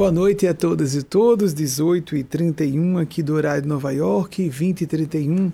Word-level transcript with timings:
Boa 0.00 0.10
noite 0.10 0.46
a 0.46 0.54
todas 0.54 0.94
e 0.94 1.02
todos, 1.02 1.52
18 1.52 2.16
e 2.16 2.24
31 2.24 2.96
aqui 2.96 3.22
do 3.22 3.34
horário 3.34 3.60
de 3.60 3.68
Nova 3.68 3.92
York, 3.92 4.48
20 4.48 4.80
e 4.80 4.86
31 4.86 5.52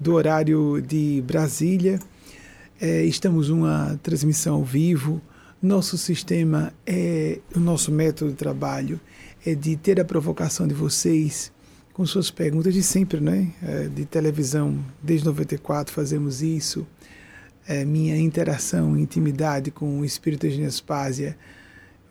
do 0.00 0.14
horário 0.14 0.80
de 0.80 1.22
Brasília. 1.26 1.98
É, 2.80 3.04
estamos 3.04 3.50
numa 3.50 4.00
transmissão 4.02 4.54
ao 4.54 4.64
vivo. 4.64 5.20
Nosso 5.60 5.98
sistema 5.98 6.72
é, 6.86 7.40
o 7.54 7.60
nosso 7.60 7.92
método 7.92 8.30
de 8.30 8.36
trabalho 8.38 8.98
é 9.44 9.54
de 9.54 9.76
ter 9.76 10.00
a 10.00 10.06
provocação 10.06 10.66
de 10.66 10.72
vocês 10.72 11.52
com 11.92 12.06
suas 12.06 12.30
perguntas 12.30 12.72
de 12.72 12.82
sempre, 12.82 13.20
né? 13.20 13.52
É, 13.62 13.88
de 13.88 14.06
televisão, 14.06 14.82
desde 15.02 15.26
94 15.26 15.92
fazemos 15.92 16.40
isso. 16.40 16.86
É, 17.68 17.84
minha 17.84 18.16
interação, 18.16 18.96
intimidade 18.96 19.70
com 19.70 20.00
o 20.00 20.04
Espírito 20.04 20.48
de 20.48 20.54
Genespásia 20.54 21.36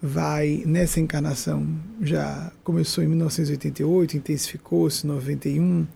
vai 0.02 0.64
nessa 0.66 1.00
encarnação 1.00 1.68
já 2.02 2.52
começou 2.64 3.04
em 3.04 3.08
1988, 3.08 4.18
intensificou-se 4.18 5.06
em 5.06 5.10
91 5.10 5.88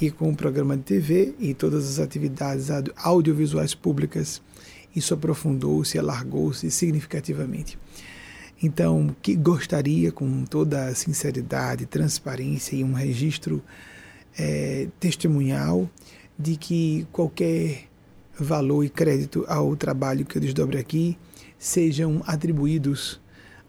e 0.00 0.10
com 0.10 0.30
o 0.30 0.36
programa 0.36 0.76
de 0.76 0.84
TV 0.84 1.34
e 1.40 1.54
todas 1.54 1.88
as 1.88 1.98
atividades 1.98 2.68
audiovisuais 2.96 3.74
públicas 3.74 4.40
isso 4.94 5.14
aprofundou-se, 5.14 5.98
alargou-se 5.98 6.70
significativamente. 6.70 7.78
Então, 8.60 9.14
que 9.22 9.36
gostaria 9.36 10.10
com 10.10 10.44
toda 10.44 10.86
a 10.86 10.94
sinceridade, 10.94 11.86
transparência 11.86 12.74
e 12.74 12.82
um 12.82 12.92
registro 12.92 13.62
é, 14.36 14.88
testemunhal 14.98 15.88
de 16.36 16.56
que 16.56 17.06
qualquer 17.12 17.84
valor 18.38 18.84
e 18.84 18.88
crédito 18.88 19.44
ao 19.48 19.76
trabalho 19.76 20.24
que 20.24 20.38
eu 20.38 20.42
desdobre 20.42 20.78
aqui 20.78 21.16
sejam 21.58 22.22
atribuídos 22.26 23.20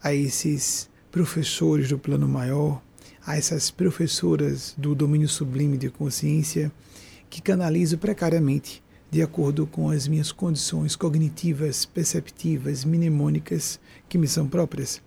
a 0.01 0.13
esses 0.13 0.89
professores 1.11 1.89
do 1.89 1.97
plano 1.97 2.27
maior, 2.27 2.81
a 3.25 3.37
essas 3.37 3.69
professoras 3.69 4.73
do 4.77 4.95
domínio 4.95 5.27
sublime 5.27 5.77
de 5.77 5.89
consciência 5.89 6.71
que 7.29 7.41
canalizo 7.41 7.97
precariamente 7.97 8.81
de 9.11 9.21
acordo 9.21 9.65
com 9.65 9.89
as 9.89 10.07
minhas 10.07 10.31
condições 10.31 10.95
cognitivas, 10.95 11.83
perceptivas, 11.83 12.85
mnemônicas 12.85 13.79
que 14.07 14.17
me 14.17 14.27
são 14.27 14.47
próprias. 14.47 15.01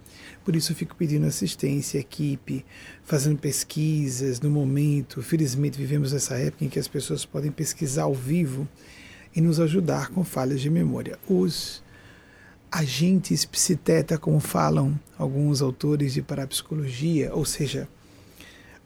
Por 0.45 0.57
isso 0.57 0.75
fico 0.75 0.97
pedindo 0.97 1.27
assistência, 1.27 1.99
equipe, 1.99 2.65
fazendo 3.05 3.39
pesquisas 3.39 4.41
no 4.41 4.51
momento. 4.51 5.23
Felizmente 5.23 5.79
vivemos 5.79 6.13
essa 6.13 6.35
época 6.35 6.65
em 6.65 6.69
que 6.69 6.81
as 6.81 6.89
pessoas 6.89 7.25
podem 7.25 7.53
pesquisar 7.53 8.03
ao 8.03 8.15
vivo 8.15 8.67
e 9.35 9.41
nos 9.41 9.61
ajudar 9.61 10.09
com 10.09 10.25
falhas 10.25 10.61
de 10.61 10.69
memória. 10.69 11.19
Os 11.29 11.82
agentes 12.73 13.45
psiteta, 13.45 14.17
como 14.17 14.41
falam 14.41 14.99
alguns 15.19 15.61
autores 15.61 16.15
de 16.15 16.23
parapsicologia, 16.23 17.31
ou 17.35 17.45
seja, 17.45 17.87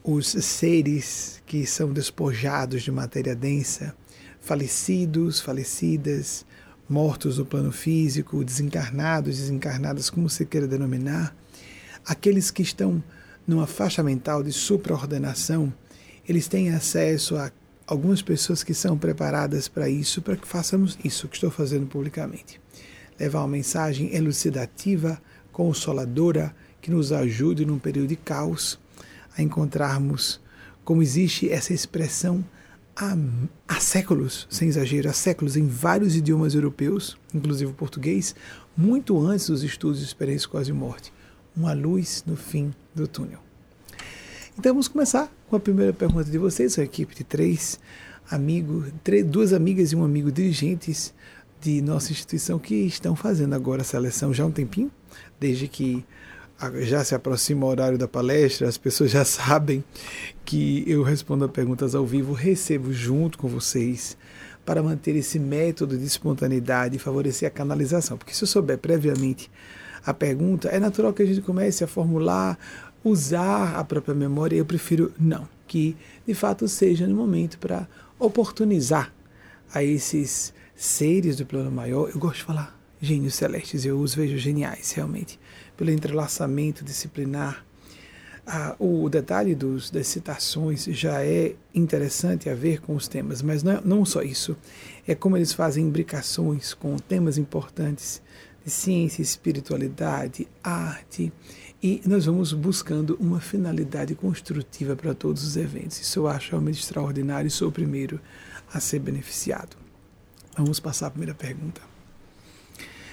os 0.03 0.27
seres 0.27 1.41
que 1.47 1.65
são 1.65 1.93
despojados 1.93 2.83
de 2.83 2.91
matéria 2.91 3.37
densa, 3.37 3.95
falecidos, 4.41 5.41
falecidas, 5.41 6.45
mortos 6.89 7.39
no 7.39 7.47
plano 7.47 7.71
físico, 7.71 8.45
desencarnados, 8.45 9.39
desencarnadas, 9.39 10.11
como 10.11 10.29
se 10.29 10.45
queira 10.45 10.67
denominar, 10.67 11.35
aqueles 12.05 12.51
que 12.51 12.63
estão 12.63 13.03
numa 13.47 13.69
faixa 13.69 14.03
mental 14.03 14.43
de 14.43 14.53
supraordenação, 14.53 15.73
eles 16.29 16.49
têm 16.49 16.71
acesso 16.71 17.37
a 17.37 17.53
algumas 17.87 18.21
pessoas 18.21 18.65
que 18.65 18.75
são 18.75 18.99
preparadas 18.99 19.69
para 19.69 19.89
isso, 19.89 20.21
para 20.21 20.37
que 20.37 20.47
façamos 20.47 20.99
isso 21.05 21.29
que 21.29 21.37
estou 21.37 21.53
fazendo 21.53 21.87
publicamente 21.87 22.61
levar 23.19 23.41
uma 23.41 23.49
mensagem 23.49 24.15
elucidativa, 24.15 25.21
consoladora, 25.53 26.55
que 26.81 26.91
nos 26.91 27.13
ajude 27.13 27.65
num 27.65 27.79
período 27.79 28.09
de 28.09 28.17
caos 28.17 28.79
a 29.37 29.43
encontrarmos 29.43 30.41
como 30.85 31.03
existe 31.03 31.51
essa 31.51 31.75
expressão 31.75 32.45
há, 32.95 33.17
há 33.69 33.81
séculos, 33.81 34.47
sem 34.49 34.69
exagero, 34.69 35.11
há 35.11 35.13
séculos 35.13 35.57
em 35.57 35.67
vários 35.67 36.17
idiomas 36.17 36.55
europeus, 36.55 37.19
inclusive 37.35 37.71
o 37.71 37.75
português, 37.75 38.35
muito 38.77 39.19
antes 39.21 39.49
dos 39.49 39.63
estudos 39.63 39.99
de 39.99 40.07
experiência 40.07 40.49
quase 40.49 40.73
morte. 40.73 41.13
Uma 41.57 41.73
luz 41.73 42.23
no 42.27 42.37
fim 42.37 42.73
do 42.95 43.07
túnel. 43.07 43.41
Então 44.59 44.73
vamos 44.73 44.89
começar 44.89 45.31
com 45.49 45.57
a 45.57 45.61
primeira 45.61 45.93
pergunta 45.93 46.31
de 46.31 46.39
vocês, 46.39 46.79
a 46.79 46.83
equipe 46.83 47.15
de 47.15 47.25
três 47.25 47.79
amigos, 48.31 48.93
três, 49.05 49.25
duas 49.25 49.53
amigas 49.53 49.93
e 49.93 49.97
um 49.97 50.05
amigo 50.05 50.33
dirigentes 50.33 51.13
de 51.61 51.81
nossa 51.81 52.13
instituição 52.13 52.59
que 52.59 52.75
estão 52.75 53.17
fazendo 53.17 53.55
agora 53.55 53.83
a 53.83 53.85
seleção 53.85 54.33
já 54.33 54.45
há 54.45 54.47
um 54.47 54.53
tempinho, 54.53 54.91
desde 55.39 55.69
que 55.69 56.05
já 56.81 57.05
se 57.05 57.15
aproxima 57.15 57.67
o 57.67 57.69
horário 57.69 57.99
da 57.99 58.09
palestra, 58.09 58.69
as 58.69 58.79
pessoas 58.79 59.11
já 59.11 59.25
sabem 59.27 59.85
que 60.45 60.85
eu 60.87 61.03
respondo 61.03 61.45
a 61.45 61.49
perguntas 61.49 61.95
ao 61.95 62.07
vivo, 62.07 62.33
recebo 62.33 62.93
junto 62.93 63.39
com 63.39 63.49
vocês 63.49 64.17
para 64.65 64.83
manter 64.83 65.15
esse 65.15 65.39
método 65.39 65.97
de 65.97 66.05
espontaneidade 66.05 66.97
e 66.97 66.99
favorecer 66.99 67.47
a 67.47 67.51
canalização. 67.51 68.19
Porque 68.19 68.35
se 68.35 68.43
eu 68.43 68.49
souber 68.49 68.79
previamente 68.79 69.51
a 70.05 70.13
pergunta, 70.13 70.69
é 70.69 70.81
natural 70.81 71.13
que 71.13 71.23
a 71.23 71.27
gente 71.27 71.41
comece 71.41 71.85
a 71.85 71.87
formular, 71.87 72.59
usar 73.05 73.77
a 73.77 73.85
própria 73.85 74.15
memória. 74.15 74.57
Eu 74.57 74.67
prefiro 74.67 75.13
não, 75.19 75.49
que 75.69 75.97
de 76.27 76.35
fato 76.35 76.67
seja 76.67 77.07
no 77.07 77.15
momento 77.15 77.59
para 77.59 77.89
oportunizar 78.19 79.13
a 79.73 79.85
esses 79.85 80.53
seres 80.77 81.37
do 81.37 81.47
plano 81.47 81.73
maior, 81.73 82.11
eu 82.11 82.19
gosto 82.19 82.37
de 82.37 82.45
falar 82.45 82.79
gênios 83.01 83.35
celestes, 83.35 83.85
eu 83.85 83.99
os 83.99 84.15
vejo 84.15 84.37
geniais 84.37 84.93
realmente, 84.93 85.41
pelo 85.77 85.91
entrelaçamento 85.91 86.85
disciplinar. 86.85 87.65
Ah, 88.47 88.77
o 88.79 89.09
detalhe 89.09 89.57
dos, 89.57 89.91
das 89.91 90.07
citações 90.07 90.85
já 90.85 91.25
é 91.25 91.57
interessante 91.75 92.49
a 92.49 92.55
ver 92.55 92.81
com 92.81 92.95
os 92.95 93.09
temas, 93.09 93.43
mas 93.43 93.65
não, 93.65 93.73
é, 93.73 93.81
não 93.85 94.05
só 94.05 94.23
isso, 94.23 94.57
é 95.07 95.17
como 95.17 95.37
eles 95.37 95.53
fazem 95.53 95.85
imbricações 95.85 96.73
com 96.73 96.97
temas 96.97 97.39
importantes 97.39 98.23
de 98.65 98.71
ciência, 98.71 99.21
espiritualidade, 99.21 100.47
arte, 100.63 101.33
e 101.83 102.01
nós 102.07 102.27
vamos 102.27 102.53
buscando 102.53 103.17
uma 103.21 103.41
finalidade 103.41 104.15
construtiva 104.15 104.95
para 104.95 105.15
todos 105.15 105.43
os 105.45 105.57
eventos. 105.57 106.01
Isso 106.01 106.21
eu 106.21 106.29
acho 106.29 106.53
realmente 106.53 106.81
extraordinário 106.81 107.49
e 107.49 107.51
sou 107.51 107.69
o 107.69 107.73
primeiro 107.73 108.21
a 108.73 108.81
ser 108.81 109.01
beneficiado. 109.01 109.86
Vamos 110.57 110.81
passar 110.81 111.09
a 111.09 111.11
primeira 111.11 111.35
pergunta. 111.35 111.83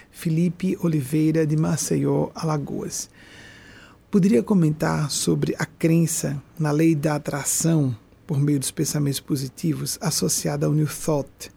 Felipe 0.10 0.78
Oliveira, 0.82 1.46
de 1.46 1.58
Maceió, 1.58 2.30
Alagoas. 2.34 3.10
Poderia 4.10 4.42
comentar 4.42 5.12
sobre 5.12 5.54
a 5.60 5.66
crença 5.66 6.42
na 6.58 6.72
lei 6.72 6.96
da 6.96 7.16
atração 7.16 7.94
por 8.26 8.40
meio 8.40 8.60
dos 8.60 8.72
pensamentos 8.72 9.20
positivos 9.20 9.98
associada 10.00 10.66
ao 10.66 10.72
New 10.72 10.88
Thought 10.88 11.52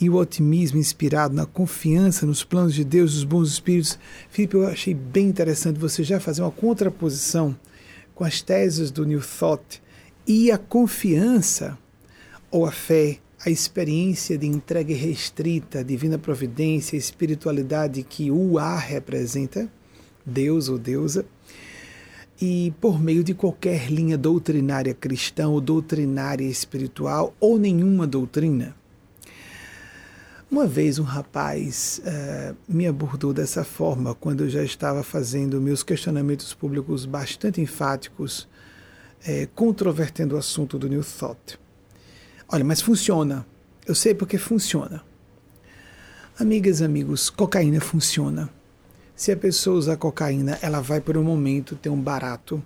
e 0.00 0.08
o 0.08 0.14
otimismo 0.14 0.78
inspirado 0.78 1.34
na 1.34 1.46
confiança 1.46 2.24
nos 2.24 2.44
planos 2.44 2.74
de 2.74 2.84
Deus, 2.84 3.14
dos 3.14 3.24
bons 3.24 3.48
espíritos? 3.48 3.98
Felipe, 4.30 4.54
eu 4.54 4.68
achei 4.68 4.94
bem 4.94 5.26
interessante 5.26 5.80
você 5.80 6.04
já 6.04 6.20
fazer 6.20 6.42
uma 6.42 6.52
contraposição 6.52 7.58
com 8.14 8.22
as 8.22 8.40
teses 8.42 8.92
do 8.92 9.04
New 9.04 9.20
Thought 9.20 9.82
e 10.24 10.52
a 10.52 10.58
confiança 10.58 11.76
ou 12.50 12.64
a 12.64 12.70
fé 12.70 13.18
a 13.44 13.50
experiência 13.50 14.38
de 14.38 14.46
entrega 14.46 14.94
restrita, 14.94 15.84
divina 15.84 16.18
providência, 16.18 16.96
espiritualidade 16.96 18.02
que 18.02 18.30
o 18.30 18.58
A 18.58 18.76
representa, 18.76 19.70
Deus 20.24 20.68
ou 20.68 20.78
deusa, 20.78 21.24
e 22.40 22.72
por 22.80 23.00
meio 23.00 23.24
de 23.24 23.34
qualquer 23.34 23.90
linha 23.90 24.18
doutrinária 24.18 24.94
cristã 24.94 25.48
ou 25.48 25.60
doutrinária 25.60 26.44
espiritual 26.44 27.34
ou 27.40 27.58
nenhuma 27.58 28.06
doutrina. 28.06 28.74
Uma 30.50 30.66
vez 30.66 30.98
um 30.98 31.02
rapaz 31.02 32.00
uh, 32.04 32.56
me 32.68 32.86
abordou 32.86 33.32
dessa 33.32 33.64
forma 33.64 34.14
quando 34.14 34.44
eu 34.44 34.48
já 34.48 34.62
estava 34.62 35.02
fazendo 35.02 35.60
meus 35.60 35.82
questionamentos 35.82 36.54
públicos 36.54 37.04
bastante 37.04 37.60
enfáticos, 37.60 38.48
uh, 39.22 39.48
controvertendo 39.54 40.36
o 40.36 40.38
assunto 40.38 40.78
do 40.78 40.88
New 40.88 41.02
Thought. 41.02 41.58
Olha, 42.48 42.64
mas 42.64 42.80
funciona. 42.80 43.44
Eu 43.86 43.94
sei 43.94 44.14
porque 44.14 44.38
funciona. 44.38 45.02
Amigas, 46.38 46.80
amigos, 46.80 47.28
cocaína 47.28 47.80
funciona. 47.80 48.48
Se 49.16 49.32
a 49.32 49.36
pessoa 49.36 49.78
usar 49.78 49.96
cocaína, 49.96 50.58
ela 50.60 50.80
vai 50.80 51.00
por 51.00 51.16
um 51.16 51.24
momento 51.24 51.74
ter 51.74 51.88
um 51.88 52.00
barato. 52.00 52.62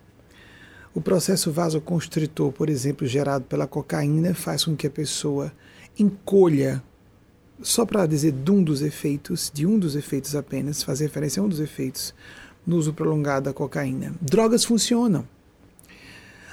O 0.92 1.00
processo 1.00 1.52
vasoconstritor, 1.52 2.52
por 2.52 2.68
exemplo, 2.68 3.06
gerado 3.06 3.44
pela 3.44 3.66
cocaína, 3.66 4.34
faz 4.34 4.64
com 4.64 4.76
que 4.76 4.86
a 4.86 4.90
pessoa 4.90 5.52
encolha, 5.98 6.82
só 7.62 7.86
para 7.86 8.06
dizer 8.06 8.32
de 8.32 8.50
um 8.50 8.62
dos 8.62 8.82
efeitos, 8.82 9.50
de 9.54 9.64
um 9.66 9.78
dos 9.78 9.94
efeitos 9.94 10.34
apenas, 10.34 10.82
fazer 10.82 11.04
referência 11.04 11.40
a 11.40 11.44
um 11.44 11.48
dos 11.48 11.60
efeitos 11.60 12.12
no 12.66 12.76
uso 12.76 12.92
prolongado 12.92 13.44
da 13.44 13.52
cocaína. 13.52 14.14
Drogas 14.20 14.64
funcionam. 14.64 15.26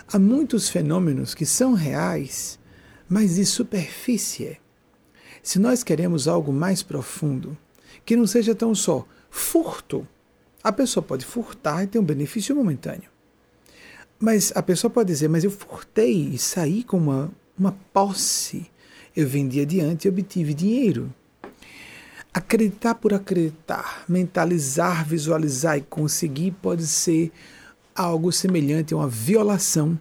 Há 0.07 0.18
muitos 0.18 0.69
fenômenos 0.69 1.33
que 1.33 1.45
são 1.45 1.74
reais 1.74 2.57
mas 3.09 3.36
de 3.36 3.45
superfície. 3.45 4.57
Se 5.42 5.59
nós 5.59 5.83
queremos 5.83 6.27
algo 6.27 6.51
mais 6.51 6.83
profundo, 6.83 7.57
que 8.06 8.15
não 8.15 8.27
seja 8.27 8.54
tão 8.54 8.75
só 8.75 9.06
furto, 9.30 10.07
a 10.63 10.71
pessoa 10.71 11.04
pode 11.04 11.25
furtar 11.25 11.83
e 11.83 11.88
ter 11.88 12.00
um 12.00 12.04
benefício 12.04 12.56
momentâneo. 12.56 13.09
Mas 14.19 14.51
a 14.56 14.63
pessoa 14.63 14.92
pode 14.92 15.07
dizer, 15.07 15.30
mas 15.30 15.44
eu 15.44 15.51
furtei 15.51 16.30
e 16.33 16.38
saí 16.38 16.83
com 16.83 16.98
uma, 16.98 17.31
uma 17.57 17.71
posse. 17.94 18.69
Eu 19.15 19.27
vendi 19.27 19.62
adiante 19.62 20.06
e 20.06 20.10
obtive 20.10 20.53
dinheiro. 20.53 21.13
Acreditar 22.33 22.95
por 22.95 23.13
acreditar, 23.13 24.03
mentalizar, 24.07 25.07
visualizar 25.07 25.77
e 25.77 25.81
conseguir 25.81 26.51
pode 26.51 26.86
ser 26.86 27.31
algo 27.95 28.31
semelhante 28.31 28.94
a 28.94 28.98
uma 28.98 29.07
violação 29.07 30.00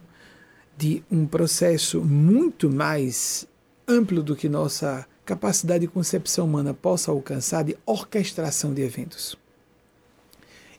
de 0.77 1.03
um 1.11 1.25
processo 1.25 2.01
muito 2.01 2.69
mais 2.69 3.47
amplo 3.87 4.21
do 4.21 4.35
que 4.35 4.47
nossa 4.47 5.05
capacidade 5.25 5.81
de 5.81 5.87
concepção 5.87 6.45
humana 6.45 6.73
possa 6.73 7.11
alcançar 7.11 7.63
de 7.63 7.75
orquestração 7.85 8.73
de 8.73 8.81
eventos. 8.81 9.35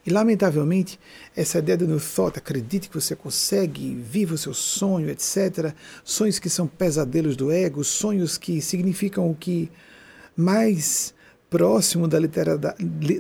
E, 0.06 0.11
lamentavelmente, 0.11 0.99
essa 1.37 1.59
ideia 1.59 1.77
do 1.77 1.87
no 1.87 2.00
thought, 2.00 2.39
acredite 2.39 2.89
que 2.89 2.95
você 2.95 3.15
consegue, 3.15 3.95
viva 3.95 4.35
o 4.35 4.39
seu 4.39 4.55
sonho, 4.55 5.11
etc. 5.11 5.75
Sonhos 6.03 6.39
que 6.39 6.49
são 6.49 6.67
pesadelos 6.67 7.37
do 7.37 7.53
ego, 7.53 7.85
sonhos 7.85 8.39
que 8.39 8.62
significam 8.62 9.31
o 9.31 9.35
que 9.35 9.71
mais 10.35 11.12
próximo 11.50 12.06
da, 12.09 12.19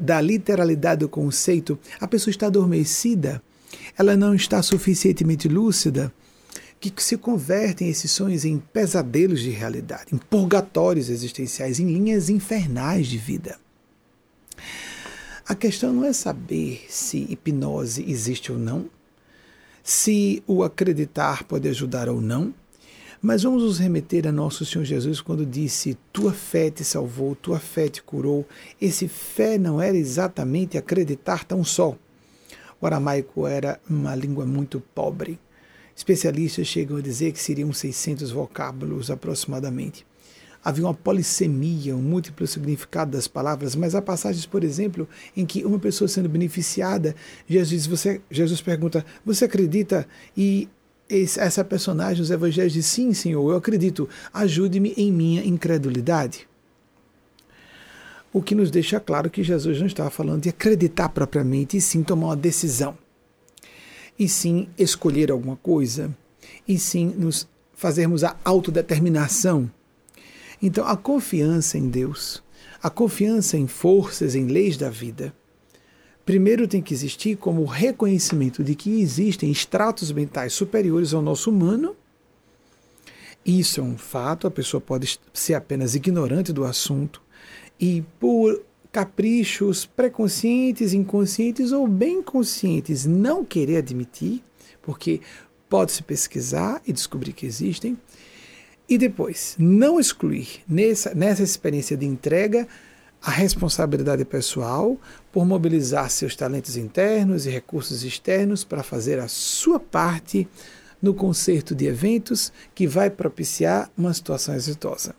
da 0.00 0.20
literalidade 0.20 1.00
do 1.00 1.08
conceito, 1.08 1.78
a 2.00 2.06
pessoa 2.06 2.30
está 2.30 2.46
adormecida, 2.46 3.42
ela 3.98 4.16
não 4.16 4.34
está 4.34 4.62
suficientemente 4.62 5.48
lúcida, 5.48 6.12
que 6.78 7.02
se 7.02 7.16
convertem 7.16 7.88
esses 7.88 8.10
sonhos 8.10 8.44
em 8.44 8.58
pesadelos 8.58 9.40
de 9.40 9.50
realidade, 9.50 10.14
em 10.14 10.18
purgatórios 10.18 11.08
existenciais, 11.08 11.80
em 11.80 11.86
linhas 11.86 12.28
infernais 12.28 13.06
de 13.06 13.18
vida. 13.18 13.58
A 15.46 15.54
questão 15.54 15.92
não 15.92 16.04
é 16.04 16.12
saber 16.12 16.84
se 16.88 17.26
hipnose 17.30 18.04
existe 18.08 18.52
ou 18.52 18.58
não, 18.58 18.88
se 19.82 20.42
o 20.46 20.62
acreditar 20.62 21.44
pode 21.44 21.66
ajudar 21.68 22.08
ou 22.08 22.20
não, 22.20 22.54
mas 23.20 23.42
vamos 23.42 23.64
nos 23.64 23.78
remeter 23.78 24.28
a 24.28 24.32
nosso 24.32 24.64
Senhor 24.64 24.84
Jesus 24.84 25.20
quando 25.20 25.44
disse: 25.44 25.98
Tua 26.12 26.32
fé 26.32 26.70
te 26.70 26.84
salvou, 26.84 27.34
tua 27.34 27.58
fé 27.58 27.88
te 27.88 28.02
curou. 28.02 28.46
Esse 28.80 29.08
fé 29.08 29.58
não 29.58 29.80
era 29.80 29.96
exatamente 29.96 30.78
acreditar 30.78 31.44
tão 31.44 31.64
só. 31.64 31.96
O 32.80 32.86
aramaico 32.86 33.46
era 33.46 33.80
uma 33.88 34.14
língua 34.14 34.46
muito 34.46 34.80
pobre. 34.94 35.40
Especialistas 35.98 36.68
chegam 36.68 36.96
a 36.96 37.00
dizer 37.00 37.32
que 37.32 37.42
seriam 37.42 37.72
600 37.72 38.30
vocábulos 38.30 39.10
aproximadamente 39.10 40.06
havia 40.64 40.84
uma 40.84 40.94
polissemia, 40.94 41.96
um 41.96 42.02
múltiplo 42.02 42.46
significado 42.46 43.12
das 43.12 43.26
palavras, 43.26 43.74
mas 43.74 43.94
há 43.94 44.02
passagens, 44.02 44.44
por 44.44 44.62
exemplo, 44.62 45.08
em 45.36 45.46
que 45.46 45.64
uma 45.64 45.78
pessoa 45.78 46.06
sendo 46.06 46.28
beneficiada, 46.28 47.16
Jesus, 47.48 47.86
você, 47.86 48.20
Jesus 48.30 48.60
pergunta: 48.60 49.04
Você 49.24 49.46
acredita? 49.46 50.06
E 50.36 50.68
essa 51.08 51.64
personagem, 51.64 52.22
os 52.22 52.30
evangelhos, 52.30 52.72
diz: 52.72 52.86
Sim, 52.86 53.12
Senhor, 53.12 53.50
eu 53.50 53.56
acredito, 53.56 54.08
ajude-me 54.32 54.92
em 54.96 55.10
minha 55.10 55.44
incredulidade. 55.44 56.46
O 58.32 58.42
que 58.42 58.54
nos 58.54 58.70
deixa 58.70 59.00
claro 59.00 59.30
que 59.30 59.42
Jesus 59.42 59.80
não 59.80 59.86
estava 59.86 60.10
falando 60.10 60.42
de 60.42 60.50
acreditar 60.50 61.08
propriamente, 61.08 61.76
e 61.76 61.80
sim 61.80 62.02
tomar 62.02 62.26
uma 62.26 62.36
decisão, 62.36 62.96
e 64.18 64.28
sim 64.28 64.68
escolher 64.76 65.30
alguma 65.30 65.56
coisa, 65.56 66.14
e 66.66 66.78
sim 66.78 67.06
nos 67.16 67.48
fazermos 67.72 68.24
a 68.24 68.36
autodeterminação. 68.44 69.70
Então, 70.60 70.84
a 70.86 70.96
confiança 70.96 71.78
em 71.78 71.88
Deus, 71.88 72.42
a 72.82 72.90
confiança 72.90 73.56
em 73.56 73.68
forças, 73.68 74.34
em 74.34 74.46
leis 74.46 74.76
da 74.76 74.90
vida, 74.90 75.32
primeiro 76.24 76.66
tem 76.66 76.82
que 76.82 76.92
existir 76.92 77.36
como 77.36 77.64
reconhecimento 77.64 78.64
de 78.64 78.74
que 78.74 79.00
existem 79.00 79.50
estratos 79.50 80.10
mentais 80.10 80.52
superiores 80.52 81.14
ao 81.14 81.22
nosso 81.22 81.50
humano. 81.50 81.96
Isso 83.46 83.80
é 83.80 83.82
um 83.82 83.96
fato, 83.96 84.46
a 84.46 84.50
pessoa 84.50 84.80
pode 84.80 85.18
ser 85.32 85.54
apenas 85.54 85.94
ignorante 85.94 86.52
do 86.52 86.64
assunto. 86.64 87.22
E 87.80 88.02
por 88.18 88.62
caprichos 88.92 89.84
pré-conscientes, 89.84 90.92
inconscientes 90.92 91.72
ou 91.72 91.86
bem 91.86 92.22
conscientes 92.22 93.04
não 93.04 93.44
querer 93.44 93.78
admitir, 93.78 94.42
porque 94.82 95.20
pode-se 95.68 96.02
pesquisar 96.02 96.80
e 96.86 96.92
descobrir 96.92 97.32
que 97.32 97.46
existem, 97.46 97.96
e 98.88 98.96
depois, 98.96 99.54
não 99.58 100.00
excluir 100.00 100.62
nessa, 100.66 101.14
nessa 101.14 101.42
experiência 101.42 101.96
de 101.96 102.06
entrega 102.06 102.66
a 103.20 103.30
responsabilidade 103.30 104.24
pessoal 104.24 104.96
por 105.30 105.44
mobilizar 105.44 106.08
seus 106.08 106.34
talentos 106.34 106.76
internos 106.76 107.44
e 107.44 107.50
recursos 107.50 108.02
externos 108.02 108.64
para 108.64 108.82
fazer 108.82 109.18
a 109.18 109.28
sua 109.28 109.78
parte 109.78 110.48
no 111.02 111.12
concerto 111.12 111.74
de 111.74 111.86
eventos 111.86 112.52
que 112.74 112.86
vai 112.86 113.10
propiciar 113.10 113.90
uma 113.96 114.14
situação 114.14 114.54
exitosa. 114.54 115.14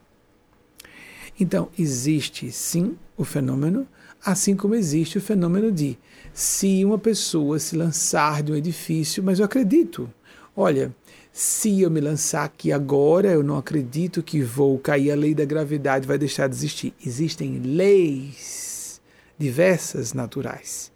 Então, 1.40 1.70
existe 1.78 2.52
sim 2.52 2.98
o 3.20 3.26
fenômeno, 3.26 3.86
assim 4.26 4.56
como 4.56 4.74
existe 4.74 5.18
o 5.18 5.22
fenômeno 5.22 5.70
de 5.74 5.98
se 6.34 6.86
uma 6.86 6.98
pessoa 6.98 7.60
se 7.60 7.76
lançar 7.76 8.42
de 8.42 8.54
um 8.54 8.56
edifício, 8.56 9.22
mas 9.22 9.40
eu 9.40 9.46
acredito, 9.46 10.10
olha, 10.56 10.96
se 11.32 11.82
eu 11.82 11.92
me 11.92 12.00
lançar 12.00 12.46
aqui 12.46 12.72
agora, 12.72 13.28
eu 13.28 13.44
não 13.44 13.58
acredito 13.58 14.24
que 14.24 14.42
vou 14.42 14.80
cair, 14.80 15.12
a 15.12 15.16
lei 15.16 15.36
da 15.36 15.44
gravidade 15.44 16.08
vai 16.08 16.18
deixar 16.18 16.48
de 16.48 16.56
existir. 16.56 16.94
Existem 17.06 17.60
leis 17.60 19.02
diversas 19.38 20.14
naturais. 20.14 20.90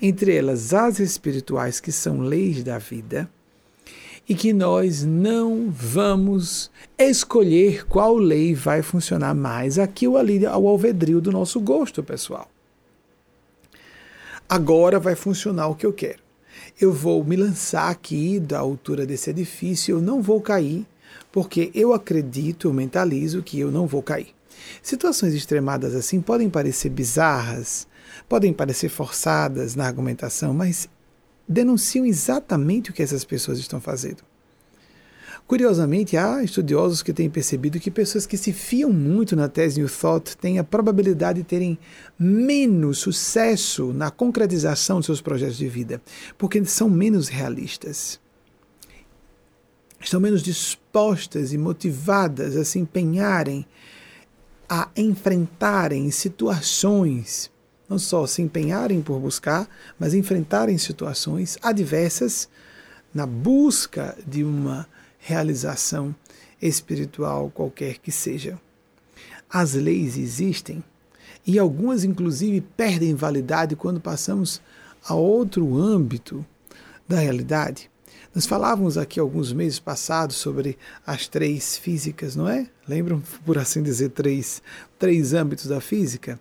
Entre 0.00 0.34
elas, 0.34 0.74
as 0.74 0.98
espirituais, 0.98 1.78
que 1.78 1.92
são 1.92 2.20
leis 2.20 2.64
da 2.64 2.76
vida, 2.76 3.30
e 4.28 4.34
que 4.34 4.52
nós 4.52 5.04
não 5.04 5.70
vamos 5.70 6.70
escolher 6.98 7.86
qual 7.86 8.16
lei 8.16 8.54
vai 8.54 8.82
funcionar 8.82 9.34
mais 9.34 9.78
aqui 9.78 10.06
ou 10.06 10.16
ali 10.16 10.46
ao 10.46 10.66
alvedrio 10.66 11.20
do 11.20 11.32
nosso 11.32 11.60
gosto, 11.60 12.02
pessoal. 12.02 12.48
Agora 14.48 15.00
vai 15.00 15.14
funcionar 15.14 15.68
o 15.68 15.74
que 15.74 15.86
eu 15.86 15.92
quero 15.92 16.22
eu 16.80 16.92
vou 16.92 17.22
me 17.24 17.36
lançar 17.36 17.88
aqui 17.88 18.40
da 18.40 18.58
altura 18.58 19.06
desse 19.06 19.30
edifício, 19.30 19.96
eu 19.96 20.00
não 20.00 20.20
vou 20.20 20.40
cair, 20.40 20.86
porque 21.30 21.70
eu 21.74 21.92
acredito, 21.92 22.68
eu 22.68 22.72
mentalizo 22.72 23.42
que 23.42 23.58
eu 23.58 23.70
não 23.70 23.86
vou 23.86 24.02
cair. 24.02 24.34
Situações 24.82 25.34
extremadas 25.34 25.94
assim 25.94 26.20
podem 26.20 26.48
parecer 26.48 26.88
bizarras, 26.88 27.86
podem 28.28 28.52
parecer 28.52 28.88
forçadas 28.88 29.74
na 29.74 29.86
argumentação, 29.86 30.52
mas 30.52 30.88
denunciam 31.48 32.04
exatamente 32.04 32.90
o 32.90 32.92
que 32.92 33.02
essas 33.02 33.24
pessoas 33.24 33.58
estão 33.58 33.80
fazendo. 33.80 34.22
Curiosamente, 35.46 36.16
há 36.16 36.42
estudiosos 36.42 37.02
que 37.02 37.12
têm 37.12 37.28
percebido 37.28 37.78
que 37.78 37.90
pessoas 37.90 38.24
que 38.24 38.38
se 38.38 38.54
fiam 38.54 38.90
muito 38.90 39.36
na 39.36 39.50
tese 39.50 39.78
New 39.78 39.90
Thought 39.90 40.34
têm 40.38 40.58
a 40.58 40.64
probabilidade 40.64 41.42
de 41.42 41.46
terem 41.46 41.78
menos 42.18 43.00
sucesso 43.00 43.92
na 43.92 44.10
concretização 44.10 45.00
de 45.00 45.04
seus 45.04 45.20
projetos 45.20 45.58
de 45.58 45.68
vida, 45.68 46.00
porque 46.38 46.64
são 46.64 46.88
menos 46.88 47.28
realistas. 47.28 48.18
Estão 50.00 50.20
menos 50.20 50.42
dispostas 50.42 51.52
e 51.52 51.58
motivadas 51.58 52.56
a 52.56 52.64
se 52.64 52.78
empenharem, 52.78 53.66
a 54.66 54.88
enfrentarem 54.96 56.10
situações, 56.10 57.51
não 57.92 57.98
só 57.98 58.26
se 58.26 58.40
empenharem 58.40 59.02
por 59.02 59.20
buscar, 59.20 59.68
mas 59.98 60.14
enfrentarem 60.14 60.78
situações 60.78 61.58
adversas 61.62 62.48
na 63.12 63.26
busca 63.26 64.16
de 64.26 64.42
uma 64.42 64.88
realização 65.18 66.14
espiritual 66.60 67.50
qualquer 67.50 67.98
que 67.98 68.10
seja. 68.10 68.58
As 69.48 69.74
leis 69.74 70.16
existem 70.16 70.82
e 71.46 71.58
algumas, 71.58 72.02
inclusive, 72.02 72.62
perdem 72.62 73.14
validade 73.14 73.76
quando 73.76 74.00
passamos 74.00 74.62
a 75.04 75.14
outro 75.14 75.76
âmbito 75.76 76.46
da 77.06 77.18
realidade. 77.18 77.90
Nós 78.34 78.46
falávamos 78.46 78.96
aqui 78.96 79.20
alguns 79.20 79.52
meses 79.52 79.78
passados 79.78 80.36
sobre 80.36 80.78
as 81.06 81.28
três 81.28 81.76
físicas, 81.76 82.34
não 82.34 82.48
é? 82.48 82.66
Lembram, 82.88 83.22
por 83.44 83.58
assim 83.58 83.82
dizer, 83.82 84.08
três, 84.10 84.62
três 84.98 85.34
âmbitos 85.34 85.66
da 85.66 85.82
física? 85.82 86.40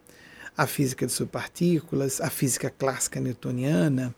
A 0.61 0.67
física 0.67 1.07
de 1.07 1.11
subpartículas, 1.11 2.21
a 2.21 2.29
física 2.29 2.69
clássica 2.69 3.19
newtoniana 3.19 4.13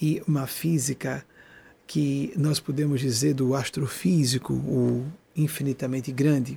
e 0.00 0.22
uma 0.28 0.46
física 0.46 1.26
que 1.88 2.32
nós 2.36 2.60
podemos 2.60 3.00
dizer 3.00 3.34
do 3.34 3.52
astrofísico, 3.52 4.54
o 4.54 5.04
infinitamente 5.34 6.12
grande. 6.12 6.56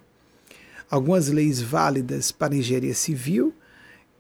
Algumas 0.88 1.28
leis 1.30 1.60
válidas 1.60 2.32
para 2.32 2.54
a 2.54 2.58
engenharia 2.58 2.94
civil, 2.94 3.52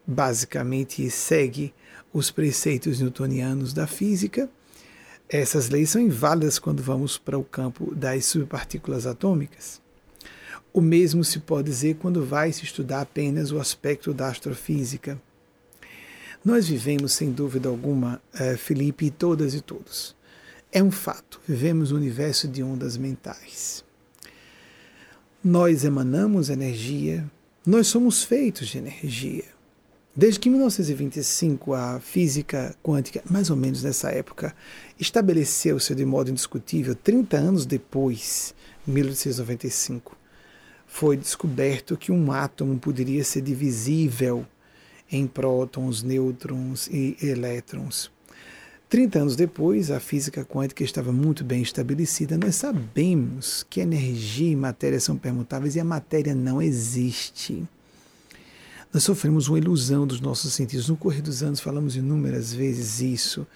basicamente 0.07 1.07
segue 1.11 1.71
os 2.11 2.31
preceitos 2.31 2.99
newtonianos 2.99 3.73
da 3.73 3.85
física. 3.85 4.49
Essas 5.29 5.69
leis 5.69 5.91
são 5.91 6.01
inválidas 6.01 6.57
quando 6.57 6.81
vamos 6.81 7.19
para 7.19 7.37
o 7.37 7.43
campo 7.43 7.93
das 7.93 8.25
subpartículas 8.25 9.05
atômicas. 9.05 9.80
O 10.73 10.79
mesmo 10.79 11.23
se 11.23 11.39
pode 11.39 11.69
dizer 11.69 11.95
quando 11.95 12.25
vai 12.25 12.53
se 12.53 12.63
estudar 12.63 13.01
apenas 13.01 13.51
o 13.51 13.59
aspecto 13.59 14.13
da 14.13 14.29
astrofísica. 14.29 15.21
Nós 16.43 16.67
vivemos, 16.67 17.11
sem 17.11 17.31
dúvida 17.31 17.67
alguma, 17.67 18.21
eh, 18.33 18.55
Felipe, 18.55 19.11
todas 19.11 19.53
e 19.53 19.61
todos, 19.61 20.15
É 20.73 20.81
um 20.81 20.89
fato, 20.89 21.41
vivemos 21.45 21.91
um 21.91 21.97
universo 21.97 22.47
de 22.47 22.63
ondas 22.63 22.95
mentais. 22.95 23.83
Nós 25.43 25.83
emanamos 25.83 26.49
energia, 26.49 27.29
nós 27.65 27.87
somos 27.87 28.23
feitos 28.23 28.69
de 28.69 28.77
energia. 28.77 29.43
Desde 30.15 30.39
que 30.39 30.47
em 30.47 30.53
1925 30.53 31.73
a 31.73 31.99
física 31.99 32.73
quântica, 32.81 33.21
mais 33.29 33.49
ou 33.49 33.57
menos 33.57 33.83
nessa 33.83 34.11
época, 34.11 34.55
estabeleceu-se 34.97 35.93
de 35.93 36.05
modo 36.05 36.31
indiscutível, 36.31 36.95
30 36.95 37.35
anos 37.35 37.65
depois, 37.65 38.55
1895, 38.87 40.15
foi 40.91 41.15
descoberto 41.15 41.95
que 41.95 42.11
um 42.11 42.33
átomo 42.33 42.77
poderia 42.77 43.23
ser 43.23 43.41
divisível 43.41 44.45
em 45.09 45.25
prótons, 45.25 46.03
nêutrons 46.03 46.87
e 46.87 47.17
elétrons. 47.21 48.11
30 48.89 49.19
anos 49.19 49.35
depois, 49.37 49.89
a 49.89 50.01
física 50.01 50.43
quântica 50.43 50.83
estava 50.83 51.13
muito 51.13 51.45
bem 51.45 51.61
estabelecida. 51.61 52.37
Nós 52.37 52.55
sabemos 52.55 53.65
que 53.69 53.79
energia 53.79 54.51
e 54.51 54.55
matéria 54.55 54.99
são 54.99 55.17
permutáveis 55.17 55.77
e 55.77 55.79
a 55.79 55.83
matéria 55.85 56.35
não 56.35 56.61
existe. 56.61 57.63
Nós 58.93 59.03
sofremos 59.03 59.47
uma 59.47 59.57
ilusão 59.57 60.05
dos 60.05 60.19
nossos 60.19 60.53
sentidos. 60.53 60.89
No 60.89 60.97
correr 60.97 61.21
dos 61.21 61.41
anos, 61.41 61.61
falamos 61.61 61.95
inúmeras 61.95 62.53
vezes 62.53 62.99
isso. 62.99 63.47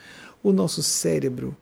O 0.41 0.53
nosso 0.53 0.81
cérebro 0.81 1.55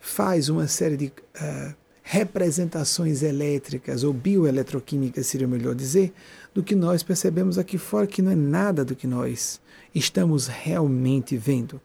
faz 0.00 0.48
uma 0.48 0.66
série 0.66 0.96
de 0.96 1.06
uh, 1.06 1.74
representações 2.02 3.22
elétricas 3.22 4.02
ou 4.02 4.12
bioeletroquímicas, 4.12 5.26
seria 5.26 5.46
melhor 5.46 5.74
dizer, 5.74 6.12
do 6.54 6.62
que 6.62 6.74
nós 6.74 7.02
percebemos 7.02 7.58
aqui 7.58 7.78
fora, 7.78 8.06
que 8.06 8.22
não 8.22 8.32
é 8.32 8.36
nada 8.36 8.84
do 8.84 8.96
que 8.96 9.06
nós 9.06 9.60
estamos 9.94 10.46
realmente 10.46 11.36
vendo. 11.36 11.80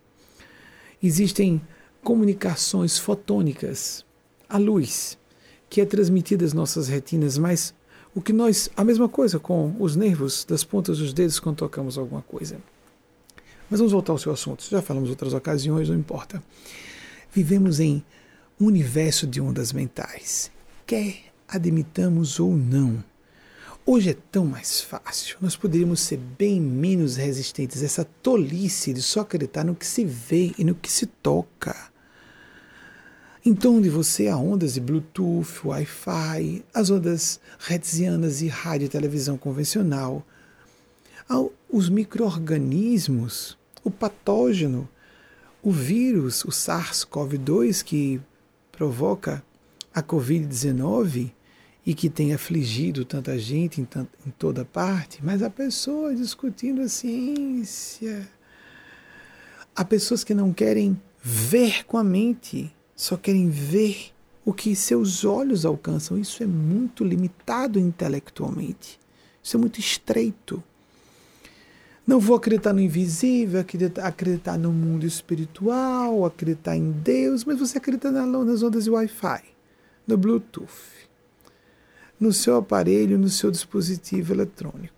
Existem 1.02 1.62
comunicações 2.04 2.98
fotônicas, 2.98 4.06
a 4.48 4.58
luz, 4.58 5.18
que 5.70 5.82
é 5.82 5.86
transmitida 5.86 6.46
às 6.46 6.54
nossas 6.54 6.88
retinas, 6.88 7.38
mas 7.38 7.74
o 8.14 8.22
que 8.22 8.32
nós. 8.32 8.70
A 8.78 8.84
mesma 8.84 9.10
coisa 9.10 9.38
com 9.38 9.76
os 9.78 9.96
nervos 9.96 10.46
das 10.46 10.64
pontas 10.64 11.00
dos 11.00 11.14
dedos 11.14 11.40
quando 11.40 11.58
tocamos 11.58 11.98
alguma 11.98 12.22
coisa. 12.22 12.58
Mas 13.70 13.80
vamos 13.80 13.92
voltar 13.92 14.14
ao 14.14 14.18
seu 14.18 14.32
assunto. 14.32 14.64
Já 14.70 14.82
falamos 14.82 15.10
outras 15.10 15.34
ocasiões, 15.34 15.90
não 15.90 15.98
importa. 15.98 16.42
Vivemos 17.34 17.80
em 17.80 18.04
universo 18.60 19.28
de 19.28 19.42
ondas 19.42 19.74
mentais, 19.74 20.52
quer 20.86 21.34
admitamos 21.48 22.40
ou 22.40 22.56
não. 22.56 23.04
Hoje 23.86 24.12
é 24.12 24.18
tão 24.32 24.46
mais 24.46 24.82
fácil, 24.82 25.38
nós 25.42 25.56
poderíamos 25.56 26.00
ser 26.00 26.18
bem 26.18 26.60
menos 26.60 27.18
resistentes 27.18 27.82
a 27.82 27.86
essa 27.86 28.06
tolice 28.24 28.94
de 28.94 29.02
só 29.02 29.20
acreditar 29.22 29.64
no 29.64 29.76
que 29.76 29.86
se 29.86 30.04
vê 30.04 30.54
e 30.58 30.64
no 30.64 30.74
que 30.74 30.92
se 30.92 31.06
toca. 31.06 31.76
Torno 33.60 33.82
de 33.82 33.90
você 33.90 34.28
há 34.28 34.38
ondas 34.38 34.74
de 34.74 34.82
Bluetooth, 34.82 35.68
Wi-Fi, 35.68 36.66
as 36.74 36.90
ondas 36.90 37.40
hertzianas 37.70 38.42
e 38.42 38.48
rádio 38.48 38.86
e 38.86 38.90
televisão 38.90 39.38
convencional, 39.38 40.26
os 41.70 41.88
micro-organismos, 41.88 43.56
o 43.84 43.92
patógeno, 43.92 44.90
o 45.62 45.72
vírus, 45.72 46.44
o 46.44 46.50
SARS-CoV-2 46.50 47.84
que 47.84 48.20
provoca 48.76 49.44
a 49.94 50.04
Covid-19 50.04 51.32
e 51.86 51.94
que 51.94 52.10
tem 52.10 52.34
afligido 52.34 53.06
tanta 53.06 53.38
gente 53.38 53.80
em, 53.80 53.88
em 54.26 54.32
toda 54.32 54.66
parte, 54.66 55.20
mas 55.24 55.42
há 55.42 55.50
pessoas 55.50 56.18
discutindo 56.18 56.82
a 56.82 56.90
ciência. 56.90 58.28
Há 59.76 59.86
pessoas 59.86 60.24
que 60.24 60.34
não 60.34 60.52
querem 60.52 61.00
ver 61.22 61.86
com 61.86 61.98
a 61.98 62.04
mente, 62.04 62.74
só 62.96 63.16
querem 63.16 63.50
ver 63.50 64.14
o 64.44 64.54
que 64.54 64.76
seus 64.76 65.26
olhos 65.26 65.66
alcançam. 65.66 66.18
Isso 66.18 66.44
é 66.44 66.48
muito 66.48 67.04
limitado 67.04 67.80
intelectualmente. 67.80 69.00
Isso 69.42 69.58
é 69.58 69.60
muito 69.60 69.80
estreito. 69.80 70.64
Não 72.06 72.20
vou 72.20 72.36
acreditar 72.36 72.72
no 72.72 72.80
invisível, 72.80 73.60
acreditar, 73.60 74.06
acreditar 74.06 74.58
no 74.60 74.72
mundo 74.72 75.08
espiritual, 75.08 76.24
acreditar 76.24 76.76
em 76.76 76.92
Deus, 76.92 77.44
mas 77.44 77.58
você 77.58 77.80
acredita 77.80 78.12
nas 78.12 78.62
ondas 78.62 78.84
de 78.84 78.92
Wi-Fi, 78.92 79.44
no 80.06 80.16
Bluetooth, 80.16 81.10
no 82.20 82.32
seu 82.32 82.58
aparelho, 82.58 83.18
no 83.18 83.28
seu 83.28 83.50
dispositivo 83.50 84.34
eletrônico. 84.34 84.94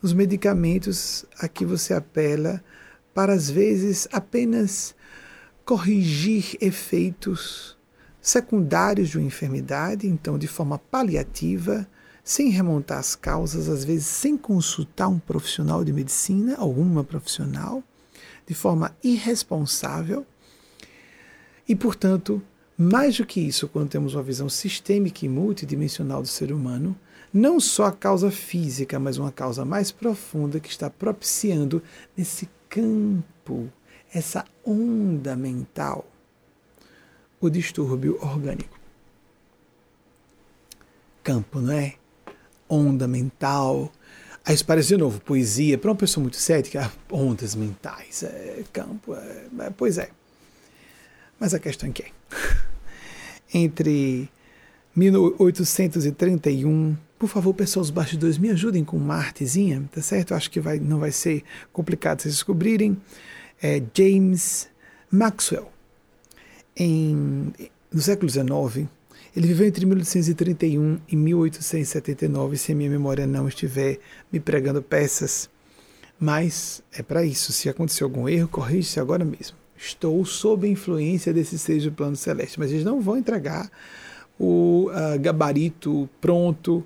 Os 0.00 0.12
medicamentos 0.12 1.24
a 1.40 1.48
que 1.48 1.64
você 1.64 1.92
apela 1.92 2.62
para, 3.12 3.32
às 3.32 3.50
vezes, 3.50 4.06
apenas 4.12 4.94
corrigir 5.64 6.56
efeitos 6.60 7.76
secundários 8.20 9.08
de 9.08 9.18
uma 9.18 9.26
enfermidade, 9.26 10.06
então, 10.06 10.38
de 10.38 10.46
forma 10.46 10.78
paliativa, 10.78 11.86
sem 12.24 12.50
remontar 12.50 12.98
as 12.98 13.16
causas, 13.16 13.68
às 13.68 13.84
vezes 13.84 14.06
sem 14.06 14.36
consultar 14.36 15.08
um 15.08 15.18
profissional 15.18 15.84
de 15.84 15.92
medicina, 15.92 16.56
alguma 16.56 17.02
profissional, 17.02 17.82
de 18.46 18.54
forma 18.54 18.94
irresponsável. 19.02 20.26
E, 21.68 21.74
portanto, 21.74 22.42
mais 22.76 23.16
do 23.16 23.26
que 23.26 23.40
isso, 23.40 23.68
quando 23.68 23.90
temos 23.90 24.14
uma 24.14 24.22
visão 24.22 24.48
sistêmica 24.48 25.24
e 25.24 25.28
multidimensional 25.28 26.22
do 26.22 26.28
ser 26.28 26.52
humano, 26.52 26.96
não 27.32 27.58
só 27.58 27.86
a 27.86 27.92
causa 27.92 28.30
física, 28.30 28.98
mas 28.98 29.16
uma 29.16 29.32
causa 29.32 29.64
mais 29.64 29.90
profunda 29.90 30.60
que 30.60 30.68
está 30.68 30.90
propiciando 30.90 31.82
nesse 32.16 32.48
campo, 32.68 33.70
essa 34.12 34.44
onda 34.64 35.34
mental, 35.34 36.06
o 37.40 37.48
distúrbio 37.48 38.18
orgânico. 38.20 38.78
Campo, 41.22 41.60
não 41.60 41.72
é? 41.72 42.01
Onda 42.68 43.06
mental. 43.06 43.92
Aí 44.44 44.54
isso 44.54 44.66
parece 44.66 44.88
de 44.88 44.96
novo, 44.96 45.20
poesia, 45.20 45.78
para 45.78 45.90
uma 45.90 45.96
pessoa 45.96 46.22
muito 46.22 46.36
cética, 46.36 46.90
ondas 47.10 47.54
mentais, 47.54 48.24
é, 48.24 48.64
campo, 48.72 49.14
é, 49.14 49.46
é, 49.60 49.70
pois 49.70 49.98
é. 49.98 50.10
Mas 51.38 51.54
a 51.54 51.58
questão 51.58 51.88
é 51.88 51.92
que 51.92 52.02
é. 52.02 52.10
Entre 53.54 54.28
1831, 54.96 56.96
por 57.18 57.28
favor, 57.28 57.54
pessoal, 57.54 57.82
os 57.82 57.90
bastidores, 57.90 58.36
me 58.36 58.50
ajudem 58.50 58.84
com 58.84 58.96
uma 58.96 59.14
artezinha, 59.14 59.88
tá 59.92 60.02
certo? 60.02 60.34
Acho 60.34 60.50
que 60.50 60.60
vai, 60.60 60.80
não 60.80 60.98
vai 60.98 61.12
ser 61.12 61.44
complicado 61.72 62.22
vocês 62.22 62.34
descobrirem. 62.34 63.00
É 63.62 63.80
James 63.94 64.68
Maxwell, 65.08 65.70
em, 66.76 67.52
no 67.92 68.00
século 68.00 68.28
XIX, 68.28 68.88
ele 69.34 69.46
viveu 69.46 69.66
entre 69.66 69.86
1831 69.86 70.98
e 71.08 71.16
1879, 71.16 72.56
se 72.58 72.72
a 72.72 72.74
minha 72.74 72.90
memória 72.90 73.26
não 73.26 73.48
estiver 73.48 73.98
me 74.30 74.38
pregando 74.38 74.82
peças. 74.82 75.48
Mas 76.20 76.82
é 76.92 77.02
para 77.02 77.24
isso. 77.24 77.50
Se 77.52 77.68
aconteceu 77.68 78.06
algum 78.06 78.28
erro, 78.28 78.46
corrija-se 78.46 79.00
agora 79.00 79.24
mesmo. 79.24 79.56
Estou 79.76 80.24
sob 80.24 80.66
a 80.66 80.70
influência 80.70 81.32
desse 81.32 81.58
seres 81.58 81.84
do 81.84 81.92
plano 81.92 82.14
celeste, 82.14 82.60
mas 82.60 82.70
eles 82.70 82.84
não 82.84 83.00
vão 83.00 83.16
entregar 83.16 83.70
o 84.38 84.90
uh, 84.90 85.18
gabarito 85.18 86.08
pronto 86.20 86.84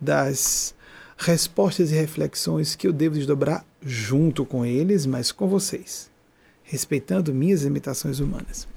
das 0.00 0.74
respostas 1.16 1.90
e 1.90 1.94
reflexões 1.94 2.76
que 2.76 2.86
eu 2.86 2.92
devo 2.92 3.14
desdobrar 3.14 3.64
junto 3.82 4.44
com 4.44 4.66
eles, 4.66 5.06
mas 5.06 5.32
com 5.32 5.48
vocês, 5.48 6.10
respeitando 6.62 7.32
minhas 7.34 7.62
limitações 7.62 8.20
humanas. 8.20 8.68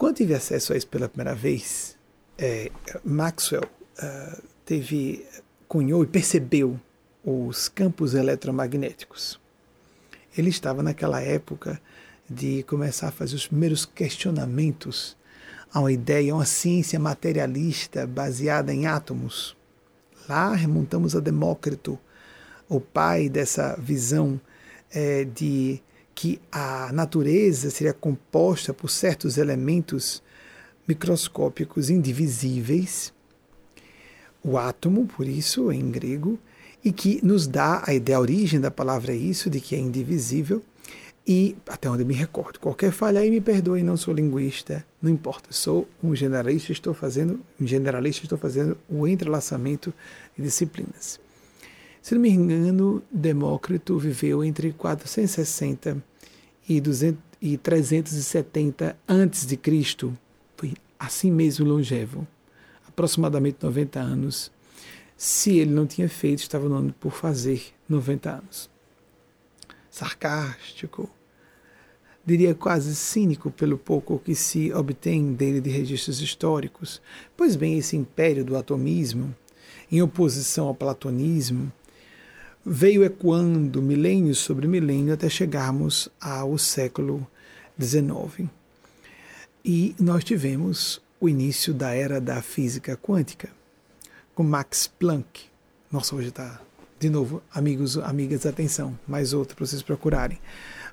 Quando 0.00 0.16
tive 0.16 0.32
acesso 0.32 0.72
a 0.72 0.78
isso 0.78 0.86
pela 0.86 1.10
primeira 1.10 1.34
vez, 1.34 1.94
é, 2.38 2.70
Maxwell 3.04 3.64
uh, 3.64 4.42
teve, 4.64 5.26
cunhou 5.68 6.02
e 6.02 6.06
percebeu 6.06 6.80
os 7.22 7.68
campos 7.68 8.14
eletromagnéticos. 8.14 9.38
Ele 10.34 10.48
estava 10.48 10.82
naquela 10.82 11.20
época 11.20 11.78
de 12.26 12.62
começar 12.62 13.08
a 13.08 13.12
fazer 13.12 13.36
os 13.36 13.46
primeiros 13.46 13.84
questionamentos 13.84 15.18
a 15.70 15.80
uma 15.80 15.92
ideia, 15.92 16.32
a 16.32 16.36
uma 16.36 16.46
ciência 16.46 16.98
materialista 16.98 18.06
baseada 18.06 18.72
em 18.72 18.86
átomos. 18.86 19.54
Lá 20.26 20.54
remontamos 20.54 21.14
a 21.14 21.20
Demócrito, 21.20 21.98
o 22.70 22.80
pai 22.80 23.28
dessa 23.28 23.76
visão 23.78 24.40
é, 24.90 25.24
de 25.26 25.82
que 26.20 26.38
a 26.52 26.92
natureza 26.92 27.70
seria 27.70 27.94
composta 27.94 28.74
por 28.74 28.90
certos 28.90 29.38
elementos 29.38 30.22
microscópicos 30.86 31.88
indivisíveis, 31.88 33.10
o 34.44 34.58
átomo, 34.58 35.06
por 35.06 35.26
isso, 35.26 35.72
em 35.72 35.90
grego, 35.90 36.38
e 36.84 36.92
que 36.92 37.24
nos 37.24 37.46
dá 37.46 37.82
a 37.86 37.94
ideia, 37.94 38.18
a 38.18 38.20
origem 38.20 38.60
da 38.60 38.70
palavra 38.70 39.14
é 39.14 39.16
isso, 39.16 39.48
de 39.48 39.62
que 39.62 39.74
é 39.74 39.78
indivisível, 39.78 40.62
e 41.26 41.56
até 41.66 41.88
onde 41.88 42.04
me 42.04 42.12
recordo. 42.12 42.60
Qualquer 42.60 42.92
falha 42.92 43.20
aí 43.20 43.30
me 43.30 43.40
perdoe, 43.40 43.82
não 43.82 43.96
sou 43.96 44.12
linguista, 44.12 44.84
não 45.00 45.10
importa. 45.10 45.48
Sou 45.54 45.88
um 46.04 46.14
generalista, 46.14 46.70
estou 46.70 46.92
fazendo, 46.92 47.40
um 47.58 47.66
generalista, 47.66 48.26
estou 48.26 48.36
fazendo 48.36 48.76
o 48.90 49.08
entrelaçamento 49.08 49.90
de 50.36 50.42
disciplinas. 50.42 51.18
Se 52.02 52.14
não 52.14 52.20
me 52.20 52.28
engano, 52.28 53.02
Demócrito 53.10 53.98
viveu 53.98 54.44
entre 54.44 54.70
460 54.74 56.09
e, 56.70 56.80
200, 56.80 57.20
e 57.42 57.56
370 57.58 58.96
antes 59.08 59.44
de 59.44 59.56
Cristo. 59.56 60.16
Foi 60.56 60.74
assim 60.96 61.32
mesmo 61.32 61.66
longevo, 61.66 62.26
aproximadamente 62.86 63.58
90 63.60 63.98
anos. 63.98 64.52
Se 65.16 65.58
ele 65.58 65.72
não 65.72 65.84
tinha 65.84 66.08
feito, 66.08 66.38
estava 66.38 66.68
no 66.68 66.76
ano 66.76 66.94
por 67.00 67.10
fazer 67.10 67.74
90 67.88 68.30
anos. 68.30 68.70
Sarcástico, 69.90 71.10
diria 72.24 72.54
quase 72.54 72.94
cínico 72.94 73.50
pelo 73.50 73.76
pouco 73.76 74.20
que 74.20 74.36
se 74.36 74.72
obtém 74.72 75.32
dele 75.32 75.60
de 75.60 75.70
registros 75.70 76.20
históricos. 76.20 77.02
Pois 77.36 77.56
bem, 77.56 77.76
esse 77.76 77.96
império 77.96 78.44
do 78.44 78.56
atomismo, 78.56 79.34
em 79.90 80.00
oposição 80.00 80.68
ao 80.68 80.74
platonismo, 80.74 81.72
veio 82.64 83.04
ecoando 83.04 83.80
milênio 83.80 84.34
sobre 84.34 84.66
milênio 84.66 85.14
até 85.14 85.28
chegarmos 85.28 86.08
ao 86.20 86.58
século 86.58 87.26
XIX. 87.80 88.48
E 89.64 89.94
nós 89.98 90.24
tivemos 90.24 91.00
o 91.20 91.28
início 91.28 91.74
da 91.74 91.94
era 91.94 92.20
da 92.20 92.40
física 92.40 92.96
quântica, 92.96 93.50
com 94.34 94.42
Max 94.42 94.86
Planck. 94.86 95.42
Nossa, 95.90 96.14
hoje 96.14 96.28
está. 96.28 96.60
De 96.98 97.08
novo, 97.08 97.42
amigos, 97.52 97.96
amigas, 97.98 98.44
atenção, 98.44 98.98
mais 99.08 99.32
outro 99.32 99.56
para 99.56 99.66
vocês 99.66 99.82
procurarem. 99.82 100.38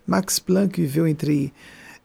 Max 0.06 0.40
Planck 0.40 0.80
viveu 0.80 1.06
entre 1.06 1.54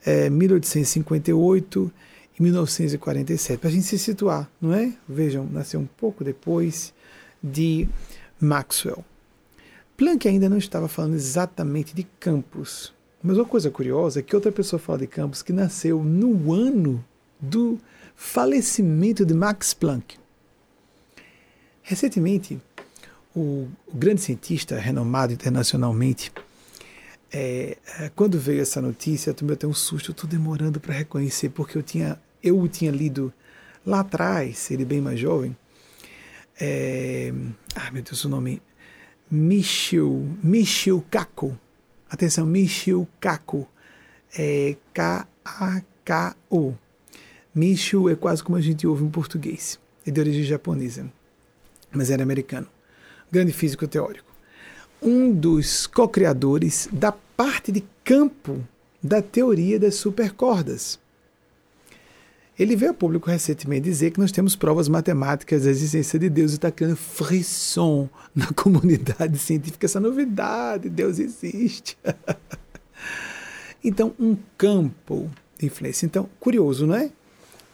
é, 0.04 0.28
1858 0.28 1.92
e 2.38 2.42
1947, 2.42 3.58
para 3.58 3.68
a 3.68 3.72
gente 3.72 3.86
se 3.86 3.98
situar, 3.98 4.50
não 4.60 4.74
é? 4.74 4.92
Vejam, 5.08 5.46
nasceu 5.46 5.78
um 5.78 5.86
pouco 5.86 6.24
depois 6.24 6.92
de 7.42 7.88
Maxwell. 8.40 9.04
Planck 9.96 10.26
ainda 10.26 10.48
não 10.48 10.58
estava 10.58 10.88
falando 10.88 11.14
exatamente 11.14 11.94
de 11.94 12.04
campos, 12.18 12.92
mas 13.22 13.36
uma 13.36 13.44
coisa 13.44 13.70
curiosa 13.70 14.20
é 14.20 14.22
que 14.22 14.34
outra 14.34 14.50
pessoa 14.50 14.80
fala 14.80 14.98
de 14.98 15.06
campos 15.06 15.42
que 15.42 15.52
nasceu 15.52 16.02
no 16.02 16.52
ano 16.52 17.04
do 17.40 17.78
falecimento 18.16 19.24
de 19.24 19.34
Max 19.34 19.74
Planck. 19.74 20.16
Recentemente, 21.82 22.60
o, 23.34 23.68
grande 23.92 24.20
cientista 24.20 24.78
renomado 24.78 25.32
internacionalmente, 25.32 26.32
é, 27.32 27.76
é, 27.98 28.10
quando 28.14 28.38
veio 28.38 28.60
essa 28.60 28.80
notícia, 28.80 29.30
eu 29.30 29.34
tomei 29.34 29.54
até 29.54 29.66
um 29.66 29.74
susto, 29.74 30.10
eu 30.10 30.12
estou 30.12 30.28
demorando 30.28 30.78
para 30.78 30.94
reconhecer, 30.94 31.48
porque 31.48 31.76
eu 31.76 31.82
tinha 31.82 32.20
eu 32.42 32.58
o 32.58 32.68
tinha 32.68 32.90
lido 32.90 33.32
lá 33.86 34.00
atrás, 34.00 34.70
ele 34.70 34.84
bem 34.84 35.00
mais 35.00 35.18
jovem. 35.18 35.56
É, 36.60 37.32
ah, 37.74 37.90
meu 37.90 38.02
Deus, 38.02 38.24
o 38.24 38.28
nome 38.28 38.60
Michio, 39.34 40.36
Michio 40.42 41.02
Kaku. 41.10 41.58
Atenção, 42.10 42.44
Michio 42.44 43.08
Kaku. 43.18 43.66
É 44.36 44.76
K-A-K-O. 44.92 46.74
Michio 47.54 48.10
é 48.10 48.14
quase 48.14 48.44
como 48.44 48.58
a 48.58 48.60
gente 48.60 48.86
ouve 48.86 49.02
em 49.04 49.08
português. 49.08 49.80
É 50.06 50.10
de 50.10 50.20
origem 50.20 50.42
japonesa, 50.44 51.10
mas 51.90 52.10
era 52.10 52.22
americano. 52.22 52.68
Grande 53.30 53.54
físico 53.54 53.88
teórico. 53.88 54.30
Um 55.00 55.32
dos 55.32 55.86
co-criadores 55.86 56.90
da 56.92 57.10
parte 57.10 57.72
de 57.72 57.82
campo 58.04 58.62
da 59.02 59.22
teoria 59.22 59.80
das 59.80 59.94
supercordas. 59.94 61.00
Ele 62.58 62.76
veio 62.76 62.90
ao 62.90 62.96
público 62.96 63.30
recentemente 63.30 63.84
dizer 63.84 64.10
que 64.10 64.20
nós 64.20 64.30
temos 64.30 64.54
provas 64.54 64.86
matemáticas 64.86 65.64
da 65.64 65.70
existência 65.70 66.18
de 66.18 66.28
Deus 66.28 66.52
e 66.52 66.54
está 66.56 66.70
criando 66.70 66.96
frisson 66.96 68.08
na 68.34 68.46
comunidade 68.52 69.38
científica. 69.38 69.86
Essa 69.86 69.98
novidade, 69.98 70.90
Deus 70.90 71.18
existe. 71.18 71.96
então, 73.82 74.14
um 74.18 74.36
campo 74.58 75.30
de 75.58 75.66
influência. 75.66 76.04
Então, 76.04 76.28
curioso, 76.38 76.86
não 76.86 76.94
é? 76.94 77.10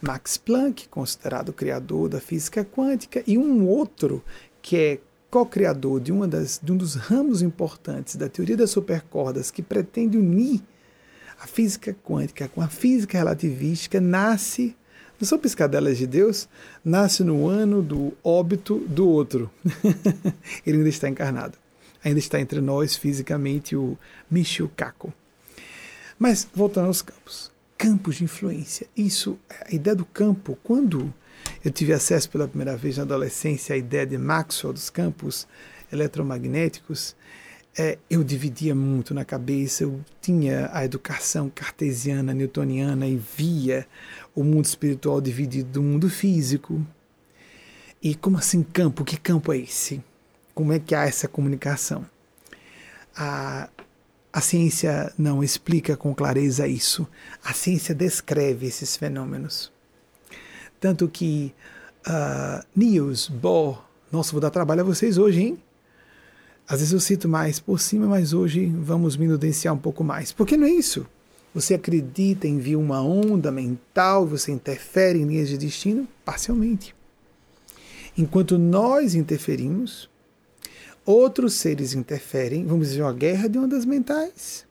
Max 0.01 0.37
Planck, 0.37 0.87
considerado 0.87 1.51
criador 1.51 2.07
da 2.07 2.21
física 2.21 2.63
quântica, 2.63 3.21
e 3.27 3.37
um 3.37 3.67
outro 3.67 4.23
que 4.61 4.77
é 4.77 4.99
co-criador 5.29 5.99
de, 5.99 6.11
das, 6.27 6.59
de 6.63 6.71
um 6.71 6.77
dos 6.77 6.95
ramos 6.95 7.41
importantes 7.41 8.15
da 8.15 8.29
teoria 8.29 8.55
das 8.55 8.71
supercordas, 8.71 9.51
que 9.51 9.61
pretende 9.61 10.17
unir 10.17 10.61
a 11.39 11.47
física 11.47 11.95
quântica 12.03 12.47
com 12.49 12.61
a 12.61 12.67
física 12.67 13.17
relativística 13.17 14.01
nasce, 14.01 14.75
não 15.19 15.27
são 15.27 15.39
piscadelas 15.39 15.97
de 15.97 16.05
Deus, 16.05 16.47
nasce 16.83 17.23
no 17.23 17.47
ano 17.47 17.81
do 17.81 18.13
óbito 18.23 18.79
do 18.87 19.07
outro. 19.07 19.49
Ele 20.65 20.77
ainda 20.77 20.89
está 20.89 21.09
encarnado. 21.09 21.57
Ainda 22.03 22.19
está 22.19 22.39
entre 22.39 22.61
nós 22.61 22.95
fisicamente 22.95 23.75
o 23.75 23.97
Michio 24.31 24.71
Kaku. 24.75 25.13
Mas 26.17 26.47
voltando 26.53 26.87
aos 26.87 27.01
campos. 27.01 27.51
Campos 27.77 28.15
de 28.17 28.25
influência. 28.25 28.87
Isso, 28.95 29.37
a 29.65 29.73
ideia 29.73 29.95
do 29.95 30.05
campo, 30.05 30.57
quando 30.63 31.13
eu 31.63 31.71
tive 31.71 31.93
acesso 31.93 32.29
pela 32.29 32.47
primeira 32.47 32.75
vez 32.75 32.97
na 32.97 33.03
adolescência 33.03 33.75
à 33.75 33.77
ideia 33.77 34.05
de 34.05 34.17
Maxwell 34.17 34.73
dos 34.73 34.89
campos 34.89 35.47
eletromagnéticos, 35.91 37.15
é, 37.77 37.97
eu 38.09 38.23
dividia 38.23 38.73
muito 38.73 39.13
na 39.13 39.23
cabeça, 39.23 39.83
eu 39.83 40.03
tinha 40.21 40.69
a 40.73 40.83
educação 40.83 41.49
cartesiana, 41.53 42.33
newtoniana 42.33 43.07
e 43.07 43.15
via 43.15 43.87
o 44.35 44.43
mundo 44.43 44.65
espiritual 44.65 45.21
dividido 45.21 45.69
do 45.71 45.81
mundo 45.81 46.09
físico. 46.09 46.85
E 48.01 48.15
como 48.15 48.37
assim 48.37 48.63
campo? 48.63 49.03
Que 49.03 49.17
campo 49.17 49.53
é 49.53 49.57
esse? 49.57 50.03
Como 50.53 50.73
é 50.73 50.79
que 50.79 50.95
há 50.95 51.03
essa 51.03 51.27
comunicação? 51.27 52.05
A, 53.15 53.69
a 54.31 54.41
ciência 54.41 55.13
não 55.17 55.43
explica 55.43 55.95
com 55.97 56.13
clareza 56.13 56.67
isso. 56.67 57.07
A 57.43 57.53
ciência 57.53 57.93
descreve 57.93 58.67
esses 58.67 58.95
fenômenos. 58.95 59.71
Tanto 60.79 61.07
que 61.07 61.53
uh, 62.07 62.65
Niels 62.75 63.27
Bohr, 63.27 63.83
nossa, 64.11 64.31
vou 64.31 64.39
dar 64.39 64.49
trabalho 64.49 64.81
a 64.81 64.85
vocês 64.85 65.17
hoje, 65.17 65.41
hein? 65.41 65.63
Às 66.69 66.81
vezes 66.81 66.93
eu 66.93 66.99
cito 66.99 67.27
mais 67.27 67.59
por 67.59 67.79
cima, 67.79 68.05
mas 68.05 68.31
hoje 68.31 68.67
vamos 68.67 69.17
minudenciar 69.17 69.73
um 69.73 69.77
pouco 69.79 70.03
mais. 70.03 70.31
Porque 70.31 70.55
não 70.55 70.67
é 70.67 70.69
isso. 70.69 71.03
Você 71.51 71.73
acredita, 71.73 72.47
envia 72.47 72.77
uma 72.77 73.01
onda 73.01 73.51
mental, 73.51 74.27
você 74.27 74.51
interfere 74.51 75.17
em 75.17 75.25
linhas 75.25 75.49
de 75.49 75.57
destino 75.57 76.07
parcialmente. 76.23 76.95
Enquanto 78.15 78.59
nós 78.59 79.15
interferimos, 79.15 80.07
outros 81.03 81.55
seres 81.55 81.95
interferem, 81.95 82.67
vamos 82.67 82.89
dizer, 82.89 83.01
uma 83.01 83.13
guerra 83.13 83.49
de 83.49 83.57
ondas 83.57 83.83
mentais. 83.83 84.63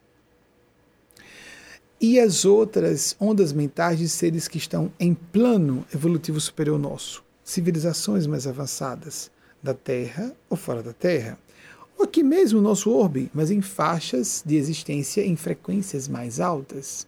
E 2.00 2.20
as 2.20 2.44
outras 2.44 3.16
ondas 3.18 3.52
mentais 3.52 3.98
de 3.98 4.08
seres 4.08 4.46
que 4.46 4.58
estão 4.58 4.92
em 5.00 5.14
plano 5.14 5.84
evolutivo 5.92 6.40
superior 6.40 6.78
nosso, 6.78 7.24
civilizações 7.42 8.24
mais 8.24 8.46
avançadas 8.46 9.32
da 9.60 9.74
Terra 9.74 10.32
ou 10.48 10.56
fora 10.56 10.80
da 10.80 10.92
Terra 10.92 11.36
aqui 12.04 12.22
mesmo 12.22 12.60
no 12.60 12.68
nosso 12.68 12.90
orbe, 12.90 13.30
mas 13.34 13.50
em 13.50 13.60
faixas 13.60 14.42
de 14.44 14.56
existência 14.56 15.24
em 15.24 15.36
frequências 15.36 16.08
mais 16.08 16.40
altas. 16.40 17.06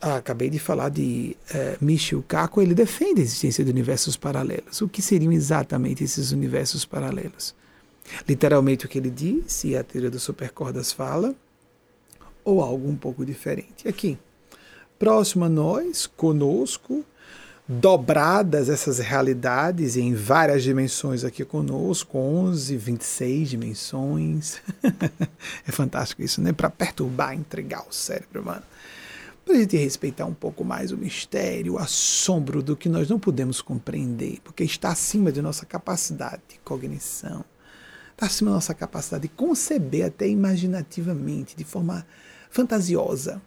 Ah, 0.00 0.16
acabei 0.16 0.48
de 0.48 0.58
falar 0.58 0.88
de 0.88 1.36
uh, 1.50 1.84
Michio 1.84 2.24
Kaku, 2.26 2.62
ele 2.62 2.74
defende 2.74 3.20
a 3.20 3.24
existência 3.24 3.62
de 3.62 3.70
universos 3.70 4.16
paralelos. 4.16 4.80
O 4.80 4.88
que 4.88 5.02
seriam 5.02 5.30
exatamente 5.30 6.02
esses 6.02 6.32
universos 6.32 6.86
paralelos? 6.86 7.54
Literalmente 8.26 8.86
o 8.86 8.88
que 8.88 8.96
ele 8.96 9.10
diz, 9.10 9.62
e 9.64 9.76
a 9.76 9.84
teoria 9.84 10.10
das 10.10 10.22
supercordas 10.22 10.90
fala, 10.90 11.34
ou 12.42 12.62
algo 12.62 12.88
um 12.88 12.96
pouco 12.96 13.26
diferente. 13.26 13.86
Aqui, 13.86 14.18
próximo 14.98 15.44
a 15.44 15.48
nós, 15.50 16.06
conosco, 16.06 17.04
dobradas 17.70 18.68
essas 18.68 18.98
realidades 18.98 19.96
em 19.96 20.12
várias 20.12 20.64
dimensões 20.64 21.22
aqui 21.22 21.44
conosco 21.44 22.18
11, 22.18 22.76
26 22.76 23.50
dimensões. 23.50 24.60
é 25.64 25.70
fantástico 25.70 26.20
isso, 26.20 26.40
né? 26.40 26.52
Para 26.52 26.68
perturbar, 26.68 27.32
entregar 27.32 27.86
o 27.88 27.92
cérebro 27.92 28.42
humano. 28.42 28.64
Para 29.44 29.54
a 29.54 29.58
gente 29.58 29.76
respeitar 29.76 30.26
um 30.26 30.34
pouco 30.34 30.64
mais 30.64 30.90
o 30.90 30.96
mistério, 30.96 31.74
o 31.74 31.78
assombro 31.78 32.60
do 32.60 32.76
que 32.76 32.88
nós 32.88 33.08
não 33.08 33.20
podemos 33.20 33.62
compreender, 33.62 34.40
porque 34.42 34.64
está 34.64 34.90
acima 34.90 35.30
de 35.30 35.40
nossa 35.40 35.64
capacidade 35.64 36.42
de 36.48 36.58
cognição, 36.64 37.44
está 38.10 38.26
acima 38.26 38.50
da 38.50 38.56
nossa 38.56 38.74
capacidade 38.74 39.22
de 39.22 39.28
conceber 39.28 40.06
até 40.06 40.26
imaginativamente, 40.26 41.54
de 41.54 41.62
forma 41.62 42.04
fantasiosa. 42.50 43.40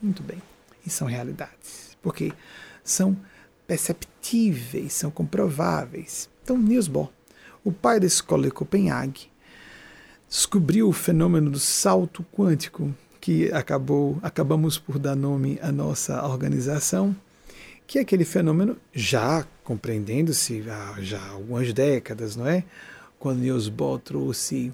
Muito 0.00 0.22
bem. 0.22 0.40
E 0.86 0.90
são 0.90 1.08
realidades. 1.08 1.98
Porque 2.00 2.32
são 2.84 3.16
perceptíveis, 3.70 4.94
são 4.94 5.12
comprováveis. 5.12 6.28
Então, 6.42 6.58
Niels 6.58 6.88
Bohr, 6.88 7.08
o 7.62 7.70
pai 7.70 8.00
da 8.00 8.06
escola 8.06 8.42
de 8.42 8.50
Copenhague, 8.50 9.30
descobriu 10.28 10.88
o 10.88 10.92
fenômeno 10.92 11.48
do 11.52 11.58
salto 11.60 12.26
quântico, 12.32 12.92
que 13.20 13.48
acabou, 13.52 14.18
acabamos 14.22 14.76
por 14.76 14.98
dar 14.98 15.14
nome 15.14 15.56
à 15.62 15.70
nossa 15.70 16.26
organização, 16.26 17.14
que 17.86 17.98
é 17.98 18.02
aquele 18.02 18.24
fenômeno 18.24 18.76
já 18.92 19.46
compreendendo-se 19.62 20.64
há 20.68 21.00
já 21.00 21.24
algumas 21.28 21.72
décadas, 21.72 22.34
não 22.34 22.48
é? 22.48 22.64
Quando 23.20 23.38
Niels 23.38 23.68
Bohr 23.68 24.00
trouxe 24.00 24.72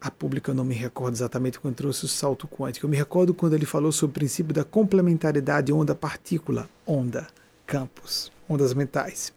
a 0.00 0.10
pública 0.10 0.50
eu 0.50 0.56
não 0.56 0.64
me 0.64 0.74
recordo 0.74 1.14
exatamente 1.14 1.60
quando 1.60 1.76
trouxe 1.76 2.04
o 2.04 2.08
salto 2.08 2.48
quântico. 2.48 2.84
Eu 2.84 2.90
me 2.90 2.96
recordo 2.96 3.32
quando 3.32 3.54
ele 3.54 3.66
falou 3.66 3.92
sobre 3.92 4.10
o 4.10 4.14
princípio 4.14 4.52
da 4.52 4.64
complementariedade 4.64 5.72
onda-partícula, 5.72 6.68
onda, 6.84 7.28
campos, 7.68 8.32
ondas 8.48 8.72
mentais. 8.72 9.32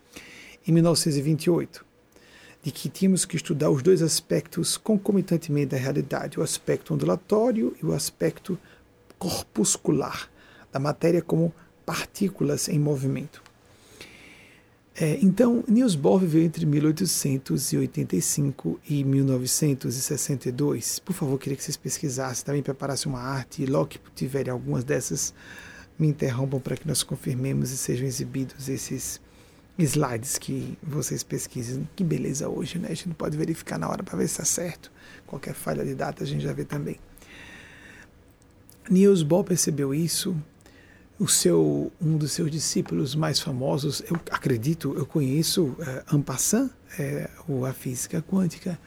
Em 0.65 0.71
1928, 0.71 1.85
de 2.63 2.71
que 2.71 2.87
tínhamos 2.87 3.25
que 3.25 3.35
estudar 3.35 3.69
os 3.69 3.83
dois 3.83 4.01
aspectos 4.01 4.77
concomitantemente 4.77 5.67
da 5.67 5.77
realidade, 5.77 6.39
o 6.39 6.43
aspecto 6.43 6.93
ondulatório 6.93 7.75
e 7.81 7.85
o 7.85 7.93
aspecto 7.93 8.57
corpuscular, 9.19 10.29
da 10.71 10.79
matéria 10.79 11.21
como 11.21 11.53
partículas 11.85 12.69
em 12.69 12.79
movimento. 12.79 13.43
É, 14.95 15.19
então, 15.21 15.65
Niels 15.67 15.95
Bohr 15.95 16.19
viveu 16.19 16.41
entre 16.41 16.65
1885 16.65 18.79
e 18.87 19.03
1962. 19.03 20.99
Por 20.99 21.13
favor, 21.13 21.37
queria 21.37 21.57
que 21.57 21.63
vocês 21.63 21.75
pesquisassem, 21.75 22.45
também 22.45 22.63
preparassem 22.63 23.11
uma 23.11 23.19
arte 23.19 23.63
e 23.63 23.65
logo 23.65 23.87
que 23.87 23.99
tiverem 24.15 24.51
algumas 24.51 24.85
dessas, 24.85 25.33
me 26.01 26.07
interrompam 26.07 26.59
para 26.59 26.75
que 26.75 26.87
nós 26.87 27.03
confirmemos 27.03 27.71
e 27.71 27.77
sejam 27.77 28.07
exibidos 28.07 28.67
esses 28.67 29.21
slides 29.77 30.37
que 30.39 30.77
vocês 30.81 31.21
pesquisem. 31.21 31.87
Que 31.95 32.03
beleza 32.03 32.49
hoje, 32.49 32.79
né? 32.79 32.87
A 32.89 32.93
gente 32.93 33.09
não 33.09 33.15
pode 33.15 33.37
verificar 33.37 33.77
na 33.77 33.87
hora 33.87 34.01
para 34.01 34.17
ver 34.17 34.27
se 34.27 34.33
está 34.33 34.45
certo. 34.45 34.91
Qualquer 35.27 35.53
falha 35.53 35.85
de 35.85 35.93
data 35.93 36.23
a 36.23 36.27
gente 36.27 36.43
já 36.43 36.51
vê 36.53 36.65
também. 36.65 36.97
Niels 38.89 39.21
Bohr 39.21 39.43
percebeu 39.43 39.93
isso, 39.93 40.35
o 41.19 41.27
seu 41.27 41.91
um 42.01 42.17
dos 42.17 42.31
seus 42.31 42.49
discípulos 42.49 43.13
mais 43.13 43.39
famosos, 43.39 44.01
eu 44.09 44.19
acredito, 44.31 44.95
eu 44.97 45.05
conheço 45.05 45.75
é, 45.79 46.03
Ampassan, 46.11 46.67
é, 46.97 47.29
a 47.69 47.73
física 47.73 48.23
quântica, 48.23 48.77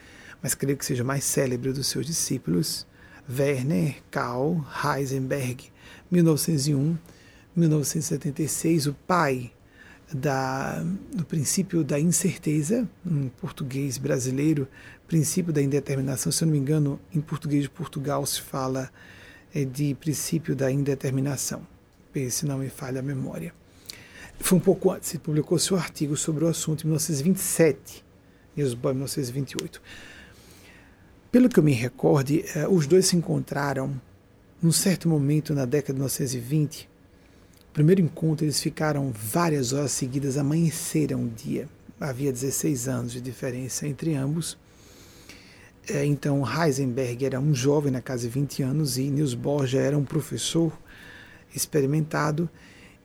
mas 0.42 0.52
creio 0.52 0.76
que 0.76 0.84
seja 0.84 1.04
mais 1.04 1.22
célebre 1.22 1.72
dos 1.72 1.86
seus 1.86 2.04
discípulos, 2.04 2.86
Werner 3.30 4.02
Karl 4.10 4.60
Heisenberg, 4.84 5.72
1901, 6.14 6.96
1976, 7.56 8.86
o 8.86 8.94
pai 8.94 9.52
da, 10.12 10.84
do 11.12 11.24
princípio 11.24 11.82
da 11.82 11.98
incerteza, 11.98 12.88
em 13.04 13.28
português 13.40 13.98
brasileiro, 13.98 14.68
princípio 15.08 15.52
da 15.52 15.60
indeterminação, 15.60 16.30
se 16.30 16.42
eu 16.42 16.46
não 16.46 16.52
me 16.52 16.58
engano, 16.58 17.00
em 17.14 17.20
português 17.20 17.64
de 17.64 17.70
Portugal 17.70 18.24
se 18.24 18.40
fala 18.40 18.90
é, 19.54 19.64
de 19.64 19.94
princípio 19.94 20.54
da 20.54 20.70
indeterminação 20.70 21.66
se 22.30 22.46
não 22.46 22.58
me 22.58 22.68
falha 22.68 23.00
a 23.00 23.02
memória. 23.02 23.52
Foi 24.38 24.58
um 24.58 24.60
pouco 24.60 24.90
antes, 24.92 25.10
ele 25.10 25.18
publicou 25.18 25.58
seu 25.58 25.76
artigo 25.76 26.16
sobre 26.16 26.44
o 26.44 26.48
assunto 26.48 26.82
em 26.82 26.86
1927, 26.86 28.04
Newsboy 28.56 28.92
em 28.92 28.96
1928. 28.96 29.82
Pelo 31.32 31.48
que 31.48 31.58
eu 31.58 31.64
me 31.64 31.72
recorde, 31.72 32.44
eh, 32.54 32.68
os 32.68 32.86
dois 32.86 33.06
se 33.06 33.16
encontraram 33.16 34.00
num 34.64 34.72
certo 34.72 35.10
momento 35.10 35.54
na 35.54 35.66
década 35.66 35.92
de 35.92 35.98
1920. 35.98 36.88
No 37.66 37.72
primeiro 37.74 38.00
encontro, 38.00 38.46
eles 38.46 38.58
ficaram 38.62 39.12
várias 39.12 39.74
horas 39.74 39.92
seguidas, 39.92 40.38
amanheceram 40.38 41.20
um 41.20 41.28
dia. 41.28 41.68
Havia 42.00 42.32
16 42.32 42.88
anos 42.88 43.12
de 43.12 43.20
diferença 43.20 43.86
entre 43.86 44.14
ambos. 44.14 44.56
Eh, 45.86 46.06
então, 46.06 46.42
Heisenberg 46.42 47.26
era 47.26 47.38
um 47.38 47.54
jovem 47.54 47.92
na 47.92 48.00
casa 48.00 48.22
de 48.22 48.30
20 48.30 48.62
anos 48.62 48.96
e 48.96 49.02
Niels 49.10 49.34
Bohr 49.34 49.66
já 49.66 49.80
era 49.80 49.98
um 49.98 50.04
professor 50.04 50.72
experimentado. 51.54 52.48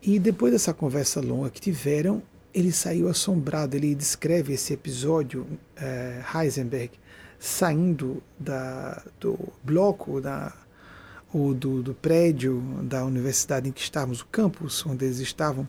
E 0.02 0.18
depois 0.18 0.54
dessa 0.54 0.74
conversa 0.74 1.20
longa 1.20 1.50
que 1.50 1.60
tiveram, 1.60 2.24
ele 2.54 2.72
saiu 2.72 3.10
assombrado. 3.10 3.76
Ele 3.76 3.94
descreve 3.94 4.54
esse 4.54 4.72
episódio, 4.72 5.46
é, 5.76 6.22
Heisenberg, 6.34 6.92
saindo 7.38 8.24
da, 8.40 9.04
do 9.20 9.38
bloco 9.62 10.22
da, 10.22 10.54
ou 11.34 11.54
do, 11.54 11.84
do, 11.84 11.94
prédio 11.94 12.62
da 12.84 13.06
universidade 13.06 13.70
em 13.70 13.72
que 13.72 13.82
estávamos, 13.82 14.22
o 14.22 14.26
campus 14.26 14.86
onde 14.86 15.06
eles 15.06 15.20
estavam, 15.20 15.68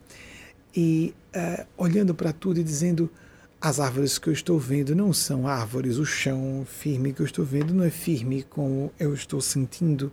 e 0.75 1.15
é, 1.33 1.67
olhando 1.77 2.15
para 2.15 2.33
tudo 2.33 2.61
e 2.61 2.65
dizendo: 2.65 3.11
as 3.61 3.79
árvores 3.79 4.19
que 4.19 4.29
eu 4.29 4.33
estou 4.33 4.59
vendo 4.59 4.95
não 4.95 5.13
são 5.13 5.47
árvores, 5.47 5.99
o 5.99 6.07
chão 6.07 6.67
firme 6.67 7.13
que 7.13 7.21
eu 7.21 7.27
estou 7.27 7.45
vendo 7.45 7.75
não 7.75 7.85
é 7.85 7.91
firme 7.91 8.43
como 8.49 8.93
eu 8.99 9.13
estou 9.13 9.41
sentindo. 9.41 10.13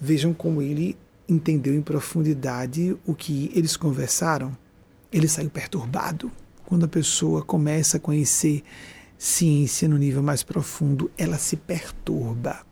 Vejam 0.00 0.34
como 0.34 0.60
ele 0.60 0.96
entendeu 1.28 1.74
em 1.74 1.80
profundidade 1.80 2.96
o 3.06 3.14
que 3.14 3.50
eles 3.54 3.76
conversaram, 3.76 4.56
ele 5.12 5.28
saiu 5.28 5.48
perturbado. 5.48 6.30
Quando 6.66 6.84
a 6.84 6.88
pessoa 6.88 7.42
começa 7.42 7.98
a 7.98 8.00
conhecer 8.00 8.64
ciência 9.16 9.86
no 9.88 9.96
nível 9.96 10.22
mais 10.22 10.42
profundo, 10.42 11.10
ela 11.16 11.38
se 11.38 11.56
perturba. 11.56 12.66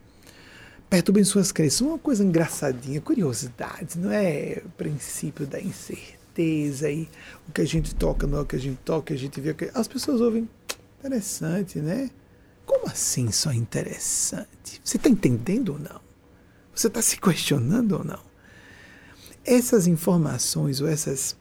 Perturba 0.92 1.20
em 1.20 1.24
suas 1.24 1.50
crenças. 1.50 1.80
Uma 1.80 1.98
coisa 1.98 2.22
engraçadinha, 2.22 3.00
curiosidade, 3.00 3.98
não 3.98 4.10
é 4.10 4.60
o 4.62 4.68
princípio 4.68 5.46
da 5.46 5.58
incerteza 5.58 6.90
e 6.90 7.08
o 7.48 7.52
que 7.52 7.62
a 7.62 7.66
gente 7.66 7.94
toca 7.94 8.26
não 8.26 8.38
é 8.38 8.40
o 8.42 8.46
que 8.46 8.56
a 8.56 8.60
gente 8.60 8.78
toca, 8.84 9.14
a 9.14 9.16
gente 9.16 9.40
vê. 9.40 9.56
As 9.72 9.88
pessoas 9.88 10.20
ouvem, 10.20 10.46
interessante, 11.00 11.78
né? 11.78 12.10
Como 12.66 12.86
assim 12.86 13.32
só 13.32 13.52
interessante? 13.52 14.82
Você 14.84 14.98
está 14.98 15.08
entendendo 15.08 15.70
ou 15.70 15.78
não? 15.78 16.00
Você 16.74 16.88
está 16.88 17.00
se 17.00 17.18
questionando 17.18 17.92
ou 17.92 18.04
não? 18.04 18.32
essas 19.44 19.86
informações 19.86 20.80
ou 20.80 20.88
essas, 20.88 21.36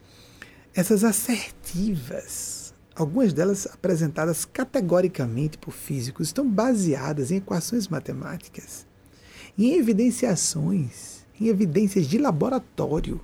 essas 0.73 1.03
assertivas, 1.03 2.73
algumas 2.95 3.33
delas 3.33 3.67
apresentadas 3.67 4.45
categoricamente 4.45 5.57
por 5.57 5.71
físicos, 5.71 6.27
estão 6.27 6.49
baseadas 6.49 7.31
em 7.31 7.37
equações 7.37 7.87
matemáticas, 7.87 8.85
em 9.65 9.76
evidenciações, 9.76 11.26
em 11.39 11.47
evidências 11.47 12.08
de 12.08 12.17
laboratório, 12.17 13.21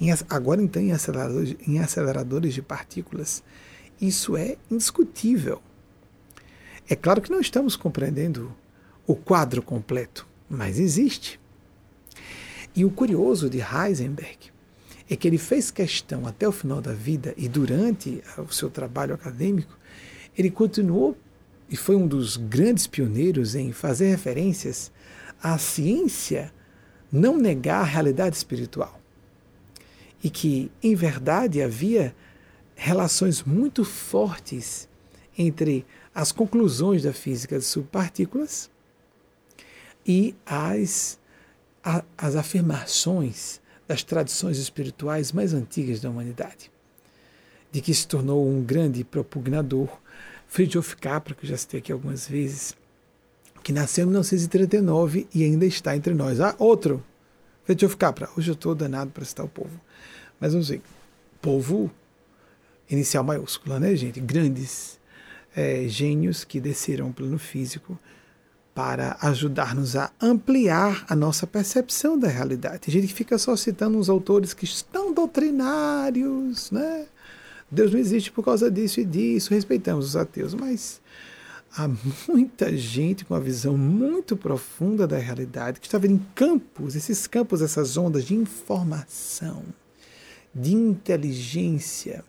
em, 0.00 0.08
agora 0.28 0.62
então 0.62 0.82
em 0.82 0.92
aceleradores, 0.92 1.56
em 1.66 1.78
aceleradores 1.78 2.54
de 2.54 2.62
partículas. 2.62 3.42
Isso 4.00 4.36
é 4.36 4.56
indiscutível. 4.70 5.62
É 6.88 6.96
claro 6.96 7.22
que 7.22 7.30
não 7.30 7.40
estamos 7.40 7.76
compreendendo 7.76 8.52
o 9.06 9.14
quadro 9.14 9.62
completo, 9.62 10.26
mas 10.48 10.78
existe. 10.78 11.40
E 12.74 12.84
o 12.84 12.90
curioso 12.90 13.48
de 13.48 13.58
Heisenberg 13.60 14.50
é 15.08 15.16
que 15.16 15.28
ele 15.28 15.38
fez 15.38 15.70
questão 15.70 16.26
até 16.26 16.48
o 16.48 16.52
final 16.52 16.80
da 16.80 16.92
vida 16.92 17.34
e 17.36 17.48
durante 17.48 18.22
o 18.38 18.52
seu 18.52 18.70
trabalho 18.70 19.14
acadêmico, 19.14 19.78
ele 20.36 20.50
continuou 20.50 21.16
e 21.68 21.76
foi 21.76 21.96
um 21.96 22.06
dos 22.06 22.36
grandes 22.36 22.86
pioneiros 22.86 23.54
em 23.54 23.72
fazer 23.72 24.08
referências 24.08 24.90
à 25.42 25.58
ciência 25.58 26.52
não 27.10 27.36
negar 27.36 27.80
a 27.80 27.84
realidade 27.84 28.36
espiritual. 28.36 29.00
E 30.22 30.30
que, 30.30 30.70
em 30.82 30.94
verdade, 30.94 31.60
havia 31.60 32.14
relações 32.76 33.42
muito 33.42 33.84
fortes 33.84 34.88
entre 35.36 35.84
as 36.14 36.30
conclusões 36.30 37.02
da 37.02 37.12
física 37.12 37.58
de 37.58 37.64
subpartículas 37.64 38.70
e 40.06 40.34
as 40.46 41.18
a, 41.82 42.04
as 42.16 42.36
afirmações 42.36 43.60
das 43.88 44.02
tradições 44.02 44.58
espirituais 44.58 45.32
mais 45.32 45.52
antigas 45.52 46.00
da 46.00 46.08
humanidade, 46.08 46.70
de 47.70 47.80
que 47.80 47.92
se 47.92 48.06
tornou 48.06 48.48
um 48.48 48.62
grande 48.62 49.02
propugnador, 49.04 49.88
Friedrich 50.46 50.96
Capra, 50.96 51.34
que 51.34 51.46
já 51.46 51.56
citei 51.56 51.80
aqui 51.80 51.90
algumas 51.90 52.28
vezes, 52.28 52.76
que 53.62 53.72
nasceu 53.72 54.04
em 54.04 54.08
1939 54.08 55.26
e 55.34 55.44
ainda 55.44 55.64
está 55.64 55.96
entre 55.96 56.14
nós. 56.14 56.40
Ah, 56.40 56.54
outro, 56.58 57.02
Friedrich 57.64 57.96
Capra. 57.96 58.28
Hoje 58.36 58.50
eu 58.50 58.54
estou 58.54 58.74
danado 58.74 59.10
para 59.10 59.24
citar 59.24 59.46
o 59.46 59.48
povo. 59.48 59.80
Mas 60.40 60.52
vamos 60.52 60.68
ver. 60.68 60.82
Povo, 61.40 61.90
inicial 62.90 63.24
maiúscula, 63.24 63.78
né, 63.78 63.94
gente? 63.94 64.20
Grandes 64.20 64.98
é, 65.54 65.86
gênios 65.88 66.44
que 66.44 66.60
desceram 66.60 67.08
o 67.08 67.12
plano 67.12 67.38
físico 67.38 67.98
para 68.74 69.18
ajudar-nos 69.20 69.96
a 69.96 70.10
ampliar 70.20 71.04
a 71.08 71.14
nossa 71.14 71.46
percepção 71.46 72.18
da 72.18 72.28
realidade. 72.28 72.80
Tem 72.80 72.92
gente 72.92 73.08
que 73.08 73.14
fica 73.14 73.36
só 73.36 73.54
citando 73.54 73.98
uns 73.98 74.08
autores 74.08 74.54
que 74.54 74.64
estão 74.64 75.12
doutrinários, 75.12 76.70
né? 76.70 77.06
Deus 77.70 77.92
não 77.92 77.98
existe 77.98 78.32
por 78.32 78.44
causa 78.44 78.70
disso 78.70 79.00
e 79.00 79.04
disso, 79.04 79.52
respeitamos 79.52 80.06
os 80.06 80.16
ateus, 80.16 80.54
mas 80.54 81.01
há 81.76 81.88
muita 82.28 82.76
gente 82.76 83.24
com 83.24 83.34
uma 83.34 83.40
visão 83.40 83.76
muito 83.76 84.36
profunda 84.36 85.06
da 85.06 85.18
realidade 85.18 85.80
que 85.80 85.86
está 85.86 85.98
vendo 85.98 86.14
em 86.14 86.26
campos, 86.34 86.94
esses 86.94 87.26
campos, 87.26 87.62
essas 87.62 87.96
ondas 87.96 88.24
de 88.24 88.34
informação, 88.34 89.62
de 90.54 90.74
inteligência, 90.74 92.24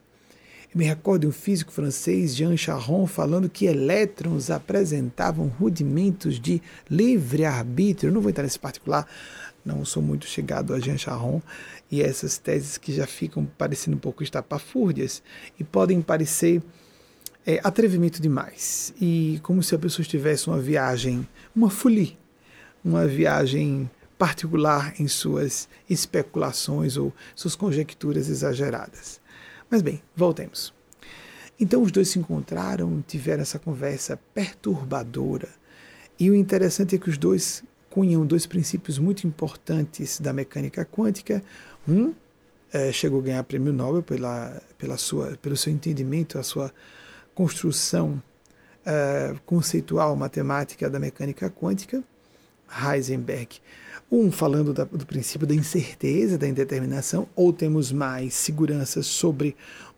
me 0.75 0.85
recordo 0.85 1.21
de 1.21 1.27
um 1.27 1.31
físico 1.31 1.71
francês, 1.71 2.35
Jean 2.35 2.57
Charron, 2.57 3.05
falando 3.05 3.47
que 3.47 3.65
elétrons 3.65 4.49
apresentavam 4.49 5.47
rudimentos 5.47 6.39
de 6.39 6.59
livre-arbítrio. 6.89 8.11
Não 8.11 8.21
vou 8.21 8.31
entrar 8.31 8.43
nesse 8.43 8.57
particular, 8.57 9.07
não 9.63 9.85
sou 9.85 10.01
muito 10.01 10.25
chegado 10.25 10.73
a 10.73 10.79
Jean 10.79 10.97
Charron 10.97 11.41
e 11.91 12.01
essas 12.01 12.39
teses 12.39 12.75
que 12.79 12.91
já 12.91 13.05
ficam 13.05 13.45
parecendo 13.55 13.97
um 13.97 13.99
pouco 13.99 14.23
estapafúrdias 14.23 15.21
e 15.59 15.63
podem 15.63 16.01
parecer 16.01 16.59
é, 17.45 17.59
atrevimento 17.63 18.21
demais. 18.21 18.93
E 18.99 19.39
como 19.43 19.61
se 19.61 19.75
a 19.75 19.79
pessoa 19.79 20.03
estivesse 20.03 20.47
uma 20.47 20.59
viagem 20.59 21.27
uma 21.55 21.69
folie, 21.69 22.17
uma 22.83 23.07
viagem 23.07 23.89
particular 24.17 24.93
em 24.99 25.07
suas 25.07 25.67
especulações 25.89 26.97
ou 26.97 27.13
suas 27.35 27.55
conjecturas 27.55 28.29
exageradas. 28.29 29.19
Mas 29.69 29.81
bem, 29.81 30.01
voltemos. 30.15 30.73
Então 31.59 31.81
os 31.81 31.91
dois 31.91 32.09
se 32.09 32.19
encontraram, 32.19 33.03
tiveram 33.07 33.41
essa 33.41 33.59
conversa 33.59 34.19
perturbadora. 34.33 35.49
E 36.19 36.29
o 36.29 36.35
interessante 36.35 36.95
é 36.95 36.97
que 36.97 37.09
os 37.09 37.17
dois 37.17 37.63
cunham 37.89 38.25
dois 38.25 38.45
princípios 38.45 38.97
muito 38.97 39.27
importantes 39.27 40.19
da 40.19 40.33
mecânica 40.33 40.85
quântica. 40.85 41.43
Um 41.87 42.13
é, 42.71 42.91
chegou 42.91 43.19
a 43.19 43.23
ganhar 43.23 43.43
prêmio 43.43 43.71
Nobel 43.71 44.01
pela, 44.01 44.61
pela 44.77 44.97
sua, 44.97 45.37
pelo 45.41 45.55
seu 45.55 45.71
entendimento, 45.71 46.39
a 46.39 46.43
sua 46.43 46.73
construção 47.33 48.21
é, 48.85 49.35
conceitual 49.45 50.15
matemática 50.15 50.89
da 50.89 50.99
mecânica 50.99 51.49
quântica, 51.49 52.03
Heisenberg. 52.69 53.59
Um 54.11 54.31
falando 54.31 54.73
da, 54.73 54.83
do 54.83 55.05
princípio 55.05 55.47
da 55.47 55.55
incerteza, 55.55 56.37
da 56.37 56.47
indeterminação, 56.47 57.27
ou 57.35 57.51
temos 57.51 57.91
mais 57.91 58.33
segurança 58.33 59.01
sobre 59.01 59.55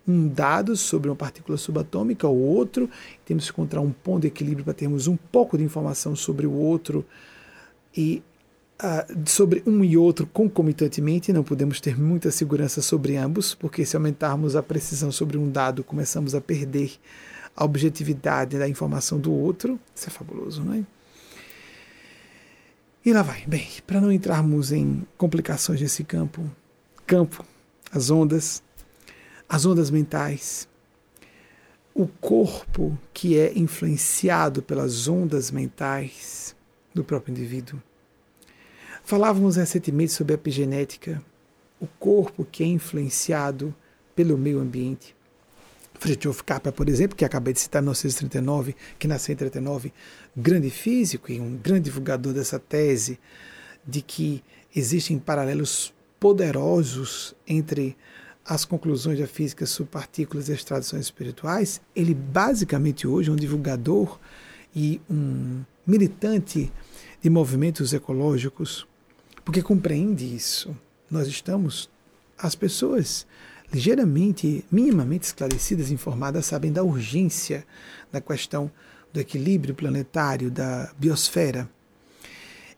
um 0.07 0.27
dado, 0.27 0.75
sobre 0.75 1.09
uma 1.09 1.15
partícula 1.15 1.57
subatômica, 1.57 2.27
ou 2.27 2.37
outro, 2.37 2.89
temos 3.25 3.45
que 3.45 3.51
encontrar 3.51 3.81
um 3.81 3.91
ponto 3.91 4.21
de 4.21 4.27
equilíbrio 4.27 4.63
para 4.63 4.73
termos 4.73 5.07
um 5.07 5.17
pouco 5.17 5.57
de 5.57 5.63
informação 5.63 6.15
sobre 6.15 6.45
o 6.45 6.53
outro 6.53 7.03
e 7.95 8.21
uh, 8.81 9.29
sobre 9.29 9.63
um 9.65 9.83
e 9.83 9.97
outro 9.97 10.27
concomitantemente, 10.27 11.33
não 11.33 11.43
podemos 11.43 11.79
ter 11.79 11.99
muita 11.99 12.31
segurança 12.31 12.81
sobre 12.81 13.17
ambos, 13.17 13.53
porque 13.53 13.85
se 13.85 13.95
aumentarmos 13.95 14.55
a 14.55 14.63
precisão 14.63 15.11
sobre 15.11 15.38
um 15.38 15.49
dado, 15.49 15.83
começamos 15.83 16.35
a 16.35 16.41
perder 16.41 16.93
a 17.55 17.63
objetividade 17.63 18.57
da 18.57 18.67
informação 18.67 19.19
do 19.19 19.31
outro. 19.31 19.79
Isso 19.95 20.09
é 20.09 20.11
fabuloso, 20.11 20.63
não 20.63 20.73
é? 20.73 20.83
E 23.05 23.13
lá 23.13 23.21
vai. 23.21 23.45
Bem, 23.45 23.67
para 23.85 24.01
não 24.01 24.11
entrarmos 24.11 24.71
em 24.71 25.05
complicações 25.17 25.79
nesse 25.79 26.03
campo, 26.03 26.49
campo, 27.05 27.45
as 27.91 28.09
ondas, 28.09 28.63
as 29.47 29.65
ondas 29.65 29.91
mentais, 29.91 30.67
o 31.93 32.07
corpo 32.07 32.97
que 33.13 33.38
é 33.38 33.57
influenciado 33.57 34.61
pelas 34.61 35.07
ondas 35.07 35.51
mentais, 35.51 36.55
do 36.95 37.03
próprio 37.03 37.31
indivíduo. 37.31 37.81
Falávamos 39.05 39.55
recentemente 39.55 40.13
sobre 40.13 40.33
a 40.33 40.35
epigenética, 40.35 41.21
o 41.79 41.85
corpo 41.85 42.43
que 42.43 42.63
é 42.63 42.65
influenciado 42.65 43.71
pelo 44.15 44.35
meio 44.35 44.59
ambiente. 44.59 45.15
Fritjof 45.99 46.43
Capra, 46.43 46.71
por 46.71 46.89
exemplo, 46.89 47.15
que 47.15 47.23
acabei 47.23 47.53
de 47.53 47.59
citar 47.59 47.83
em 47.83 47.85
1939, 47.85 48.75
que 48.97 49.07
nasceu 49.07 49.33
em 49.33 49.35
39, 49.35 49.93
grande 50.35 50.71
físico 50.71 51.31
e 51.31 51.39
um 51.39 51.55
grande 51.55 51.81
divulgador 51.81 52.33
dessa 52.33 52.57
tese 52.57 53.19
de 53.85 54.01
que 54.01 54.43
existem 54.75 55.19
paralelos 55.19 55.93
poderosos 56.19 57.35
entre 57.47 57.95
as 58.43 58.65
conclusões 58.65 59.19
da 59.19 59.27
física 59.27 59.67
subpartículas 59.67 60.49
e 60.49 60.53
as 60.53 60.63
tradições 60.63 61.01
espirituais, 61.01 61.79
ele 61.95 62.15
basicamente 62.15 63.05
hoje 63.05 63.29
é 63.29 63.33
um 63.33 63.35
divulgador 63.35 64.19
e 64.75 64.99
um 65.07 65.63
militante 65.85 66.73
de 67.21 67.29
movimentos 67.29 67.93
ecológicos, 67.93 68.87
porque 69.45 69.62
compreende 69.62 70.25
isso. 70.25 70.75
Nós 71.10 71.27
estamos, 71.27 71.89
as 72.38 72.55
pessoas 72.55 73.25
ligeiramente, 73.71 74.65
minimamente 74.71 75.25
esclarecidas, 75.25 75.91
informadas, 75.91 76.47
sabem 76.47 76.71
da 76.71 76.84
urgência 76.84 77.65
da 78.12 78.19
questão 78.19 78.71
do 79.13 79.19
equilíbrio 79.19 79.75
planetário, 79.75 80.51
da 80.51 80.91
biosfera. 80.97 81.69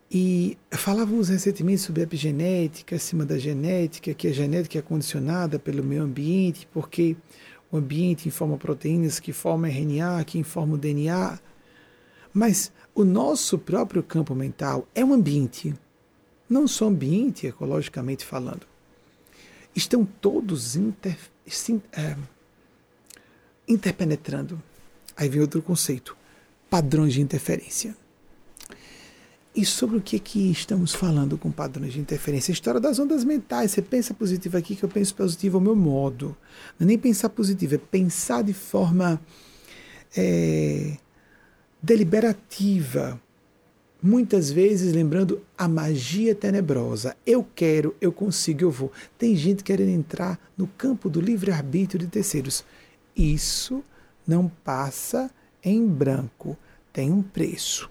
E 0.10 0.58
falávamos 0.72 1.30
recentemente 1.30 1.82
sobre 1.82 2.02
epigenética, 2.02 2.96
acima 2.96 3.26
da 3.26 3.38
genética, 3.38 4.14
que 4.14 4.28
a 4.28 4.34
genética 4.34 4.80
é 4.80 4.82
condicionada 4.82 5.60
pelo 5.60 5.84
meio 5.84 6.04
ambiente, 6.04 6.68
porque 6.72 7.18
o 7.72 7.78
ambiente 7.78 8.28
informa 8.28 8.58
proteínas 8.58 9.20
que 9.20 9.34
formam 9.34 9.70
RNA, 9.70 10.24
que 10.24 10.40
informam 10.40 10.76
o 10.76 10.78
DNA. 10.78 11.40
Mas 12.34 12.72
o 12.96 13.04
nosso 13.04 13.58
próprio 13.58 14.02
campo 14.02 14.34
mental 14.34 14.88
é 14.96 15.04
um 15.04 15.14
ambiente, 15.14 15.74
não 16.50 16.68
só 16.68 16.88
ambiente 16.88 17.48
ecologicamente 17.48 18.26
falando. 18.26 18.66
Estão 19.76 20.06
todos 20.06 20.76
inter, 20.76 21.18
é, 21.92 22.16
interpenetrando. 23.68 24.62
Aí 25.16 25.30
vem 25.30 25.42
outro 25.42 25.62
conceito: 25.62 26.16
padrões 26.70 27.14
de 27.14 27.22
interferência. 27.22 27.96
E 29.56 29.66
sobre 29.66 29.98
o 29.98 30.02
que, 30.02 30.20
que 30.20 30.52
estamos 30.52 30.94
falando 30.94 31.36
com 31.36 31.52
padrões 31.52 31.94
de 31.94 32.00
interferência? 32.00 32.52
A 32.52 32.54
história 32.54 32.80
das 32.80 33.00
ondas 33.00 33.24
mentais. 33.24 33.72
Você 33.72 33.82
pensa 33.82 34.14
positivo 34.14 34.56
aqui, 34.56 34.76
que 34.76 34.86
eu 34.86 34.90
penso 34.90 35.16
positivo 35.16 35.58
ao 35.58 35.62
meu 35.62 35.76
modo. 35.76 36.38
Não 36.80 36.86
é 36.86 36.88
nem 36.90 36.98
pensar 36.98 37.30
positivo, 37.30 37.76
é 37.76 37.78
pensar 37.80 38.44
de 38.44 38.54
forma. 38.54 39.20
É, 40.16 40.98
deliberativa, 41.82 43.20
muitas 44.08 44.50
vezes 44.50 44.94
lembrando 44.94 45.42
a 45.58 45.68
magia 45.68 46.34
tenebrosa. 46.34 47.16
Eu 47.26 47.46
quero, 47.56 47.94
eu 48.00 48.12
consigo, 48.12 48.64
eu 48.64 48.72
vou. 48.72 48.92
Tem 49.18 49.36
gente 49.36 49.64
querendo 49.64 49.90
entrar 49.90 50.40
no 50.58 50.66
campo 50.66 51.10
do 51.10 51.20
livre-arbítrio 51.20 52.00
de 52.00 52.08
terceiros. 52.08 52.64
Isso 53.16 53.84
não 54.26 54.48
passa 54.48 55.30
em 55.62 55.86
branco, 55.86 56.58
tem 56.94 57.12
um 57.12 57.22
preço. 57.22 57.90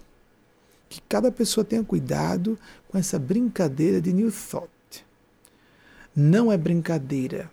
Que 0.89 1.01
cada 1.07 1.31
pessoa 1.31 1.63
tenha 1.63 1.83
cuidado 1.83 2.57
com 2.87 2.97
essa 2.97 3.19
brincadeira 3.19 4.01
de 4.01 4.11
New 4.11 4.31
Thought. 4.31 5.05
Não 6.15 6.51
é 6.51 6.57
brincadeira. 6.57 7.51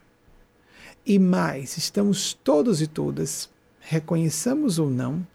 E 1.04 1.18
mais, 1.18 1.76
estamos 1.76 2.32
todos 2.32 2.80
e 2.80 2.86
todas, 2.86 3.50
reconheçamos 3.78 4.78
ou 4.78 4.88
não, 4.88 5.26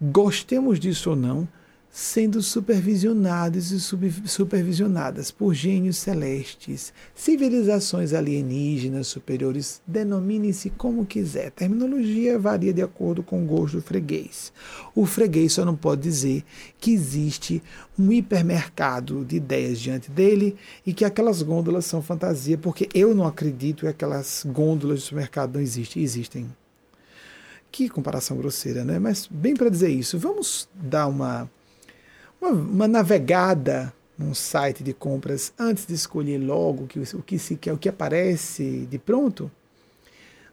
gostemos 0.00 0.80
disso 0.80 1.10
ou 1.10 1.16
não, 1.16 1.46
sendo 1.94 2.40
supervisionados 2.40 3.70
e 3.70 3.78
supervisionadas 4.26 5.30
por 5.30 5.52
gênios 5.52 5.98
celestes, 5.98 6.90
civilizações 7.14 8.14
alienígenas 8.14 9.08
superiores, 9.08 9.82
denomine-se 9.86 10.70
como 10.70 11.04
quiser. 11.04 11.48
A 11.48 11.50
terminologia 11.50 12.38
varia 12.38 12.72
de 12.72 12.80
acordo 12.80 13.22
com 13.22 13.44
o 13.44 13.46
gosto 13.46 13.76
do 13.76 13.82
freguês. 13.82 14.50
O 14.94 15.04
freguês 15.04 15.52
só 15.52 15.66
não 15.66 15.76
pode 15.76 16.00
dizer 16.00 16.42
que 16.80 16.92
existe 16.92 17.62
um 17.98 18.10
hipermercado 18.10 19.22
de 19.22 19.36
ideias 19.36 19.78
diante 19.78 20.10
dele 20.10 20.56
e 20.86 20.94
que 20.94 21.04
aquelas 21.04 21.42
gôndolas 21.42 21.84
são 21.84 22.00
fantasia, 22.00 22.56
porque 22.56 22.88
eu 22.94 23.14
não 23.14 23.26
acredito 23.26 23.80
que 23.80 23.88
aquelas 23.88 24.46
gôndolas 24.48 25.00
de 25.00 25.04
supermercado 25.04 25.54
não 25.54 25.60
existem. 25.60 26.02
Existem 26.02 26.50
que 27.72 27.88
comparação 27.88 28.36
grosseira, 28.36 28.84
né? 28.84 28.98
Mas 28.98 29.26
bem 29.28 29.54
para 29.54 29.70
dizer 29.70 29.88
isso, 29.88 30.18
vamos 30.18 30.68
dar 30.74 31.06
uma, 31.06 31.50
uma, 32.42 32.50
uma, 32.50 32.88
navegada 32.88 33.92
num 34.18 34.34
site 34.34 34.82
de 34.82 34.92
compras 34.92 35.52
antes 35.58 35.86
de 35.86 35.94
escolher 35.94 36.38
logo 36.38 36.84
o 36.84 36.86
que, 36.86 36.98
o 36.98 37.22
que 37.22 37.38
se 37.38 37.56
quer, 37.56 37.72
o 37.72 37.78
que 37.78 37.88
aparece 37.88 38.86
de 38.90 38.98
pronto. 38.98 39.50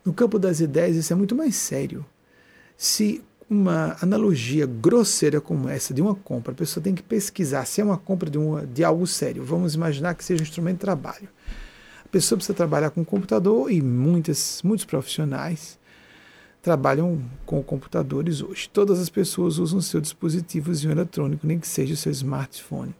No 0.05 0.13
campo 0.13 0.37
das 0.37 0.59
ideias, 0.59 0.95
isso 0.95 1.11
é 1.11 1.15
muito 1.15 1.35
mais 1.35 1.55
sério. 1.55 2.05
Se 2.77 3.23
uma 3.49 3.97
analogia 3.99 4.67
grosseira 4.67 5.41
como 5.41 5.67
essa 5.67 5.93
de 5.93 6.01
uma 6.01 6.13
compra, 6.13 6.51
a 6.51 6.55
pessoa 6.55 6.83
tem 6.83 6.93
que 6.93 7.01
pesquisar 7.01 7.65
se 7.65 7.81
é 7.81 7.83
uma 7.83 7.97
compra 7.97 8.29
de, 8.29 8.37
uma, 8.37 8.65
de 8.65 8.83
algo 8.83 9.07
sério. 9.07 9.43
Vamos 9.43 9.73
imaginar 9.73 10.13
que 10.13 10.23
seja 10.23 10.41
um 10.41 10.45
instrumento 10.45 10.75
de 10.75 10.81
trabalho. 10.81 11.27
A 12.05 12.07
pessoa 12.09 12.37
precisa 12.37 12.55
trabalhar 12.55 12.91
com 12.91 13.03
computador 13.03 13.71
e 13.71 13.81
muitas, 13.81 14.61
muitos 14.63 14.85
profissionais 14.85 15.78
trabalham 16.61 17.21
com 17.45 17.63
computadores 17.63 18.41
hoje. 18.41 18.69
Todas 18.69 18.99
as 18.99 19.09
pessoas 19.09 19.57
usam 19.57 19.81
seu 19.81 20.01
dispositivo 20.01 20.71
eletrônico, 20.71 21.47
nem 21.47 21.59
que 21.59 21.67
seja 21.67 21.93
o 21.93 21.97
seu 21.97 22.11
smartphone. 22.11 22.93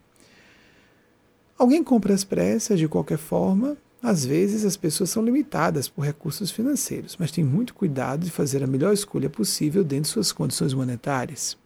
Alguém 1.57 1.83
compra 1.83 2.13
as 2.13 2.23
pressas 2.23 2.79
de 2.79 2.87
qualquer 2.87 3.17
forma. 3.17 3.77
Às 4.01 4.23
vezes 4.23 4.63
as 4.63 4.77
pessoas 4.77 5.09
são 5.09 5.23
limitadas 5.23 5.89
por 5.89 6.05
recursos 6.05 6.51
financeiros, 6.51 7.17
mas 7.19 7.31
tem 7.31 7.43
muito 7.43 7.73
cuidado 7.73 8.23
de 8.23 8.31
fazer 8.31 8.63
a 8.63 8.67
melhor 8.67 8.93
escolha 8.93 9.29
possível 9.29 9.83
dentro 9.83 10.03
de 10.03 10.13
suas 10.13 10.31
condições 10.31 10.73
monetárias. 10.73 11.57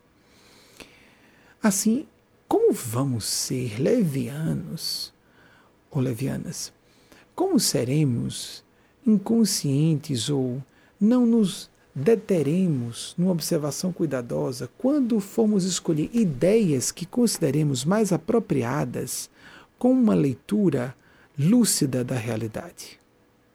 Assim, 1.61 2.07
como 2.47 2.73
vamos 2.73 3.25
ser 3.25 3.79
levianos 3.79 5.13
ou 5.91 6.01
levianas? 6.01 6.73
Como 7.35 7.59
seremos 7.59 8.63
inconscientes 9.05 10.27
ou 10.27 10.61
não 10.99 11.25
nos 11.25 11.69
deteremos 11.95 13.13
numa 13.17 13.31
observação 13.31 13.91
cuidadosa 13.91 14.69
quando 14.77 15.19
formos 15.19 15.63
escolher 15.63 16.09
ideias 16.13 16.91
que 16.91 17.05
consideremos 17.05 17.85
mais 17.85 18.11
apropriadas 18.11 19.29
com 19.77 19.91
uma 19.91 20.15
leitura 20.15 20.95
lúcida 21.37 22.03
da 22.03 22.15
realidade. 22.15 22.99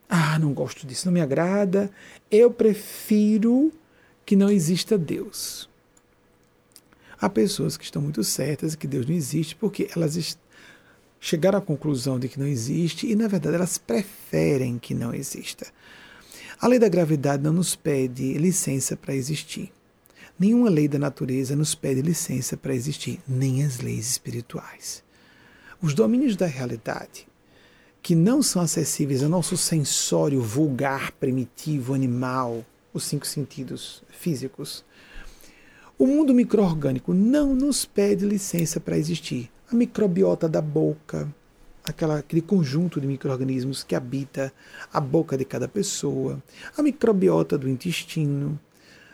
Ah, 0.08 0.38
não 0.38 0.52
gosto 0.52 0.86
disso, 0.86 1.06
não 1.06 1.12
me 1.12 1.20
agrada, 1.20 1.90
eu 2.30 2.50
prefiro 2.50 3.72
que 4.24 4.36
não 4.36 4.50
exista 4.50 4.96
Deus. 4.96 5.68
Há 7.20 7.28
pessoas 7.28 7.76
que 7.76 7.84
estão 7.84 8.00
muito 8.00 8.22
certas 8.22 8.74
que 8.74 8.86
Deus 8.86 9.06
não 9.06 9.14
existe 9.14 9.56
porque 9.56 9.90
elas 9.94 10.38
chegaram 11.20 11.58
à 11.58 11.62
conclusão 11.62 12.18
de 12.18 12.28
que 12.28 12.38
não 12.38 12.46
existe 12.46 13.10
e, 13.10 13.16
na 13.16 13.26
verdade, 13.26 13.56
elas 13.56 13.76
preferem 13.76 14.78
que 14.78 14.94
não 14.94 15.12
exista. 15.12 15.66
A 16.60 16.66
lei 16.66 16.80
da 16.80 16.88
gravidade 16.88 17.40
não 17.40 17.52
nos 17.52 17.76
pede 17.76 18.32
licença 18.34 18.96
para 18.96 19.14
existir. 19.14 19.72
Nenhuma 20.36 20.68
lei 20.68 20.88
da 20.88 20.98
natureza 20.98 21.54
nos 21.54 21.72
pede 21.72 22.02
licença 22.02 22.56
para 22.56 22.74
existir, 22.74 23.20
nem 23.28 23.64
as 23.64 23.78
leis 23.78 24.10
espirituais. 24.10 25.04
Os 25.80 25.94
domínios 25.94 26.34
da 26.34 26.46
realidade, 26.46 27.28
que 28.02 28.16
não 28.16 28.42
são 28.42 28.60
acessíveis 28.60 29.22
ao 29.22 29.28
nosso 29.28 29.56
sensório 29.56 30.42
vulgar, 30.42 31.12
primitivo, 31.12 31.94
animal, 31.94 32.66
os 32.92 33.04
cinco 33.04 33.24
sentidos 33.24 34.02
físicos, 34.08 34.84
o 35.96 36.08
mundo 36.08 36.34
microorgânico 36.34 37.14
não 37.14 37.54
nos 37.54 37.84
pede 37.84 38.26
licença 38.26 38.80
para 38.80 38.98
existir. 38.98 39.48
A 39.70 39.76
microbiota 39.76 40.48
da 40.48 40.60
boca, 40.60 41.32
aquela, 41.90 42.18
aquele 42.18 42.42
conjunto 42.42 43.00
de 43.00 43.06
micro-organismos 43.06 43.82
que 43.82 43.94
habita 43.94 44.52
a 44.92 45.00
boca 45.00 45.36
de 45.36 45.44
cada 45.44 45.68
pessoa, 45.68 46.42
a 46.76 46.82
microbiota 46.82 47.56
do 47.56 47.68
intestino, 47.68 48.58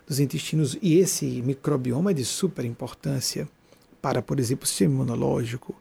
dos 0.07 0.21
intestinos, 0.21 0.77
e 0.83 0.99
esse 0.99 1.25
microbioma 1.43 2.11
é 2.11 2.15
de 2.15 2.25
super 2.25 2.65
importância 2.65 3.49
para, 4.03 4.21
por 4.21 4.39
exemplo, 4.39 4.65
o 4.65 4.67
sistema 4.67 4.95
imunológico. 4.95 5.75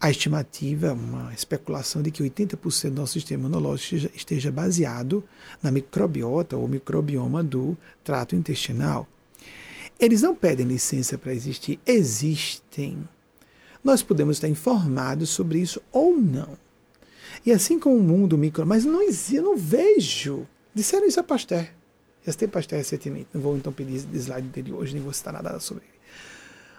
A 0.00 0.10
estimativa, 0.10 0.92
uma 0.92 1.32
especulação 1.32 2.02
de 2.02 2.10
que 2.10 2.22
80% 2.22 2.90
do 2.90 3.00
nosso 3.00 3.14
sistema 3.14 3.44
imunológico 3.44 4.10
esteja 4.14 4.50
baseado 4.50 5.24
na 5.62 5.70
microbiota 5.70 6.56
ou 6.56 6.68
microbioma 6.68 7.42
do 7.42 7.76
trato 8.02 8.34
intestinal. 8.34 9.08
Eles 9.98 10.22
não 10.22 10.34
pedem 10.34 10.66
licença 10.66 11.16
para 11.16 11.32
existir, 11.32 11.78
existem. 11.86 13.08
Nós 13.84 14.02
podemos 14.02 14.38
estar 14.38 14.48
informados 14.48 15.28
sobre 15.28 15.60
isso 15.60 15.80
ou 15.92 16.16
não. 16.16 16.56
E 17.44 17.52
assim 17.52 17.78
como 17.78 17.96
o 17.96 18.02
mundo 18.02 18.38
micro, 18.38 18.66
mas 18.66 18.86
não 18.86 19.02
eu 19.02 19.42
não 19.42 19.56
vejo. 19.56 20.48
Disseram 20.74 21.06
isso 21.06 21.20
a 21.20 21.22
Pasteur. 21.22 21.68
Já 22.26 22.32
tem 22.32 22.48
Pasteur 22.48 22.78
recentemente, 22.78 23.28
não 23.34 23.42
vou 23.42 23.54
então 23.54 23.70
pedir 23.70 24.02
slide 24.14 24.48
dele 24.48 24.72
hoje, 24.72 24.94
nem 24.94 25.02
vou 25.02 25.12
citar 25.12 25.34
nada 25.34 25.60
sobre 25.60 25.84
ele. 25.84 25.94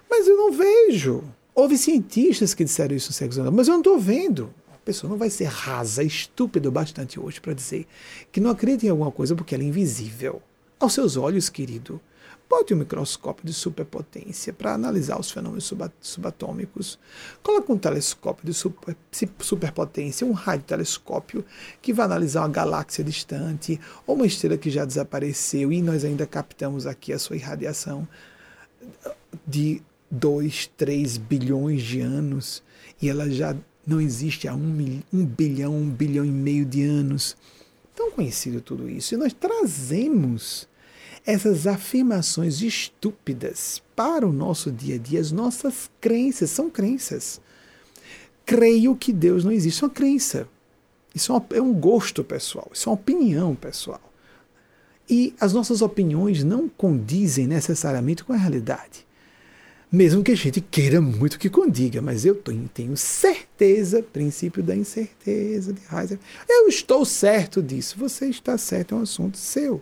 Mas 0.09 0.27
eu 0.27 0.35
não 0.35 0.51
vejo. 0.51 1.23
Houve 1.53 1.77
cientistas 1.77 2.55
que 2.55 2.65
disseram 2.65 2.95
isso 2.95 3.09
no 3.09 3.13
sexo 3.13 3.39
anal, 3.39 3.53
mas 3.53 3.67
eu 3.67 3.73
não 3.73 3.81
estou 3.81 3.99
vendo. 3.99 4.51
A 4.73 4.77
pessoa 4.79 5.09
não 5.09 5.17
vai 5.17 5.29
ser 5.29 5.45
rasa, 5.45 6.03
estúpida 6.03 6.71
bastante 6.71 7.19
hoje 7.19 7.39
para 7.39 7.53
dizer 7.53 7.85
que 8.31 8.41
não 8.41 8.49
acredita 8.49 8.87
em 8.87 8.89
alguma 8.89 9.11
coisa 9.11 9.35
porque 9.35 9.53
ela 9.53 9.63
é 9.63 9.67
invisível. 9.67 10.41
Aos 10.79 10.93
seus 10.93 11.15
olhos, 11.15 11.49
querido. 11.49 12.01
Bote 12.47 12.73
um 12.73 12.77
microscópio 12.77 13.45
de 13.45 13.53
superpotência 13.53 14.53
para 14.53 14.73
analisar 14.73 15.19
os 15.19 15.31
fenômenos 15.31 15.73
subatômicos. 15.99 16.99
Coloque 17.41 17.71
um 17.71 17.77
telescópio 17.77 18.45
de 18.45 18.53
super, 18.53 18.95
superpotência, 19.39 20.27
um 20.27 20.31
radiotelescópio 20.31 21.43
que 21.81 21.91
vai 21.91 22.05
analisar 22.05 22.41
uma 22.41 22.49
galáxia 22.49 23.03
distante 23.03 23.79
ou 24.05 24.15
uma 24.15 24.27
estrela 24.27 24.57
que 24.57 24.69
já 24.69 24.85
desapareceu 24.85 25.73
e 25.73 25.81
nós 25.81 26.05
ainda 26.05 26.27
captamos 26.27 26.85
aqui 26.85 27.11
a 27.11 27.19
sua 27.19 27.35
irradiação 27.35 28.07
de 29.45 29.81
2, 30.11 30.71
3 30.77 31.17
bilhões 31.17 31.81
de 31.81 32.01
anos 32.01 32.63
e 33.01 33.09
ela 33.09 33.29
já 33.29 33.55
não 33.85 33.99
existe 33.99 34.47
há 34.47 34.53
um, 34.55 35.01
um 35.11 35.25
bilhão, 35.25 35.75
um 35.75 35.89
bilhão 35.89 36.25
e 36.25 36.31
meio 36.31 36.65
de 36.65 36.83
anos. 36.83 37.35
Tão 37.95 38.11
conhecido 38.11 38.61
tudo 38.61 38.89
isso. 38.89 39.13
E 39.13 39.17
nós 39.17 39.33
trazemos 39.33 40.67
essas 41.25 41.65
afirmações 41.65 42.61
estúpidas 42.61 43.81
para 43.95 44.27
o 44.27 44.31
nosso 44.31 44.71
dia 44.71 44.95
a 44.95 44.97
dia, 44.97 45.19
as 45.19 45.31
nossas 45.31 45.89
crenças 45.99 46.51
são 46.51 46.69
crenças. 46.69 47.41
Creio 48.45 48.95
que 48.95 49.11
Deus 49.11 49.43
não 49.43 49.51
existe, 49.51 49.83
é 49.83 49.87
uma 49.87 49.93
crença. 49.93 50.47
Isso 51.15 51.31
é, 51.31 51.35
uma, 51.35 51.45
é 51.53 51.61
um 51.61 51.73
gosto 51.73 52.23
pessoal, 52.23 52.69
isso 52.71 52.87
é 52.87 52.91
uma 52.91 52.99
opinião 52.99 53.55
pessoal. 53.55 54.01
E 55.09 55.33
as 55.39 55.53
nossas 55.53 55.81
opiniões 55.81 56.43
não 56.43 56.69
condizem 56.69 57.47
necessariamente 57.47 58.23
com 58.23 58.33
a 58.33 58.37
realidade. 58.37 59.05
Mesmo 59.91 60.23
que 60.23 60.31
a 60.31 60.35
gente 60.35 60.59
queira 60.59 60.99
muito 60.99 61.39
que 61.39 61.49
condiga, 61.49 62.01
mas 62.01 62.25
eu 62.25 62.35
tenho 62.35 62.97
certeza, 62.97 64.03
princípio 64.03 64.61
da 64.61 64.75
incerteza 64.75 65.71
de 65.71 65.79
Heisenberg, 65.81 66.19
eu 66.49 66.67
estou 66.67 67.05
certo 67.05 67.63
disso. 67.63 67.95
Você 67.97 68.27
está 68.27 68.57
certo, 68.57 68.93
é 68.93 68.97
um 68.97 69.01
assunto 69.01 69.37
seu 69.37 69.81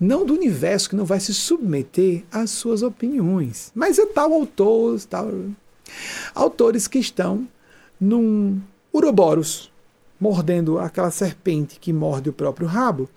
não 0.00 0.24
do 0.24 0.32
universo 0.32 0.88
que 0.88 0.96
não 0.96 1.04
vai 1.04 1.20
se 1.20 1.34
submeter 1.34 2.24
às 2.32 2.50
suas 2.50 2.82
opiniões. 2.82 3.70
Mas 3.74 3.98
é 3.98 4.06
tal 4.06 4.32
autor, 4.32 4.98
tal 5.02 5.30
autores 6.34 6.88
que 6.88 6.98
estão 6.98 7.46
num 8.00 8.58
uroboros, 8.92 9.70
mordendo 10.18 10.78
aquela 10.78 11.10
serpente 11.10 11.78
que 11.78 11.92
morde 11.92 12.30
o 12.30 12.32
próprio 12.32 12.66
rabo, 12.66 13.10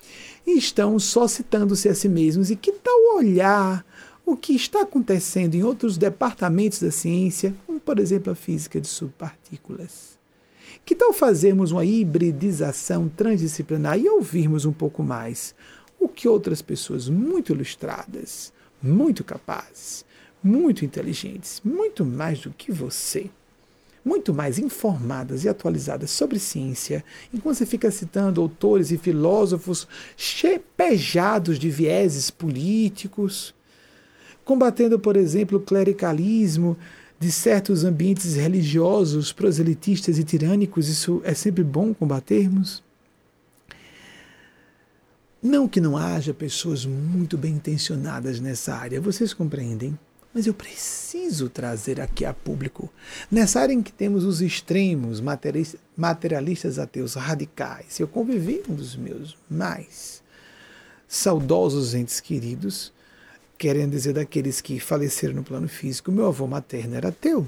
e 0.46 0.58
estão 0.58 0.98
só 0.98 1.26
citando-se 1.26 1.88
a 1.88 1.94
si 1.94 2.08
mesmos. 2.08 2.50
E 2.50 2.56
que 2.56 2.72
tal 2.72 3.16
olhar 3.16 3.84
o 4.26 4.36
que 4.36 4.54
está 4.54 4.82
acontecendo 4.82 5.54
em 5.54 5.62
outros 5.62 5.96
departamentos 5.96 6.80
da 6.80 6.90
ciência, 6.90 7.54
como 7.66 7.80
por 7.80 7.98
exemplo 7.98 8.32
a 8.32 8.36
física 8.36 8.80
de 8.80 8.88
subpartículas? 8.88 10.14
Que 10.84 10.94
tal 10.94 11.14
fazermos 11.14 11.72
uma 11.72 11.84
hibridização 11.84 13.08
transdisciplinar 13.08 13.98
e 13.98 14.08
ouvirmos 14.08 14.66
um 14.66 14.72
pouco 14.72 15.02
mais 15.02 15.54
o 16.04 16.08
que 16.08 16.28
outras 16.28 16.60
pessoas 16.60 17.08
muito 17.08 17.52
ilustradas, 17.52 18.52
muito 18.82 19.24
capazes, 19.24 20.04
muito 20.42 20.84
inteligentes, 20.84 21.62
muito 21.64 22.04
mais 22.04 22.40
do 22.40 22.50
que 22.50 22.70
você, 22.70 23.30
muito 24.04 24.34
mais 24.34 24.58
informadas 24.58 25.44
e 25.44 25.48
atualizadas 25.48 26.10
sobre 26.10 26.38
ciência, 26.38 27.02
enquanto 27.32 27.56
você 27.56 27.64
fica 27.64 27.90
citando 27.90 28.42
autores 28.42 28.90
e 28.90 28.98
filósofos 28.98 29.88
chepejados 30.14 31.58
de 31.58 31.70
vieses 31.70 32.30
políticos, 32.30 33.54
combatendo, 34.44 34.98
por 34.98 35.16
exemplo, 35.16 35.56
o 35.56 35.62
clericalismo 35.62 36.76
de 37.18 37.32
certos 37.32 37.82
ambientes 37.82 38.34
religiosos, 38.34 39.32
proselitistas 39.32 40.18
e 40.18 40.24
tirânicos, 40.24 40.86
isso 40.86 41.22
é 41.24 41.32
sempre 41.32 41.64
bom 41.64 41.94
combatermos. 41.94 42.83
Não 45.44 45.68
que 45.68 45.78
não 45.78 45.94
haja 45.94 46.32
pessoas 46.32 46.86
muito 46.86 47.36
bem 47.36 47.52
intencionadas 47.52 48.40
nessa 48.40 48.74
área, 48.74 48.98
vocês 48.98 49.34
compreendem? 49.34 49.98
Mas 50.32 50.46
eu 50.46 50.54
preciso 50.54 51.50
trazer 51.50 52.00
aqui 52.00 52.24
a 52.24 52.32
público, 52.32 52.90
nessa 53.30 53.60
área 53.60 53.74
em 53.74 53.82
que 53.82 53.92
temos 53.92 54.24
os 54.24 54.40
extremos, 54.40 55.22
materialistas 55.94 56.78
ateus 56.78 57.12
radicais. 57.12 58.00
Eu 58.00 58.08
convivi 58.08 58.62
com 58.62 58.72
um 58.72 58.76
dos 58.76 58.96
meus 58.96 59.36
mais 59.50 60.22
saudosos 61.06 61.92
entes 61.92 62.20
queridos, 62.20 62.90
querendo 63.58 63.90
dizer 63.90 64.14
daqueles 64.14 64.62
que 64.62 64.80
faleceram 64.80 65.34
no 65.34 65.44
plano 65.44 65.68
físico. 65.68 66.10
Meu 66.10 66.28
avô 66.28 66.46
materno 66.46 66.94
era 66.94 67.10
ateu. 67.10 67.46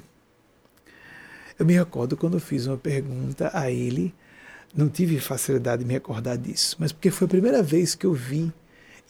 Eu 1.59 1.65
me 1.65 1.73
recordo 1.73 2.15
quando 2.15 2.39
fiz 2.39 2.67
uma 2.67 2.77
pergunta 2.77 3.51
a 3.55 3.71
ele 3.71 4.15
não 4.77 4.89
tive 4.89 5.19
facilidade 5.19 5.83
de 5.83 5.89
me 5.89 5.95
recordar 5.95 6.37
disso, 6.37 6.77
mas 6.79 6.93
porque 6.93 7.11
foi 7.11 7.25
a 7.25 7.29
primeira 7.29 7.63
vez 7.63 7.95
que 7.95 8.05
eu 8.05 8.13
vi, 8.13 8.53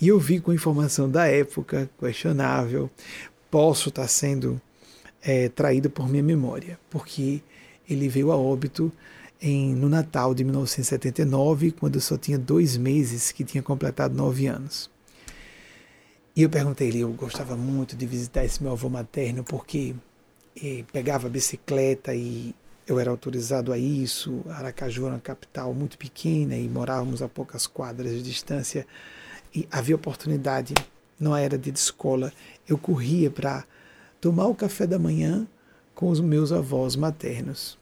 e 0.01 0.09
eu 0.09 0.19
vi 0.19 0.41
com 0.41 0.53
informação 0.53 1.11
da 1.11 1.27
época, 1.27 1.91
questionável, 1.99 2.89
posso 3.51 3.89
estar 3.89 4.07
sendo 4.07 4.61
é, 5.23 5.49
traído 5.49 5.91
por 5.91 6.09
minha 6.09 6.23
memória, 6.23 6.79
porque 6.89 7.43
ele 7.89 8.09
veio 8.09 8.31
a 8.31 8.37
óbito 8.37 8.93
em, 9.41 9.75
no 9.75 9.89
Natal 9.89 10.35
de 10.35 10.45
1979, 10.45 11.73
quando 11.73 11.97
eu 11.97 12.01
só 12.01 12.17
tinha 12.17 12.39
dois 12.39 12.77
meses, 12.77 13.33
que 13.33 13.45
tinha 13.45 13.63
completado 13.63 14.15
nove 14.15 14.47
anos. 14.47 14.91
E 16.35 16.43
eu 16.43 16.51
perguntei 16.51 16.89
ele, 16.89 17.01
eu 17.01 17.11
gostava 17.13 17.57
muito 17.57 17.97
de 17.97 18.07
visitar 18.07 18.45
esse 18.45 18.63
meu 18.63 18.73
avô 18.73 18.89
materno, 18.89 19.43
porque 19.43 19.95
eh, 20.63 20.85
pegava 20.93 21.27
a 21.27 21.31
bicicleta 21.31 22.15
e 22.15 22.55
eu 22.87 23.01
era 23.01 23.11
autorizado 23.11 23.73
a 23.73 23.79
isso. 23.79 24.43
Aracaju 24.49 25.07
era 25.07 25.15
uma 25.15 25.21
capital 25.21 25.75
muito 25.75 25.99
pequena 25.99 26.57
e 26.57 26.69
morávamos 26.69 27.21
a 27.21 27.29
poucas 27.29 27.67
quadras 27.67 28.13
de 28.13 28.23
distância 28.23 28.87
e 29.55 29.67
havia 29.71 29.97
oportunidade, 29.97 30.75
não 31.19 31.37
era 31.37 31.59
de 31.59 31.71
escola. 31.71 32.33
Eu 32.69 32.79
corria 32.79 33.31
para 33.31 33.65
tomar 34.21 34.47
o 34.47 34.55
café 34.55 34.87
da 34.87 34.99
manhã 34.99 35.47
com 35.95 36.11
os 36.11 36.21
meus 36.21 36.53
avós 36.53 36.95
maternos. 36.95 37.77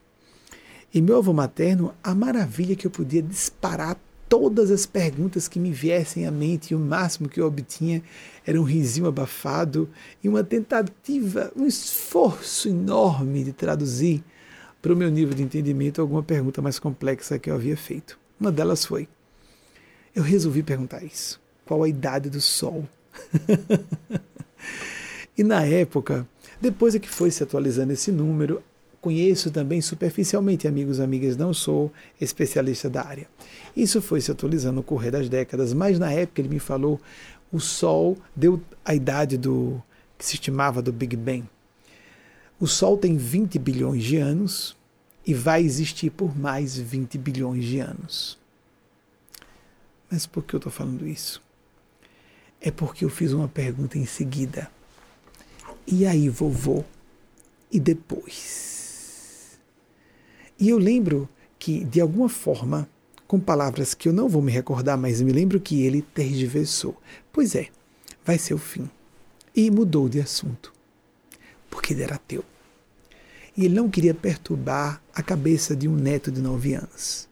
E 0.93 1.03
meu 1.03 1.19
avô 1.19 1.33
materno, 1.33 1.93
a 2.03 2.15
maravilha 2.15 2.77
que 2.77 2.87
eu 2.87 2.91
podia 2.91 3.21
disparar 3.21 3.99
todas 4.29 4.71
as 4.71 4.87
perguntas 4.87 5.49
que 5.49 5.59
me 5.59 5.73
viessem 5.73 6.27
à 6.27 6.31
mente, 6.31 6.71
e 6.71 6.75
o 6.75 6.79
máximo 6.79 7.29
que 7.29 7.41
eu 7.41 7.47
obtinha 7.47 8.03
era 8.47 8.61
um 8.61 8.65
risinho 8.65 9.07
abafado 9.07 9.91
e 10.23 10.29
uma 10.29 10.45
tentativa, 10.45 11.53
um 11.57 11.67
esforço 11.67 12.69
enorme 12.69 13.45
de 13.45 13.53
traduzir 13.53 14.23
para 14.85 14.93
o 14.93 14.97
meu 14.97 15.11
nível 15.11 15.35
de 15.35 15.43
entendimento 15.43 16.03
alguma 16.03 16.23
pergunta 16.23 16.61
mais 16.61 16.79
complexa 16.79 17.39
que 17.39 17.49
eu 17.49 17.55
havia 17.55 17.75
feito. 17.75 18.19
Uma 18.39 18.53
delas 18.53 18.85
foi: 18.85 19.09
eu 20.15 20.23
resolvi 20.23 20.63
perguntar 20.63 21.03
isso. 21.03 21.41
Qual 21.65 21.83
a 21.83 21.89
idade 21.89 22.29
do 22.29 22.41
Sol? 22.41 22.87
E 25.37 25.43
na 25.43 25.65
época, 25.65 26.25
depois 26.61 26.95
é 26.95 27.01
que 27.01 27.09
foi 27.09 27.29
se 27.29 27.43
atualizando 27.43 27.93
esse 27.93 28.13
número, 28.13 28.63
conheço 29.01 29.51
também 29.51 29.81
superficialmente, 29.81 30.69
amigos 30.69 30.99
e 30.99 31.03
amigas, 31.03 31.37
não 31.37 31.53
sou 31.53 31.93
especialista 32.21 32.89
da 32.89 33.05
área. 33.05 33.27
Isso 33.77 34.01
foi 34.01 34.21
se 34.21 34.31
atualizando 34.31 34.77
no 34.77 34.83
correr 34.85 35.11
das 35.11 35.29
décadas, 35.29 35.75
mas 35.75 35.99
na 35.99 36.13
época 36.13 36.41
ele 36.41 36.51
me 36.51 36.61
falou 36.61 37.01
o 37.51 37.59
Sol 37.59 38.17
deu 38.35 38.63
a 38.85 38.95
idade 38.95 39.37
do 39.37 39.83
que 40.17 40.25
se 40.25 40.35
estimava 40.35 40.81
do 40.81 40.93
Big 40.93 41.17
Bang. 41.17 41.45
O 42.65 42.67
Sol 42.67 42.97
tem 42.97 43.15
20 43.15 43.59
bilhões 43.59 44.03
de 44.03 44.17
anos 44.17 44.75
e 45.27 45.35
vai 45.35 45.63
existir 45.63 46.09
por 46.09 46.35
mais 46.35 46.79
20 46.79 47.19
bilhões 47.19 47.63
de 47.63 47.79
anos. 47.79 48.39
Mas 50.11 50.25
por 50.25 50.43
que 50.43 50.55
eu 50.55 50.57
estou 50.57 50.73
falando 50.73 51.07
isso? 51.07 51.43
É 52.63 52.71
porque 52.71 53.05
eu 53.05 53.11
fiz 53.11 53.35
uma 53.35 53.49
pergunta 53.49 53.99
em 53.99 54.07
seguida. 54.07 54.71
E 55.87 56.07
aí, 56.07 56.31
vovô? 56.31 56.83
E 57.71 57.79
depois? 57.79 59.61
E 60.59 60.71
eu 60.71 60.79
lembro 60.79 61.29
que, 61.59 61.85
de 61.85 62.01
alguma 62.01 62.31
forma, 62.31 62.89
com 63.29 63.39
palavras 63.39 63.93
que 63.93 64.09
eu 64.09 64.13
não 64.15 64.27
vou 64.27 64.41
me 64.41 64.51
recordar, 64.51 64.97
mas 64.97 65.21
me 65.21 65.33
lembro 65.33 65.61
que 65.61 65.83
ele 65.83 66.01
tergiversou. 66.01 66.99
Pois 67.31 67.55
é, 67.55 67.69
vai 68.25 68.39
ser 68.39 68.55
o 68.55 68.59
fim. 68.59 68.89
E 69.55 69.71
mudou 69.71 70.09
de 70.09 70.19
assunto, 70.19 70.73
porque 71.69 71.93
ele 71.93 72.03
era 72.03 72.15
ateu. 72.15 72.43
E 73.57 73.65
ele 73.65 73.75
não 73.75 73.89
queria 73.89 74.15
perturbar 74.15 75.01
a 75.15 75.23
cabeça 75.23 75.77
de 75.77 75.89
um 75.89 75.95
neto 75.95 76.31
de 76.31 76.41
nove 76.41 76.75
anos. 76.75 77.29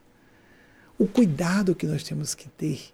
O 0.98 1.06
cuidado 1.06 1.74
que 1.74 1.86
nós 1.86 2.02
temos 2.02 2.34
que 2.34 2.48
ter 2.48 2.92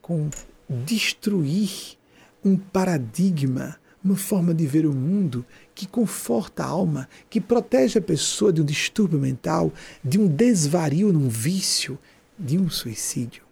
com 0.00 0.30
destruir 0.68 1.98
um 2.44 2.56
paradigma, 2.56 3.76
uma 4.02 4.16
forma 4.16 4.54
de 4.54 4.66
ver 4.66 4.86
o 4.86 4.92
mundo 4.92 5.44
que 5.74 5.86
conforta 5.86 6.62
a 6.62 6.68
alma, 6.68 7.08
que 7.28 7.40
protege 7.40 7.98
a 7.98 8.02
pessoa 8.02 8.52
de 8.52 8.62
um 8.62 8.64
distúrbio 8.64 9.18
mental, 9.18 9.72
de 10.02 10.18
um 10.18 10.26
desvario 10.26 11.12
num 11.12 11.28
vício, 11.28 11.98
de 12.38 12.56
um 12.56 12.70
suicídio. 12.70 13.42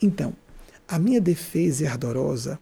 Então, 0.00 0.34
a 0.86 0.98
minha 0.98 1.20
defesa 1.20 1.84
é 1.84 1.88
ardorosa 1.88 2.58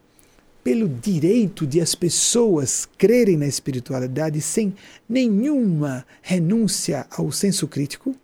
pelo 0.63 0.89
direito 0.89 1.67
de 1.67 1.81
as 1.81 1.95
pessoas 1.95 2.89
crerem 2.97 3.37
na 3.37 3.47
espiritualidade 3.47 4.41
sem 4.41 4.75
nenhuma 5.09 6.07
renúncia 6.21 7.07
ao 7.11 7.33
senso 7.33 7.67
crítico, 7.67 8.15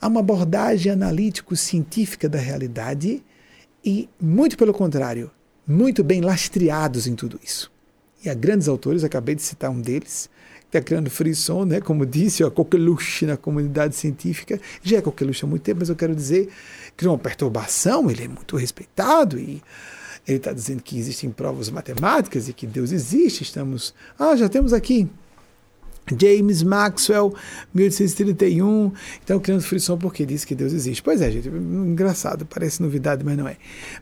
a 0.00 0.08
uma 0.08 0.20
abordagem 0.20 0.90
analítico-científica 0.90 2.28
da 2.28 2.38
realidade 2.38 3.22
e, 3.84 4.08
muito 4.20 4.56
pelo 4.56 4.72
contrário, 4.72 5.30
muito 5.66 6.02
bem 6.02 6.20
lastreados 6.20 7.06
em 7.06 7.14
tudo 7.14 7.38
isso. 7.42 7.70
E 8.24 8.30
há 8.30 8.34
grandes 8.34 8.68
autores, 8.68 9.04
acabei 9.04 9.34
de 9.34 9.42
citar 9.42 9.70
um 9.70 9.80
deles, 9.80 10.30
está 10.66 10.80
criando 10.80 11.10
frisson, 11.10 11.64
né? 11.64 11.80
como 11.80 12.06
disse, 12.06 12.42
a 12.42 12.50
coqueluche 12.50 13.26
na 13.26 13.36
comunidade 13.36 13.94
científica. 13.94 14.60
Já 14.82 14.98
é 14.98 15.00
coqueluche 15.02 15.44
há 15.44 15.48
muito 15.48 15.62
tempo, 15.62 15.80
mas 15.80 15.88
eu 15.88 15.96
quero 15.96 16.14
dizer 16.14 16.48
que 16.96 17.06
uma 17.06 17.18
perturbação, 17.18 18.10
ele 18.10 18.24
é 18.24 18.28
muito 18.28 18.56
respeitado 18.56 19.38
e 19.38 19.62
ele 20.26 20.38
está 20.38 20.52
dizendo 20.52 20.82
que 20.82 20.98
existem 20.98 21.30
provas 21.30 21.68
matemáticas 21.68 22.48
e 22.48 22.52
que 22.52 22.66
Deus 22.66 22.92
existe. 22.92 23.42
Estamos. 23.42 23.94
Ah, 24.18 24.36
já 24.36 24.48
temos 24.48 24.72
aqui 24.72 25.08
James 26.18 26.62
Maxwell, 26.62 27.32
1831. 27.72 28.92
Então, 29.22 29.38
criando 29.38 29.62
frição 29.62 29.96
porque 29.96 30.26
disse 30.26 30.46
que 30.46 30.54
Deus 30.54 30.72
existe. 30.72 31.02
Pois 31.02 31.20
é, 31.20 31.30
gente, 31.30 31.48
engraçado, 31.48 32.44
parece 32.44 32.82
novidade, 32.82 33.24
mas 33.24 33.36
não 33.36 33.46
é. 33.46 33.56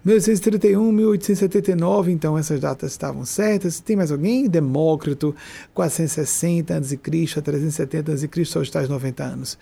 1831, 0.05 0.93
1879, 0.93 2.13
então 2.13 2.39
essas 2.39 2.61
datas 2.61 2.93
estavam 2.93 3.25
certas. 3.25 3.81
Tem 3.81 3.97
mais 3.97 4.11
alguém? 4.11 4.49
Demócrito, 4.49 5.35
460 5.75 6.77
a.C., 6.77 6.99
a 7.37 7.43
370 7.43 8.13
a.C., 8.13 8.29
aos 8.57 8.71
tais 8.71 8.89
90 8.89 9.23
anos. 9.23 9.59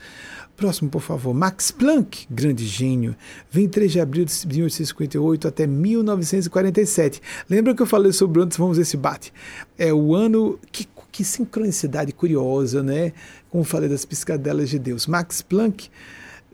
Próximo, 0.56 0.90
por 0.90 1.02
favor. 1.02 1.32
Max 1.32 1.70
Planck, 1.70 2.26
grande 2.28 2.66
gênio, 2.66 3.14
23 3.50 3.92
de 3.92 4.00
abril 4.00 4.24
de 4.24 4.32
1858 4.32 5.46
até 5.46 5.66
1947. 5.66 7.22
Lembra 7.48 7.74
que 7.74 7.82
eu 7.82 7.86
falei 7.86 8.12
sobre 8.12 8.42
antes, 8.42 8.58
vamos 8.58 8.76
ver 8.76 8.84
se 8.84 8.96
bate. 8.96 9.32
É 9.78 9.92
o 9.94 10.16
ano 10.16 10.58
que 10.72 10.84
que 11.18 11.24
sincronicidade 11.24 12.12
curiosa, 12.12 12.80
né? 12.80 13.12
Como 13.50 13.64
falei 13.64 13.88
das 13.88 14.04
piscadelas 14.04 14.70
de 14.70 14.78
Deus. 14.78 15.08
Max 15.08 15.42
Planck 15.42 15.90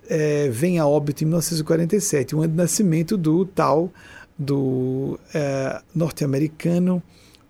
é, 0.09 0.49
vem 0.49 0.79
a 0.79 0.87
óbito 0.87 1.23
em 1.23 1.27
1947, 1.27 2.35
um 2.35 2.41
ano 2.41 2.53
de 2.53 2.57
nascimento 2.57 3.15
do 3.19 3.45
tal, 3.45 3.93
do 4.39 5.21
é, 5.35 5.83
norte-americano, 5.95 7.03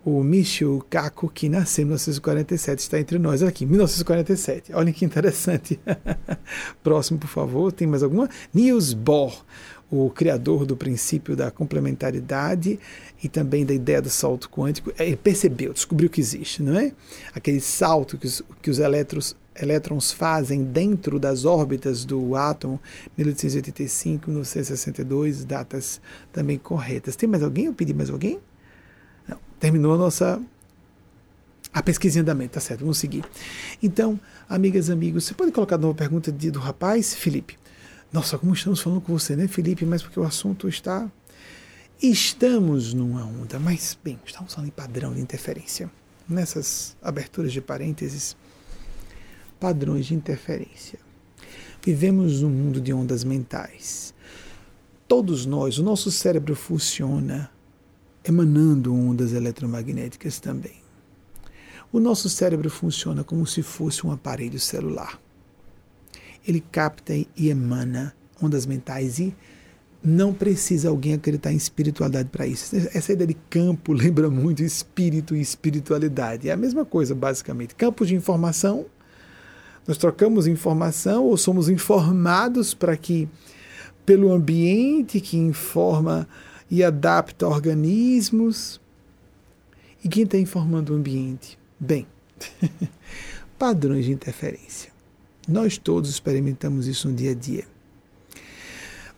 o 0.03 0.21
Michio 0.25 0.85
Kaku, 0.89 1.29
que 1.29 1.47
nasceu 1.47 1.83
em 1.83 1.85
1947, 1.85 2.79
está 2.79 2.99
entre 2.99 3.17
nós 3.17 3.41
aqui, 3.41 3.65
1947. 3.65 4.73
Olha 4.73 4.91
que 4.91 5.05
interessante. 5.05 5.79
Próximo, 6.83 7.17
por 7.17 7.29
favor, 7.29 7.71
tem 7.71 7.87
mais 7.87 8.03
alguma? 8.03 8.29
Niels 8.53 8.93
Bohr, 8.93 9.45
o 9.89 10.09
criador 10.09 10.65
do 10.65 10.75
princípio 10.75 11.35
da 11.35 11.51
complementaridade 11.51 12.79
e 13.23 13.29
também 13.29 13.65
da 13.65 13.73
ideia 13.73 14.01
do 14.01 14.09
salto 14.09 14.49
quântico, 14.49 14.91
ele 14.97 15.15
percebeu, 15.15 15.73
descobriu 15.73 16.09
que 16.09 16.19
existe, 16.19 16.63
não 16.63 16.77
é? 16.77 16.91
Aquele 17.33 17.59
salto 17.61 18.17
que 18.17 18.25
os, 18.25 18.41
que 18.61 18.69
os 18.69 18.79
elétrons, 18.79 19.35
elétrons 19.55 20.11
fazem 20.11 20.63
dentro 20.63 21.19
das 21.19 21.45
órbitas 21.45 22.03
do 22.03 22.35
átomo, 22.35 22.79
1885, 23.17 24.29
1962, 24.29 25.45
datas 25.45 26.01
também 26.33 26.57
corretas. 26.57 27.15
Tem 27.15 27.29
mais 27.29 27.43
alguém? 27.43 27.65
Eu 27.65 27.73
pedi 27.73 27.93
mais 27.93 28.09
alguém? 28.09 28.39
Não. 29.27 29.37
Terminou 29.59 29.93
a 29.93 29.97
nossa 29.97 30.41
a 31.75 31.83
pesquisa 31.83 32.17
em 32.17 32.21
andamento, 32.21 32.53
tá 32.53 32.61
certo, 32.61 32.81
vamos 32.81 32.97
seguir. 32.97 33.25
Então, 33.83 34.17
amigas, 34.47 34.89
amigos, 34.89 35.25
você 35.25 35.33
pode 35.33 35.51
colocar 35.51 35.75
uma 35.75 35.93
pergunta 35.93 36.31
de, 36.31 36.49
do 36.49 36.57
rapaz, 36.57 37.13
Felipe? 37.13 37.57
Nossa, 38.15 38.37
como 38.37 38.53
estamos 38.53 38.79
falando 38.79 39.01
com 39.01 39.11
você, 39.11 39.35
né, 39.35 39.45
Felipe? 39.45 39.85
Mas 39.85 40.01
porque 40.01 40.17
o 40.17 40.23
assunto 40.23 40.69
está. 40.69 41.11
Estamos 42.01 42.93
numa 42.93 43.25
onda, 43.25 43.59
mas, 43.59 43.97
bem, 44.01 44.17
estamos 44.25 44.53
falando 44.53 44.69
em 44.69 44.71
padrão 44.71 45.13
de 45.13 45.19
interferência. 45.19 45.91
Nessas 46.25 46.95
aberturas 47.01 47.51
de 47.51 47.59
parênteses, 47.59 48.37
padrões 49.59 50.05
de 50.05 50.15
interferência. 50.15 50.97
Vivemos 51.83 52.41
num 52.41 52.49
mundo 52.49 52.79
de 52.79 52.93
ondas 52.93 53.25
mentais. 53.25 54.13
Todos 55.09 55.45
nós, 55.45 55.77
o 55.77 55.83
nosso 55.83 56.09
cérebro 56.09 56.55
funciona 56.55 57.51
emanando 58.23 58.95
ondas 58.95 59.33
eletromagnéticas 59.33 60.39
também. 60.39 60.81
O 61.91 61.99
nosso 61.99 62.29
cérebro 62.29 62.69
funciona 62.69 63.25
como 63.25 63.45
se 63.45 63.61
fosse 63.61 64.07
um 64.07 64.11
aparelho 64.11 64.57
celular 64.57 65.19
ele 66.47 66.61
capta 66.71 67.13
e 67.13 67.49
emana 67.49 68.15
ondas 68.41 68.65
mentais 68.65 69.19
e 69.19 69.35
não 70.03 70.33
precisa 70.33 70.89
alguém 70.89 71.13
acreditar 71.13 71.51
em 71.51 71.55
espiritualidade 71.55 72.29
para 72.29 72.45
isso. 72.45 72.75
Essa 72.93 73.13
ideia 73.13 73.27
de 73.27 73.33
campo 73.49 73.91
lembra 73.93 74.29
muito 74.29 74.61
espírito 74.61 75.35
e 75.35 75.41
espiritualidade. 75.41 76.47
É 76.47 76.51
a 76.51 76.57
mesma 76.57 76.85
coisa, 76.85 77.15
basicamente. 77.15 77.73
Campos 77.73 78.07
de 78.07 78.15
informação, 78.15 78.85
nós 79.87 79.97
trocamos 79.97 80.45
informação 80.45 81.25
ou 81.25 81.35
somos 81.35 81.69
informados 81.69 82.73
para 82.73 82.95
que, 82.95 83.27
pelo 84.05 84.31
ambiente 84.31 85.19
que 85.19 85.37
informa 85.37 86.27
e 86.69 86.83
adapta 86.83 87.47
organismos. 87.47 88.79
E 90.03 90.07
quem 90.07 90.23
está 90.23 90.37
informando 90.37 90.93
o 90.93 90.95
ambiente? 90.95 91.57
Bem, 91.79 92.05
padrões 93.57 94.05
de 94.05 94.11
interferência. 94.11 94.94
Nós 95.47 95.77
todos 95.77 96.09
experimentamos 96.09 96.87
isso 96.87 97.07
no 97.07 97.15
dia 97.15 97.31
a 97.31 97.35
dia. 97.35 97.65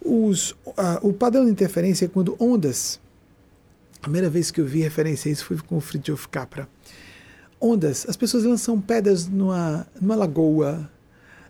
Os, 0.04 0.56
o 1.02 1.14
padrão 1.14 1.46
de 1.46 1.52
interferência 1.52 2.06
é 2.06 2.08
quando 2.08 2.36
ondas. 2.40 3.00
A 3.98 4.02
primeira 4.02 4.30
vez 4.30 4.52
que 4.52 4.62
eu 4.62 4.66
vi 4.66 4.82
referência 4.82 5.30
a 5.30 5.34
isso 5.34 5.46
foi 5.46 5.58
com 5.58 5.78
o 5.78 5.82
Fritjof 5.82 6.28
Capra. 6.30 6.70
Ondas, 7.60 8.06
as 8.08 8.16
pessoas 8.16 8.44
lançam 8.44 8.80
pedras 8.80 9.28
numa, 9.28 9.88
numa 10.00 10.16
lagoa, 10.16 10.90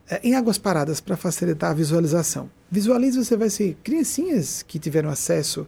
é, 0.10 0.22
em 0.24 0.36
águas 0.36 0.58
paradas, 0.58 1.02
para 1.02 1.18
facilitar 1.18 1.72
a 1.72 1.74
visualização. 1.74 2.50
Visualize, 2.72 3.24
você 3.24 3.36
vai 3.36 3.50
ser 3.50 3.78
criancinhas 3.84 4.64
que 4.64 4.80
tiveram 4.80 5.10
acesso 5.10 5.68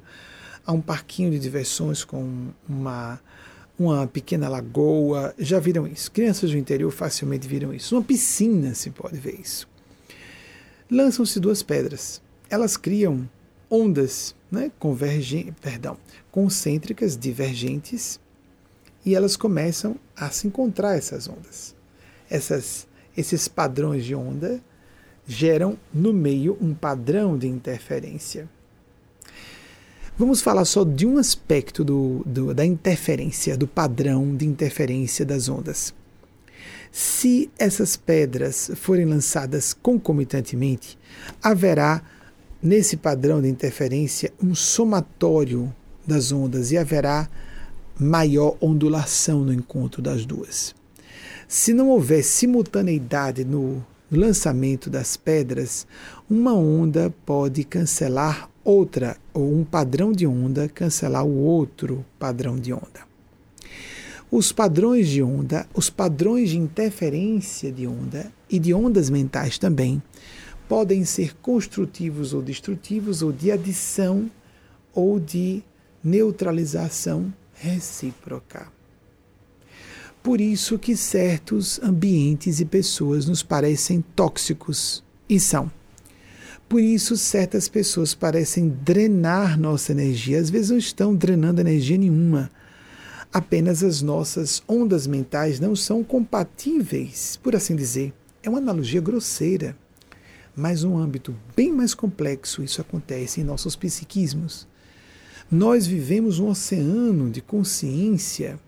a 0.65 0.71
um 0.71 0.79
parquinho 0.79 1.29
de 1.31 1.39
diversões 1.39 2.05
com 2.05 2.47
uma 2.67 3.19
uma 3.79 4.05
pequena 4.05 4.49
lagoa, 4.49 5.33
já 5.37 5.59
viram 5.59 5.87
isso. 5.87 6.11
Crianças 6.11 6.51
do 6.51 6.57
interior 6.57 6.91
facilmente 6.91 7.47
viram 7.47 7.73
isso. 7.73 7.95
Uma 7.95 8.03
piscina 8.03 8.75
se 8.75 8.89
pode 8.89 9.17
ver 9.17 9.39
isso. 9.39 9.67
Lançam-se 10.91 11.39
duas 11.39 11.63
pedras. 11.63 12.21
Elas 12.49 12.75
criam 12.75 13.29
ondas 13.69 14.35
né, 14.51 14.71
convergentes, 14.79 15.53
perdão, 15.61 15.97
concêntricas, 16.31 17.15
divergentes, 17.15 18.19
e 19.05 19.15
elas 19.15 19.37
começam 19.37 19.95
a 20.15 20.29
se 20.29 20.47
encontrar 20.47 20.97
essas 20.97 21.27
ondas. 21.29 21.75
Essas, 22.29 22.87
esses 23.15 23.47
padrões 23.47 24.03
de 24.03 24.13
onda 24.13 24.61
geram 25.25 25.77
no 25.93 26.11
meio 26.11 26.57
um 26.59 26.73
padrão 26.73 27.37
de 27.37 27.47
interferência. 27.47 28.49
Vamos 30.19 30.41
falar 30.41 30.65
só 30.65 30.83
de 30.83 31.05
um 31.05 31.17
aspecto 31.17 31.81
do, 31.81 32.21
do, 32.25 32.53
da 32.53 32.65
interferência, 32.65 33.55
do 33.55 33.65
padrão 33.65 34.35
de 34.35 34.45
interferência 34.45 35.25
das 35.25 35.47
ondas. 35.47 35.93
Se 36.91 37.49
essas 37.57 37.95
pedras 37.95 38.69
forem 38.75 39.05
lançadas 39.05 39.71
concomitantemente, 39.71 40.99
haverá 41.41 42.01
nesse 42.61 42.97
padrão 42.97 43.41
de 43.41 43.47
interferência 43.47 44.33
um 44.43 44.53
somatório 44.53 45.73
das 46.05 46.33
ondas 46.33 46.73
e 46.73 46.77
haverá 46.77 47.29
maior 47.97 48.57
ondulação 48.59 49.45
no 49.45 49.53
encontro 49.53 50.01
das 50.01 50.25
duas. 50.25 50.75
Se 51.47 51.71
não 51.71 51.87
houver 51.87 52.25
simultaneidade 52.25 53.45
no 53.45 53.81
lançamento 54.11 54.89
das 54.89 55.15
pedras, 55.15 55.87
uma 56.29 56.53
onda 56.53 57.09
pode 57.25 57.63
cancelar 57.63 58.49
outra, 58.69 59.17
ou 59.33 59.51
um 59.51 59.63
padrão 59.63 60.11
de 60.11 60.27
onda 60.27 60.69
cancelar 60.69 61.25
o 61.25 61.35
outro 61.37 62.05
padrão 62.19 62.57
de 62.57 62.71
onda. 62.71 63.07
Os 64.31 64.51
padrões 64.51 65.07
de 65.07 65.23
onda, 65.23 65.67
os 65.73 65.89
padrões 65.89 66.51
de 66.51 66.57
interferência 66.57 67.71
de 67.71 67.87
onda 67.87 68.31
e 68.47 68.59
de 68.59 68.71
ondas 68.73 69.09
mentais 69.09 69.57
também 69.57 70.01
podem 70.67 71.03
ser 71.03 71.35
construtivos 71.37 72.31
ou 72.31 72.43
destrutivos, 72.43 73.23
ou 73.23 73.31
de 73.31 73.51
adição 73.51 74.29
ou 74.93 75.19
de 75.19 75.63
neutralização 76.03 77.33
recíproca. 77.55 78.67
Por 80.21 80.39
isso 80.39 80.77
que 80.77 80.95
certos 80.95 81.79
ambientes 81.81 82.59
e 82.59 82.65
pessoas 82.65 83.25
nos 83.25 83.41
parecem 83.41 84.03
tóxicos 84.15 85.03
e 85.27 85.39
são. 85.39 85.71
Por 86.69 86.81
isso 86.81 87.17
certas 87.17 87.67
pessoas 87.67 88.13
parecem 88.13 88.69
drenar 88.69 89.59
nossa 89.59 89.91
energia, 89.91 90.39
às 90.39 90.51
vezes 90.51 90.69
não 90.69 90.77
estão 90.77 91.15
drenando 91.15 91.59
energia 91.59 91.97
nenhuma. 91.97 92.51
Apenas 93.33 93.83
as 93.83 94.03
nossas 94.03 94.61
ondas 94.67 95.07
mentais 95.07 95.59
não 95.59 95.75
são 95.75 96.03
compatíveis, 96.03 97.39
por 97.41 97.55
assim 97.55 97.75
dizer. 97.75 98.13
É 98.43 98.49
uma 98.49 98.59
analogia 98.59 99.01
grosseira, 99.01 99.75
mas 100.55 100.83
um 100.83 100.95
âmbito 100.95 101.35
bem 101.55 101.73
mais 101.73 101.95
complexo 101.95 102.63
isso 102.63 102.79
acontece 102.81 103.41
em 103.41 103.43
nossos 103.43 103.75
psiquismos. 103.75 104.67
Nós 105.49 105.87
vivemos 105.87 106.37
um 106.37 106.49
oceano 106.49 107.31
de 107.31 107.41
consciência, 107.41 108.59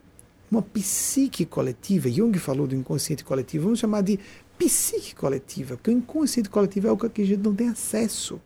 uma 0.50 0.64
psique 0.64 1.46
coletiva. 1.46 2.10
Jung 2.10 2.36
falou 2.40 2.66
do 2.66 2.76
inconsciente 2.76 3.24
coletivo, 3.24 3.66
vamos 3.66 3.80
chamar 3.80 4.02
de 4.02 4.20
psique 4.62 5.16
coletiva, 5.16 5.76
porque 5.76 5.90
o 5.90 5.94
inconsciente 5.94 6.50
coletivo 6.50 6.86
é 6.86 6.90
algo 6.92 7.10
que 7.10 7.24
a 7.24 7.26
gente 7.26 7.42
não 7.42 7.56
tem 7.56 7.70
acesso. 7.70 8.40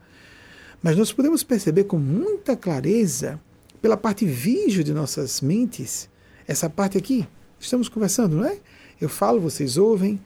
Mas 0.81 0.95
nós 0.95 1.11
podemos 1.11 1.43
perceber 1.43 1.83
com 1.83 1.97
muita 1.97 2.55
clareza, 2.55 3.39
pela 3.81 3.97
parte 3.97 4.25
vígio 4.25 4.83
de 4.83 4.93
nossas 4.93 5.41
mentes, 5.41 6.09
essa 6.47 6.69
parte 6.69 6.97
aqui, 6.97 7.27
estamos 7.59 7.89
conversando, 7.89 8.37
não 8.37 8.45
é? 8.45 8.57
Eu 8.99 9.09
falo, 9.09 9.41
vocês 9.41 9.75
ouvem, 9.75 10.21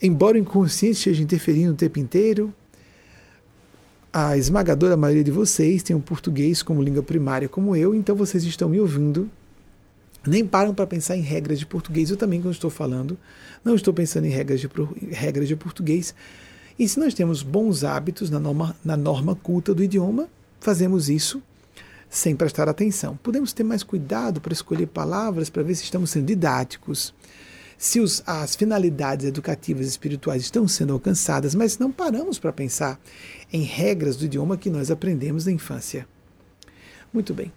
embora 0.00 0.36
o 0.36 0.40
inconsciente 0.40 0.98
esteja 0.98 1.22
interferindo 1.22 1.72
o 1.72 1.76
tempo 1.76 1.98
inteiro, 1.98 2.54
a 4.12 4.36
esmagadora 4.36 4.96
maioria 4.96 5.24
de 5.24 5.30
vocês 5.30 5.82
tem 5.82 5.94
o 5.96 6.00
português 6.00 6.62
como 6.62 6.82
língua 6.82 7.02
primária, 7.02 7.48
como 7.48 7.74
eu, 7.74 7.94
então 7.94 8.14
vocês 8.14 8.44
estão 8.44 8.68
me 8.68 8.78
ouvindo. 8.78 9.28
Nem 10.26 10.46
param 10.46 10.74
para 10.74 10.86
pensar 10.86 11.16
em 11.16 11.22
regras 11.22 11.58
de 11.58 11.66
português. 11.66 12.10
Eu 12.10 12.16
também, 12.16 12.40
quando 12.40 12.54
estou 12.54 12.70
falando, 12.70 13.18
não 13.64 13.74
estou 13.74 13.92
pensando 13.94 14.26
em 14.26 14.30
regras 14.30 14.60
de, 14.60 14.68
regras 15.10 15.48
de 15.48 15.56
português. 15.56 16.14
E 16.78 16.88
se 16.88 16.98
nós 16.98 17.14
temos 17.14 17.42
bons 17.42 17.84
hábitos 17.84 18.30
na 18.30 18.38
norma, 18.38 18.76
na 18.84 18.96
norma 18.96 19.34
culta 19.34 19.74
do 19.74 19.82
idioma, 19.82 20.28
fazemos 20.60 21.08
isso 21.08 21.42
sem 22.08 22.34
prestar 22.34 22.68
atenção. 22.68 23.16
Podemos 23.22 23.52
ter 23.52 23.62
mais 23.62 23.82
cuidado 23.82 24.40
para 24.40 24.52
escolher 24.52 24.86
palavras 24.86 25.48
para 25.48 25.62
ver 25.62 25.76
se 25.76 25.84
estamos 25.84 26.10
sendo 26.10 26.26
didáticos, 26.26 27.14
se 27.78 28.00
os, 28.00 28.22
as 28.26 28.56
finalidades 28.56 29.24
educativas 29.24 29.86
e 29.86 29.90
espirituais 29.90 30.42
estão 30.42 30.66
sendo 30.66 30.92
alcançadas, 30.92 31.54
mas 31.54 31.78
não 31.78 31.90
paramos 31.90 32.38
para 32.38 32.52
pensar 32.52 33.00
em 33.52 33.62
regras 33.62 34.16
do 34.16 34.26
idioma 34.26 34.58
que 34.58 34.68
nós 34.68 34.90
aprendemos 34.90 35.46
na 35.46 35.52
infância. 35.52 36.06
Muito 37.12 37.32
bem. 37.32 37.52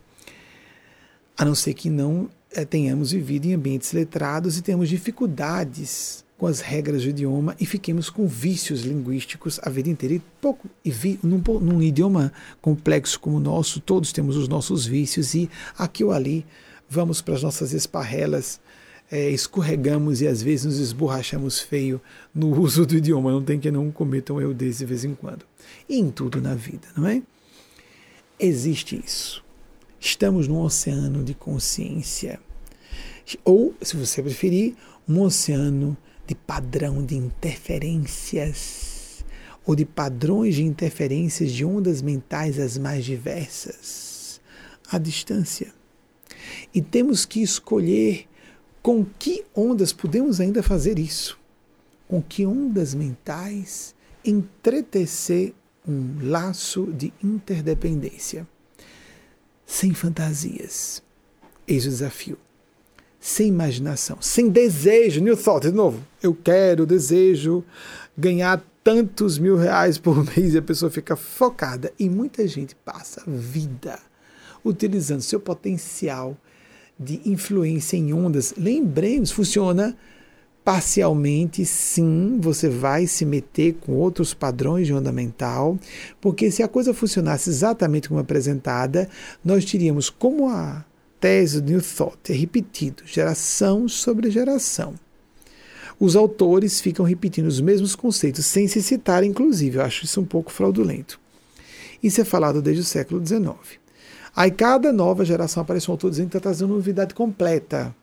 A 1.38 1.44
não 1.44 1.56
ser 1.56 1.74
que 1.74 1.90
não 1.90 2.30
é, 2.54 2.66
tenhamos 2.66 3.12
vivido 3.12 3.46
em 3.46 3.54
ambientes 3.54 3.92
letrados 3.94 4.58
e 4.58 4.62
temos 4.62 4.90
dificuldades 4.90 6.24
com 6.38 6.48
as 6.48 6.60
regras 6.60 7.04
do 7.04 7.10
idioma 7.10 7.56
e 7.60 7.66
fiquemos 7.66 8.10
com 8.10 8.28
vícios 8.28 8.82
linguísticos 8.82 9.60
a 9.64 9.70
vida 9.70 9.90
inteira. 9.90 10.16
E 10.16 10.22
pouco 10.42 10.70
e 10.84 10.92
vi, 10.92 11.20
num, 11.24 11.42
num 11.60 11.82
idioma 11.82 12.34
complexo 12.62 13.20
como 13.20 13.38
o 13.38 13.40
nosso, 13.40 13.80
todos 13.80 14.12
temos 14.12 14.36
os 14.36 14.48
nossos 14.48 14.86
vícios 14.86 15.34
e 15.34 15.50
aqui 15.78 16.04
ou 16.04 16.12
ali 16.12 16.46
vamos 16.90 17.22
para 17.22 17.36
as 17.36 17.44
nossas 17.44 17.74
esparrelas 17.74 18.60
é, 19.12 19.30
escorregamos 19.30 20.22
e 20.22 20.28
às 20.28 20.42
vezes 20.42 20.66
nos 20.66 20.80
esborrachamos 20.80 21.60
feio 21.60 22.02
no 22.34 22.50
uso 22.60 22.86
do 22.86 22.96
idioma. 22.96 23.32
Não 23.32 23.44
tem 23.44 23.60
que 23.60 23.70
não 23.70 23.92
cometa 23.92 24.34
um 24.34 24.42
erro 24.42 24.54
desse 24.54 24.80
de 24.80 24.86
vez 24.86 25.06
em 25.06 25.14
quando. 25.14 25.46
E 25.88 26.00
em 26.00 26.10
tudo 26.10 26.42
na 26.42 26.56
vida, 26.56 26.88
não 26.98 27.06
é? 27.08 27.22
Existe 28.40 29.02
isso. 29.06 29.43
Estamos 30.06 30.50
num 30.50 30.60
oceano 30.60 31.24
de 31.24 31.34
consciência. 31.34 32.38
Ou, 33.46 33.74
se 33.82 33.96
você 33.96 34.22
preferir, 34.22 34.76
um 35.08 35.22
oceano 35.22 35.96
de 36.28 36.36
padrão 36.36 37.06
de 37.06 37.16
interferências 37.16 39.24
ou 39.66 39.78
de 39.78 39.86
padrões 39.86 40.56
de 40.56 40.64
interferências 40.64 41.54
de 41.54 41.64
ondas 41.64 42.02
mentais 42.02 42.60
as 42.60 42.78
mais 42.78 43.06
diversas, 43.06 44.42
à 44.92 44.98
distância. 44.98 45.74
E 46.74 46.82
temos 46.82 47.24
que 47.24 47.42
escolher 47.42 48.28
com 48.82 49.06
que 49.06 49.46
ondas 49.56 49.94
podemos 49.94 50.42
ainda 50.42 50.62
fazer 50.62 51.00
isso? 51.00 51.40
Com 52.10 52.22
que 52.22 52.46
ondas 52.46 52.94
mentais 52.94 53.96
entretecer 54.26 55.54
um 55.88 56.30
laço 56.30 56.92
de 56.92 57.14
interdependência? 57.24 58.46
Sem 59.66 59.94
fantasias. 59.94 61.02
Eis 61.68 61.86
o 61.86 61.90
desafio. 61.90 62.38
Sem 63.20 63.48
imaginação, 63.48 64.18
sem 64.20 64.50
desejo, 64.50 65.22
new 65.22 65.38
thought, 65.38 65.68
de 65.68 65.74
novo. 65.74 66.06
Eu 66.22 66.36
quero, 66.36 66.86
desejo 66.86 67.64
ganhar 68.18 68.62
tantos 68.84 69.38
mil 69.38 69.56
reais 69.56 69.98
por 69.98 70.26
mês 70.36 70.54
e 70.54 70.58
a 70.58 70.62
pessoa 70.62 70.92
fica 70.92 71.16
focada. 71.16 71.94
E 71.98 72.10
muita 72.10 72.46
gente 72.48 72.76
passa 72.76 73.24
vida 73.26 73.98
utilizando 74.64 75.22
seu 75.22 75.40
potencial 75.40 76.38
de 77.00 77.22
influência 77.26 77.98
em 77.98 78.14
ondas. 78.14 78.54
Lembremos, 78.58 79.32
funciona 79.32 79.98
parcialmente, 80.64 81.66
sim, 81.66 82.40
você 82.40 82.70
vai 82.70 83.06
se 83.06 83.26
meter 83.26 83.74
com 83.82 83.94
outros 83.94 84.34
padrões 84.34 84.88
de 84.88 84.94
onda 84.94 85.12
mental, 85.12 85.78
porque 86.22 86.50
se 86.50 86.64
a 86.64 86.68
coisa 86.68 86.94
funcionasse 86.94 87.50
exatamente 87.50 88.08
como 88.08 88.20
apresentada, 88.20 89.10
nós 89.44 89.66
teríamos 89.66 90.10
como 90.10 90.50
a 90.50 90.86
tese 91.20 91.62
do 91.62 91.72
New 91.72 91.82
Thought 91.82 92.32
é 92.32 92.36
repetido, 92.36 93.04
geração 93.06 93.88
sobre 93.88 94.32
geração. 94.32 94.94
Os 96.00 96.16
autores 96.16 96.82
ficam 96.82 97.06
repetindo 97.06 97.48
os 97.48 97.62
mesmos 97.62 97.96
conceitos 97.96 98.46
sem 98.46 98.68
se 98.68 98.82
citar, 98.82 99.24
inclusive. 99.24 99.78
Eu 99.78 99.84
acho 99.84 100.04
isso 100.04 100.20
um 100.20 100.26
pouco 100.26 100.52
fraudulento. 100.52 101.20
Isso 102.02 102.20
é 102.20 102.26
falado 102.26 102.62
desde 102.62 102.82
o 102.82 102.86
século 102.86 103.26
XIX. 103.26 103.54
Aí 104.36 104.52
cada 104.52 104.92
nova 104.92 105.24
geração 105.24 105.62
aparece 105.62 105.90
um 105.90 105.94
autor 105.94 106.10
dizendo 106.10 106.30
que 106.30 106.38
está 106.38 106.50
trazendo 106.50 106.74
novidade 106.74 107.14
completa. 107.14 107.96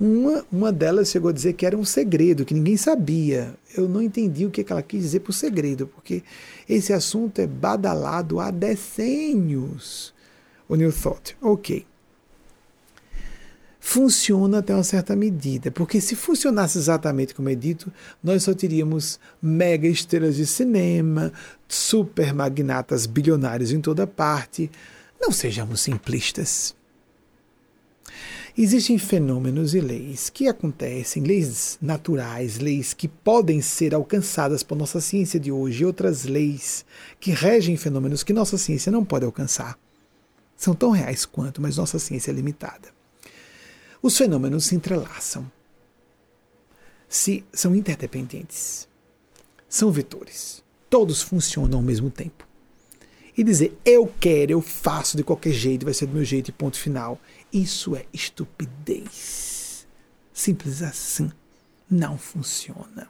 Uma, 0.00 0.46
uma 0.50 0.72
delas 0.72 1.10
chegou 1.10 1.28
a 1.28 1.32
dizer 1.32 1.52
que 1.52 1.66
era 1.66 1.76
um 1.76 1.84
segredo, 1.84 2.44
que 2.44 2.54
ninguém 2.54 2.76
sabia. 2.76 3.54
Eu 3.76 3.86
não 3.86 4.00
entendi 4.00 4.46
o 4.46 4.50
que, 4.50 4.64
que 4.64 4.72
ela 4.72 4.82
quis 4.82 5.02
dizer 5.02 5.20
por 5.20 5.34
segredo, 5.34 5.86
porque 5.86 6.22
esse 6.66 6.92
assunto 6.92 7.38
é 7.38 7.46
badalado 7.46 8.40
há 8.40 8.50
decênios. 8.50 10.14
O 10.66 10.74
New 10.74 10.90
Thought. 10.90 11.36
Ok. 11.42 11.84
Funciona 13.78 14.58
até 14.58 14.74
uma 14.74 14.84
certa 14.84 15.16
medida, 15.16 15.70
porque 15.70 16.00
se 16.00 16.14
funcionasse 16.14 16.78
exatamente 16.78 17.34
como 17.34 17.48
é 17.48 17.54
dito, 17.54 17.92
nós 18.22 18.42
só 18.42 18.54
teríamos 18.54 19.18
mega 19.42 19.88
estrelas 19.88 20.36
de 20.36 20.46
cinema, 20.46 21.32
super 21.66 22.32
magnatas 22.32 23.06
bilionários 23.06 23.72
em 23.72 23.80
toda 23.80 24.06
parte 24.06 24.70
não 25.20 25.30
sejamos 25.30 25.82
simplistas. 25.82 26.74
Existem 28.58 28.98
fenômenos 28.98 29.74
e 29.74 29.80
leis 29.80 30.28
que 30.28 30.48
acontecem, 30.48 31.22
leis 31.22 31.78
naturais, 31.80 32.58
leis 32.58 32.92
que 32.92 33.06
podem 33.06 33.60
ser 33.60 33.94
alcançadas 33.94 34.62
por 34.62 34.76
nossa 34.76 35.00
ciência 35.00 35.38
de 35.38 35.52
hoje 35.52 35.82
e 35.82 35.86
outras 35.86 36.24
leis 36.24 36.84
que 37.20 37.30
regem 37.30 37.76
fenômenos 37.76 38.22
que 38.22 38.32
nossa 38.32 38.58
ciência 38.58 38.90
não 38.90 39.04
pode 39.04 39.24
alcançar. 39.24 39.78
São 40.56 40.74
tão 40.74 40.90
reais 40.90 41.24
quanto, 41.24 41.62
mas 41.62 41.76
nossa 41.76 41.98
ciência 41.98 42.30
é 42.30 42.34
limitada. 42.34 42.88
Os 44.02 44.16
fenômenos 44.16 44.64
se 44.64 44.74
entrelaçam. 44.74 45.50
Se 47.08 47.44
são 47.52 47.74
interdependentes. 47.74 48.88
São 49.68 49.90
vetores. 49.90 50.62
Todos 50.88 51.22
funcionam 51.22 51.78
ao 51.78 51.84
mesmo 51.84 52.10
tempo. 52.10 52.46
e 53.38 53.44
dizer 53.44 53.78
eu 53.86 54.12
quero, 54.20 54.52
eu 54.52 54.60
faço 54.60 55.16
de 55.16 55.22
qualquer 55.24 55.52
jeito, 55.52 55.84
vai 55.84 55.94
ser 55.94 56.06
do 56.06 56.14
meu 56.14 56.24
jeito 56.24 56.48
e 56.48 56.52
ponto 56.52 56.76
final. 56.78 57.18
Isso 57.52 57.96
é 57.96 58.04
estupidez. 58.12 59.86
Simples 60.32 60.82
assim. 60.82 61.30
Não 61.90 62.16
funciona. 62.16 63.08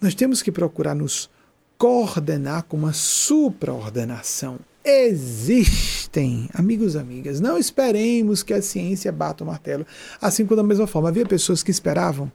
Nós 0.00 0.14
temos 0.14 0.42
que 0.42 0.50
procurar 0.50 0.94
nos 0.94 1.30
coordenar 1.78 2.64
com 2.64 2.76
uma 2.76 2.92
supraordenação. 2.92 4.58
Existem, 4.84 6.48
amigos 6.52 6.94
e 6.94 6.98
amigas, 6.98 7.40
não 7.40 7.56
esperemos 7.56 8.42
que 8.42 8.52
a 8.52 8.60
ciência 8.60 9.12
bata 9.12 9.44
o 9.44 9.46
martelo. 9.46 9.86
Assim 10.20 10.44
como 10.44 10.56
da 10.56 10.66
mesma 10.66 10.88
forma, 10.88 11.08
havia 11.08 11.24
pessoas 11.24 11.62
que 11.62 11.70
esperavam 11.70 12.30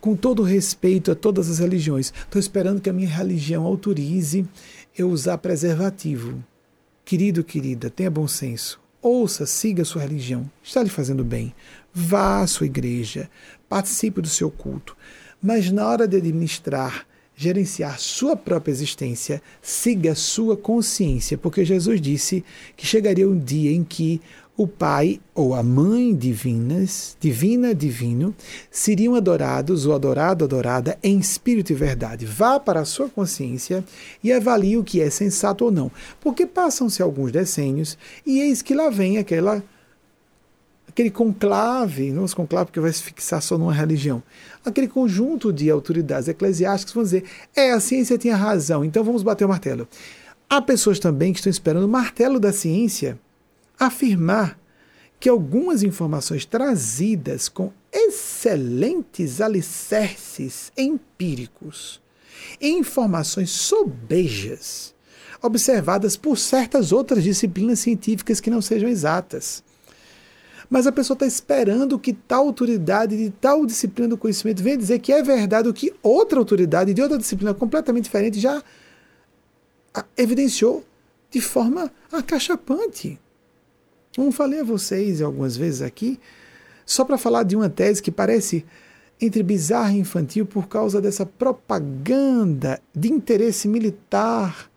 com 0.00 0.16
todo 0.16 0.42
respeito 0.42 1.12
a 1.12 1.14
todas 1.14 1.50
as 1.50 1.58
religiões, 1.58 2.12
estou 2.24 2.40
esperando 2.40 2.80
que 2.80 2.88
a 2.88 2.92
minha 2.92 3.08
religião 3.08 3.64
autorize 3.64 4.48
eu 4.96 5.10
usar 5.10 5.38
preservativo. 5.38 6.42
Querido, 7.04 7.44
querida, 7.44 7.90
tenha 7.90 8.10
bom 8.10 8.26
senso. 8.26 8.80
Ouça, 9.02 9.46
siga 9.46 9.82
a 9.82 9.84
sua 9.84 10.02
religião. 10.02 10.50
Está 10.62 10.82
lhe 10.82 10.90
fazendo 10.90 11.24
bem. 11.24 11.54
Vá 11.92 12.42
à 12.42 12.46
sua 12.46 12.66
igreja. 12.66 13.30
Participe 13.68 14.20
do 14.20 14.28
seu 14.28 14.50
culto. 14.50 14.94
Mas 15.42 15.70
na 15.70 15.88
hora 15.88 16.06
de 16.06 16.18
administrar, 16.18 17.06
gerenciar 17.34 17.98
sua 17.98 18.36
própria 18.36 18.70
existência, 18.70 19.40
siga 19.62 20.14
sua 20.14 20.54
consciência, 20.54 21.38
porque 21.38 21.64
Jesus 21.64 21.98
disse 21.98 22.44
que 22.76 22.86
chegaria 22.86 23.26
um 23.26 23.38
dia 23.38 23.72
em 23.72 23.82
que 23.82 24.20
o 24.60 24.68
Pai 24.68 25.18
ou 25.34 25.54
a 25.54 25.62
Mãe 25.62 26.14
divinas, 26.14 27.16
divina, 27.18 27.74
divino, 27.74 28.36
seriam 28.70 29.14
adorados 29.14 29.86
ou 29.86 29.94
adorado, 29.94 30.44
adorada 30.44 30.98
em 31.02 31.18
espírito 31.18 31.72
e 31.72 31.74
verdade. 31.74 32.26
Vá 32.26 32.60
para 32.60 32.80
a 32.80 32.84
sua 32.84 33.08
consciência 33.08 33.82
e 34.22 34.30
avalie 34.30 34.76
o 34.76 34.84
que 34.84 35.00
é 35.00 35.08
sensato 35.08 35.64
ou 35.64 35.70
não. 35.70 35.90
Porque 36.20 36.44
passam-se 36.44 37.00
alguns 37.00 37.32
decênios 37.32 37.96
e 38.26 38.38
eis 38.40 38.60
que 38.60 38.74
lá 38.74 38.90
vem 38.90 39.16
aquela 39.16 39.64
aquele 40.86 41.10
conclave, 41.10 42.12
não 42.12 42.24
os 42.24 42.34
conclave 42.34 42.66
porque 42.66 42.80
vai 42.80 42.92
se 42.92 43.02
fixar 43.02 43.40
só 43.40 43.56
numa 43.56 43.72
religião, 43.72 44.22
aquele 44.62 44.88
conjunto 44.88 45.50
de 45.50 45.70
autoridades 45.70 46.28
eclesiásticas 46.28 46.92
vão 46.92 47.02
dizer, 47.02 47.24
é, 47.56 47.70
a 47.70 47.80
ciência 47.80 48.18
tinha 48.18 48.36
razão, 48.36 48.84
então 48.84 49.02
vamos 49.02 49.22
bater 49.22 49.46
o 49.46 49.48
martelo. 49.48 49.88
Há 50.50 50.60
pessoas 50.60 50.98
também 50.98 51.32
que 51.32 51.38
estão 51.38 51.50
esperando 51.50 51.84
o 51.84 51.88
martelo 51.88 52.38
da 52.38 52.52
ciência 52.52 53.18
afirmar 53.80 54.60
que 55.18 55.28
algumas 55.28 55.82
informações 55.82 56.44
trazidas 56.44 57.48
com 57.48 57.72
excelentes 57.90 59.40
alicerces 59.40 60.70
empíricos, 60.76 62.00
informações 62.60 63.50
sobejas, 63.50 64.94
observadas 65.42 66.16
por 66.16 66.38
certas 66.38 66.92
outras 66.92 67.24
disciplinas 67.24 67.80
científicas 67.80 68.40
que 68.40 68.50
não 68.50 68.60
sejam 68.60 68.88
exatas. 68.88 69.64
Mas 70.68 70.86
a 70.86 70.92
pessoa 70.92 71.14
está 71.14 71.26
esperando 71.26 71.98
que 71.98 72.12
tal 72.12 72.46
autoridade 72.46 73.16
de 73.16 73.30
tal 73.30 73.66
disciplina 73.66 74.10
do 74.10 74.18
conhecimento 74.18 74.62
venha 74.62 74.76
dizer 74.76 75.00
que 75.00 75.12
é 75.12 75.22
verdade 75.22 75.68
o 75.68 75.74
que 75.74 75.92
outra 76.02 76.38
autoridade 76.38 76.94
de 76.94 77.02
outra 77.02 77.18
disciplina 77.18 77.52
completamente 77.52 78.04
diferente 78.04 78.38
já 78.38 78.62
evidenciou 80.16 80.84
de 81.30 81.40
forma 81.40 81.90
acachapante. 82.12 83.18
Como 84.14 84.32
falei 84.32 84.60
a 84.60 84.64
vocês 84.64 85.22
algumas 85.22 85.56
vezes 85.56 85.82
aqui, 85.82 86.18
só 86.84 87.04
para 87.04 87.16
falar 87.16 87.44
de 87.44 87.54
uma 87.54 87.68
tese 87.68 88.02
que 88.02 88.10
parece 88.10 88.64
entre 89.20 89.42
bizarra 89.42 89.92
e 89.92 89.98
infantil 89.98 90.46
por 90.46 90.66
causa 90.66 91.00
dessa 91.00 91.24
propaganda 91.26 92.80
de 92.94 93.12
interesse 93.12 93.68
militar 93.68 94.70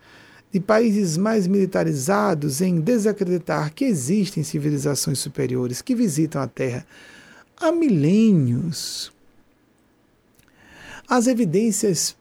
de 0.52 0.60
países 0.60 1.18
mais 1.18 1.48
militarizados 1.48 2.62
em 2.62 2.80
desacreditar 2.80 3.74
que 3.74 3.86
existem 3.86 4.44
civilizações 4.44 5.18
superiores 5.18 5.82
que 5.82 5.96
visitam 5.96 6.40
a 6.40 6.48
Terra 6.48 6.86
há 7.58 7.72
milênios. 7.72 9.12
As 11.08 11.26
evidências 11.26 12.16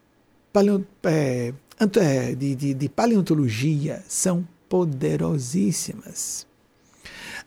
é, 1.04 1.52
é, 2.00 2.34
de, 2.34 2.54
de, 2.54 2.72
de 2.72 2.88
paleontologia 2.88 4.02
são 4.08 4.48
poderosíssimas. 4.66 6.46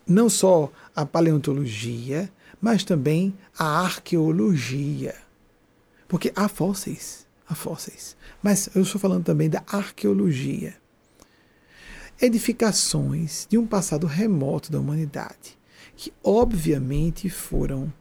Não 0.08 0.30
só 0.30 0.72
a 0.96 1.06
paleontologia, 1.06 2.32
mas 2.62 2.84
também 2.84 3.34
a 3.58 3.82
arqueologia. 3.82 5.16
Porque 6.08 6.32
há 6.36 6.48
fósseis 6.48 7.26
a 7.48 7.54
fósseis. 7.54 8.16
Mas 8.42 8.70
eu 8.76 8.82
estou 8.82 9.00
falando 9.00 9.24
também 9.24 9.50
da 9.50 9.64
arqueologia. 9.68 10.76
Edificações 12.22 13.46
de 13.50 13.58
um 13.58 13.68
passado 13.68 14.08
remoto 14.08 14.72
da 14.72 14.80
humanidade, 14.80 15.58
que 15.96 16.14
obviamente 16.24 17.30
foram 17.30 17.92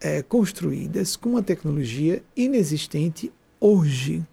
é, 0.00 0.22
construídas 0.22 1.16
com 1.16 1.30
uma 1.30 1.42
tecnologia 1.42 2.22
inexistente 2.36 3.32
hoje. 3.60 4.24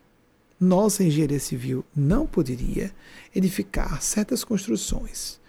Nossa 0.59 1.03
engenharia 1.03 1.39
civil 1.39 1.85
não 1.95 2.25
poderia 2.25 2.91
edificar 3.35 4.01
certas 4.01 4.43
construções 4.43 5.39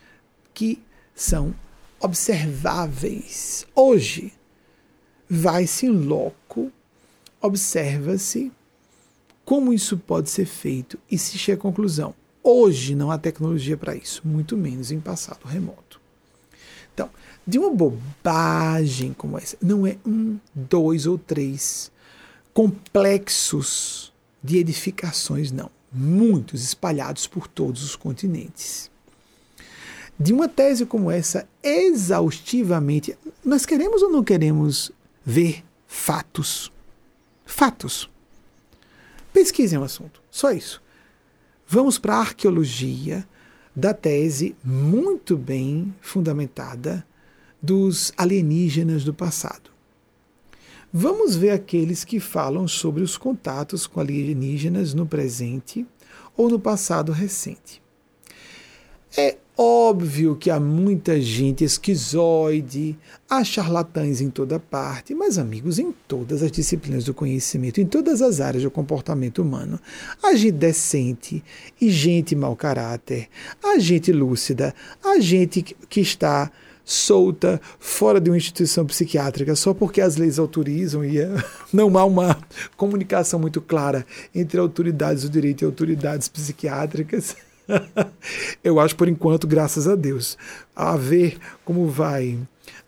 que 0.53 0.83
são 1.15 1.55
observáveis. 2.01 3.67
Hoje, 3.75 4.33
vai-se 5.29 5.87
em 5.87 5.91
loco, 5.91 6.71
observa-se 7.41 8.53
como 9.45 9.73
isso 9.73 9.99
pode 9.99 10.31
ser 10.31 10.47
feito 10.47 10.99
e 11.11 11.19
se 11.19 11.39
chega 11.39 11.59
à 11.59 11.63
conclusão? 11.63 12.15
Hoje 12.43 12.95
não 12.95 13.11
há 13.11 13.19
tecnologia 13.19 13.77
para 13.77 13.95
isso, 13.95 14.23
muito 14.25 14.57
menos 14.57 14.91
em 14.91 15.01
passado 15.01 15.45
remoto. 15.45 16.01
Então, 16.93 17.11
de 17.47 17.59
uma 17.59 17.71
bobagem 17.71 19.13
como 19.13 19.37
essa, 19.37 19.57
não 19.61 19.87
é 19.87 19.97
um, 20.07 20.39
dois 20.55 21.07
ou 21.07 21.19
três 21.19 21.91
complexos 22.53 24.13
de 24.43 24.59
edificações, 24.59 25.51
não. 25.51 25.71
Muitos 25.93 26.63
espalhados 26.63 27.27
por 27.27 27.47
todos 27.47 27.83
os 27.83 27.97
continentes. 27.97 28.91
De 30.19 30.33
uma 30.33 30.49
tese 30.49 30.87
como 30.87 31.11
essa, 31.11 31.49
exaustivamente, 31.63 33.19
nós 33.45 33.67
queremos 33.67 34.03
ou 34.03 34.11
não 34.11 34.23
queremos 34.23 34.93
ver 35.25 35.65
fatos? 35.89 36.73
Fatos. 37.45 38.09
Pesquisem 39.33 39.79
o 39.79 39.83
assunto, 39.83 40.23
só 40.31 40.53
isso. 40.53 40.81
Vamos 41.67 41.99
para 41.99 42.15
a 42.15 42.21
arqueologia 42.21 43.27
da 43.75 43.93
tese 43.93 44.55
muito 44.63 45.37
bem 45.37 45.93
fundamentada 46.01 47.05
dos 47.61 48.13
alienígenas 48.17 49.03
do 49.03 49.13
passado. 49.13 49.71
Vamos 50.93 51.35
ver 51.35 51.51
aqueles 51.51 52.05
que 52.05 52.21
falam 52.21 52.69
sobre 52.69 53.03
os 53.03 53.19
contatos 53.19 53.85
com 53.85 53.99
alienígenas 53.99 54.95
no 54.95 55.05
presente 55.05 55.85
ou 56.37 56.49
no 56.49 56.61
passado 56.61 57.11
recente. 57.11 57.83
É 59.17 59.37
Óbvio 59.57 60.35
que 60.35 60.51
há 60.51 60.59
muita 60.59 61.21
gente 61.21 61.63
esquizoide, 61.63 62.99
há 63.31 63.45
charlatães 63.45 64.21
em 64.21 64.29
toda 64.29 64.59
parte, 64.59 65.15
mas 65.15 65.39
amigos, 65.39 65.79
em 65.79 65.95
todas 66.09 66.43
as 66.43 66.51
disciplinas 66.51 67.05
do 67.05 67.15
conhecimento, 67.15 67.81
em 67.81 67.87
todas 67.87 68.21
as 68.21 68.41
áreas 68.41 68.65
do 68.65 68.71
comportamento 68.71 69.41
humano, 69.41 69.79
há 70.21 70.35
gente 70.35 70.55
decente 70.55 71.41
e 71.81 71.89
gente 71.89 72.35
mau 72.35 72.57
caráter, 72.57 73.29
há 73.63 73.79
gente 73.79 74.11
lúcida, 74.11 74.75
há 75.05 75.21
gente 75.21 75.63
que 75.63 76.01
está 76.01 76.51
solta 76.85 77.61
fora 77.79 78.21
de 78.21 78.31
uma 78.31 78.37
instituição 78.37 78.85
psiquiátrica 78.85 79.55
só 79.55 79.73
porque 79.73 80.01
as 80.01 80.17
leis 80.17 80.37
autorizam 80.37 81.05
e 81.05 81.19
não 81.73 81.97
há 81.97 82.05
uma 82.05 82.37
comunicação 82.77 83.39
muito 83.39 83.61
clara 83.61 84.05
entre 84.35 84.59
autoridades 84.59 85.23
do 85.23 85.31
direito 85.31 85.63
e 85.63 85.65
autoridades 85.65 86.29
psiquiátricas. 86.29 87.37
Eu 88.63 88.81
acho, 88.81 88.97
por 88.97 89.09
enquanto, 89.09 89.47
graças 89.47 89.87
a 89.89 89.95
Deus. 89.95 90.37
A 90.75 90.97
ver 90.97 91.39
como 91.65 91.89
vai 91.89 92.39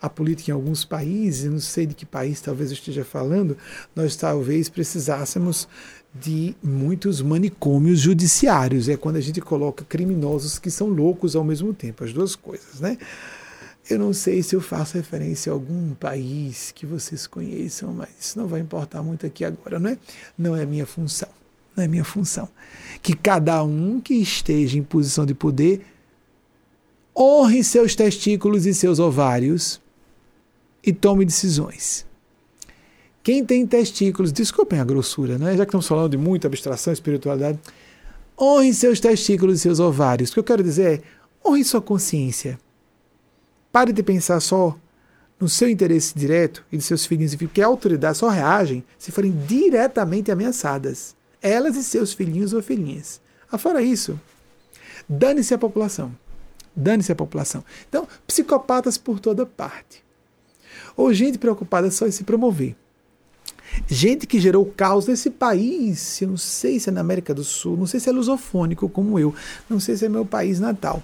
a 0.01 0.09
política 0.09 0.51
em 0.51 0.55
alguns 0.55 0.85
países, 0.85 1.51
não 1.51 1.59
sei 1.59 1.87
de 1.87 1.95
que 1.95 2.07
país 2.07 2.41
talvez 2.41 2.71
eu 2.71 2.75
esteja 2.75 3.05
falando, 3.05 3.57
nós 3.95 4.15
talvez 4.15 4.69
precisássemos 4.69 5.69
de 6.15 6.55
muitos 6.63 7.21
manicômios 7.21 8.01
judiciários. 8.01 8.89
É 8.89 8.97
quando 8.97 9.17
a 9.17 9.21
gente 9.21 9.41
coloca 9.41 9.85
criminosos 9.85 10.59
que 10.59 10.71
são 10.71 10.89
loucos 10.89 11.37
ao 11.37 11.45
mesmo 11.45 11.75
tempo, 11.75 12.05
as 12.05 12.13
duas 12.13 12.37
coisas, 12.37 12.81
né? 12.81 12.99
Eu 13.89 14.01
não 14.01 14.13
sei 14.13 14.43
se 14.43 14.57
eu 14.57 14.61
faço 14.61 14.97
referência 14.97 15.53
a 15.53 15.55
algum 15.55 15.95
país 15.95 16.73
que 16.73 16.85
vocês 16.85 17.27
conheçam, 17.27 17.93
mas 17.93 18.09
isso 18.19 18.39
não 18.39 18.49
vai 18.49 18.61
importar 18.61 19.01
muito 19.03 19.25
aqui 19.25 19.45
agora, 19.45 19.79
não 19.79 19.91
é? 19.91 19.99
Não 20.37 20.57
é 20.57 20.67
minha 20.67 20.87
função 20.87 21.29
não 21.77 21.85
é 21.85 21.89
minha 21.89 22.05
função. 22.05 22.49
Que 23.03 23.15
cada 23.15 23.63
um 23.63 24.01
que 24.01 24.15
esteja 24.15 24.79
em 24.79 24.83
posição 24.83 25.27
de 25.27 25.35
poder 25.35 25.85
honre 27.17 27.63
seus 27.63 27.95
testículos 27.95 28.67
e 28.67 28.75
seus 28.75 28.99
ovários 28.99 29.81
e 30.83 30.93
tome 30.93 31.25
decisões. 31.25 32.07
Quem 33.23 33.45
tem 33.45 33.67
testículos, 33.67 34.33
desculpem 34.33 34.79
a 34.79 34.85
grossura, 34.85 35.37
né? 35.37 35.57
já 35.57 35.65
que 35.65 35.71
estamos 35.71 35.89
falando 35.89 36.13
de 36.13 36.17
muita 36.17 36.47
abstração, 36.47 36.93
espiritualidade, 36.93 37.59
Honre 38.39 38.75
seus 38.75 39.01
testículos 39.01 39.57
e 39.57 39.59
seus 39.61 39.81
ovários. 39.81 40.31
O 40.31 40.35
que 40.35 40.39
eu 40.39 40.45
quero 40.45 40.63
dizer 40.63 41.01
é 41.01 41.49
honre 41.49 41.65
sua 41.65 41.81
consciência. 41.81 42.59
Pare 43.73 43.93
de 43.93 44.03
pensar 44.03 44.41
só 44.41 44.79
no 45.41 45.49
seu 45.49 45.69
interesse 45.69 46.17
direto 46.17 46.65
e 46.71 46.77
de 46.77 46.83
seus 46.83 47.07
filhos, 47.07 47.35
porque 47.35 47.63
a 47.63 47.67
autoridade 47.67 48.19
só 48.19 48.29
reagem 48.29 48.85
se 48.99 49.11
forem 49.11 49.33
diretamente 49.47 50.31
ameaçadas. 50.31 51.16
Elas 51.41 51.77
e 51.77 51.85
seus 51.85 52.13
filhinhos 52.13 52.53
ou 52.53 52.63
filhinhas. 52.63 53.21
Afora 53.51 53.83
isso, 53.83 54.19
dane-se 55.09 55.55
a 55.55 55.59
população. 55.59 56.15
Dane-se 56.75 57.13
a 57.13 57.17
população. 57.17 57.65
Então, 57.89 58.07
psicopatas 58.27 58.99
por 58.99 59.19
toda 59.19 59.47
parte. 59.47 60.05
Ou 60.97 61.13
gente 61.13 61.39
preocupada 61.39 61.91
só 61.91 62.07
em 62.07 62.11
se 62.11 62.25
promover. 62.25 62.77
Gente 63.87 64.27
que 64.27 64.41
gerou 64.41 64.65
caos 64.65 65.07
nesse 65.07 65.31
país, 65.31 66.21
eu 66.21 66.29
não 66.29 66.37
sei 66.37 66.79
se 66.79 66.89
é 66.89 66.93
na 66.93 67.01
América 67.01 67.35
do 67.35 67.45
Sul, 67.45 67.77
não 67.77 67.87
sei 67.87 68.01
se 68.01 68.09
é 68.09 68.13
lusofônico 68.13 68.89
como 68.89 69.19
eu, 69.19 69.35
não 69.69 69.81
sei 69.81 69.97
se 69.97 70.07
é 70.07 70.09
meu 70.09 70.25
país 70.25 70.61
natal, 70.61 71.03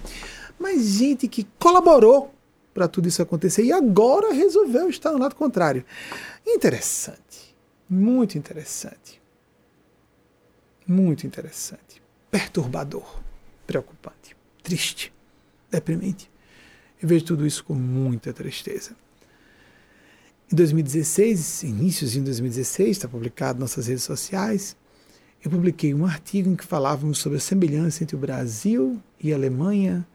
mas 0.59 0.83
gente 0.83 1.27
que 1.27 1.45
colaborou 1.59 2.33
para 2.73 2.87
tudo 2.87 3.07
isso 3.07 3.21
acontecer 3.21 3.63
e 3.63 3.71
agora 3.71 4.33
resolveu 4.33 4.89
estar 4.89 5.11
no 5.11 5.19
lado 5.19 5.35
contrário. 5.35 5.85
Interessante, 6.47 7.55
muito 7.87 8.37
interessante. 8.37 9.21
Muito 10.87 11.25
interessante. 11.25 12.01
Perturbador, 12.29 13.21
preocupante, 13.65 14.35
triste, 14.61 15.13
deprimente. 15.69 16.29
Eu 17.01 17.07
vejo 17.07 17.25
tudo 17.25 17.45
isso 17.45 17.63
com 17.63 17.73
muita 17.73 18.33
tristeza. 18.33 18.95
Em 20.51 20.55
2016, 20.55 21.63
inícios 21.63 22.11
de 22.11 22.21
2016, 22.21 22.89
está 22.89 23.07
publicado 23.07 23.59
nas 23.59 23.71
nossas 23.71 23.87
redes 23.87 24.03
sociais, 24.03 24.75
eu 25.43 25.51
publiquei 25.51 25.93
um 25.93 26.05
artigo 26.05 26.49
em 26.49 26.55
que 26.55 26.63
falávamos 26.63 27.17
sobre 27.17 27.37
a 27.37 27.41
semelhança 27.41 28.01
entre 28.01 28.15
o 28.15 28.19
Brasil 28.19 29.01
e 29.19 29.33
a 29.33 29.35
Alemanha 29.35 30.07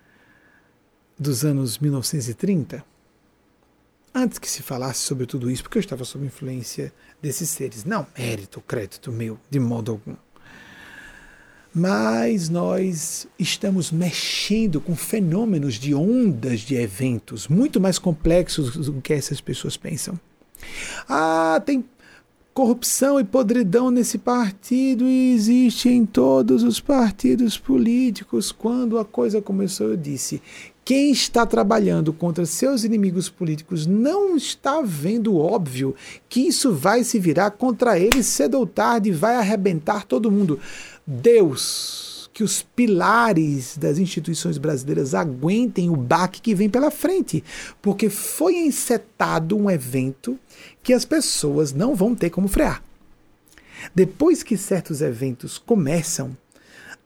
dos 1.19 1.45
anos 1.45 1.79
1930. 1.79 2.83
Antes 4.15 4.39
que 4.39 4.49
se 4.49 4.63
falasse 4.63 5.01
sobre 5.01 5.27
tudo 5.27 5.51
isso, 5.51 5.63
porque 5.63 5.77
eu 5.77 5.81
estava 5.81 6.03
sob 6.05 6.25
influência 6.25 6.93
desses 7.21 7.51
seres. 7.51 7.85
Não 7.85 8.07
mérito, 8.17 8.61
crédito 8.63 9.13
meu, 9.13 9.39
de 9.51 9.61
modo 9.61 9.93
algum. 9.93 10.17
Mas 11.75 12.49
nós 12.49 13.29
estamos 13.39 13.91
mexendo 13.91 14.81
com 14.81 14.97
fenômenos 14.97 15.75
de 15.75 15.95
ondas 15.95 16.61
de 16.61 16.75
eventos 16.75 17.47
muito 17.47 17.81
mais 17.81 17.99
complexos 17.99 18.87
do 18.87 19.01
que 19.01 19.13
essas 19.13 19.41
pessoas 19.41 19.77
pensam. 19.77 20.19
Ah, 21.09 21.63
tem 21.65 21.85
corrupção 22.59 23.21
e 23.21 23.25
podridão 23.25 23.89
nesse 23.89 24.19
partido 24.19 25.05
e 25.05 25.33
existe 25.33 25.89
em 25.89 26.05
todos 26.05 26.65
os 26.65 26.81
partidos 26.81 27.57
políticos. 27.57 28.51
Quando 28.51 28.99
a 28.99 29.05
coisa 29.05 29.41
começou, 29.41 29.91
eu 29.91 29.97
disse: 29.97 30.43
quem 30.89 31.13
está 31.13 31.45
trabalhando 31.45 32.13
contra 32.13 32.47
seus 32.47 32.83
inimigos 32.83 33.29
políticos 33.29 33.87
não 33.87 34.37
está 34.37 34.81
vendo 34.81 35.37
óbvio 35.37 35.95
que 36.29 36.41
isso 36.41 36.73
vai 36.73 37.05
se 37.05 37.21
virar 37.21 37.51
contra 37.51 37.99
eles 37.99 38.25
cedo 38.25 38.59
ou 38.59 38.67
tarde, 38.67 39.13
vai 39.13 39.37
arrebentar 39.37 40.05
todo 40.05 40.31
mundo. 40.31 40.59
Deus 41.11 42.29
que 42.35 42.45
os 42.45 42.63
pilares 42.63 43.79
das 43.79 43.99
instituições 43.99 44.59
brasileiras 44.59 45.15
aguentem 45.15 45.89
o 45.89 45.97
baque 45.97 46.41
que 46.41 46.55
vem 46.55 46.69
pela 46.69 46.91
frente, 46.91 47.43
porque 47.81 48.11
foi 48.11 48.57
encetado 48.59 49.57
um 49.57 49.71
evento 49.71 50.39
que 50.83 50.93
as 50.93 51.07
pessoas 51.07 51.73
não 51.73 51.95
vão 51.97 52.15
ter 52.15 52.29
como 52.29 52.47
frear. 52.47 52.83
Depois 53.95 54.43
que 54.43 54.57
certos 54.57 55.01
eventos 55.01 55.57
começam, 55.57 56.37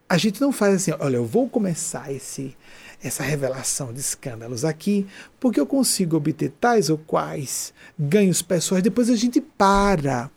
a 0.09 0.19
gente 0.19 0.41
não 0.41 0.53
faz 0.53 0.75
assim, 0.75 0.93
olha, 0.99 1.17
eu 1.17 1.25
vou 1.25 1.49
começar 1.49 2.13
esse 2.13 2.57
essa 3.03 3.23
revelação 3.23 3.93
de 3.93 4.01
escândalos 4.01 4.65
aqui, 4.65 5.07
porque 5.41 5.59
eu 5.59 5.67
consigo 5.67 6.17
obter 6.17 6.53
tais 6.61 6.89
ou 6.91 6.99
quais 6.99 7.73
ganhos 7.99 8.43
pessoais, 8.43 8.83
depois 8.83 9.11
a 9.11 9.17
gente 9.17 9.41
para 9.41 10.31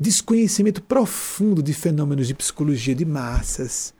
desconhecimento 0.00 0.82
profundo 0.82 1.62
de 1.62 1.74
fenômenos 1.74 2.26
de 2.26 2.34
psicologia 2.34 2.94
de 2.94 3.04
massas, 3.04 3.92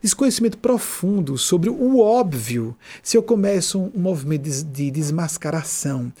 desconhecimento 0.00 0.56
profundo 0.56 1.36
sobre 1.36 1.68
o 1.68 1.98
óbvio. 1.98 2.76
Se 3.02 3.16
eu 3.16 3.22
começo 3.24 3.80
um, 3.80 3.90
movimento 3.96 4.48
de, 4.64 4.90
desmascaração, 4.92 6.12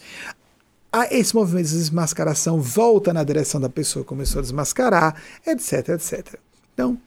esse 1.12 1.36
movimento 1.36 1.68
de 1.68 1.76
desmascaração 1.76 2.60
volta 2.60 3.12
na 3.12 3.22
direção 3.22 3.60
da 3.60 3.68
pessoa 3.68 4.04
que 4.04 4.08
começou 4.08 4.40
a 4.40 4.42
desmascarar, 4.42 5.22
etc, 5.46 5.90
etc. 5.90 6.34
Então, 6.74 6.98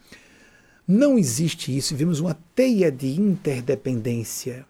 não 0.88 1.18
existe 1.18 1.76
isso, 1.76 1.96
vemos 1.98 2.22
uma 2.22 2.38
teia 2.56 2.90
de 2.90 3.20
interdependência. 3.20 4.66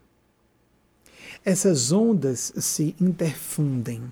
Essas 1.45 1.91
ondas 1.91 2.53
se 2.57 2.95
interfundem, 2.99 4.11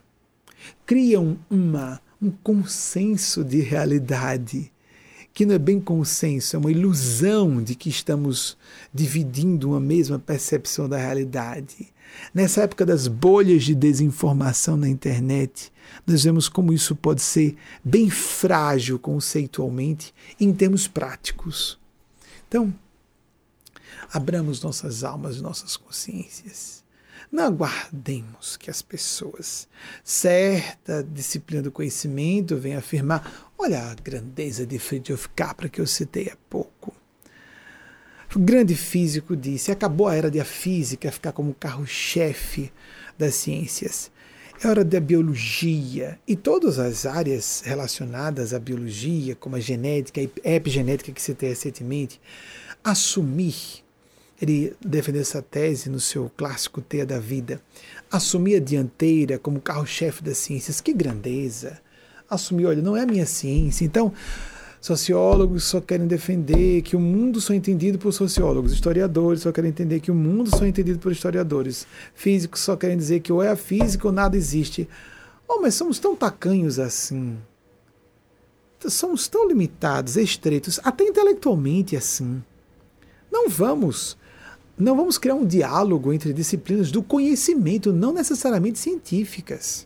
criam 0.85 1.37
uma 1.49 1.99
um 2.21 2.29
consenso 2.29 3.43
de 3.43 3.61
realidade, 3.61 4.71
que 5.33 5.45
não 5.45 5.55
é 5.55 5.59
bem 5.59 5.79
consenso, 5.79 6.55
é 6.55 6.59
uma 6.59 6.71
ilusão 6.71 7.63
de 7.63 7.75
que 7.75 7.89
estamos 7.89 8.57
dividindo 8.93 9.69
uma 9.69 9.79
mesma 9.79 10.19
percepção 10.19 10.89
da 10.89 10.97
realidade. 10.97 11.93
Nessa 12.33 12.63
época 12.63 12.85
das 12.85 13.07
bolhas 13.07 13.63
de 13.63 13.73
desinformação 13.73 14.75
na 14.75 14.89
internet, 14.89 15.71
nós 16.05 16.23
vemos 16.23 16.49
como 16.49 16.73
isso 16.73 16.95
pode 16.95 17.21
ser 17.21 17.55
bem 17.83 18.09
frágil 18.09 18.99
conceitualmente 18.99 20.13
em 20.39 20.51
termos 20.51 20.87
práticos. 20.87 21.79
Então, 22.47 22.73
abramos 24.11 24.61
nossas 24.61 25.03
almas 25.03 25.37
e 25.37 25.41
nossas 25.41 25.77
consciências 25.77 26.78
não 27.31 27.45
aguardemos 27.45 28.57
que 28.57 28.71
as 28.71 28.81
pessoas, 28.81 29.67
certa 30.03 31.03
disciplina 31.03 31.61
do 31.61 31.71
conhecimento, 31.71 32.57
venham 32.57 32.79
afirmar: 32.79 33.51
olha 33.57 33.83
a 33.83 33.95
grandeza 33.95 34.65
de 34.65 34.79
Friedrich 34.79 35.29
Capra 35.29 35.69
que 35.69 35.79
eu 35.79 35.85
citei 35.85 36.29
há 36.29 36.37
pouco. 36.49 36.93
O 38.35 38.39
grande 38.39 38.75
físico 38.75 39.35
disse: 39.35 39.71
acabou 39.71 40.07
a 40.07 40.15
era 40.15 40.31
da 40.31 40.43
física 40.43 41.11
ficar 41.11 41.31
como 41.31 41.53
carro-chefe 41.53 42.71
das 43.17 43.35
ciências. 43.35 44.11
É 44.61 44.67
hora 44.67 44.83
da 44.83 44.99
biologia 44.99 46.19
e 46.27 46.35
todas 46.35 46.79
as 46.79 47.05
áreas 47.05 47.61
relacionadas 47.63 48.53
à 48.53 48.59
biologia, 48.59 49.33
como 49.33 49.55
a 49.55 49.59
genética 49.59 50.21
e 50.21 50.29
epigenética 50.43 51.13
que 51.13 51.21
citei 51.21 51.49
recentemente, 51.49 52.19
assumir 52.83 53.83
ele 54.41 54.73
defendeu 54.79 55.21
essa 55.21 55.41
tese 55.41 55.89
no 55.89 55.99
seu 55.99 56.31
clássico 56.35 56.81
Teia 56.81 57.05
da 57.05 57.19
Vida. 57.19 57.61
Assumir 58.09 58.55
a 58.55 58.59
dianteira 58.59 59.37
como 59.37 59.59
carro-chefe 59.59 60.23
das 60.23 60.37
ciências. 60.37 60.79
Que 60.79 60.93
grandeza! 60.93 61.79
Assumir, 62.29 62.67
olha, 62.67 62.81
não 62.81 62.95
é 62.95 63.01
a 63.01 63.05
minha 63.05 63.25
ciência. 63.25 63.83
Então, 63.83 64.13
sociólogos 64.79 65.65
só 65.65 65.81
querem 65.81 66.07
defender 66.07 66.81
que 66.83 66.95
o 66.95 66.99
mundo 66.99 67.41
só 67.41 67.53
é 67.53 67.57
entendido 67.57 67.97
por 67.97 68.13
sociólogos. 68.13 68.71
Historiadores 68.71 69.41
só 69.41 69.51
querem 69.51 69.71
entender 69.71 69.99
que 69.99 70.11
o 70.11 70.15
mundo 70.15 70.49
só 70.49 70.63
é 70.63 70.69
entendido 70.69 70.99
por 70.99 71.11
historiadores. 71.11 71.85
Físicos 72.13 72.61
só 72.61 72.77
querem 72.77 72.97
dizer 72.97 73.19
que 73.19 73.33
ou 73.33 73.43
é 73.43 73.49
a 73.49 73.55
física 73.57 74.07
ou 74.07 74.13
nada 74.13 74.37
existe. 74.37 74.87
Oh, 75.47 75.59
mas 75.59 75.73
somos 75.73 75.99
tão 75.99 76.15
tacanhos 76.15 76.79
assim. 76.79 77.37
Somos 78.87 79.27
tão 79.27 79.47
limitados, 79.47 80.15
estreitos, 80.15 80.79
até 80.83 81.03
intelectualmente 81.03 81.97
assim. 81.97 82.41
Não 83.29 83.49
vamos 83.49 84.17
não 84.79 84.95
vamos 84.95 85.17
criar 85.17 85.35
um 85.35 85.45
diálogo 85.45 86.13
entre 86.13 86.31
disciplinas 86.31 86.89
do 86.89 87.03
conhecimento, 87.03 87.91
não 87.91 88.13
necessariamente 88.13 88.79
científicas. 88.79 89.85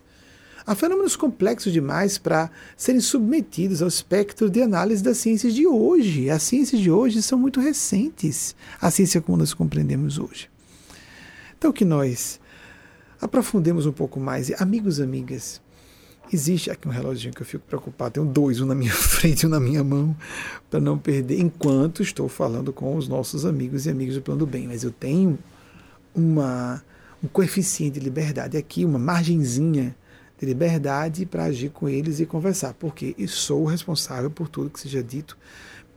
Há 0.65 0.75
fenômenos 0.75 1.15
complexos 1.15 1.73
demais 1.73 2.17
para 2.17 2.49
serem 2.77 3.01
submetidos 3.01 3.81
ao 3.81 3.87
espectro 3.87 4.49
de 4.49 4.61
análise 4.61 5.03
das 5.03 5.17
ciências 5.17 5.53
de 5.53 5.67
hoje. 5.67 6.29
As 6.29 6.43
ciências 6.43 6.79
de 6.79 6.91
hoje 6.91 7.21
são 7.21 7.37
muito 7.37 7.59
recentes, 7.59 8.55
a 8.79 8.91
ciência 8.91 9.19
como 9.19 9.39
nós 9.39 9.53
compreendemos 9.53 10.19
hoje. 10.19 10.49
Então, 11.57 11.73
que 11.73 11.83
nós 11.83 12.39
aprofundemos 13.19 13.85
um 13.85 13.91
pouco 13.91 14.19
mais. 14.19 14.51
Amigos, 14.61 14.99
amigas, 15.01 15.59
Existe 16.33 16.71
aqui 16.71 16.87
um 16.87 16.91
relógio 16.91 17.31
que 17.31 17.43
eu 17.43 17.45
fico 17.45 17.63
preocupado, 17.67 18.15
tenho 18.15 18.25
dois, 18.25 18.59
um 18.59 18.65
na 18.65 18.73
minha 18.73 18.89
frente 18.93 19.43
e 19.43 19.45
um 19.45 19.49
na 19.49 19.59
minha 19.59 19.83
mão, 19.83 20.15
para 20.67 20.79
não 20.79 20.97
perder, 20.97 21.39
enquanto 21.39 22.01
estou 22.01 22.27
falando 22.27 22.73
com 22.73 22.95
os 22.97 23.07
nossos 23.07 23.45
amigos 23.45 23.85
e 23.85 23.91
amigas 23.91 24.15
do 24.15 24.21
plano 24.21 24.39
do 24.39 24.47
bem. 24.47 24.67
Mas 24.67 24.83
eu 24.83 24.89
tenho 24.91 25.37
uma, 26.15 26.83
um 27.23 27.27
coeficiente 27.27 27.99
de 27.99 28.03
liberdade 28.03 28.57
aqui, 28.57 28.83
uma 28.83 28.97
margenzinha 28.97 29.95
de 30.39 30.45
liberdade 30.47 31.25
para 31.25 31.43
agir 31.45 31.69
com 31.69 31.87
eles 31.87 32.19
e 32.19 32.25
conversar, 32.25 32.73
porque 32.73 33.15
sou 33.27 33.65
responsável 33.65 34.31
por 34.31 34.49
tudo 34.49 34.71
que 34.71 34.79
seja 34.79 35.03
dito. 35.03 35.37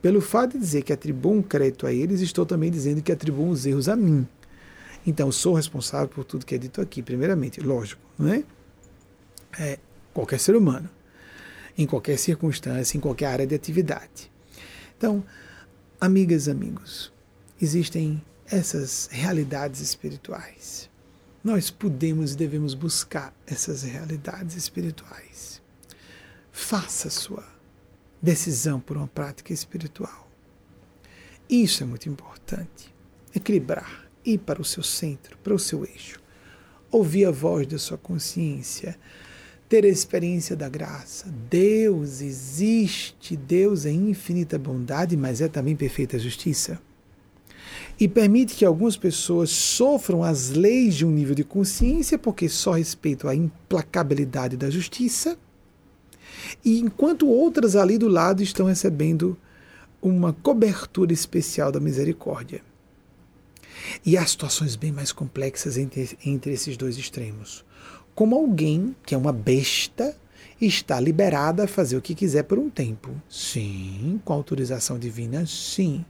Pelo 0.03 0.21
fato 0.21 0.51
de 0.53 0.59
dizer 0.59 0.83
que 0.83 0.93
atribuo 0.93 1.33
um 1.33 1.41
crédito 1.41 1.87
a 1.87 1.91
eles, 1.91 2.21
estou 2.21 2.45
também 2.45 2.69
dizendo 2.69 3.01
que 3.01 3.11
atribuo 3.11 3.49
os 3.49 3.65
erros 3.65 3.89
a 3.89 3.95
mim. 3.95 4.27
Então, 5.05 5.31
sou 5.31 5.55
responsável 5.55 6.07
por 6.07 6.23
tudo 6.23 6.45
que 6.45 6.53
é 6.53 6.57
dito 6.59 6.79
aqui, 6.79 7.01
primeiramente, 7.01 7.59
lógico, 7.59 8.01
não 8.19 8.31
é? 8.31 8.43
é 9.57 9.79
qualquer 10.17 10.39
ser 10.39 10.55
humano, 10.55 10.89
em 11.77 11.85
qualquer 11.85 12.17
circunstância, 12.17 12.97
em 12.97 12.99
qualquer 12.99 13.27
área 13.27 13.45
de 13.45 13.53
atividade. 13.53 14.31
Então, 14.97 15.23
amigas, 16.01 16.49
amigos, 16.49 17.13
existem 17.61 18.19
essas 18.47 19.09
realidades 19.11 19.79
espirituais. 19.79 20.89
Nós 21.43 21.69
podemos 21.69 22.33
e 22.33 22.35
devemos 22.35 22.73
buscar 22.73 23.31
essas 23.45 23.83
realidades 23.83 24.55
espirituais. 24.55 25.61
Faça 26.51 27.11
sua 27.11 27.47
decisão 28.19 28.79
por 28.79 28.97
uma 28.97 29.07
prática 29.07 29.53
espiritual. 29.53 30.27
Isso 31.47 31.83
é 31.83 31.85
muito 31.85 32.09
importante. 32.09 32.91
Equilibrar, 33.35 34.09
ir 34.25 34.39
para 34.39 34.59
o 34.59 34.65
seu 34.65 34.81
centro, 34.81 35.37
para 35.43 35.53
o 35.53 35.59
seu 35.59 35.85
eixo. 35.85 36.19
Ouvir 36.89 37.25
a 37.25 37.31
voz 37.31 37.67
da 37.67 37.77
sua 37.77 37.99
consciência, 37.99 38.97
ter 39.69 39.83
a 39.83 39.89
experiência 39.89 40.55
da 40.55 40.69
graça. 40.69 41.27
Deus 41.49 42.21
existe, 42.21 43.35
Deus 43.35 43.85
é 43.85 43.91
infinita 43.91 44.57
bondade, 44.57 45.17
mas 45.17 45.41
é 45.41 45.47
também 45.47 45.75
perfeita 45.75 46.17
justiça. 46.17 46.79
E 47.99 48.07
permite 48.07 48.55
que 48.55 48.63
algumas 48.63 48.95
pessoas 48.95 49.49
sofram 49.49 50.23
as 50.23 50.51
leis 50.51 50.95
de 50.95 51.05
um 51.05 51.11
nível 51.11 51.35
de 51.35 51.43
consciência 51.43 52.17
porque 52.17 52.47
só 52.47 52.71
respeitam 52.71 53.29
a 53.29 53.35
implacabilidade 53.35 54.55
da 54.55 54.69
justiça, 54.69 55.37
e 56.63 56.79
enquanto 56.79 57.27
outras 57.27 57.75
ali 57.75 57.97
do 57.97 58.07
lado 58.07 58.41
estão 58.41 58.67
recebendo 58.67 59.37
uma 60.01 60.31
cobertura 60.31 61.11
especial 61.11 61.71
da 61.71 61.79
misericórdia. 61.79 62.61
E 64.05 64.15
há 64.17 64.25
situações 64.25 64.75
bem 64.75 64.91
mais 64.91 65.11
complexas 65.11 65.77
entre, 65.77 66.17
entre 66.23 66.53
esses 66.53 66.77
dois 66.77 66.97
extremos 66.97 67.65
como 68.17 68.35
alguém 68.35 68.95
que 69.05 69.13
é 69.13 69.17
uma 69.17 69.31
besta 69.31 70.17
está 70.59 70.99
liberada 70.99 71.65
a 71.65 71.67
fazer 71.67 71.95
o 71.97 72.01
que 72.01 72.15
quiser 72.15 72.41
por 72.41 72.57
um 72.57 72.67
tempo. 72.67 73.11
Sim, 73.29 74.19
com 74.25 74.33
autorização 74.33 74.97
divina, 74.97 75.45
sim. 75.45 76.03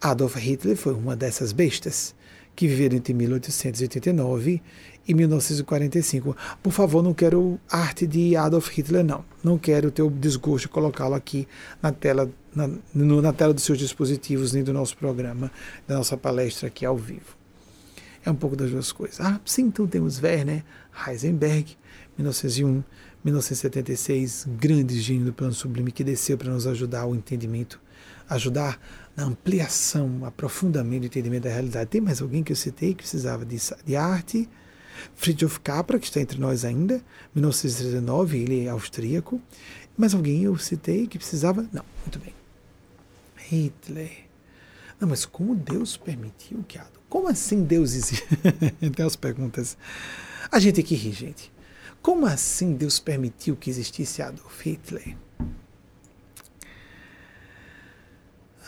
Adolf 0.00 0.36
Hitler 0.36 0.74
foi 0.74 0.94
uma 0.94 1.14
dessas 1.14 1.52
bestas 1.52 2.14
que 2.56 2.66
viveram 2.66 2.96
entre 2.96 3.12
1889 3.12 4.62
e 5.06 5.12
1945. 5.12 6.34
Por 6.62 6.72
favor, 6.72 7.02
não 7.02 7.12
quero 7.12 7.60
arte 7.70 8.06
de 8.06 8.34
Adolf 8.34 8.70
Hitler, 8.70 9.04
não. 9.04 9.22
Não 9.44 9.58
quero 9.58 9.90
ter 9.90 10.00
o 10.00 10.08
desgosto 10.08 10.68
de 10.68 10.72
colocá-lo 10.72 11.14
aqui 11.14 11.46
na 11.82 11.92
tela, 11.92 12.30
na, 12.54 12.70
no, 12.94 13.20
na 13.20 13.34
tela 13.34 13.52
dos 13.52 13.64
seus 13.64 13.78
dispositivos, 13.78 14.54
nem 14.54 14.64
do 14.64 14.72
nosso 14.72 14.96
programa, 14.96 15.52
da 15.86 15.94
nossa 15.94 16.16
palestra 16.16 16.68
aqui 16.68 16.86
ao 16.86 16.96
vivo. 16.96 17.41
É 18.24 18.30
um 18.30 18.34
pouco 18.34 18.54
das 18.54 18.70
duas 18.70 18.92
coisas. 18.92 19.20
Ah, 19.20 19.40
sim, 19.44 19.62
então 19.62 19.86
temos 19.86 20.22
Werner 20.22 20.64
Heisenberg, 21.06 21.76
1901, 22.16 22.84
1976, 23.24 24.46
grande 24.58 25.00
gênio 25.00 25.26
do 25.26 25.32
plano 25.32 25.52
sublime 25.52 25.90
que 25.90 26.04
desceu 26.04 26.38
para 26.38 26.52
nos 26.52 26.66
ajudar 26.66 27.00
ao 27.00 27.14
entendimento, 27.14 27.80
ajudar 28.28 28.80
na 29.16 29.24
ampliação, 29.24 30.24
aprofundamento 30.24 31.00
do 31.02 31.06
entendimento 31.06 31.44
da 31.44 31.50
realidade. 31.50 31.90
Tem 31.90 32.00
mais 32.00 32.22
alguém 32.22 32.42
que 32.42 32.52
eu 32.52 32.56
citei 32.56 32.90
que 32.90 33.02
precisava 33.02 33.44
de, 33.44 33.56
de 33.84 33.96
arte? 33.96 34.48
Friedrich 35.16 35.58
Capra, 35.60 35.98
que 35.98 36.06
está 36.06 36.20
entre 36.20 36.38
nós 36.38 36.64
ainda, 36.64 37.02
1939, 37.34 38.38
ele 38.38 38.66
é 38.66 38.68
austríaco. 38.68 39.40
Mais 39.96 40.14
alguém 40.14 40.44
eu 40.44 40.56
citei 40.56 41.06
que 41.06 41.18
precisava? 41.18 41.62
Não, 41.72 41.84
muito 42.04 42.18
bem. 42.18 42.34
Hitler. 43.36 44.26
Não, 45.00 45.08
mas 45.08 45.24
como 45.24 45.54
Deus 45.54 45.96
permitiu 45.96 46.64
que 46.68 46.78
Adolf 46.78 47.01
como 47.12 47.28
assim 47.28 47.62
Deus 47.62 47.92
existe? 47.92 48.24
Tem 48.96 49.04
as 49.04 49.16
perguntas. 49.16 49.76
A 50.50 50.58
gente 50.58 50.76
tem 50.76 50.84
que 50.84 50.94
rir, 50.94 51.12
gente. 51.12 51.52
Como 52.00 52.24
assim 52.24 52.72
Deus 52.72 52.98
permitiu 52.98 53.54
que 53.54 53.68
existisse 53.68 54.22
Adolf 54.22 54.62
Hitler? 54.62 55.14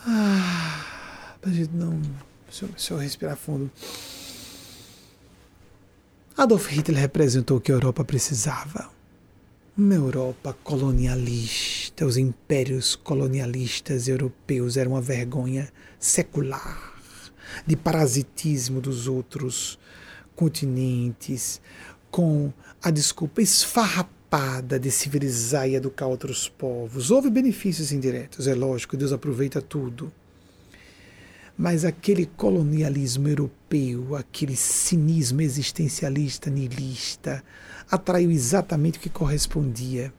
Ah, 0.07 1.37
pra 1.41 1.51
gente 1.51 1.73
não. 1.73 1.99
Deixa 2.47 2.67
eu, 2.67 2.69
deixa 2.69 2.93
eu 2.93 2.99
respirar 2.99 3.35
fundo. 3.35 3.71
Adolf 6.37 6.67
Hitler 6.67 7.01
representou 7.01 7.57
o 7.57 7.61
que 7.63 7.73
a 7.73 7.77
Europa 7.77 8.05
precisava. 8.05 8.91
Uma 9.75 9.95
Europa 9.95 10.55
colonialista. 10.63 12.05
Os 12.05 12.19
impérios 12.19 12.95
colonialistas 12.95 14.07
europeus 14.07 14.77
eram 14.77 14.93
uma 14.93 15.01
vergonha 15.01 15.73
secular 15.99 16.94
de 17.67 17.77
parasitismo 17.77 18.81
dos 18.81 19.07
outros 19.09 19.79
continentes, 20.35 21.61
com 22.11 22.53
a 22.83 22.91
desculpa 22.91 23.43
esfarrapada 23.43 24.79
de 24.79 24.91
civilizar 24.91 25.69
e 25.69 25.75
educar 25.75 26.07
outros 26.07 26.49
povos. 26.49 27.11
Houve 27.11 27.31
benefícios 27.31 27.93
indiretos, 27.93 28.47
é 28.47 28.55
lógico, 28.55 28.97
Deus 28.97 29.13
aproveita 29.13 29.63
tudo. 29.63 30.13
Mas 31.57 31.85
aquele 31.85 32.27
colonialismo 32.27 33.29
europeu, 33.29 34.17
aquele 34.17 34.57
cinismo 34.57 35.41
existencialista, 35.41 36.51
nihilista, 36.51 37.45
atraiu 37.89 38.31
exatamente 38.31 38.99
o 38.99 39.01
que 39.01 39.09
correspondia. 39.09 40.13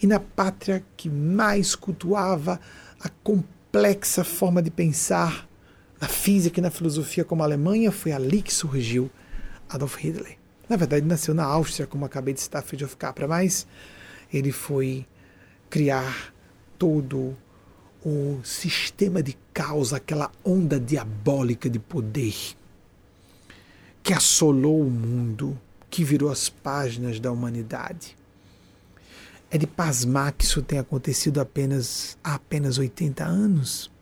E 0.00 0.06
na 0.06 0.20
pátria 0.20 0.84
que 0.96 1.10
mais 1.10 1.74
cultuava 1.74 2.60
a 3.00 3.08
complexa 3.08 4.22
forma 4.22 4.62
de 4.62 4.70
pensar, 4.70 5.48
na 6.04 6.08
física 6.08 6.60
e 6.60 6.62
na 6.62 6.70
filosofia 6.70 7.24
como 7.24 7.42
a 7.42 7.46
Alemanha, 7.46 7.90
foi 7.90 8.12
ali 8.12 8.42
que 8.42 8.52
surgiu 8.52 9.10
Adolf 9.70 9.96
Hitler. 9.96 10.36
Na 10.68 10.76
verdade, 10.76 11.06
nasceu 11.06 11.32
na 11.32 11.44
Áustria, 11.44 11.86
como 11.86 12.04
acabei 12.04 12.34
de 12.34 12.42
citar 12.42 12.62
Friedrich 12.62 12.94
Capra, 12.94 13.26
mas 13.26 13.66
ele 14.30 14.52
foi 14.52 15.06
criar 15.70 16.34
todo 16.78 17.34
o 18.04 18.38
sistema 18.44 19.22
de 19.22 19.34
caos, 19.54 19.94
aquela 19.94 20.30
onda 20.44 20.78
diabólica 20.78 21.70
de 21.70 21.78
poder 21.78 22.34
que 24.02 24.12
assolou 24.12 24.82
o 24.82 24.90
mundo, 24.90 25.58
que 25.88 26.04
virou 26.04 26.30
as 26.30 26.50
páginas 26.50 27.18
da 27.18 27.32
humanidade. 27.32 28.14
É 29.50 29.56
de 29.56 29.66
pasmar 29.66 30.34
que 30.34 30.44
isso 30.44 30.60
tenha 30.60 30.82
acontecido 30.82 31.40
apenas 31.40 32.18
há 32.22 32.34
apenas 32.34 32.76
80 32.76 33.24
anos. 33.24 33.93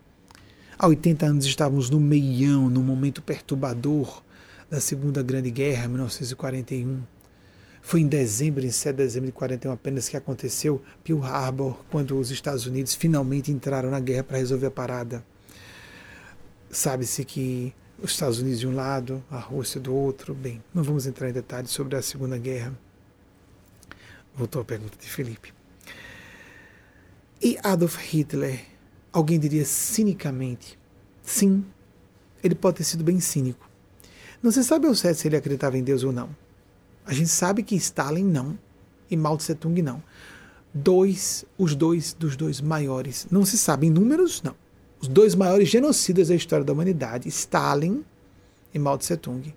Há 0.83 0.89
80 0.89 1.27
anos 1.27 1.45
estávamos 1.45 1.89
no 1.89 2.01
meião, 2.01 2.69
no 2.69 2.83
momento 2.83 3.23
perturbador 3.23 4.21
da 4.69 4.81
Segunda 4.81 5.23
Grande 5.23 5.49
Guerra, 5.49 5.87
1941. 5.87 7.05
Foi 7.81 8.01
em 8.01 8.09
dezembro, 8.09 8.67
em 8.67 8.71
7 8.73 8.97
de 8.97 9.05
dezembro 9.05 9.27
de 9.29 9.33
41 9.33 9.71
apenas 9.71 10.09
que 10.09 10.17
aconteceu 10.17 10.83
Pearl 11.05 11.23
Harbor, 11.23 11.79
quando 11.89 12.19
os 12.19 12.33
Estados 12.33 12.67
Unidos 12.67 12.97
finalmente 12.97 13.53
entraram 13.53 13.93
na 13.93 14.01
guerra 14.01 14.25
para 14.25 14.39
resolver 14.39 14.67
a 14.67 14.71
parada. 14.73 15.25
Sabe-se 16.69 17.25
que 17.25 17.73
os 18.03 18.11
Estados 18.11 18.41
Unidos 18.41 18.59
de 18.59 18.67
um 18.67 18.75
lado, 18.75 19.23
a 19.31 19.39
Rússia 19.39 19.81
do 19.81 19.95
outro. 19.95 20.35
Bem, 20.35 20.61
não 20.75 20.83
vamos 20.83 21.07
entrar 21.07 21.31
em 21.31 21.33
detalhes 21.33 21.71
sobre 21.71 21.95
a 21.95 22.03
Segunda 22.03 22.37
Guerra. 22.39 22.77
Voltou 24.35 24.61
a 24.61 24.65
pergunta 24.65 24.99
de 25.01 25.09
Felipe. 25.09 25.55
E 27.41 27.57
Adolf 27.63 27.99
Hitler 27.99 28.72
alguém 29.13 29.39
diria 29.39 29.65
cinicamente. 29.65 30.79
Sim, 31.23 31.65
ele 32.43 32.55
pode 32.55 32.79
ter 32.79 32.85
sido 32.85 33.05
bem 33.05 33.21
cínico. 33.21 33.69
Não 34.43 34.51
se 34.51 34.65
sabe 34.65 34.87
ao 34.87 34.95
certo 34.95 35.19
se 35.19 35.29
ele 35.29 35.37
acreditava 35.37 35.79
em 35.79 35.85
Deus 35.85 36.03
ou 36.03 36.13
não. 36.13 36.35
A 37.05 37.13
gente 37.13 37.29
sabe 37.29 37.63
que 37.63 37.77
Stalin 37.77 38.25
não 38.25 38.59
e 39.11 39.17
Mao 39.17 39.37
Tse 39.37 39.55
Tung 39.55 39.81
não. 39.83 40.03
Dois, 40.75 41.45
os 41.59 41.75
dois 41.75 42.15
dos 42.15 42.37
dois 42.37 42.61
maiores, 42.61 43.27
não 43.31 43.45
se 43.45 43.59
sabe 43.59 43.87
em 43.87 43.91
números, 43.91 44.43
não. 44.43 44.55
Os 45.01 45.07
dois 45.07 45.35
maiores 45.35 45.69
genocidas 45.69 46.29
da 46.29 46.35
história 46.35 46.65
da 46.65 46.73
humanidade, 46.73 47.29
Stalin 47.29 48.05
e 48.73 48.79
Mao 48.79 48.97
Tse 48.97 49.17
Tung. 49.17 49.55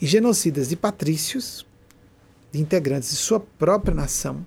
E 0.00 0.06
genocidas 0.06 0.68
de 0.68 0.76
patrícios, 0.76 1.66
de 2.50 2.60
integrantes 2.60 3.10
de 3.10 3.16
sua 3.16 3.38
própria 3.38 3.94
nação, 3.94 4.46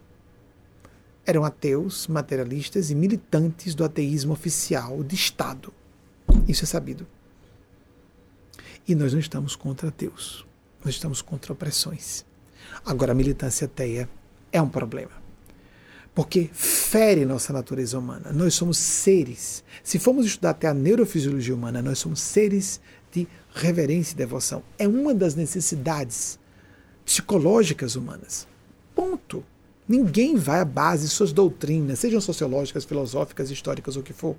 eram 1.30 1.46
ateus, 1.46 2.08
materialistas 2.08 2.90
e 2.90 2.96
militantes 2.96 3.76
do 3.76 3.84
ateísmo 3.84 4.34
oficial 4.34 5.04
de 5.04 5.14
Estado. 5.14 5.72
Isso 6.48 6.64
é 6.64 6.68
sabido. 6.68 7.06
E 8.88 8.96
nós 8.96 9.14
não 9.14 9.20
estamos 9.20 9.56
contra 9.56 9.90
ateus, 9.90 10.44
nós 10.84 10.96
estamos 10.96 11.22
contra 11.22 11.54
opressões. 11.54 12.26
Agora, 12.84 13.12
a 13.12 13.16
militância 13.16 13.66
ateia 13.66 14.10
é 14.52 14.60
um 14.60 14.68
problema. 14.68 15.12
Porque 16.16 16.50
fere 16.52 17.24
nossa 17.26 17.54
natureza 17.54 18.00
humana. 18.00 18.32
Nós 18.34 18.56
somos 18.56 18.80
seres. 18.80 19.64
Se 19.84 20.00
formos 20.00 20.26
estudar 20.26 20.50
até 20.50 20.68
a 20.68 20.74
neurofisiologia 20.74 21.54
humana, 21.54 21.82
nós 21.82 22.00
somos 22.00 22.20
seres 22.20 22.82
de 23.12 23.28
reverência 23.54 24.14
e 24.14 24.18
devoção. 24.18 24.64
É 24.80 24.88
uma 24.88 25.14
das 25.14 25.36
necessidades 25.36 26.40
psicológicas 27.06 27.96
humanas. 27.96 28.48
Ponto. 28.96 29.46
Ninguém 29.90 30.36
vai 30.36 30.60
à 30.60 30.66
base 30.66 31.06
de 31.06 31.10
suas 31.10 31.34
doutrinas, 31.34 31.98
sejam 31.98 32.22
sociológicas, 32.22 32.86
filosóficas, 32.86 33.50
históricas 33.50 33.96
o 33.96 34.04
que 34.04 34.14
for, 34.14 34.36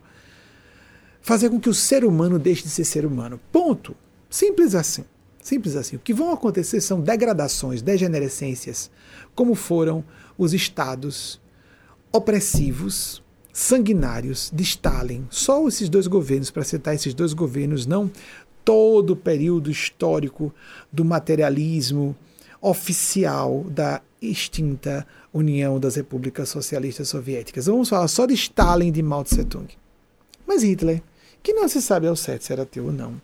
fazer 1.20 1.50
com 1.50 1.58
que 1.58 1.68
o 1.68 1.74
ser 1.74 2.04
humano 2.04 2.38
deixe 2.38 2.62
de 2.62 2.68
ser 2.68 2.84
ser 2.84 3.04
humano. 3.04 3.40
Ponto. 3.50 3.96
Simples 4.30 4.76
assim. 4.76 5.04
Simples 5.42 5.74
assim. 5.74 5.96
O 5.96 5.98
que 5.98 6.14
vão 6.14 6.30
acontecer 6.30 6.80
são 6.80 7.00
degradações, 7.00 7.82
degenerescências, 7.82 8.92
como 9.34 9.56
foram 9.56 10.04
os 10.38 10.54
estados 10.54 11.40
opressivos 12.12 13.20
sanguinários 13.52 14.52
de 14.54 14.62
Stalin, 14.62 15.26
só 15.30 15.66
esses 15.66 15.88
dois 15.88 16.06
governos, 16.06 16.52
para 16.52 16.62
citar 16.62 16.94
esses 16.94 17.12
dois 17.12 17.32
governos, 17.32 17.86
não 17.86 18.08
todo 18.64 19.14
o 19.14 19.16
período 19.16 19.68
histórico 19.68 20.54
do 20.92 21.04
materialismo 21.04 22.14
oficial 22.60 23.64
da 23.68 24.00
extinta 24.20 25.06
União 25.32 25.78
das 25.78 25.94
Repúblicas 25.94 26.48
Socialistas 26.48 27.08
Soviéticas. 27.08 27.66
Vamos 27.66 27.88
falar 27.88 28.08
só 28.08 28.26
de 28.26 28.34
Stalin 28.34 28.88
e 28.88 28.92
de 28.92 29.02
Mao 29.02 29.22
Tse 29.22 29.44
Tung. 29.44 29.68
Mas 30.46 30.62
Hitler, 30.62 31.02
que 31.42 31.52
não 31.52 31.68
se 31.68 31.80
sabe 31.80 32.06
ao 32.06 32.16
certo 32.16 32.44
se 32.44 32.52
era 32.52 32.62
ateu 32.62 32.86
ou 32.86 32.92
não, 32.92 33.20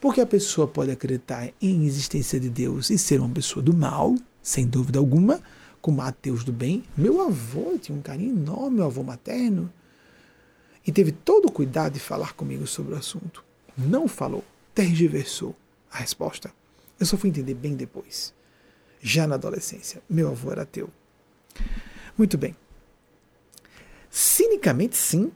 porque 0.00 0.20
a 0.20 0.26
pessoa 0.26 0.66
pode 0.66 0.90
acreditar 0.90 1.52
em 1.60 1.86
existência 1.86 2.40
de 2.40 2.48
Deus 2.48 2.90
e 2.90 2.98
ser 2.98 3.20
uma 3.20 3.28
pessoa 3.28 3.62
do 3.62 3.74
mal, 3.74 4.14
sem 4.42 4.66
dúvida 4.66 4.98
alguma, 4.98 5.40
como 5.80 6.00
ateus 6.00 6.42
do 6.42 6.52
bem. 6.52 6.82
Meu 6.96 7.20
avô 7.20 7.76
tinha 7.78 7.96
um 7.96 8.02
carinho 8.02 8.34
enorme, 8.34 8.76
meu 8.76 8.86
avô 8.86 9.02
materno, 9.02 9.70
e 10.86 10.90
teve 10.90 11.12
todo 11.12 11.46
o 11.46 11.52
cuidado 11.52 11.92
de 11.92 12.00
falar 12.00 12.32
comigo 12.32 12.66
sobre 12.66 12.94
o 12.94 12.96
assunto. 12.96 13.44
Não 13.76 14.08
falou, 14.08 14.42
tergiversou 14.74 15.54
a 15.90 15.98
resposta. 15.98 16.50
Eu 16.98 17.06
só 17.06 17.16
fui 17.16 17.30
entender 17.30 17.54
bem 17.54 17.74
depois, 17.74 18.32
já 19.00 19.26
na 19.26 19.34
adolescência. 19.34 20.02
Meu 20.08 20.30
avô 20.30 20.50
era 20.50 20.62
ateu. 20.62 20.88
Muito 22.16 22.36
bem. 22.36 22.56
Cinicamente, 24.10 24.96
sim, 24.96 25.32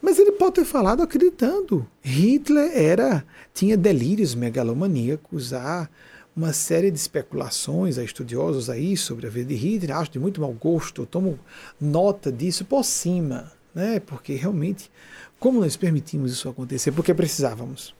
mas 0.00 0.18
ele 0.18 0.32
pode 0.32 0.54
ter 0.54 0.64
falado 0.64 1.02
acreditando. 1.02 1.86
Hitler 2.02 2.70
era 2.72 3.24
tinha 3.52 3.76
delírios 3.76 4.34
megalomaníacos, 4.34 5.52
há 5.52 5.88
uma 6.36 6.52
série 6.52 6.90
de 6.90 6.98
especulações, 6.98 7.96
há 7.96 8.02
estudiosos 8.02 8.68
aí 8.68 8.96
sobre 8.96 9.26
a 9.26 9.30
vida 9.30 9.48
de 9.48 9.54
Hitler, 9.54 9.96
acho 9.96 10.10
de 10.10 10.18
muito 10.18 10.40
mau 10.40 10.52
gosto, 10.52 11.06
tomo 11.06 11.38
nota 11.80 12.32
disso 12.32 12.64
por 12.64 12.84
cima, 12.84 13.52
né? 13.74 14.00
porque 14.00 14.34
realmente, 14.34 14.90
como 15.38 15.60
nós 15.60 15.76
permitimos 15.76 16.32
isso 16.32 16.48
acontecer? 16.48 16.90
Porque 16.90 17.14
precisávamos. 17.14 17.94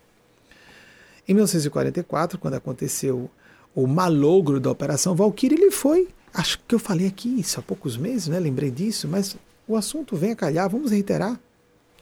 Em 1.26 1.32
1944, 1.32 2.38
quando 2.38 2.54
aconteceu 2.54 3.30
o 3.74 3.86
malogro 3.86 4.60
da 4.60 4.70
Operação 4.70 5.14
Valkyrie, 5.14 5.56
ele 5.56 5.70
foi, 5.70 6.08
acho 6.34 6.58
que 6.66 6.74
eu 6.74 6.78
falei 6.80 7.06
aqui 7.06 7.28
isso 7.40 7.60
há 7.60 7.62
poucos 7.62 7.96
meses, 7.96 8.26
né? 8.28 8.38
lembrei 8.40 8.70
disso, 8.70 9.06
mas 9.06 9.36
o 9.66 9.76
assunto 9.76 10.16
vem 10.16 10.32
a 10.32 10.36
calhar, 10.36 10.68
vamos 10.68 10.90
reiterar 10.90 11.40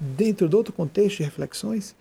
dentro 0.00 0.48
de 0.48 0.56
outro 0.56 0.72
contexto 0.72 1.18
de 1.18 1.24
reflexões, 1.24 1.94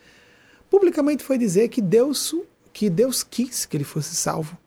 publicamente 0.69 1.23
foi 1.23 1.37
dizer 1.37 1.67
que 1.67 1.81
Deus, 1.81 2.33
que 2.73 2.89
Deus 2.89 3.21
quis 3.21 3.65
que 3.65 3.77
ele 3.77 3.83
fosse 3.83 4.15
salvo. 4.15 4.57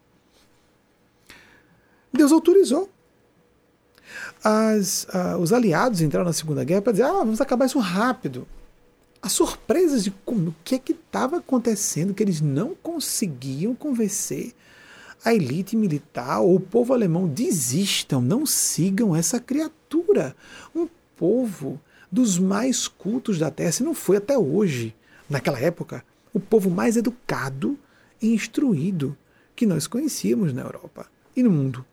Deus 2.13 2.31
autorizou. 2.31 2.89
As, 4.45 5.05
uh, 5.05 5.39
os 5.41 5.53
aliados 5.53 6.01
entraram 6.01 6.27
na 6.27 6.33
Segunda 6.33 6.63
Guerra 6.63 6.83
para 6.83 6.93
dizer: 6.93 7.05
ah, 7.05 7.13
vamos 7.13 7.41
acabar 7.41 7.65
isso 7.65 7.79
rápido. 7.81 8.47
As 9.21 9.33
surpresas 9.33 10.05
de 10.05 10.11
como, 10.25 10.51
o 10.51 10.55
que 10.63 10.77
é 10.77 10.79
que 10.79 10.93
estava 10.93 11.39
acontecendo, 11.39 12.15
que 12.15 12.23
eles 12.23 12.41
não 12.41 12.75
conseguiam 12.75 13.75
convencer 13.75 14.55
a 15.25 15.33
elite 15.33 15.75
militar 15.75 16.41
ou 16.41 16.57
o 16.57 16.61
povo 16.61 16.93
alemão 16.93 17.27
desistam, 17.27 18.21
não 18.21 18.45
sigam 18.45 19.17
essa 19.17 19.41
criatura. 19.41 20.37
Um 20.75 20.87
povo 21.17 21.81
dos 22.13 22.39
mais 22.39 22.87
cultos 22.87 23.39
da 23.39 23.51
terra, 23.51 23.73
se 23.73 23.83
não 23.83 23.95
foi 23.95 24.19
até 24.19 24.37
hoje, 24.37 24.95
naquela 25.29 25.59
época, 25.59 26.05
o 26.33 26.39
povo 26.39 26.71
mais 26.71 26.97
educado 26.97 27.79
e 28.21 28.35
instruído 28.35 29.17
que 29.57 29.65
nós 29.65 29.87
conhecíamos 29.87 30.53
na 30.53 30.63
Europa 30.63 31.07
e 31.35 31.43
no 31.43 31.51
mundo. 31.51 31.85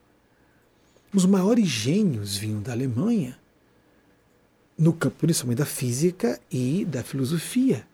Os 1.13 1.25
maiores 1.25 1.67
gênios 1.67 2.35
vinham 2.35 2.61
da 2.61 2.73
Alemanha, 2.73 3.39
no 4.77 4.91
campo 4.91 5.17
principalmente 5.19 5.59
da 5.59 5.65
física 5.65 6.39
e 6.51 6.83
da 6.85 7.03
filosofia. 7.03 7.87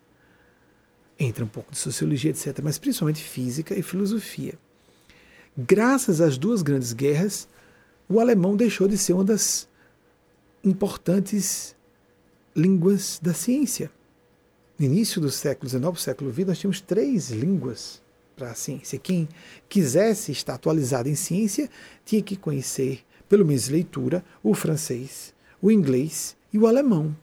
Entra 1.19 1.43
um 1.43 1.47
pouco 1.47 1.71
de 1.71 1.77
sociologia, 1.77 2.31
etc., 2.31 2.59
mas 2.63 2.77
principalmente 2.77 3.23
física 3.23 3.77
e 3.77 3.81
filosofia. 3.81 4.57
Graças 5.59 6.21
às 6.21 6.37
duas 6.37 6.61
grandes 6.61 6.93
guerras, 6.93 7.47
o 8.07 8.19
alemão 8.19 8.55
deixou 8.55 8.87
de 8.87 8.95
ser 8.95 9.13
uma 9.13 9.23
das 9.23 9.67
importantes 10.63 11.75
línguas 12.55 13.19
da 13.19 13.33
ciência. 13.33 13.89
No 14.77 14.85
início 14.85 15.19
do 15.19 15.31
século 15.31 15.67
XIX, 15.67 15.99
século 15.99 16.31
XX, 16.31 16.45
nós 16.45 16.59
tínhamos 16.59 16.79
três 16.79 17.31
línguas 17.31 18.03
para 18.35 18.51
a 18.51 18.53
ciência. 18.53 18.99
Quem 18.99 19.27
quisesse 19.67 20.31
estar 20.31 20.53
atualizado 20.53 21.09
em 21.09 21.15
ciência 21.15 21.67
tinha 22.05 22.21
que 22.21 22.35
conhecer, 22.35 23.03
pelo 23.27 23.43
menos 23.43 23.67
leitura, 23.67 24.23
o 24.43 24.53
francês, 24.53 25.33
o 25.59 25.71
inglês 25.71 26.37
e 26.53 26.59
o 26.59 26.67
alemão. 26.67 27.17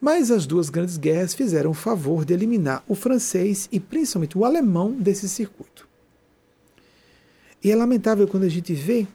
Mas 0.00 0.30
as 0.30 0.46
duas 0.46 0.70
grandes 0.70 0.96
guerras 0.96 1.34
fizeram 1.34 1.72
o 1.72 1.74
favor 1.74 2.24
de 2.24 2.32
eliminar 2.32 2.82
o 2.88 2.94
francês 2.94 3.68
e 3.70 3.78
principalmente 3.78 4.38
o 4.38 4.46
alemão 4.46 4.92
desse 4.92 5.28
circuito. 5.28 5.91
E 7.62 7.70
é 7.70 7.76
lamentável 7.76 8.26
quando 8.26 8.44
a 8.44 8.48
gente 8.48 8.72
vê, 8.74 9.06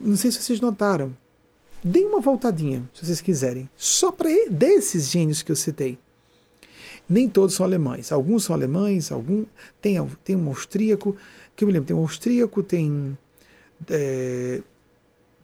não 0.00 0.16
sei 0.16 0.30
se 0.30 0.42
vocês 0.42 0.60
notaram, 0.60 1.14
Deem 1.82 2.06
uma 2.06 2.20
voltadinha, 2.20 2.88
se 2.92 3.06
vocês 3.06 3.22
quiserem, 3.22 3.68
só 3.74 4.12
para 4.12 4.28
desses 4.50 5.08
gênios 5.10 5.42
que 5.42 5.50
eu 5.50 5.56
citei. 5.56 5.98
Nem 7.08 7.26
todos 7.26 7.54
são 7.54 7.64
alemães. 7.64 8.12
Alguns 8.12 8.44
são 8.44 8.54
alemães, 8.54 9.10
algum 9.10 9.46
tem, 9.80 9.96
tem 10.22 10.36
um 10.36 10.48
austríaco, 10.48 11.16
que 11.56 11.64
eu 11.64 11.66
me 11.66 11.72
lembro, 11.72 11.88
tem 11.88 11.96
um 11.96 12.00
austríaco, 12.00 12.62
tem 12.62 13.16
é, 13.88 14.60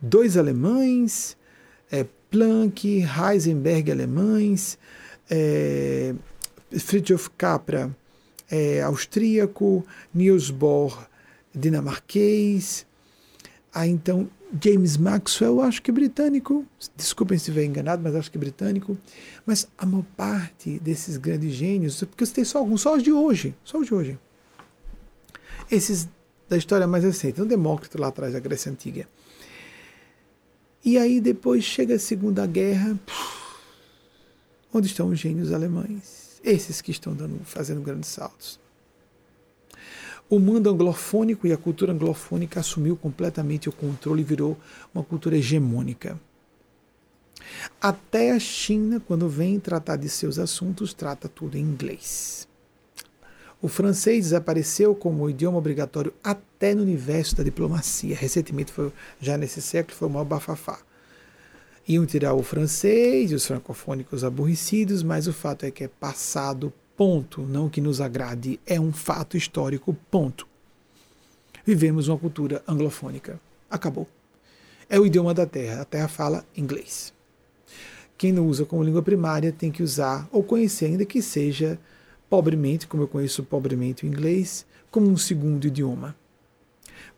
dois 0.00 0.36
alemães, 0.36 1.36
é, 1.90 2.04
Planck, 2.30 3.02
Heisenberg 3.02 3.90
alemães, 3.90 4.78
é, 5.30 6.14
Friedrich 6.78 7.30
Capra 7.30 7.96
é, 8.50 8.82
austríaco, 8.82 9.84
Niels 10.12 10.50
Bohr 10.50 11.08
dinamarquês. 11.56 12.86
Ah, 13.72 13.86
então 13.86 14.28
James 14.62 14.96
Maxwell, 14.96 15.60
acho 15.60 15.82
que 15.82 15.90
é 15.90 15.94
britânico, 15.94 16.64
desculpem 16.96 17.36
se 17.36 17.50
estiver 17.50 17.64
enganado, 17.64 18.02
mas 18.02 18.14
acho 18.14 18.30
que 18.30 18.38
é 18.38 18.40
britânico. 18.40 18.96
Mas 19.44 19.66
a 19.76 19.84
maior 19.84 20.04
parte 20.16 20.78
desses 20.78 21.16
grandes 21.16 21.52
gênios, 21.52 22.02
porque 22.04 22.22
eu 22.22 22.26
citei 22.26 22.44
só 22.44 22.58
alguns, 22.58 22.82
só 22.82 22.94
os 22.94 23.02
de 23.02 23.12
hoje, 23.12 23.54
só 23.64 23.78
os 23.78 23.86
de 23.86 23.94
hoje. 23.94 24.18
Esses 25.70 26.08
da 26.48 26.56
história 26.56 26.86
mais 26.86 27.02
recente, 27.02 27.42
um 27.42 27.46
Demócrito 27.46 28.00
lá 28.00 28.08
atrás 28.08 28.34
da 28.34 28.40
Grécia 28.40 28.70
Antiga. 28.70 29.08
E 30.84 30.96
aí 30.96 31.20
depois 31.20 31.64
chega 31.64 31.96
a 31.96 31.98
Segunda 31.98 32.46
Guerra, 32.46 32.96
onde 34.72 34.86
estão 34.86 35.08
os 35.08 35.18
gênios 35.18 35.52
alemães? 35.52 36.40
Esses 36.44 36.80
que 36.80 36.92
estão 36.92 37.14
dando, 37.14 37.40
fazendo 37.44 37.80
grandes 37.80 38.10
saltos 38.10 38.60
o 40.28 40.38
mundo 40.38 40.68
anglofônico 40.68 41.46
e 41.46 41.52
a 41.52 41.56
cultura 41.56 41.92
anglofônica 41.92 42.58
assumiu 42.60 42.96
completamente 42.96 43.68
o 43.68 43.72
controle 43.72 44.22
e 44.22 44.24
virou 44.24 44.56
uma 44.92 45.04
cultura 45.04 45.36
hegemônica. 45.36 46.18
Até 47.80 48.32
a 48.32 48.38
China, 48.38 49.00
quando 49.00 49.28
vem 49.28 49.60
tratar 49.60 49.96
de 49.96 50.08
seus 50.08 50.38
assuntos, 50.38 50.92
trata 50.92 51.28
tudo 51.28 51.56
em 51.56 51.60
inglês. 51.60 52.48
O 53.62 53.68
francês 53.68 54.24
desapareceu 54.24 54.94
como 54.94 55.30
idioma 55.30 55.58
obrigatório 55.58 56.12
até 56.22 56.74
no 56.74 56.82
universo 56.82 57.36
da 57.36 57.44
diplomacia. 57.44 58.16
Recentemente, 58.16 58.72
foi, 58.72 58.92
já 59.20 59.38
nesse 59.38 59.62
século, 59.62 59.96
foi 59.96 60.08
o 60.08 60.10
maior 60.10 60.24
bafafá. 60.24 60.78
Iam 61.88 62.04
tirar 62.04 62.34
o 62.34 62.42
francês 62.42 63.32
os 63.32 63.46
francofônicos 63.46 64.24
aborrecidos, 64.24 65.02
mas 65.02 65.28
o 65.28 65.32
fato 65.32 65.64
é 65.64 65.70
que 65.70 65.84
é 65.84 65.88
passado 65.88 66.72
Ponto. 66.96 67.42
Não 67.42 67.68
que 67.68 67.80
nos 67.80 68.00
agrade, 68.00 68.58
é 68.66 68.80
um 68.80 68.92
fato 68.92 69.36
histórico. 69.36 69.96
Ponto. 70.10 70.46
Vivemos 71.64 72.08
uma 72.08 72.18
cultura 72.18 72.62
anglofônica. 72.66 73.40
Acabou. 73.70 74.06
É 74.88 74.98
o 74.98 75.04
idioma 75.04 75.34
da 75.34 75.44
Terra. 75.44 75.82
A 75.82 75.84
Terra 75.84 76.08
fala 76.08 76.44
inglês. 76.56 77.12
Quem 78.16 78.32
não 78.32 78.46
usa 78.46 78.64
como 78.64 78.82
língua 78.82 79.02
primária 79.02 79.52
tem 79.52 79.70
que 79.70 79.82
usar 79.82 80.28
ou 80.32 80.42
conhecer, 80.42 80.86
ainda 80.86 81.04
que 81.04 81.20
seja 81.20 81.78
pobremente, 82.30 82.86
como 82.86 83.02
eu 83.02 83.08
conheço 83.08 83.42
pobremente 83.42 84.04
o 84.04 84.06
inglês, 84.06 84.64
como 84.90 85.08
um 85.08 85.16
segundo 85.16 85.66
idioma. 85.66 86.16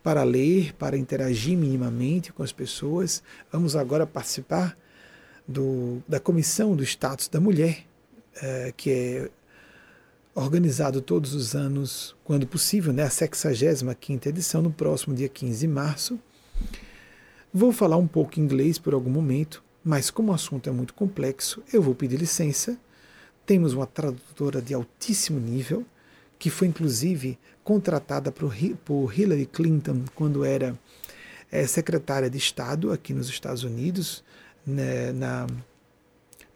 Para 0.03 0.23
ler, 0.23 0.73
para 0.73 0.97
interagir 0.97 1.57
minimamente 1.57 2.33
com 2.33 2.43
as 2.43 2.51
pessoas, 2.51 3.23
vamos 3.51 3.75
agora 3.75 4.05
participar 4.05 4.77
do, 5.47 6.01
da 6.07 6.19
Comissão 6.19 6.75
do 6.75 6.83
Status 6.83 7.27
da 7.27 7.39
Mulher, 7.39 7.85
eh, 8.41 8.73
que 8.75 8.91
é 8.91 9.29
organizado 10.43 11.01
todos 11.01 11.33
os 11.33 11.55
anos, 11.55 12.15
quando 12.23 12.47
possível, 12.47 12.93
né, 12.93 13.03
a 13.03 13.09
65ª 13.09 14.27
edição, 14.27 14.61
no 14.61 14.71
próximo 14.71 15.15
dia 15.15 15.29
15 15.29 15.59
de 15.59 15.67
março. 15.67 16.19
Vou 17.53 17.71
falar 17.71 17.97
um 17.97 18.07
pouco 18.07 18.39
inglês 18.39 18.77
por 18.77 18.93
algum 18.93 19.09
momento, 19.09 19.63
mas 19.83 20.09
como 20.09 20.31
o 20.31 20.35
assunto 20.35 20.69
é 20.69 20.71
muito 20.71 20.93
complexo, 20.93 21.63
eu 21.73 21.81
vou 21.81 21.95
pedir 21.95 22.17
licença. 22.17 22.77
Temos 23.45 23.73
uma 23.73 23.87
tradutora 23.87 24.61
de 24.61 24.73
altíssimo 24.73 25.39
nível, 25.39 25.85
que 26.37 26.49
foi 26.49 26.67
inclusive 26.67 27.37
contratada 27.63 28.31
por 28.31 28.53
Hillary 29.13 29.45
Clinton 29.45 30.03
quando 30.15 30.45
era 30.45 30.77
é, 31.51 31.65
secretária 31.65 32.29
de 32.29 32.37
Estado 32.37 32.91
aqui 32.91 33.13
nos 33.13 33.29
Estados 33.29 33.63
Unidos, 33.63 34.23
né, 34.65 35.11
na 35.11 35.47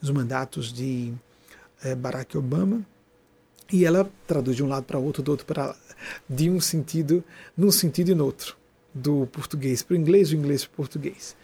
nos 0.02 0.12
mandatos 0.12 0.74
de 0.74 1.14
é, 1.84 1.96
Barack 1.96 2.38
Obama. 2.38 2.86
E 3.74 3.86
ela 3.86 4.08
traduz 4.28 4.56
de 4.56 4.64
um 4.64 4.68
lado 4.68 4.84
para 4.84 5.00
outro, 5.00 5.24
do 5.24 5.32
outro 5.32 5.48
para 5.48 5.76
de 6.30 6.48
um 6.48 6.62
sentido, 6.62 7.24
num 7.58 7.72
sentido 7.72 8.12
e 8.12 8.16
no 8.16 8.24
outro, 8.24 8.56
do 8.94 9.26
português 9.26 9.82
para 9.82 9.96
o 9.96 9.98
inglês, 9.98 10.30
do 10.30 10.36
inglês 10.36 10.64
para 10.64 10.74
o 10.74 10.76
português. 10.76 11.36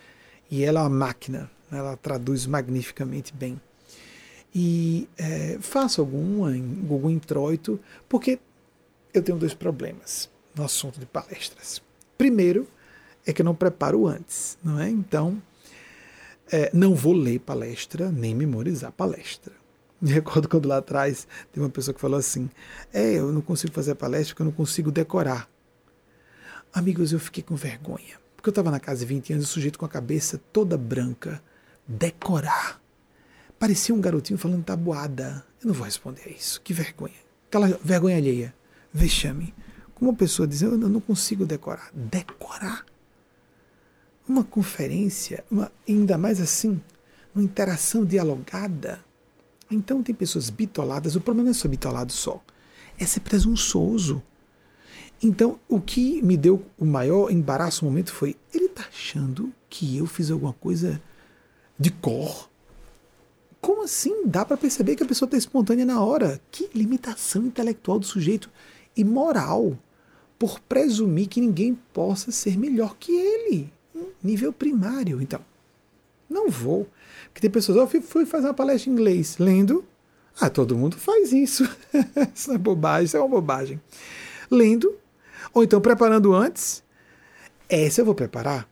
E 0.52 0.64
ela 0.64 0.82
é 0.82 0.84
uma 0.84 0.90
máquina, 0.92 1.50
ela 1.72 1.98
traduz 1.98 2.46
magnificamente 2.46 3.34
bem. 3.34 3.60
E 4.54 5.10
é, 5.18 5.58
faço 5.60 6.02
algum, 6.02 6.46
algum 6.46 7.10
introito, 7.10 7.80
porque 8.08 8.38
eu 9.12 9.24
tenho 9.24 9.40
dois 9.40 9.56
problemas 9.56 10.30
no 10.54 10.64
assunto 10.64 11.00
de 11.00 11.08
palestras. 11.08 11.82
Primeiro, 12.16 12.68
é 13.26 13.34
que 13.34 13.42
eu 13.42 13.46
não 13.46 13.56
preparo 13.56 14.06
antes, 14.06 14.56
não 14.64 14.80
é? 14.80 14.88
Então, 14.88 15.42
é, 16.52 16.70
não 16.76 16.94
vou 16.94 17.14
ler 17.14 17.40
palestra 17.40 18.12
nem 18.12 18.36
memorizar 18.36 18.92
palestra. 18.92 19.59
Me 20.02 20.12
recordo 20.12 20.47
quando 20.47 20.68
lá 20.68 20.78
atrás 20.78 21.28
tem 21.52 21.62
uma 21.62 21.70
pessoa 21.70 21.93
que 21.93 22.00
falou 22.00 22.18
assim: 22.18 22.50
É, 22.93 23.14
eu 23.16 23.32
não 23.32 23.41
consigo 23.41 23.74
fazer 23.74 23.95
palestra 23.95 24.34
porque 24.34 24.41
eu 24.41 24.45
não 24.45 24.54
consigo 24.54 24.91
decorar. 24.91 25.50
Amigos, 26.74 27.12
eu 27.12 27.20
fiquei 27.20 27.43
com 27.43 27.56
vergonha. 27.56 28.18
Porque 28.36 28.47
eu 28.47 28.52
estava 28.52 28.72
na 28.72 28.80
casa 28.80 29.02
de 29.02 29.08
20 29.08 29.34
anos, 29.34 29.45
o 29.45 29.47
sujeito 29.47 29.78
com 29.78 29.86
a 29.86 29.89
cabeça 29.89 30.39
toda 30.54 30.78
branca. 30.78 31.41
Decorar. 31.86 32.80
Parecia 33.58 33.93
um 33.93 34.00
garotinho 34.00 34.39
falando 34.39 34.64
tabuada. 34.64 35.43
Eu 35.62 35.68
não 35.68 35.74
vou 35.74 35.84
responder 35.84 36.22
a 36.28 36.30
isso. 36.30 36.62
Que 36.62 36.74
vergonha. 36.74 37.16
Aquela 37.47 37.68
vergonha 37.84 38.16
alheia. 38.16 38.54
Vexame. 38.93 39.54
Como 39.95 40.12
uma 40.12 40.18
pessoa 40.18 40.47
diz, 40.47 40.62
eu 40.62 40.78
não 40.78 41.02
consigo 41.02 41.45
decorar. 41.45 41.91
Decorar? 41.93 42.86
Uma 44.26 44.43
conferência, 44.43 45.43
uma, 45.52 45.72
ainda 45.88 46.18
mais 46.18 46.39
assim, 46.39 46.80
uma 47.36 47.43
interação 47.43 48.06
dialogada 48.06 49.04
então 49.70 50.01
tem 50.01 50.15
pessoas 50.15 50.49
bitoladas, 50.49 51.15
o 51.15 51.22
problema 51.22 51.45
não 51.45 51.51
é 51.51 51.53
ser 51.53 51.67
bitolado 51.67 52.11
só, 52.11 52.41
é 52.97 53.05
ser 53.05 53.20
presunçoso. 53.22 54.22
Então, 55.22 55.59
o 55.67 55.82
que 55.82 56.22
me 56.22 56.38
deu 56.38 56.65
o 56.78 56.86
maior 56.86 57.30
embaraço 57.30 57.84
no 57.84 57.91
momento 57.91 58.13
foi: 58.13 58.36
ele 58.53 58.65
está 58.65 58.84
achando 58.88 59.51
que 59.70 59.97
eu 59.97 60.05
fiz 60.05 60.32
alguma 60.32 60.53
coisa 60.53 61.01
de 61.78 61.91
cor? 61.91 62.49
Como 63.59 63.84
assim? 63.84 64.26
Dá 64.26 64.45
para 64.45 64.55
perceber 64.55 64.95
que 64.95 65.03
a 65.03 65.05
pessoa 65.05 65.28
está 65.28 65.38
espontânea 65.38 65.86
na 65.86 66.01
hora. 66.01 66.39
Que 66.49 66.70
limitação 66.74 67.45
intelectual 67.45 67.99
do 67.99 68.05
sujeito 68.05 68.49
e 68.95 69.03
moral 69.03 69.78
por 70.38 70.59
presumir 70.61 71.28
que 71.28 71.41
ninguém 71.41 71.76
possa 71.93 72.32
ser 72.32 72.57
melhor 72.57 72.95
que 72.97 73.11
ele, 73.11 73.72
nível 74.24 74.53
primário. 74.53 75.22
Então, 75.22 75.41
não 76.30 76.49
vou. 76.49 76.88
Porque 77.30 77.42
tem 77.42 77.50
pessoas, 77.50 77.78
eu 77.78 78.02
fui 78.02 78.26
fazer 78.26 78.48
uma 78.48 78.54
palestra 78.54 78.90
em 78.90 78.94
inglês, 78.94 79.38
lendo. 79.38 79.86
Ah, 80.40 80.50
todo 80.50 80.78
mundo 80.78 80.98
faz 80.98 81.32
isso. 81.32 81.64
isso 82.34 82.50
não 82.50 82.56
é 82.56 82.58
bobagem, 82.58 83.06
isso 83.06 83.18
é 83.18 83.20
uma 83.20 83.30
bobagem. 83.30 83.80
Lendo, 84.50 84.96
ou 85.54 85.64
então 85.64 85.80
preparando 85.82 86.34
antes. 86.34 86.84
Essa 87.68 88.02
eu 88.02 88.06
vou 88.06 88.16
preparar, 88.16 88.68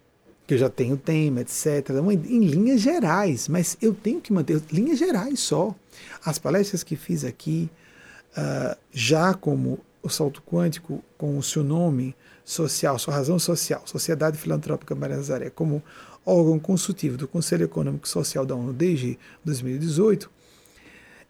que 0.48 0.56
eu 0.56 0.58
já 0.58 0.70
tenho 0.70 0.98
tema, 0.98 1.42
etc. 1.42 1.90
Em 2.26 2.46
linhas 2.46 2.82
gerais, 2.82 3.48
mas 3.48 3.78
eu 3.80 3.94
tenho 3.94 4.20
que 4.20 4.34
manter 4.34 4.60
linhas 4.72 4.98
gerais 4.98 5.40
só. 5.40 5.76
As 6.26 6.40
palestras 6.40 6.84
que 6.84 6.96
fiz 6.96 7.24
aqui, 7.24 7.70
uh, 8.36 8.76
já 8.92 9.36
como 9.36 9.80
o 10.02 10.10
salto 10.10 10.42
quântico, 10.42 11.04
com 11.16 11.38
o 11.38 11.44
seu 11.44 11.64
nome 11.64 12.16
social, 12.44 12.98
sua 12.98 13.14
razão 13.14 13.38
social, 13.38 13.82
Sociedade 13.86 14.38
Filantrópica 14.38 14.96
Maria 14.96 15.18
Nazaré, 15.18 15.50
como 15.50 15.84
órgão 16.28 16.60
consultivo 16.60 17.16
do 17.18 17.28
Conselho 17.28 17.64
Econômico 17.64 18.06
e 18.06 18.10
Social 18.10 18.46
da 18.46 18.54
ONU 18.54 18.74
desde 18.74 19.18
2018, 19.46 20.30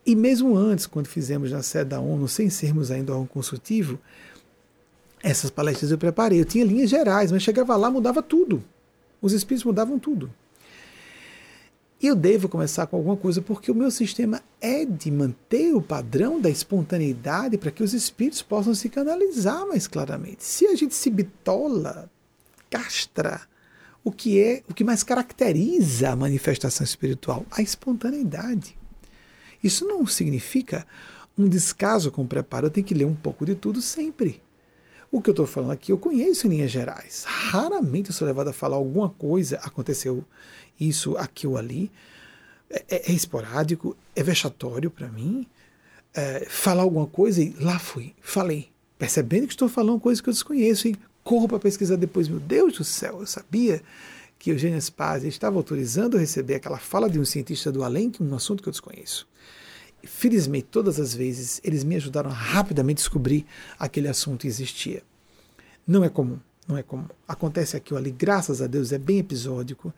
e 0.06 0.16
mesmo 0.16 0.58
antes, 0.58 0.88
quando 0.88 1.08
fizemos 1.08 1.52
na 1.52 1.62
sede 1.62 1.92
da 1.92 2.00
ONU, 2.00 2.28
sem 2.28 2.50
sermos 2.50 2.90
ainda 2.90 3.12
órgão 3.12 3.28
consultivo, 3.28 4.00
essas 5.22 5.50
palestras 5.50 5.92
eu 5.92 5.98
preparei. 5.98 6.40
Eu 6.40 6.46
tinha 6.46 6.64
linhas 6.64 6.90
gerais, 6.90 7.32
mas 7.32 7.44
chegava 7.44 7.76
lá, 7.76 7.92
mudava 7.92 8.24
tudo. 8.24 8.64
Os 9.22 9.34
espíritos 9.34 9.66
mudavam 9.66 10.00
tudo. 10.00 10.32
Eu 12.02 12.16
devo 12.16 12.48
começar 12.48 12.88
com 12.88 12.96
alguma 12.96 13.18
coisa, 13.18 13.42
porque 13.42 13.70
o 13.70 13.76
meu 13.76 13.92
sistema 13.92 14.42
é 14.62 14.86
de 14.86 15.12
manter 15.12 15.76
o 15.76 15.82
padrão 15.82 16.40
da 16.40 16.50
espontaneidade 16.50 17.58
para 17.58 17.72
que 17.72 17.84
os 17.84 17.94
espíritos 17.94 18.42
possam 18.42 18.74
se 18.74 18.88
canalizar 18.88 19.68
mais 19.68 19.88
claramente. 19.88 20.44
Se 20.44 20.68
a 20.68 20.76
gente 20.76 20.96
se 20.96 21.10
bitola, 21.10 22.10
castra, 22.70 23.42
o 24.08 24.12
que 24.12 24.42
é 24.42 24.64
o 24.70 24.74
que 24.74 24.86
mais 24.86 25.04
caracteriza 25.04 26.12
a 26.12 26.16
manifestação 26.16 26.86
espiritual, 26.86 27.46
a 27.52 27.62
espontaneidade. 27.62 28.78
Isso 29.62 29.86
não 29.86 30.08
significa 30.08 30.88
um 31.38 31.46
descaso 31.46 32.10
com 32.10 32.22
o 32.22 32.28
preparo, 32.28 32.68
eu 32.68 32.72
tenho 32.72 32.88
que 32.88 32.94
ler 32.94 33.04
um 33.04 33.14
pouco 33.14 33.46
de 33.46 33.54
tudo 33.54 33.82
sempre. 33.82 34.42
O 35.12 35.22
que 35.22 35.30
eu 35.30 35.34
estou 35.34 35.46
falando 35.46 35.72
aqui 35.72 35.92
eu 35.92 35.98
conheço 35.98 36.48
em 36.48 36.52
linhas 36.52 36.72
gerais. 36.72 37.26
Raramente 37.28 38.10
eu 38.10 38.16
sou 38.16 38.26
levado 38.26 38.48
a 38.48 38.54
falar 38.54 38.78
alguma 38.78 39.10
coisa, 39.10 39.58
aconteceu 39.58 40.24
isso 40.80 41.18
aqui 41.18 41.46
ou 41.46 41.58
ali. 41.58 41.92
É, 42.70 42.86
é, 42.88 43.12
é 43.12 43.14
esporádico, 43.14 43.94
é 44.16 44.24
vexatório 44.24 44.90
para 44.90 45.10
mim. 45.10 45.46
É, 46.14 46.46
falar 46.48 46.84
alguma 46.84 47.08
coisa 47.08 47.44
e 47.44 47.54
lá 47.60 47.78
fui, 47.78 48.16
falei, 48.22 48.70
percebendo 48.98 49.48
que 49.48 49.54
estou 49.54 49.68
falando 49.68 50.00
coisas 50.00 50.22
que 50.22 50.30
eu 50.30 50.34
desconheço 50.34 50.88
e 50.88 50.96
corro 51.28 51.46
para 51.46 51.60
pesquisar 51.60 51.98
depois. 51.98 52.30
Meu 52.30 52.40
Deus 52.40 52.78
do 52.78 52.86
céu, 52.86 53.20
eu 53.20 53.28
sabia 53.28 53.84
que 54.40 54.50
Eugênio 54.50 54.82
Spazia 54.82 55.28
estava 55.28 55.58
autorizando 55.58 56.18
receber 56.18 56.56
aquela 56.56 56.78
fala 56.78 57.10
de 57.10 57.20
um 57.20 57.26
cientista 57.26 57.70
do 57.70 57.84
além, 57.84 58.10
que 58.10 58.24
é 58.24 58.34
assunto 58.34 58.64
que 58.64 58.70
eu 58.70 58.72
desconheço. 58.72 59.28
Felizmente, 60.04 60.68
todas 60.72 61.02
as 61.02 61.14
vezes, 61.14 61.60
eles 61.66 61.84
me 61.84 61.98
ajudaram 61.98 62.30
a 62.30 62.34
rapidamente 62.34 63.00
descobrir 63.00 63.46
aquele 63.78 64.08
assunto 64.08 64.48
existia. 64.48 65.04
Não 65.86 66.02
é 66.02 66.08
comum, 66.08 66.40
não 66.66 66.78
é 66.78 66.84
comum. 66.84 67.08
Acontece 67.28 67.76
aqui 67.76 67.94
ou 67.94 68.00
ali, 68.00 68.12
graças 68.12 68.62
a 68.62 68.68
Deus, 68.68 68.94
é 68.94 68.98
bem 68.98 69.20
episódico, 69.20 69.94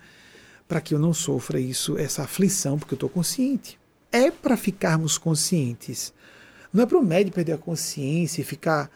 para 0.68 0.82
que 0.82 0.96
eu 0.96 1.00
não 1.00 1.14
sofra 1.14 1.60
isso, 1.60 1.96
essa 1.96 2.24
aflição, 2.24 2.80
porque 2.80 2.94
eu 2.94 2.98
estou 2.98 3.10
consciente. 3.10 3.78
É 4.12 4.32
para 4.32 4.58
ficarmos 4.58 5.20
conscientes. 5.20 6.12
Não 6.74 6.84
é 6.84 6.86
para 6.88 6.98
o 6.98 7.06
médico 7.06 7.36
perder 7.36 7.54
a 7.54 7.58
consciência 7.58 8.42
e 8.42 8.46
ficar 8.46 8.90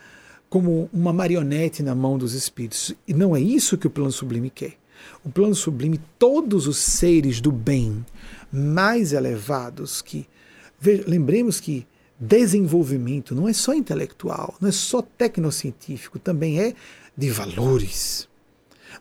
como 0.54 0.88
uma 0.94 1.12
marionete 1.12 1.82
na 1.82 1.96
mão 1.96 2.16
dos 2.16 2.36
espíritos. 2.36 2.94
E 3.08 3.14
não 3.16 3.36
é 3.36 3.42
isso 3.42 3.76
que 3.76 3.88
o 3.88 3.90
plano 3.90 4.12
sublime 4.12 4.52
quer. 4.52 4.76
O 5.24 5.32
plano 5.32 5.56
sublime, 5.56 6.00
todos 6.20 6.68
os 6.68 6.78
seres 6.78 7.42
do 7.42 7.52
bem 7.52 8.06
mais 8.52 9.14
elevados 9.14 10.00
que. 10.00 10.28
Lembremos 11.08 11.60
que 11.60 11.88
desenvolvimento 12.20 13.34
não 13.34 13.50
é 13.50 13.54
só 13.54 13.74
intelectual, 13.74 14.54
não 14.62 14.70
é 14.70 14.72
só 14.72 15.02
tecnocientífico, 15.02 16.20
também 16.20 16.62
é 16.62 16.76
de 17.18 17.32
valores. 17.32 18.30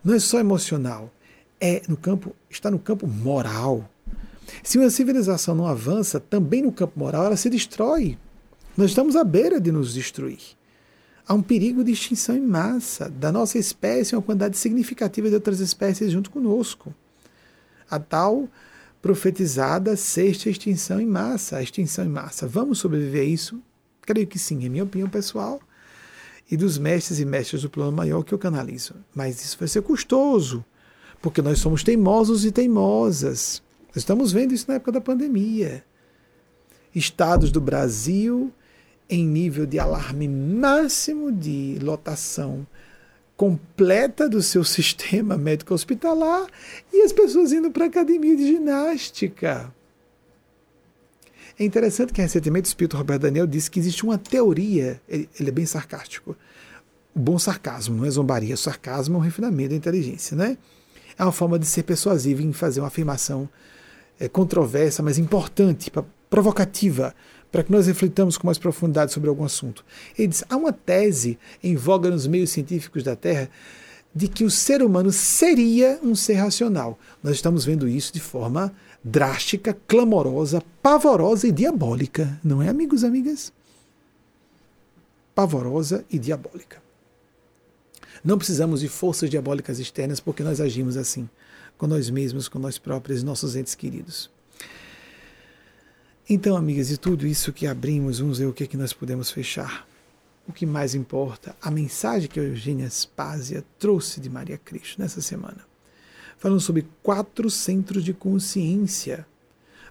Não 0.03 0.15
é 0.15 0.19
só 0.19 0.41
emocional, 0.41 1.13
é 1.61 1.83
no 1.87 1.99
campo, 1.99 2.35
está 2.49 2.71
no 2.71 2.79
campo 2.79 3.07
moral. 3.07 3.87
Se 4.63 4.79
uma 4.79 4.89
civilização 4.89 5.55
não 5.55 5.67
avança 5.67 6.19
também 6.19 6.63
no 6.63 6.73
campo 6.73 6.99
moral, 6.99 7.27
ela 7.27 7.37
se 7.37 7.51
destrói. 7.51 8.17
Nós 8.75 8.89
estamos 8.89 9.17
à 9.17 9.23
beira 9.23 9.61
de 9.61 9.71
nos 9.71 9.93
destruir 9.93 10.62
há 11.27 11.35
um 11.35 11.43
perigo 11.43 11.85
de 11.85 11.93
extinção 11.93 12.37
em 12.37 12.41
massa 12.41 13.09
da 13.09 13.31
nossa 13.33 13.59
espécie 13.59 14.15
e 14.15 14.17
uma 14.17 14.23
quantidade 14.23 14.57
significativa 14.57 15.29
de 15.29 15.35
outras 15.35 15.61
espécies 15.61 16.11
junto 16.11 16.31
conosco. 16.31 16.95
A 17.91 17.99
tal 17.99 18.49
profetizada 19.01 19.97
sexta 19.97 20.49
extinção 20.49 21.01
em 21.01 21.07
massa, 21.07 21.57
a 21.57 21.63
extinção 21.63 22.05
em 22.05 22.09
massa. 22.09 22.47
Vamos 22.47 22.79
sobreviver 22.79 23.23
a 23.23 23.25
isso? 23.25 23.61
Creio 24.03 24.27
que 24.27 24.39
sim, 24.39 24.65
é 24.65 24.69
minha 24.69 24.85
opinião 24.85 25.09
pessoal 25.09 25.61
e 26.51 26.57
dos 26.57 26.77
mestres 26.77 27.19
e 27.19 27.25
mestres 27.25 27.63
do 27.63 27.71
plano 27.71 27.93
maior 27.93 28.23
que 28.23 28.33
eu 28.33 28.39
canalizo. 28.39 28.95
Mas 29.15 29.43
isso 29.43 29.57
vai 29.59 29.67
ser 29.67 29.81
custoso, 29.83 30.65
porque 31.21 31.41
nós 31.41 31.59
somos 31.59 31.83
teimosos 31.83 32.45
e 32.45 32.53
teimosas. 32.53 33.63
Estamos 33.97 34.33
vendo 34.33 34.53
isso 34.53 34.67
na 34.69 34.75
época 34.75 34.93
da 34.93 35.01
pandemia. 35.01 35.85
Estados 36.95 37.51
do 37.51 37.61
Brasil 37.61 38.53
em 39.13 39.27
nível 39.27 39.67
de 39.67 39.79
alarme 39.79 40.27
máximo 40.27 41.31
de 41.31 41.79
lotação 41.83 42.67
completa 43.37 44.27
do 44.27 44.43
seu 44.43 44.65
sistema 44.65 45.37
médico 45.37 45.75
hospitalar 45.75 46.47
e 46.91 47.03
as 47.03 47.13
pessoas 47.13 47.53
indo 47.53 47.71
para 47.71 47.85
a 47.85 47.89
academia 47.89 48.35
de 48.35 48.47
ginástica. 48.47 49.71
É 51.59 51.65
interessante 51.65 52.11
que 52.11 52.23
recentemente 52.23 52.69
o 52.69 52.71
espírito 52.71 52.97
Roberto 52.97 53.23
Daniel 53.23 53.47
disse 53.47 53.71
que 53.71 53.79
existe 53.79 54.03
uma 54.03 54.17
teoria, 54.17 54.99
ele, 55.07 55.29
ele 55.39 55.51
é 55.51 55.53
bem 55.53 55.67
sarcástico, 55.67 56.35
o 57.15 57.19
bom 57.19 57.39
sarcasmo, 57.39 57.95
não 57.95 58.07
é 58.07 58.11
zombaria, 58.11 58.57
sarcasmo 58.57 59.17
é 59.17 59.19
um 59.19 59.23
refinamento 59.23 59.71
da 59.71 59.77
inteligência, 59.77 60.35
né? 60.35 60.57
É 61.19 61.23
uma 61.23 61.33
forma 61.33 61.59
de 61.59 61.67
ser 61.67 61.83
persuasivo 61.83 62.41
em 62.41 62.55
fazer 62.55 62.81
uma 62.81 62.87
afirmação 62.87 63.47
é, 64.19 64.27
controversa, 64.27 65.03
mas 65.03 65.19
importante, 65.19 65.93
provocativa, 66.31 67.15
para 67.53 67.63
que 67.63 67.71
nós 67.71 67.87
reflitamos 67.87 68.39
com 68.39 68.49
mais 68.49 68.59
profundidade 68.59 69.13
sobre 69.13 69.29
algum 69.29 69.45
assunto. 69.45 69.85
Ele 70.19 70.29
diz: 70.29 70.43
há 70.49 70.57
uma 70.57 70.73
tese 70.73 71.39
em 71.63 71.77
voga 71.77 72.11
nos 72.11 72.27
meios 72.27 72.51
científicos 72.51 73.03
da 73.03 73.15
Terra 73.15 73.51
de 74.15 74.27
que 74.29 74.45
o 74.45 74.51
ser 74.51 74.83
humano 74.83 75.13
seria 75.13 76.01
um 76.03 76.15
ser 76.15 76.35
racional. 76.35 76.99
Nós 77.23 77.35
estamos 77.37 77.65
vendo 77.65 77.89
isso 77.89 78.13
de 78.13 78.21
forma 78.21 78.75
drástica, 79.05 79.77
clamorosa, 79.87 80.63
pavorosa 80.83 81.47
e 81.47 81.53
diabólica, 81.53 82.39
não 82.43 82.63
é, 82.63 82.69
amigos 82.69 83.03
e 83.03 83.07
amigas? 83.07 83.53
Pavorosa 85.35 86.05
e 86.11 86.19
diabólica. 86.19 86.83
Não 88.23 88.39
precisamos 88.39 88.81
de 88.81 88.89
forças 88.89 89.29
diabólicas 89.29 89.79
externas 89.79 90.21
porque 90.21 90.43
nós 90.43 90.61
agimos 90.61 90.97
assim, 90.97 91.29
com 91.77 91.87
nós 91.87 92.09
mesmos, 92.09 92.49
com 92.49 92.59
nós 92.59 92.79
próprios, 92.79 93.23
nossos 93.23 93.57
entes 93.57 93.75
queridos. 93.75 94.31
Então, 96.35 96.57
amigas, 96.57 96.91
e 96.91 96.97
tudo 96.97 97.27
isso 97.27 97.53
que 97.53 97.67
abrimos, 97.67 98.19
vamos 98.19 98.39
ver 98.39 98.47
o 98.47 98.55
que, 98.55 98.65
é 98.65 98.67
que 98.67 98.75
nós 98.75 98.95
podemos 98.95 99.31
fechar. 99.31 99.87
O 100.49 100.53
que 100.53 100.65
mais 100.65 100.95
importa, 100.95 101.55
a 101.61 101.71
mensagem 101.71 102.27
que 102.27 102.41
a 102.41 102.43
Eugênia 102.43 102.89
Spásia 102.89 103.63
trouxe 103.79 104.19
de 104.19 104.31
Maria 104.31 104.57
Cristo 104.57 104.99
nessa 104.99 105.21
semana. 105.21 105.59
Falando 106.39 106.59
sobre 106.59 106.87
quatro 107.03 107.51
centros 107.51 108.03
de 108.03 108.15
consciência. 108.15 109.27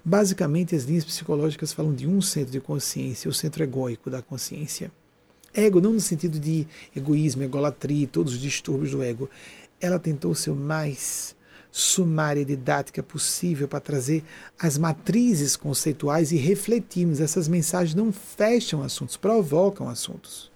Basicamente, 0.03 0.75
as 0.75 0.85
linhas 0.85 1.05
psicológicas 1.05 1.73
falam 1.73 1.93
de 1.93 2.07
um 2.07 2.19
centro 2.19 2.51
de 2.51 2.59
consciência, 2.59 3.29
o 3.29 3.33
centro 3.33 3.61
egóico 3.61 4.09
da 4.09 4.23
consciência. 4.23 4.91
Ego, 5.53 5.79
não 5.79 5.93
no 5.93 5.99
sentido 5.99 6.39
de 6.39 6.65
egoísmo, 6.95 7.43
egolatria, 7.43 8.07
todos 8.07 8.33
os 8.33 8.39
distúrbios 8.39 8.89
do 8.89 9.03
ego. 9.03 9.29
Ela 9.79 9.99
tentou 9.99 10.33
ser 10.33 10.49
o 10.49 10.55
mais 10.55 11.35
sumária 11.71 12.43
didática 12.43 13.01
possível 13.01 13.67
para 13.67 13.79
trazer 13.79 14.23
as 14.59 14.77
matrizes 14.77 15.55
conceituais 15.55 16.31
e 16.31 16.35
refletirmos. 16.35 17.21
Essas 17.21 17.47
mensagens 17.47 17.95
não 17.95 18.11
fecham 18.11 18.83
assuntos, 18.83 19.15
provocam 19.15 19.87
assuntos, 19.87 20.51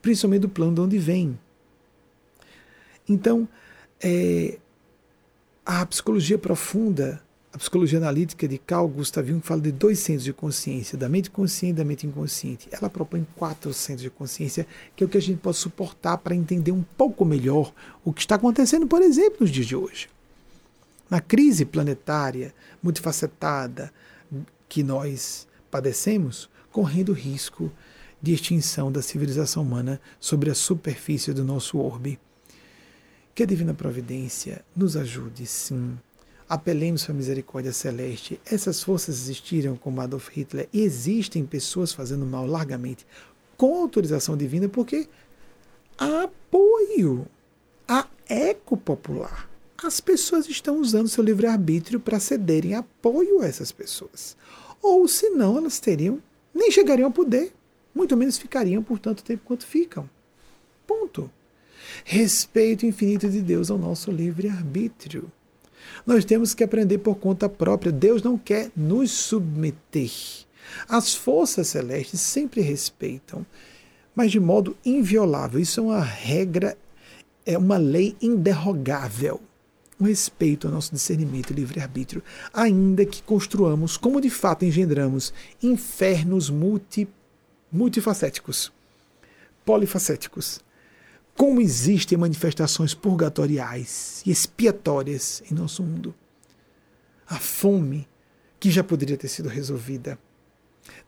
principalmente 0.00 0.42
do 0.42 0.48
plano 0.48 0.74
de 0.74 0.80
onde 0.80 0.98
vem. 0.98 1.36
Então, 3.08 3.48
é, 4.00 4.58
a 5.66 5.84
psicologia 5.86 6.38
profunda, 6.38 7.20
a 7.52 7.58
psicologia 7.58 7.98
analítica 7.98 8.46
de 8.46 8.58
Carl 8.58 8.86
Gustav 8.86 9.26
Jung 9.26 9.40
fala 9.40 9.62
de 9.62 9.72
dois 9.72 9.98
centros 9.98 10.24
de 10.24 10.32
consciência, 10.32 10.96
da 10.96 11.08
mente 11.08 11.30
consciente 11.30 11.72
e 11.72 11.76
da 11.78 11.84
mente 11.84 12.06
inconsciente. 12.06 12.68
Ela 12.70 12.88
propõe 12.88 13.26
quatro 13.34 13.72
centros 13.72 14.02
de 14.02 14.10
consciência, 14.10 14.68
que 14.94 15.02
é 15.02 15.06
o 15.06 15.08
que 15.08 15.18
a 15.18 15.22
gente 15.22 15.38
pode 15.38 15.56
suportar 15.56 16.18
para 16.18 16.36
entender 16.36 16.70
um 16.70 16.84
pouco 16.96 17.24
melhor 17.24 17.72
o 18.04 18.12
que 18.12 18.20
está 18.20 18.36
acontecendo, 18.36 18.86
por 18.86 19.02
exemplo, 19.02 19.38
nos 19.40 19.50
dias 19.50 19.66
de 19.66 19.74
hoje 19.74 20.08
na 21.10 21.20
crise 21.20 21.64
planetária 21.64 22.54
multifacetada 22.82 23.92
que 24.68 24.82
nós 24.82 25.46
padecemos, 25.70 26.50
correndo 26.70 27.12
risco 27.12 27.72
de 28.20 28.34
extinção 28.34 28.90
da 28.92 29.00
civilização 29.00 29.62
humana 29.62 30.00
sobre 30.20 30.50
a 30.50 30.54
superfície 30.54 31.32
do 31.32 31.44
nosso 31.44 31.78
orbe. 31.78 32.18
Que 33.34 33.44
a 33.44 33.46
Divina 33.46 33.72
Providência 33.72 34.64
nos 34.74 34.96
ajude, 34.96 35.46
sim. 35.46 35.96
Apelemos 36.48 37.04
para 37.04 37.12
a 37.12 37.16
misericórdia 37.16 37.72
celeste. 37.72 38.40
Essas 38.44 38.82
forças 38.82 39.16
existiram 39.16 39.76
como 39.76 40.00
Adolf 40.00 40.28
Hitler 40.30 40.68
e 40.72 40.80
existem 40.82 41.44
pessoas 41.44 41.92
fazendo 41.92 42.26
mal 42.26 42.46
largamente 42.46 43.06
com 43.56 43.74
autorização 43.82 44.36
divina 44.36 44.68
porque 44.68 45.08
há 45.98 46.22
apoio, 46.22 47.26
há 47.86 48.06
eco 48.28 48.76
popular 48.76 49.47
as 49.82 50.00
pessoas 50.00 50.48
estão 50.48 50.80
usando 50.80 51.08
seu 51.08 51.22
livre-arbítrio 51.22 52.00
para 52.00 52.18
cederem 52.18 52.74
apoio 52.74 53.40
a 53.40 53.46
essas 53.46 53.70
pessoas. 53.70 54.36
Ou 54.82 55.06
senão 55.06 55.56
elas 55.56 55.78
teriam, 55.78 56.20
nem 56.52 56.70
chegariam 56.70 57.06
ao 57.06 57.12
poder, 57.12 57.52
muito 57.94 58.16
menos 58.16 58.36
ficariam 58.36 58.82
por 58.82 58.98
tanto 58.98 59.22
tempo 59.22 59.42
quanto 59.44 59.64
ficam. 59.64 60.08
Ponto. 60.86 61.30
Respeito 62.04 62.86
infinito 62.86 63.28
de 63.28 63.40
Deus 63.40 63.70
ao 63.70 63.78
nosso 63.78 64.10
livre-arbítrio. 64.10 65.30
Nós 66.04 66.24
temos 66.24 66.54
que 66.54 66.64
aprender 66.64 66.98
por 66.98 67.16
conta 67.16 67.48
própria. 67.48 67.92
Deus 67.92 68.20
não 68.22 68.36
quer 68.36 68.70
nos 68.76 69.12
submeter. 69.12 70.10
As 70.88 71.14
forças 71.14 71.68
celestes 71.68 72.20
sempre 72.20 72.60
respeitam, 72.60 73.46
mas 74.14 74.32
de 74.32 74.40
modo 74.40 74.76
inviolável. 74.84 75.60
Isso 75.60 75.80
é 75.80 75.82
uma 75.82 76.02
regra, 76.02 76.76
é 77.46 77.56
uma 77.56 77.78
lei 77.78 78.16
inderrogável 78.20 79.40
um 80.00 80.04
respeito 80.04 80.66
ao 80.66 80.72
nosso 80.72 80.92
discernimento 80.92 81.50
e 81.50 81.54
livre-arbítrio, 81.54 82.22
ainda 82.52 83.04
que 83.04 83.22
construamos, 83.22 83.96
como 83.96 84.20
de 84.20 84.30
fato 84.30 84.64
engendramos, 84.64 85.32
infernos 85.62 86.50
multi, 86.50 87.08
multifacéticos, 87.70 88.72
polifacéticos. 89.64 90.60
Como 91.34 91.60
existem 91.60 92.18
manifestações 92.18 92.94
purgatoriais 92.94 94.22
e 94.26 94.30
expiatórias 94.30 95.42
em 95.50 95.54
nosso 95.54 95.82
mundo. 95.82 96.14
A 97.28 97.38
fome, 97.38 98.08
que 98.58 98.70
já 98.70 98.82
poderia 98.82 99.16
ter 99.16 99.28
sido 99.28 99.48
resolvida 99.48 100.18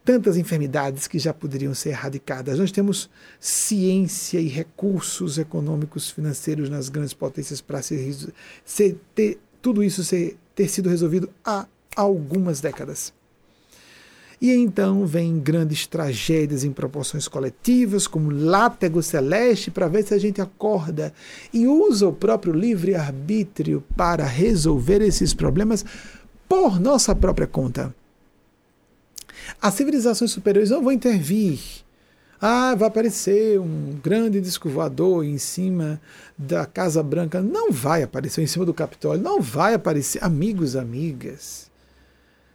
tantas 0.05 0.37
enfermidades 0.37 1.07
que 1.07 1.19
já 1.19 1.33
poderiam 1.33 1.75
ser 1.75 1.91
erradicadas. 1.91 2.59
Nós 2.59 2.73
temos 2.73 3.11
ciência 3.39 4.41
e 4.41 4.49
recursos 4.49 5.39
econômicos, 5.39 6.11
financeiros 6.11 6.69
nas 6.69 6.89
grandes 6.89 7.15
potências 7.15 7.61
para 7.61 7.83
ser, 7.83 8.15
ser, 8.65 8.99
ter, 9.15 9.39
tudo 9.61 9.83
isso 9.83 10.03
ser, 10.03 10.37
ter 10.55 10.69
sido 10.69 10.89
resolvido 10.89 11.31
há 11.45 11.67
algumas 11.95 12.61
décadas. 12.61 13.13
E 14.41 14.51
então 14.53 15.05
vem 15.05 15.39
grandes 15.39 15.87
tragédias 15.87 16.65
em 16.65 16.73
proporções 16.73 17.29
coletivas, 17.29 18.07
como 18.07 18.31
látego 18.31 19.03
celeste, 19.03 19.71
para 19.71 19.87
ver 19.87 20.03
se 20.03 20.15
a 20.15 20.19
gente 20.19 20.41
acorda 20.41 21.13
e 21.53 21.67
usa 21.67 22.09
o 22.09 22.13
próprio 22.13 22.55
livre-arbítrio 22.55 23.85
para 23.95 24.25
resolver 24.25 25.03
esses 25.03 25.35
problemas 25.35 25.85
por 26.49 26.81
nossa 26.81 27.15
própria 27.15 27.47
conta. 27.47 27.95
As 29.61 29.75
civilizações 29.75 30.31
superiores 30.31 30.71
não 30.71 30.83
vão 30.83 30.93
intervir. 30.93 31.59
Ah, 32.41 32.75
vai 32.75 32.89
aparecer 32.89 33.61
um 33.61 33.99
grande 34.03 34.41
disco 34.41 34.69
voador 34.69 35.25
em 35.25 35.37
cima 35.37 36.01
da 36.39 36.65
Casa 36.65 37.03
Branca. 37.03 37.43
Não 37.43 37.71
vai 37.71 38.03
aparecer 38.03 38.43
em 38.43 38.47
cima 38.47 38.65
do 38.65 38.73
Capitólio. 38.73 39.23
Não 39.23 39.41
vai 39.41 39.75
aparecer. 39.75 40.25
Amigos, 40.25 40.75
amigas. 40.75 41.71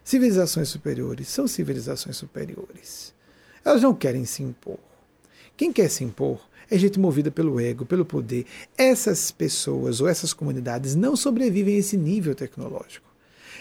Civilizações 0.02 0.68
superiores 0.68 1.28
são 1.28 1.46
civilizações 1.46 2.16
superiores. 2.16 3.14
Elas 3.64 3.82
não 3.82 3.94
querem 3.94 4.24
se 4.24 4.42
impor. 4.42 4.78
Quem 5.56 5.72
quer 5.72 5.88
se 5.88 6.04
impor 6.04 6.40
é 6.70 6.76
gente 6.76 6.98
movida 6.98 7.30
pelo 7.30 7.60
ego, 7.60 7.86
pelo 7.86 8.04
poder. 8.04 8.44
Essas 8.76 9.30
pessoas 9.30 10.00
ou 10.00 10.08
essas 10.08 10.32
comunidades 10.32 10.94
não 10.94 11.16
sobrevivem 11.16 11.76
a 11.76 11.78
esse 11.78 11.96
nível 11.96 12.34
tecnológico. 12.34 13.05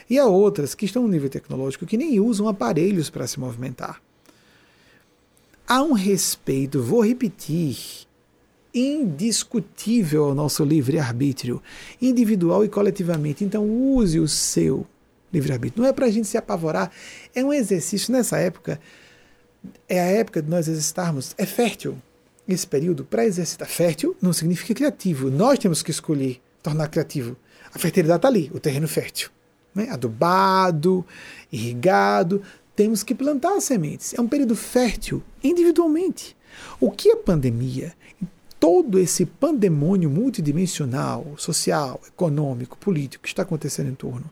E 0.09 0.19
há 0.19 0.25
outras 0.25 0.75
que 0.75 0.85
estão 0.85 1.03
no 1.03 1.07
nível 1.07 1.29
tecnológico 1.29 1.85
que 1.85 1.97
nem 1.97 2.19
usam 2.19 2.47
aparelhos 2.47 3.09
para 3.09 3.25
se 3.25 3.39
movimentar. 3.39 4.01
Há 5.67 5.81
um 5.81 5.93
respeito, 5.93 6.81
vou 6.81 7.03
repetir, 7.03 8.05
indiscutível 8.71 10.25
ao 10.25 10.35
nosso 10.35 10.63
livre-arbítrio, 10.63 11.61
individual 11.99 12.63
e 12.63 12.69
coletivamente. 12.69 13.43
Então, 13.43 13.67
use 13.67 14.19
o 14.19 14.27
seu 14.27 14.85
livre-arbítrio. 15.33 15.81
Não 15.81 15.89
é 15.89 15.93
para 15.93 16.05
a 16.05 16.11
gente 16.11 16.27
se 16.27 16.37
apavorar, 16.37 16.91
é 17.33 17.43
um 17.43 17.51
exercício 17.51 18.11
nessa 18.11 18.37
época. 18.37 18.79
É 19.89 19.99
a 19.99 20.05
época 20.05 20.39
de 20.39 20.49
nós 20.49 20.67
exercitarmos. 20.67 21.33
É 21.35 21.47
fértil 21.47 21.97
esse 22.47 22.67
período 22.67 23.03
para 23.03 23.25
exercitar. 23.25 23.67
Fértil 23.67 24.15
não 24.21 24.31
significa 24.31 24.75
criativo. 24.75 25.31
Nós 25.31 25.57
temos 25.57 25.81
que 25.81 25.89
escolher 25.89 26.39
tornar 26.61 26.89
criativo. 26.89 27.35
A 27.73 27.79
fertilidade 27.79 28.19
está 28.19 28.27
ali, 28.27 28.51
o 28.53 28.59
terreno 28.59 28.87
fértil 28.87 29.31
né? 29.75 29.89
adubado, 29.89 31.05
irrigado. 31.51 32.41
Temos 32.75 33.03
que 33.03 33.13
plantar 33.13 33.55
as 33.55 33.65
sementes. 33.65 34.13
É 34.13 34.21
um 34.21 34.27
período 34.27 34.55
fértil 34.55 35.21
individualmente. 35.43 36.35
O 36.79 36.89
que 36.89 37.11
a 37.11 37.17
pandemia, 37.17 37.93
todo 38.59 38.97
esse 38.97 39.25
pandemônio 39.25 40.09
multidimensional, 40.09 41.35
social, 41.37 41.99
econômico, 42.07 42.77
político 42.77 43.23
que 43.23 43.29
está 43.29 43.43
acontecendo 43.43 43.89
em 43.89 43.95
torno, 43.95 44.31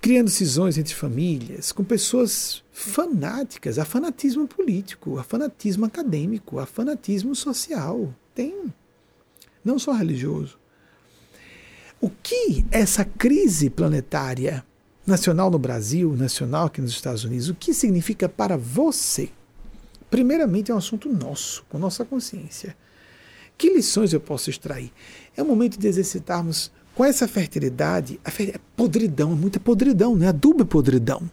criando 0.00 0.30
cisões 0.30 0.78
entre 0.78 0.94
famílias, 0.94 1.72
com 1.72 1.82
pessoas 1.82 2.62
fanáticas, 2.72 3.78
há 3.78 3.84
fanatismo 3.84 4.46
político, 4.46 5.18
há 5.18 5.24
fanatismo 5.24 5.86
acadêmico, 5.86 6.58
há 6.58 6.66
fanatismo 6.66 7.34
social. 7.34 8.14
Tem. 8.34 8.72
Não 9.64 9.78
só 9.78 9.92
religioso. 9.92 10.58
O 12.00 12.08
que 12.08 12.64
essa 12.70 13.04
crise 13.04 13.68
planetária 13.68 14.64
nacional 15.04 15.50
no 15.50 15.58
Brasil, 15.58 16.14
nacional 16.14 16.66
aqui 16.66 16.80
nos 16.80 16.92
Estados 16.92 17.24
Unidos, 17.24 17.48
o 17.48 17.54
que 17.54 17.74
significa 17.74 18.28
para 18.28 18.56
você? 18.56 19.30
Primeiramente, 20.08 20.70
é 20.70 20.74
um 20.74 20.78
assunto 20.78 21.08
nosso, 21.08 21.64
com 21.68 21.76
nossa 21.76 22.04
consciência. 22.04 22.76
Que 23.56 23.74
lições 23.74 24.12
eu 24.12 24.20
posso 24.20 24.48
extrair? 24.48 24.92
É 25.36 25.42
o 25.42 25.46
momento 25.46 25.76
de 25.76 25.88
exercitarmos 25.88 26.70
com 26.94 27.04
essa 27.04 27.26
fertilidade. 27.26 28.20
A 28.24 28.30
fer... 28.30 28.54
é 28.54 28.60
podridão, 28.76 29.32
é 29.32 29.34
muita 29.34 29.58
podridão, 29.58 30.14
né? 30.14 30.28
Adubo 30.28 30.62
é 30.62 30.66
podridão. 30.66 31.28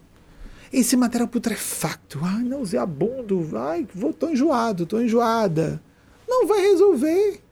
Esse 0.74 0.98
material 0.98 1.28
putrefacto, 1.28 2.20
ai, 2.24 2.44
nauseabundo, 2.44 3.48
ai, 3.56 3.88
vou, 3.94 4.12
tô 4.12 4.30
enjoado, 4.30 4.88
tô 4.88 5.00
enjoada. 5.00 5.80
Não 6.28 6.48
vai 6.48 6.62
resolver. 6.62 7.45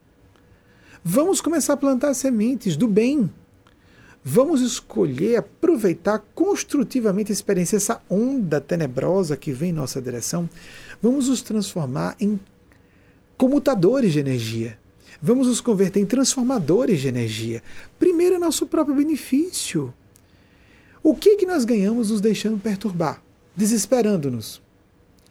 Vamos 1.06 1.42
começar 1.42 1.74
a 1.74 1.76
plantar 1.76 2.14
sementes 2.14 2.78
do 2.78 2.88
bem. 2.88 3.30
Vamos 4.24 4.62
escolher 4.62 5.36
aproveitar 5.36 6.18
construtivamente 6.34 7.30
a 7.30 7.34
experiência, 7.34 7.76
essa 7.76 8.00
onda 8.08 8.58
tenebrosa 8.58 9.36
que 9.36 9.52
vem 9.52 9.68
em 9.68 9.74
nossa 9.74 10.00
direção. 10.00 10.48
Vamos 11.02 11.28
nos 11.28 11.42
transformar 11.42 12.16
em 12.18 12.40
comutadores 13.36 14.14
de 14.14 14.18
energia. 14.18 14.78
Vamos 15.20 15.46
nos 15.46 15.60
converter 15.60 16.00
em 16.00 16.06
transformadores 16.06 17.02
de 17.02 17.08
energia. 17.08 17.62
Primeiro, 17.98 18.36
é 18.36 18.38
nosso 18.38 18.64
próprio 18.64 18.96
benefício. 18.96 19.92
O 21.02 21.14
que, 21.14 21.36
que 21.36 21.44
nós 21.44 21.66
ganhamos 21.66 22.10
nos 22.10 22.22
deixando 22.22 22.58
perturbar? 22.58 23.22
Desesperando-nos. 23.54 24.62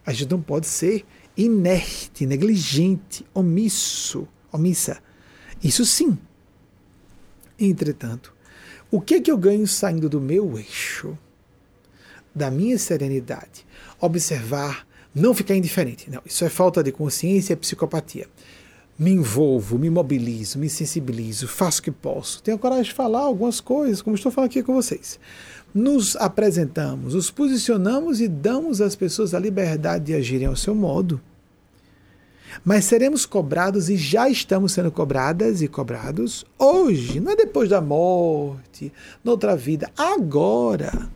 A 0.05 0.13
gente 0.13 0.29
não 0.29 0.39
pode 0.39 0.67
ser 0.67 1.03
inerte, 1.35 2.27
negligente, 2.27 3.25
omisso, 3.33 4.27
omissa. 4.51 5.01
Isso 5.63 5.85
sim. 5.85 6.17
Entretanto, 7.57 8.33
o 8.91 8.99
que, 8.99 9.21
que 9.21 9.31
eu 9.31 9.37
ganho 9.37 9.65
saindo 9.65 10.09
do 10.09 10.19
meu 10.19 10.57
eixo? 10.57 11.17
Da 12.35 12.51
minha 12.51 12.77
serenidade. 12.77 13.65
Observar, 13.99 14.85
não 15.15 15.33
ficar 15.33 15.55
indiferente. 15.55 16.09
Não, 16.09 16.21
isso 16.25 16.43
é 16.43 16.49
falta 16.49 16.83
de 16.83 16.91
consciência, 16.91 17.53
é 17.53 17.55
psicopatia. 17.55 18.27
Me 18.97 19.11
envolvo, 19.11 19.79
me 19.79 19.89
mobilizo, 19.89 20.59
me 20.59 20.69
sensibilizo, 20.69 21.47
faço 21.47 21.79
o 21.79 21.83
que 21.83 21.91
posso. 21.91 22.43
Tenho 22.43 22.59
coragem 22.59 22.83
de 22.83 22.93
falar 22.93 23.21
algumas 23.21 23.59
coisas, 23.59 24.01
como 24.01 24.15
estou 24.15 24.31
falando 24.31 24.49
aqui 24.49 24.61
com 24.61 24.73
vocês. 24.73 25.19
Nos 25.73 26.15
apresentamos, 26.17 27.15
nos 27.15 27.31
posicionamos 27.31 28.21
e 28.21 28.27
damos 28.27 28.81
às 28.81 28.95
pessoas 28.95 29.33
a 29.33 29.39
liberdade 29.39 30.05
de 30.05 30.13
agirem 30.13 30.47
ao 30.47 30.55
seu 30.55 30.75
modo. 30.75 31.19
Mas 32.63 32.85
seremos 32.85 33.25
cobrados 33.25 33.89
e 33.89 33.97
já 33.97 34.29
estamos 34.29 34.73
sendo 34.73 34.91
cobradas 34.91 35.61
e 35.61 35.67
cobrados 35.67 36.45
hoje, 36.57 37.19
não 37.19 37.31
é 37.31 37.35
depois 37.35 37.69
da 37.69 37.81
morte, 37.81 38.91
noutra 39.23 39.55
vida, 39.55 39.89
agora. 39.97 41.09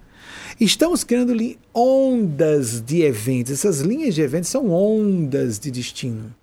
Estamos 0.59 1.03
criando 1.03 1.35
ondas 1.73 2.81
de 2.81 3.03
eventos. 3.03 3.53
Essas 3.53 3.81
linhas 3.81 4.15
de 4.15 4.21
eventos 4.21 4.49
são 4.49 4.71
ondas 4.71 5.59
de 5.59 5.69
destino. 5.69 6.33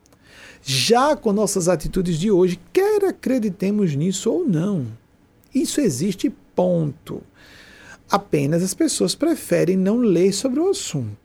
Já 0.63 1.17
com 1.17 1.33
nossas 1.33 1.69
atitudes 1.69 2.19
de 2.19 2.31
hoje, 2.31 2.59
quer 2.73 3.05
acreditemos 3.05 3.95
nisso 3.95 4.31
ou 4.31 4.49
não. 4.49 4.87
Isso 5.55 5.81
existe, 5.81 6.33
ponto. 6.55 7.23
Apenas 8.11 8.63
as 8.63 8.73
pessoas 8.73 9.15
preferem 9.15 9.77
não 9.77 9.97
ler 9.97 10.33
sobre 10.33 10.61
o 10.61 10.69
assunto. 10.69 11.24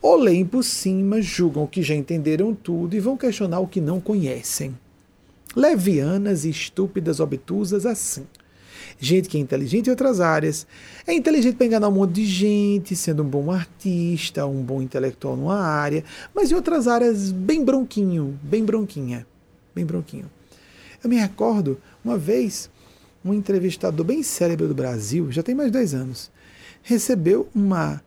Ou 0.00 0.16
leem 0.16 0.44
por 0.44 0.62
cima, 0.62 1.20
julgam 1.22 1.64
o 1.64 1.68
que 1.68 1.82
já 1.82 1.94
entenderam 1.94 2.54
tudo 2.54 2.94
e 2.94 3.00
vão 3.00 3.16
questionar 3.16 3.60
o 3.60 3.66
que 3.66 3.80
não 3.80 4.00
conhecem. 4.00 4.76
Levianas 5.54 6.44
e 6.44 6.50
estúpidas, 6.50 7.18
obtusas 7.18 7.86
assim. 7.86 8.26
Gente 8.98 9.28
que 9.28 9.36
é 9.36 9.40
inteligente 9.40 9.86
em 9.88 9.90
outras 9.90 10.20
áreas. 10.20 10.66
É 11.06 11.12
inteligente 11.12 11.56
para 11.56 11.66
enganar 11.66 11.88
um 11.88 11.92
monte 11.92 12.12
de 12.12 12.26
gente, 12.26 12.96
sendo 12.96 13.22
um 13.22 13.28
bom 13.28 13.50
artista, 13.50 14.46
um 14.46 14.62
bom 14.62 14.80
intelectual 14.80 15.36
numa 15.36 15.58
área, 15.58 16.04
mas 16.34 16.50
em 16.50 16.54
outras 16.54 16.86
áreas 16.86 17.30
bem 17.30 17.64
bronquinho, 17.64 18.38
bem 18.42 18.64
bronquinha, 18.64 19.26
bem 19.74 19.84
bronquinho. 19.84 20.30
Eu 21.02 21.10
me 21.10 21.16
recordo, 21.16 21.78
uma 22.04 22.16
vez, 22.16 22.70
um 23.24 23.34
entrevistador 23.34 24.04
bem 24.04 24.22
célebre 24.22 24.66
do 24.66 24.74
Brasil, 24.74 25.30
já 25.30 25.42
tem 25.42 25.54
mais 25.54 25.70
de 25.70 25.78
10 25.78 25.94
anos, 25.94 26.30
recebeu 26.82 27.48
uma 27.54 28.00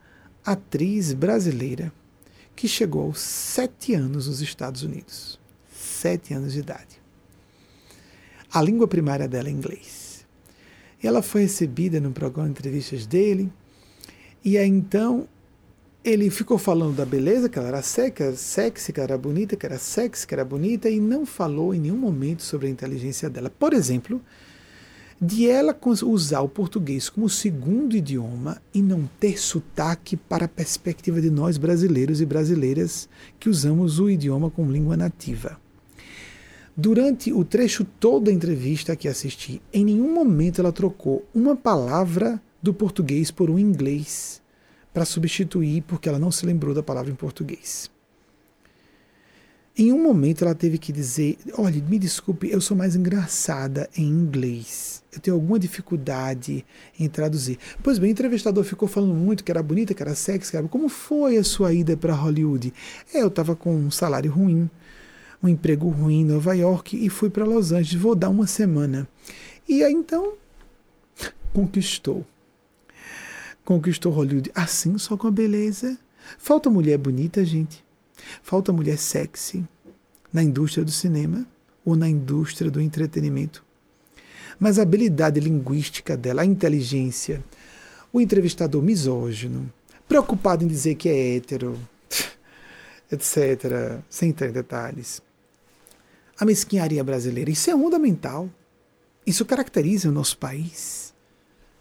atriz 0.45 1.13
brasileira 1.13 1.91
que 2.55 2.67
chegou 2.67 3.03
aos 3.03 3.19
sete 3.19 3.93
anos 3.93 4.27
nos 4.27 4.41
Estados 4.41 4.83
Unidos. 4.83 5.39
Sete 5.73 6.33
anos 6.33 6.53
de 6.53 6.59
idade. 6.59 7.01
A 8.51 8.61
língua 8.61 8.87
primária 8.87 9.27
dela 9.27 9.47
é 9.47 9.51
inglês. 9.51 10.25
Ela 11.01 11.21
foi 11.21 11.43
recebida 11.43 11.99
no 11.99 12.11
programa 12.11 12.49
de 12.49 12.59
entrevistas 12.59 13.05
dele. 13.05 13.51
E 14.43 14.57
aí 14.57 14.67
então 14.67 15.27
ele 16.03 16.29
ficou 16.29 16.57
falando 16.57 16.95
da 16.95 17.05
beleza, 17.05 17.49
que 17.49 17.59
ela 17.59 17.67
era 17.67 17.81
seca, 17.81 18.35
sexy, 18.35 18.91
que 18.91 18.99
ela 18.99 19.11
era 19.11 19.17
bonita, 19.17 19.55
que 19.55 19.65
era 19.65 19.77
sexy, 19.77 20.25
que 20.25 20.33
era 20.33 20.45
bonita, 20.45 20.89
e 20.89 20.99
não 20.99 21.25
falou 21.25 21.73
em 21.73 21.79
nenhum 21.79 21.97
momento 21.97 22.41
sobre 22.41 22.67
a 22.67 22.69
inteligência 22.69 23.29
dela. 23.29 23.49
Por 23.49 23.73
exemplo, 23.73 24.21
de 25.21 25.49
ela 25.49 25.77
usar 26.05 26.39
o 26.41 26.47
português 26.47 27.09
como 27.09 27.27
segundo 27.27 27.95
idioma 27.95 28.61
e 28.73 28.81
não 28.81 29.09
ter 29.19 29.37
sotaque 29.37 30.15
para 30.15 30.45
a 30.45 30.49
perspectiva 30.49 31.19
de 31.19 31.29
nós 31.29 31.57
brasileiros 31.57 32.21
e 32.21 32.25
brasileiras 32.25 33.09
que 33.37 33.49
usamos 33.49 33.99
o 33.99 34.09
idioma 34.09 34.49
como 34.49 34.71
língua 34.71 34.95
nativa. 34.95 35.59
Durante 36.75 37.33
o 37.33 37.43
trecho 37.43 37.83
todo 37.83 38.25
da 38.25 38.31
entrevista 38.31 38.95
que 38.95 39.09
assisti, 39.09 39.61
em 39.73 39.83
nenhum 39.83 40.13
momento 40.13 40.61
ela 40.61 40.71
trocou 40.71 41.27
uma 41.35 41.53
palavra 41.53 42.41
do 42.63 42.73
português 42.73 43.29
por 43.29 43.49
um 43.49 43.59
inglês 43.59 44.41
para 44.93 45.03
substituir 45.03 45.81
porque 45.81 46.07
ela 46.07 46.17
não 46.17 46.31
se 46.31 46.45
lembrou 46.45 46.73
da 46.73 46.81
palavra 46.81 47.11
em 47.11 47.15
português. 47.15 47.91
Em 49.79 49.93
um 49.93 50.03
momento 50.03 50.43
ela 50.43 50.53
teve 50.53 50.77
que 50.77 50.91
dizer: 50.91 51.37
Olha, 51.57 51.81
me 51.81 51.97
desculpe, 51.97 52.51
eu 52.51 52.59
sou 52.59 52.75
mais 52.75 52.97
engraçada 52.97 53.89
em 53.95 54.03
inglês. 54.03 55.01
Eu 55.09 55.21
tenho 55.21 55.37
alguma 55.37 55.57
dificuldade 55.57 56.65
em 56.99 57.07
traduzir. 57.07 57.57
Pois 57.81 57.97
bem, 57.97 58.09
o 58.09 58.11
entrevistador 58.11 58.65
ficou 58.65 58.89
falando 58.89 59.13
muito 59.13 59.41
que 59.41 59.49
era 59.49 59.63
bonita, 59.63 59.93
que 59.93 60.03
era 60.03 60.13
sexy. 60.13 60.51
Que 60.51 60.57
era... 60.57 60.67
Como 60.67 60.89
foi 60.89 61.37
a 61.37 61.45
sua 61.45 61.73
ida 61.73 61.95
para 61.95 62.13
Hollywood? 62.13 62.73
É, 63.13 63.21
eu 63.21 63.29
estava 63.29 63.55
com 63.55 63.73
um 63.73 63.89
salário 63.89 64.29
ruim, 64.29 64.69
um 65.41 65.47
emprego 65.47 65.87
ruim 65.87 66.23
em 66.23 66.25
Nova 66.25 66.53
York 66.53 66.97
e 66.97 67.07
fui 67.07 67.29
para 67.29 67.45
Los 67.45 67.71
Angeles. 67.71 67.93
Vou 67.93 68.15
dar 68.15 68.27
uma 68.27 68.47
semana. 68.47 69.07
E 69.65 69.81
aí 69.81 69.93
então, 69.93 70.33
conquistou. 71.53 72.27
Conquistou 73.63 74.11
Hollywood. 74.11 74.51
Assim, 74.53 74.97
só 74.97 75.15
com 75.15 75.27
a 75.27 75.31
beleza. 75.31 75.97
Falta 76.37 76.69
mulher 76.69 76.97
bonita, 76.97 77.45
gente. 77.45 77.87
Falta 78.43 78.71
mulher 78.71 78.97
sexy 78.97 79.65
na 80.31 80.43
indústria 80.43 80.85
do 80.85 80.91
cinema 80.91 81.45
ou 81.83 81.95
na 81.95 82.07
indústria 82.07 82.69
do 82.69 82.81
entretenimento. 82.81 83.63
Mas 84.59 84.77
a 84.77 84.83
habilidade 84.83 85.39
linguística 85.39 86.17
dela, 86.17 86.41
a 86.41 86.45
inteligência, 86.45 87.43
o 88.11 88.19
entrevistador 88.19 88.81
misógino, 88.81 89.71
preocupado 90.07 90.63
em 90.63 90.67
dizer 90.67 90.95
que 90.95 91.07
é 91.07 91.35
hétero, 91.35 91.79
etc., 93.11 94.01
sem 94.09 94.29
entrar 94.29 94.49
em 94.49 94.51
detalhes. 94.51 95.21
A 96.39 96.45
mesquinharia 96.45 97.03
brasileira, 97.03 97.51
isso 97.51 97.69
é 97.69 97.73
fundamental. 97.73 98.49
Isso 99.25 99.45
caracteriza 99.45 100.09
o 100.09 100.11
nosso 100.11 100.37
país. 100.37 101.13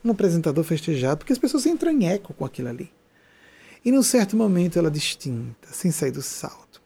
Um 0.04 0.10
apresentador 0.10 0.64
festejado, 0.64 1.18
porque 1.18 1.32
as 1.32 1.38
pessoas 1.38 1.64
entram 1.66 1.92
em 1.92 2.08
eco 2.08 2.34
com 2.34 2.44
aquilo 2.44 2.68
ali. 2.68 2.90
E 3.84 3.92
num 3.92 4.02
certo 4.02 4.36
momento 4.36 4.78
ela 4.78 4.90
distinta, 4.90 5.68
sem 5.72 5.90
sair 5.90 6.10
do 6.10 6.22
salto. 6.22 6.80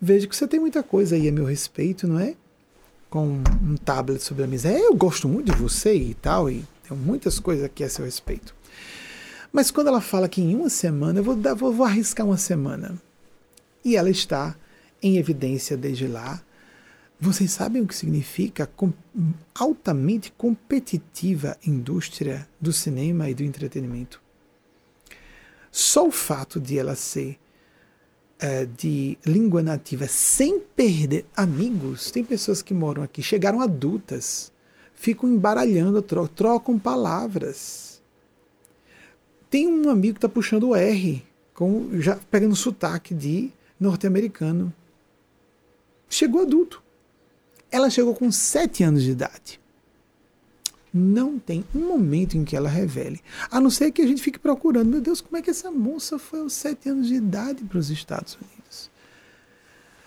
Vejo 0.00 0.28
que 0.28 0.34
você 0.34 0.48
tem 0.48 0.58
muita 0.58 0.82
coisa 0.82 1.14
aí 1.14 1.28
a 1.28 1.32
meu 1.32 1.44
respeito, 1.44 2.08
não 2.08 2.18
é? 2.18 2.34
Com 3.10 3.42
um 3.62 3.76
tablet 3.76 4.22
sobre 4.22 4.44
a 4.44 4.46
mesa. 4.46 4.70
É, 4.70 4.80
eu 4.80 4.94
gosto 4.94 5.28
muito 5.28 5.52
de 5.52 5.58
você 5.58 5.94
e 5.94 6.14
tal, 6.14 6.50
e 6.50 6.64
tenho 6.82 6.98
muitas 6.98 7.38
coisas 7.38 7.64
aqui 7.64 7.84
a 7.84 7.88
seu 7.88 8.04
respeito. 8.04 8.54
Mas 9.52 9.70
quando 9.70 9.88
ela 9.88 10.00
fala 10.00 10.28
que 10.28 10.40
em 10.40 10.54
uma 10.54 10.70
semana, 10.70 11.18
eu 11.18 11.24
vou, 11.24 11.36
dar, 11.36 11.54
vou, 11.54 11.72
vou 11.72 11.84
arriscar 11.84 12.24
uma 12.24 12.36
semana. 12.38 12.94
E 13.84 13.96
ela 13.96 14.08
está 14.08 14.56
em 15.02 15.16
evidência 15.16 15.76
desde 15.76 16.06
lá. 16.06 16.42
Vocês 17.20 17.50
sabem 17.50 17.82
o 17.82 17.86
que 17.86 17.94
significa 17.94 18.66
com, 18.66 18.92
altamente 19.54 20.32
competitiva 20.32 21.58
indústria 21.66 22.48
do 22.58 22.72
cinema 22.72 23.28
e 23.28 23.34
do 23.34 23.42
entretenimento? 23.42 24.20
Só 25.70 26.06
o 26.06 26.10
fato 26.10 26.60
de 26.60 26.78
ela 26.78 26.94
ser 26.94 27.38
uh, 28.42 28.66
de 28.76 29.16
língua 29.24 29.62
nativa 29.62 30.06
sem 30.08 30.58
perder 30.60 31.24
amigos, 31.36 32.10
tem 32.10 32.24
pessoas 32.24 32.62
que 32.62 32.74
moram 32.74 33.02
aqui, 33.02 33.22
chegaram 33.22 33.60
adultas, 33.60 34.52
ficam 34.94 35.28
embaralhando, 35.28 36.02
tro 36.02 36.26
trocam 36.26 36.78
palavras. 36.78 38.02
Tem 39.48 39.66
um 39.66 39.90
amigo 39.90 40.14
que 40.14 40.18
está 40.18 40.28
puxando 40.28 40.68
o 40.68 40.76
R, 40.76 41.24
com, 41.54 42.00
já 42.00 42.16
pegando 42.30 42.56
sotaque 42.56 43.14
de 43.14 43.50
norte-americano. 43.78 44.72
Chegou 46.08 46.42
adulto. 46.42 46.82
Ela 47.70 47.90
chegou 47.90 48.14
com 48.14 48.30
sete 48.32 48.82
anos 48.82 49.02
de 49.02 49.12
idade 49.12 49.59
não 50.92 51.38
tem 51.38 51.64
um 51.74 51.86
momento 51.88 52.36
em 52.36 52.44
que 52.44 52.56
ela 52.56 52.68
revele. 52.68 53.20
A 53.50 53.60
não 53.60 53.70
ser 53.70 53.90
que 53.92 54.02
a 54.02 54.06
gente 54.06 54.22
fique 54.22 54.38
procurando, 54.38 54.90
meu 54.90 55.00
Deus, 55.00 55.20
como 55.20 55.36
é 55.36 55.42
que 55.42 55.50
essa 55.50 55.70
moça 55.70 56.18
foi 56.18 56.40
aos 56.40 56.52
sete 56.52 56.88
anos 56.88 57.06
de 57.06 57.14
idade 57.14 57.64
para 57.64 57.78
os 57.78 57.90
Estados 57.90 58.34
Unidos? 58.34 58.90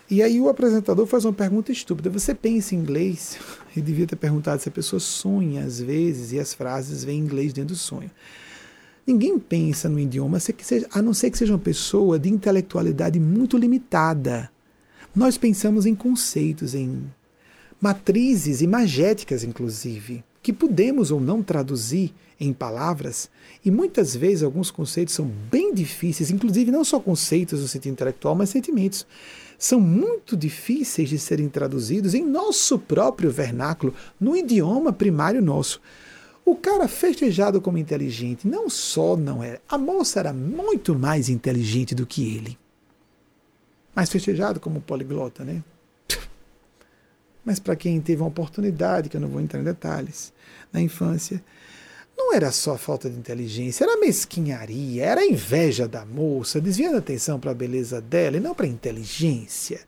E 0.10 0.22
aí 0.22 0.39
o 0.39 0.49
apresentador 0.49 1.07
faz 1.07 1.26
uma 1.26 1.34
pergunta 1.34 1.72
estúpida. 1.72 2.10
Você 2.10 2.35
pensa 2.35 2.76
em 2.76 2.80
inglês? 2.80 3.38
Ele 3.76 3.81
devia 3.85 4.05
ter 4.05 4.15
perguntado 4.15 4.61
se 4.61 4.69
a 4.69 4.72
pessoa 4.72 4.99
sonha 4.99 5.64
às 5.64 5.80
vezes 5.80 6.34
e 6.34 6.39
as 6.39 6.53
frases 6.53 7.03
vêm 7.03 7.19
em 7.19 7.23
inglês 7.23 7.53
dentro 7.53 7.73
do 7.73 7.80
sonho. 7.80 8.11
Ninguém 9.05 9.38
pensa 9.39 9.89
no 9.89 9.99
idioma, 9.99 10.38
a 10.91 11.01
não 11.01 11.14
ser 11.14 11.30
que 11.30 11.38
seja 11.38 11.53
uma 11.53 11.60
pessoa 11.60 12.18
de 12.18 12.30
intelectualidade 12.30 13.19
muito 13.19 13.57
limitada. 13.57 14.49
Nós 15.15 15.38
pensamos 15.38 15.85
em 15.85 15.93
conceitos, 15.93 16.73
em 16.73 17.03
matrizes 17.81 18.61
imagéticas, 18.61 19.43
inclusive, 19.43 20.23
que 20.44 20.53
podemos 20.53 21.10
ou 21.10 21.20
não 21.20 21.41
traduzir 21.41 22.14
em 22.40 22.52
palavras, 22.52 23.30
e 23.64 23.72
muitas 23.72 24.15
vezes 24.15 24.44
alguns 24.44 24.70
conceitos 24.70 25.15
são 25.15 25.26
bem 25.26 25.74
difíceis, 25.74 26.30
inclusive 26.30 26.70
não 26.70 26.84
só 26.84 26.99
conceitos 26.99 27.61
no 27.61 27.68
sentido 27.68 27.94
intelectual, 27.94 28.36
mas 28.36 28.49
sentimentos. 28.49 29.07
São 29.57 29.80
muito 29.80 30.36
difíceis 30.36 31.07
de 31.07 31.18
serem 31.18 31.48
traduzidos 31.48 32.14
em 32.14 32.26
nosso 32.26 32.78
próprio 32.78 33.32
vernáculo, 33.32 33.94
no 34.20 34.36
idioma 34.36 34.91
primário 34.91 35.41
nosso. 35.41 35.80
O 36.44 36.56
cara 36.56 36.90
festejado 36.90 37.61
como 37.61 37.78
inteligente 37.78 38.45
não 38.45 38.70
só 38.70 39.15
não 39.15 39.41
era, 39.41 39.61
a 39.70 39.78
moça 39.78 40.20
era 40.20 40.34
muito 40.34 40.94
mais 40.94 41.30
inteligente 41.30 41.95
do 41.95 42.06
que 42.06 42.36
ele. 42.36 42.57
Mas 43.95 44.10
festejado 44.10 44.60
como 44.60 44.82
poliglota, 44.82 45.45
né? 45.45 45.64
Mas 47.45 47.60
para 47.60 47.78
quem 47.78 48.02
teve 48.02 48.22
uma 48.22 48.28
oportunidade, 48.28 49.07
que 49.07 49.15
eu 49.15 49.22
não 49.22 49.30
vou 49.30 49.40
entrar 49.40 49.61
em 49.61 49.64
detalhes, 49.64 50.32
na 50.74 50.82
infância, 50.82 51.41
não 52.18 52.34
era 52.34 52.52
só 52.52 52.78
falta 52.78 53.10
de 53.10 53.18
inteligência, 53.18 53.84
era 53.84 53.98
mesquinharia, 53.98 55.06
era 55.06 55.26
inveja 55.26 55.88
da 55.88 56.06
moça, 56.06 56.60
desviando 56.60 56.95
a 56.95 57.00
atenção 57.00 57.40
para 57.40 57.52
a 57.52 57.56
beleza 57.56 58.02
dela 58.02 58.38
e 58.38 58.40
não 58.40 58.54
para 58.54 58.66
a 58.66 58.70
inteligência. 58.70 59.82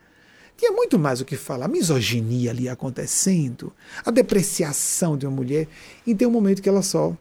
Tinha 0.58 0.72
muito 0.72 0.98
mais 0.98 1.20
o 1.20 1.26
que 1.26 1.36
falar, 1.36 1.66
a 1.66 1.70
misoginia 1.70 2.52
ali 2.52 2.70
acontecendo, 2.70 3.74
a 4.06 4.12
depreciação 4.12 5.18
de 5.18 5.26
uma 5.26 5.36
mulher, 5.36 5.68
e 6.08 6.16
tem 6.16 6.28
um 6.28 6.32
momento 6.32 6.62
que 6.62 6.70
ela 6.70 6.82
só 6.82 7.16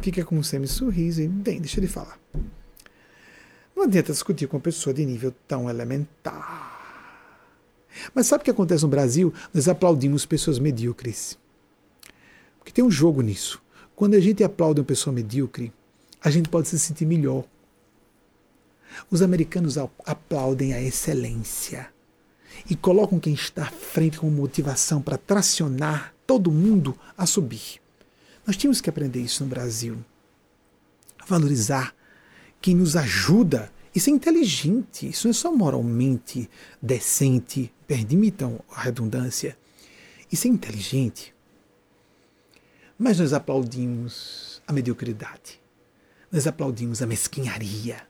fica 0.00 0.24
com 0.24 0.38
um 0.38 0.42
semi-sorriso 0.42 1.20
e, 1.20 1.28
bem, 1.28 1.60
deixa 1.60 1.78
ele 1.78 1.88
falar. 1.88 2.18
Não 3.74 3.84
adianta 3.84 4.12
discutir 4.12 4.46
com 4.46 4.56
uma 4.56 4.62
pessoa 4.62 4.94
de 4.94 5.04
nível 5.04 5.34
tão 5.46 5.68
elementar. 5.68 6.74
Mas 8.14 8.26
sabe 8.26 8.42
o 8.42 8.44
que 8.44 8.50
acontece 8.50 8.82
no 8.82 8.88
Brasil? 8.88 9.32
Nós 9.52 9.68
aplaudimos 9.68 10.24
pessoas 10.24 10.58
medíocres. 10.58 11.38
Porque 12.66 12.74
tem 12.74 12.84
um 12.84 12.90
jogo 12.90 13.22
nisso. 13.22 13.62
Quando 13.94 14.14
a 14.14 14.20
gente 14.20 14.42
aplaude 14.42 14.80
uma 14.80 14.86
pessoa 14.86 15.14
medíocre, 15.14 15.72
a 16.20 16.32
gente 16.32 16.48
pode 16.48 16.66
se 16.66 16.76
sentir 16.76 17.06
melhor. 17.06 17.44
Os 19.08 19.22
americanos 19.22 19.78
aplaudem 19.78 20.74
a 20.74 20.82
excelência 20.82 21.88
e 22.68 22.74
colocam 22.74 23.20
quem 23.20 23.34
está 23.34 23.68
à 23.68 23.70
frente 23.70 24.18
com 24.18 24.28
motivação 24.28 25.00
para 25.00 25.16
tracionar 25.16 26.12
todo 26.26 26.50
mundo 26.50 26.98
a 27.16 27.24
subir. 27.24 27.80
Nós 28.44 28.56
tínhamos 28.56 28.80
que 28.80 28.90
aprender 28.90 29.20
isso 29.20 29.44
no 29.44 29.48
Brasil. 29.48 30.04
Valorizar 31.24 31.94
quem 32.60 32.74
nos 32.74 32.96
ajuda. 32.96 33.72
Isso 33.94 34.10
é 34.10 34.12
inteligente, 34.12 35.08
isso 35.08 35.28
não 35.28 35.30
é 35.30 35.34
só 35.34 35.54
moralmente 35.54 36.50
decente, 36.82 37.72
permitam 37.86 38.58
a 38.68 38.80
redundância. 38.80 39.56
Isso 40.32 40.48
é 40.48 40.50
inteligente. 40.50 41.35
Mas 42.98 43.18
nós 43.18 43.32
aplaudimos 43.32 44.62
a 44.66 44.72
mediocridade, 44.72 45.60
nós 46.32 46.46
aplaudimos 46.46 47.02
a 47.02 47.06
mesquinharia. 47.06 48.00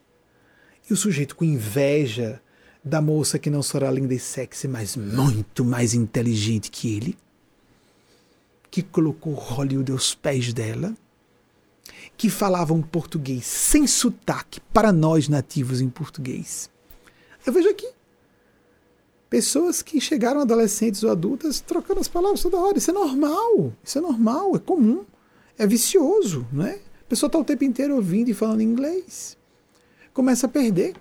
E 0.89 0.93
o 0.93 0.97
sujeito 0.97 1.35
com 1.35 1.45
inveja 1.45 2.41
da 2.85 3.01
moça 3.01 3.39
que 3.39 3.51
não 3.51 3.63
só 3.63 3.79
era 3.79 3.91
linda 3.91 4.15
e 4.15 4.19
sexy, 4.19 4.69
mas 4.69 4.95
muito 4.95 5.65
mais 5.65 5.93
inteligente 5.93 6.71
que 6.71 6.97
ele, 6.97 7.19
que 8.71 8.81
colocou 8.81 9.35
Hollywood 9.35 9.91
aos 9.91 10.15
pés 10.15 10.53
dela, 10.53 10.95
que 12.17 12.31
falava 12.31 12.73
um 12.73 12.81
português 12.81 13.45
sem 13.45 13.87
sotaque 13.89 14.61
para 14.73 14.93
nós 14.93 15.29
nativos 15.29 15.81
em 15.81 15.89
português. 15.89 16.71
Eu 17.45 17.53
vejo 17.53 17.69
aqui 17.69 17.96
pessoas 19.29 19.83
que 19.83 20.01
chegaram 20.01 20.41
adolescentes 20.41 21.03
ou 21.03 21.11
adultas 21.11 21.61
trocando 21.61 22.01
as 22.01 22.09
palavras 22.09 22.43
toda 22.43 22.59
hora. 22.59 22.79
Isso 22.79 22.91
é 22.91 22.95
normal, 22.95 23.73
isso 23.83 23.99
é 23.99 24.01
normal, 24.01 24.57
é 24.57 24.59
comum, 24.59 25.05
é 25.59 25.67
vicioso, 25.67 26.47
não 26.53 26.67
é? 26.67 26.75
A 26.75 27.09
pessoa 27.09 27.29
está 27.29 27.39
o 27.39 27.45
tempo 27.45 27.65
inteiro 27.65 27.95
ouvindo 27.95 28.29
e 28.29 28.35
falando 28.35 28.63
inglês. 28.63 29.37
Começa 30.13 30.47
a 30.47 30.49
perder. 30.49 30.95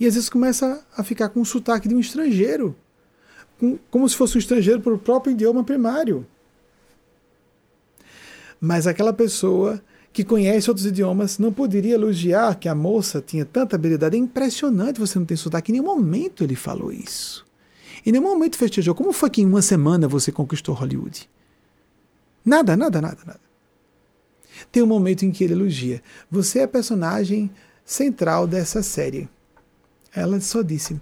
E 0.00 0.06
às 0.06 0.14
vezes 0.14 0.28
começa 0.28 0.84
a 0.96 1.02
ficar 1.02 1.28
com 1.28 1.40
o 1.40 1.46
sotaque 1.46 1.88
de 1.88 1.94
um 1.94 2.00
estrangeiro, 2.00 2.74
com, 3.58 3.78
como 3.90 4.08
se 4.08 4.16
fosse 4.16 4.36
um 4.36 4.38
estrangeiro 4.38 4.80
para 4.80 4.94
o 4.94 4.98
próprio 4.98 5.32
idioma 5.32 5.64
primário. 5.64 6.26
Mas 8.60 8.86
aquela 8.86 9.12
pessoa 9.12 9.82
que 10.12 10.24
conhece 10.24 10.70
outros 10.70 10.86
idiomas 10.86 11.38
não 11.38 11.52
poderia 11.52 11.94
elogiar 11.94 12.56
que 12.56 12.68
a 12.68 12.74
moça 12.74 13.22
tinha 13.24 13.44
tanta 13.44 13.76
habilidade. 13.76 14.16
É 14.16 14.18
impressionante 14.18 15.00
você 15.00 15.18
não 15.18 15.26
ter 15.26 15.36
sotaque. 15.36 15.70
Em 15.70 15.74
nenhum 15.74 15.86
momento 15.86 16.42
ele 16.42 16.56
falou 16.56 16.92
isso. 16.92 17.47
Em 18.04 18.12
nenhum 18.12 18.24
momento 18.24 18.56
festejou. 18.56 18.94
Como 18.94 19.12
foi 19.12 19.30
que 19.30 19.42
em 19.42 19.46
uma 19.46 19.62
semana 19.62 20.08
você 20.08 20.30
conquistou 20.30 20.74
Hollywood? 20.74 21.28
Nada, 22.44 22.76
nada, 22.76 23.00
nada, 23.00 23.18
nada. 23.26 23.40
Tem 24.72 24.82
um 24.82 24.86
momento 24.86 25.24
em 25.24 25.30
que 25.30 25.44
ele 25.44 25.52
elogia. 25.52 26.02
Você 26.30 26.60
é 26.60 26.62
a 26.64 26.68
personagem 26.68 27.50
central 27.84 28.46
dessa 28.46 28.82
série. 28.82 29.28
Ela 30.14 30.40
só 30.40 30.62
disse: 30.62 31.00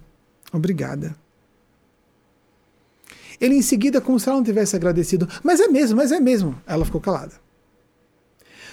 Obrigada. 0.51 1.15
Ele 3.39 3.55
em 3.55 3.61
seguida, 3.61 4.01
como 4.01 4.19
se 4.19 4.27
ela 4.27 4.37
não 4.37 4.43
tivesse 4.43 4.75
agradecido, 4.75 5.27
mas 5.43 5.59
é 5.59 5.67
mesmo, 5.67 5.97
mas 5.97 6.11
é 6.11 6.19
mesmo. 6.19 6.59
Ela 6.65 6.85
ficou 6.85 6.99
calada. 6.99 7.33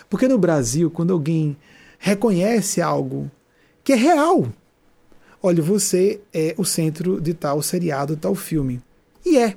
Porque 0.09 0.26
no 0.26 0.38
Brasil, 0.38 0.90
quando 0.90 1.12
alguém 1.12 1.56
reconhece 1.98 2.80
algo 2.80 3.30
que 3.82 3.92
é 3.92 3.96
real, 3.96 4.46
olha, 5.44 5.62
você 5.62 6.22
é 6.32 6.54
o 6.56 6.64
centro 6.64 7.20
de 7.20 7.34
tal 7.34 7.60
seriado, 7.60 8.16
tal 8.16 8.34
filme. 8.34 8.80
E 9.26 9.36
é. 9.36 9.54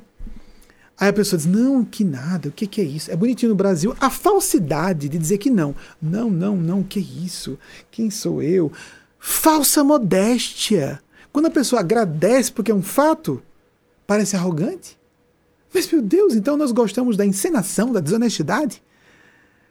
Aí 1.00 1.08
a 1.08 1.14
pessoa 1.14 1.38
diz: 1.38 1.48
não, 1.48 1.86
que 1.86 2.04
nada, 2.04 2.50
o 2.50 2.52
que, 2.52 2.68
que 2.68 2.82
é 2.82 2.84
isso? 2.84 3.10
É 3.10 3.16
bonitinho 3.16 3.52
no 3.52 3.56
Brasil 3.56 3.96
a 3.98 4.10
falsidade 4.10 5.08
de 5.08 5.18
dizer 5.18 5.38
que 5.38 5.50
não. 5.50 5.74
Não, 6.02 6.30
não, 6.30 6.58
não, 6.58 6.84
que 6.84 7.00
isso? 7.00 7.58
Quem 7.90 8.10
sou 8.10 8.44
eu? 8.44 8.70
Falsa 9.18 9.82
modéstia. 9.82 11.02
Quando 11.32 11.46
a 11.46 11.52
pessoa 11.52 11.80
agradece 11.80 12.52
porque 12.52 12.72
é 12.72 12.76
um 12.76 12.84
fato, 12.84 13.42
parece 14.06 14.36
arrogante. 14.36 14.98
Mas, 15.74 15.90
meu 15.90 16.02
Deus, 16.02 16.36
então 16.36 16.58
nós 16.58 16.74
gostamos 16.74 17.16
da 17.16 17.26
encenação, 17.26 17.94
da 17.94 18.02
desonestidade? 18.02 18.84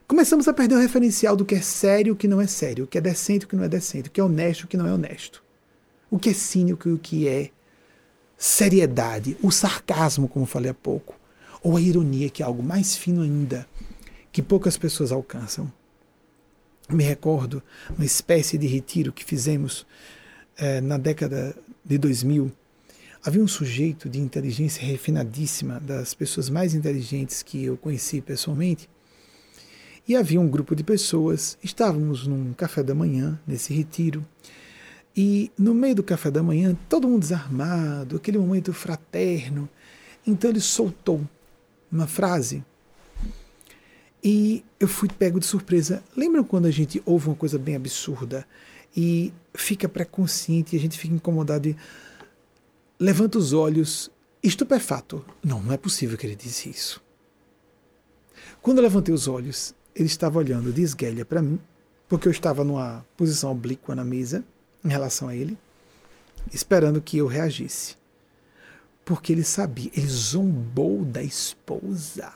Começamos 0.08 0.48
a 0.48 0.52
perder 0.52 0.76
o 0.76 0.80
referencial 0.80 1.36
do 1.36 1.44
que 1.44 1.56
é 1.56 1.60
sério 1.60 2.14
o 2.14 2.16
que 2.16 2.28
não 2.28 2.40
é 2.40 2.46
sério, 2.46 2.84
o 2.84 2.86
que 2.86 2.96
é 2.96 3.00
decente 3.02 3.44
o 3.44 3.48
que 3.48 3.56
não 3.56 3.64
é 3.64 3.68
decente, 3.68 4.08
o 4.08 4.12
que 4.12 4.20
é 4.20 4.24
honesto 4.24 4.64
o 4.64 4.66
que 4.68 4.76
não 4.76 4.86
é 4.86 4.92
honesto 4.92 5.45
o 6.10 6.18
que 6.18 6.30
é 6.30 6.34
cínico 6.34 6.88
e 6.88 6.92
o 6.92 6.98
que 6.98 7.28
é 7.28 7.50
seriedade, 8.36 9.36
o 9.42 9.50
sarcasmo, 9.50 10.28
como 10.28 10.46
falei 10.46 10.70
há 10.70 10.74
pouco, 10.74 11.18
ou 11.62 11.76
a 11.76 11.80
ironia, 11.80 12.30
que 12.30 12.42
é 12.42 12.46
algo 12.46 12.62
mais 12.62 12.96
fino 12.96 13.22
ainda, 13.22 13.66
que 14.30 14.42
poucas 14.42 14.76
pessoas 14.76 15.10
alcançam. 15.10 15.72
Me 16.88 17.02
recordo 17.02 17.62
uma 17.90 18.04
espécie 18.04 18.56
de 18.56 18.66
retiro 18.66 19.12
que 19.12 19.24
fizemos 19.24 19.86
eh, 20.56 20.80
na 20.80 20.96
década 20.98 21.56
de 21.84 21.98
2000. 21.98 22.52
Havia 23.24 23.42
um 23.42 23.48
sujeito 23.48 24.08
de 24.08 24.20
inteligência 24.20 24.86
refinadíssima, 24.86 25.80
das 25.80 26.14
pessoas 26.14 26.48
mais 26.48 26.74
inteligentes 26.74 27.42
que 27.42 27.64
eu 27.64 27.76
conheci 27.76 28.20
pessoalmente, 28.20 28.88
e 30.06 30.14
havia 30.14 30.40
um 30.40 30.48
grupo 30.48 30.76
de 30.76 30.84
pessoas. 30.84 31.58
Estávamos 31.60 32.26
num 32.28 32.52
café 32.52 32.84
da 32.84 32.94
manhã, 32.94 33.40
nesse 33.44 33.74
retiro, 33.74 34.24
e 35.16 35.50
no 35.56 35.72
meio 35.72 35.94
do 35.94 36.02
café 36.02 36.30
da 36.30 36.42
manhã, 36.42 36.76
todo 36.88 37.08
mundo 37.08 37.20
desarmado, 37.20 38.16
aquele 38.16 38.36
momento 38.36 38.72
fraterno. 38.72 39.66
Então 40.26 40.50
ele 40.50 40.60
soltou 40.60 41.26
uma 41.90 42.06
frase 42.06 42.62
e 44.22 44.62
eu 44.78 44.86
fui 44.86 45.08
pego 45.08 45.40
de 45.40 45.46
surpresa. 45.46 46.04
Lembram 46.14 46.44
quando 46.44 46.66
a 46.66 46.70
gente 46.70 47.02
ouve 47.06 47.28
uma 47.28 47.34
coisa 47.34 47.58
bem 47.58 47.76
absurda 47.76 48.46
e 48.94 49.32
fica 49.54 49.88
pré-consciente 49.88 50.76
e 50.76 50.78
a 50.78 50.82
gente 50.82 50.98
fica 50.98 51.14
incomodado 51.14 51.68
e 51.68 51.76
levanta 53.00 53.38
os 53.38 53.54
olhos 53.54 54.10
estupefato? 54.42 55.24
Não, 55.42 55.62
não 55.62 55.72
é 55.72 55.78
possível 55.78 56.18
que 56.18 56.26
ele 56.26 56.36
disse 56.36 56.68
isso. 56.68 57.02
Quando 58.60 58.78
eu 58.78 58.82
levantei 58.82 59.14
os 59.14 59.28
olhos, 59.28 59.74
ele 59.94 60.06
estava 60.06 60.38
olhando 60.38 60.72
de 60.72 60.82
esguelha 60.82 61.24
para 61.24 61.40
mim, 61.40 61.58
porque 62.06 62.28
eu 62.28 62.32
estava 62.32 62.62
numa 62.64 63.06
posição 63.16 63.50
oblíqua 63.52 63.94
na 63.94 64.04
mesa 64.04 64.44
em 64.86 64.90
relação 64.90 65.28
a 65.28 65.34
ele, 65.34 65.58
esperando 66.52 67.00
que 67.00 67.18
eu 67.18 67.26
reagisse. 67.26 67.96
Porque 69.04 69.32
ele 69.32 69.44
sabia, 69.44 69.90
ele 69.94 70.08
zombou 70.08 71.04
da 71.04 71.22
esposa, 71.22 72.32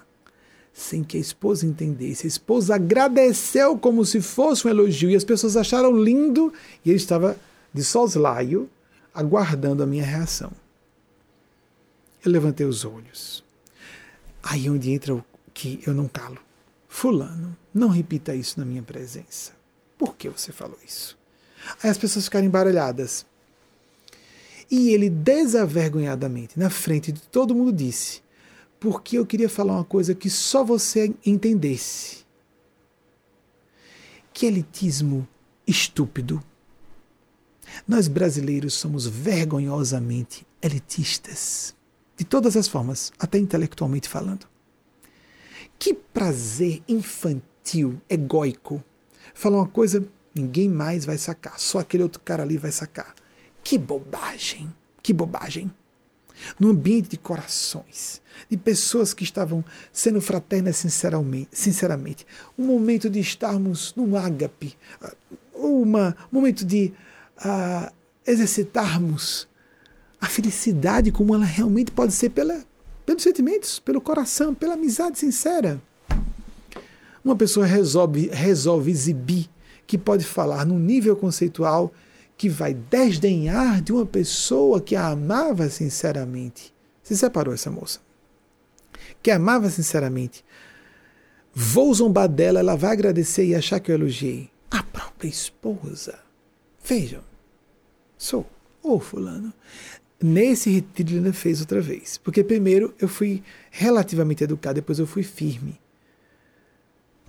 sem 0.72 1.02
que 1.02 1.16
a 1.16 1.20
esposa 1.20 1.66
entendesse. 1.66 2.26
A 2.26 2.28
esposa 2.28 2.74
agradeceu 2.74 3.78
como 3.78 4.04
se 4.04 4.20
fosse 4.20 4.66
um 4.66 4.70
elogio, 4.70 5.10
e 5.10 5.16
as 5.16 5.24
pessoas 5.24 5.56
acharam 5.56 5.96
lindo, 5.96 6.52
e 6.84 6.90
ele 6.90 6.96
estava 6.96 7.36
de 7.72 7.82
soslaio, 7.82 8.68
aguardando 9.14 9.82
a 9.82 9.86
minha 9.86 10.04
reação. 10.04 10.52
Eu 12.24 12.30
levantei 12.30 12.66
os 12.66 12.84
olhos. 12.84 13.42
Aí 14.42 14.66
é 14.66 14.70
onde 14.70 14.90
entra 14.90 15.14
o 15.14 15.24
que 15.52 15.80
eu 15.86 15.94
não 15.94 16.08
calo. 16.08 16.38
Fulano, 16.88 17.56
não 17.72 17.88
repita 17.88 18.34
isso 18.34 18.58
na 18.58 18.66
minha 18.66 18.82
presença. 18.82 19.52
Por 19.96 20.16
que 20.16 20.28
você 20.28 20.50
falou 20.52 20.78
isso? 20.84 21.19
Aí 21.82 21.90
as 21.90 21.98
pessoas 21.98 22.24
ficaram 22.24 22.46
embaralhadas. 22.46 23.26
E 24.70 24.90
ele 24.90 25.10
desavergonhadamente, 25.10 26.58
na 26.58 26.70
frente 26.70 27.10
de 27.10 27.20
todo 27.22 27.54
mundo, 27.54 27.72
disse: 27.72 28.22
Porque 28.78 29.18
eu 29.18 29.26
queria 29.26 29.48
falar 29.48 29.74
uma 29.74 29.84
coisa 29.84 30.14
que 30.14 30.30
só 30.30 30.62
você 30.62 31.12
entendesse. 31.26 32.24
Que 34.32 34.46
elitismo 34.46 35.26
estúpido. 35.66 36.42
Nós 37.86 38.08
brasileiros 38.08 38.74
somos 38.74 39.06
vergonhosamente 39.06 40.46
elitistas, 40.62 41.74
de 42.16 42.24
todas 42.24 42.56
as 42.56 42.68
formas, 42.68 43.12
até 43.18 43.38
intelectualmente 43.38 44.08
falando. 44.08 44.46
Que 45.78 45.94
prazer 45.94 46.82
infantil, 46.88 48.00
egóico. 48.08 48.82
Falar 49.34 49.58
uma 49.58 49.68
coisa, 49.68 50.06
ninguém 50.34 50.68
mais 50.68 51.04
vai 51.04 51.18
sacar, 51.18 51.58
só 51.58 51.78
aquele 51.78 52.02
outro 52.02 52.20
cara 52.24 52.42
ali 52.42 52.56
vai 52.56 52.72
sacar. 52.72 53.14
Que 53.62 53.76
bobagem, 53.76 54.72
que 55.02 55.12
bobagem. 55.12 55.70
No 56.58 56.70
ambiente 56.70 57.10
de 57.10 57.18
corações, 57.18 58.22
de 58.48 58.56
pessoas 58.56 59.12
que 59.12 59.24
estavam 59.24 59.62
sendo 59.92 60.20
fraternas 60.20 60.76
sinceramente, 60.76 61.48
sinceramente. 61.52 62.26
Um 62.58 62.64
momento 62.66 63.10
de 63.10 63.20
estarmos 63.20 63.92
num 63.94 64.16
ágape, 64.16 64.76
um 65.54 65.84
momento 66.32 66.64
de 66.64 66.92
uh, 67.44 67.92
exercitarmos 68.26 69.46
a 70.20 70.26
felicidade 70.26 71.10
como 71.10 71.34
ela 71.34 71.44
realmente 71.44 71.90
pode 71.90 72.12
ser 72.12 72.30
pela, 72.30 72.64
pelos 73.06 73.22
sentimentos, 73.22 73.78
pelo 73.78 74.00
coração, 74.00 74.54
pela 74.54 74.74
amizade 74.74 75.18
sincera. 75.18 75.80
Uma 77.24 77.36
pessoa 77.36 77.66
resolve, 77.66 78.28
resolve 78.28 78.90
exibir 78.90 79.48
que 79.90 79.98
pode 79.98 80.24
falar 80.24 80.64
num 80.64 80.78
nível 80.78 81.16
conceitual 81.16 81.92
que 82.36 82.48
vai 82.48 82.72
desdenhar 82.72 83.82
de 83.82 83.92
uma 83.92 84.06
pessoa 84.06 84.80
que 84.80 84.94
a 84.94 85.08
amava 85.08 85.68
sinceramente. 85.68 86.72
Se 87.02 87.16
separou 87.16 87.52
essa 87.52 87.72
moça. 87.72 87.98
Que 89.20 89.32
amava 89.32 89.68
sinceramente. 89.68 90.44
Vou 91.52 91.92
zombar 91.92 92.28
dela, 92.28 92.60
ela 92.60 92.76
vai 92.76 92.92
agradecer 92.92 93.44
e 93.44 93.52
achar 93.52 93.80
que 93.80 93.90
eu 93.90 93.96
elogiei. 93.96 94.48
A 94.70 94.80
própria 94.80 95.26
esposa. 95.26 96.20
Vejam. 96.84 97.22
Sou. 98.16 98.46
Ô, 98.80 98.94
oh, 98.94 99.00
fulano. 99.00 99.52
Nesse 100.22 100.70
retiro 100.70 101.16
ele 101.16 101.32
fez 101.32 101.60
outra 101.60 101.80
vez. 101.80 102.16
Porque 102.16 102.44
primeiro 102.44 102.94
eu 103.00 103.08
fui 103.08 103.42
relativamente 103.72 104.44
educado, 104.44 104.76
depois 104.76 105.00
eu 105.00 105.06
fui 105.06 105.24
firme. 105.24 105.80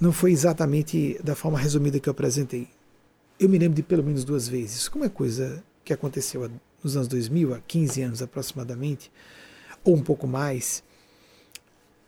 Não 0.02 0.12
foi 0.12 0.32
exatamente 0.32 1.20
da 1.24 1.36
forma 1.36 1.60
resumida 1.60 2.00
que 2.00 2.10
eu 2.10 2.12
apresentei. 2.12 2.68
Eu 3.40 3.48
me 3.48 3.60
lembro 3.60 3.76
de 3.76 3.84
pelo 3.84 4.04
menos 4.04 4.24
duas 4.24 4.48
vezes. 4.48 4.90
Como 4.90 5.06
é 5.06 5.10
coisa 5.10 5.64
que 5.86 5.94
aconteceu 5.94 6.50
nos 6.84 6.96
anos 6.96 7.08
2000, 7.08 7.54
há 7.54 7.60
15 7.60 8.02
anos 8.02 8.22
aproximadamente, 8.24 9.12
ou 9.84 9.96
um 9.96 10.02
pouco 10.02 10.26
mais, 10.26 10.84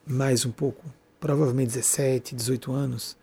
mais 0.07 0.44
um 0.44 0.52
pouco, 0.52 0.84
provavelmente 1.20 1.68
17, 1.68 2.34
18 2.34 2.72
anos, 2.72 3.15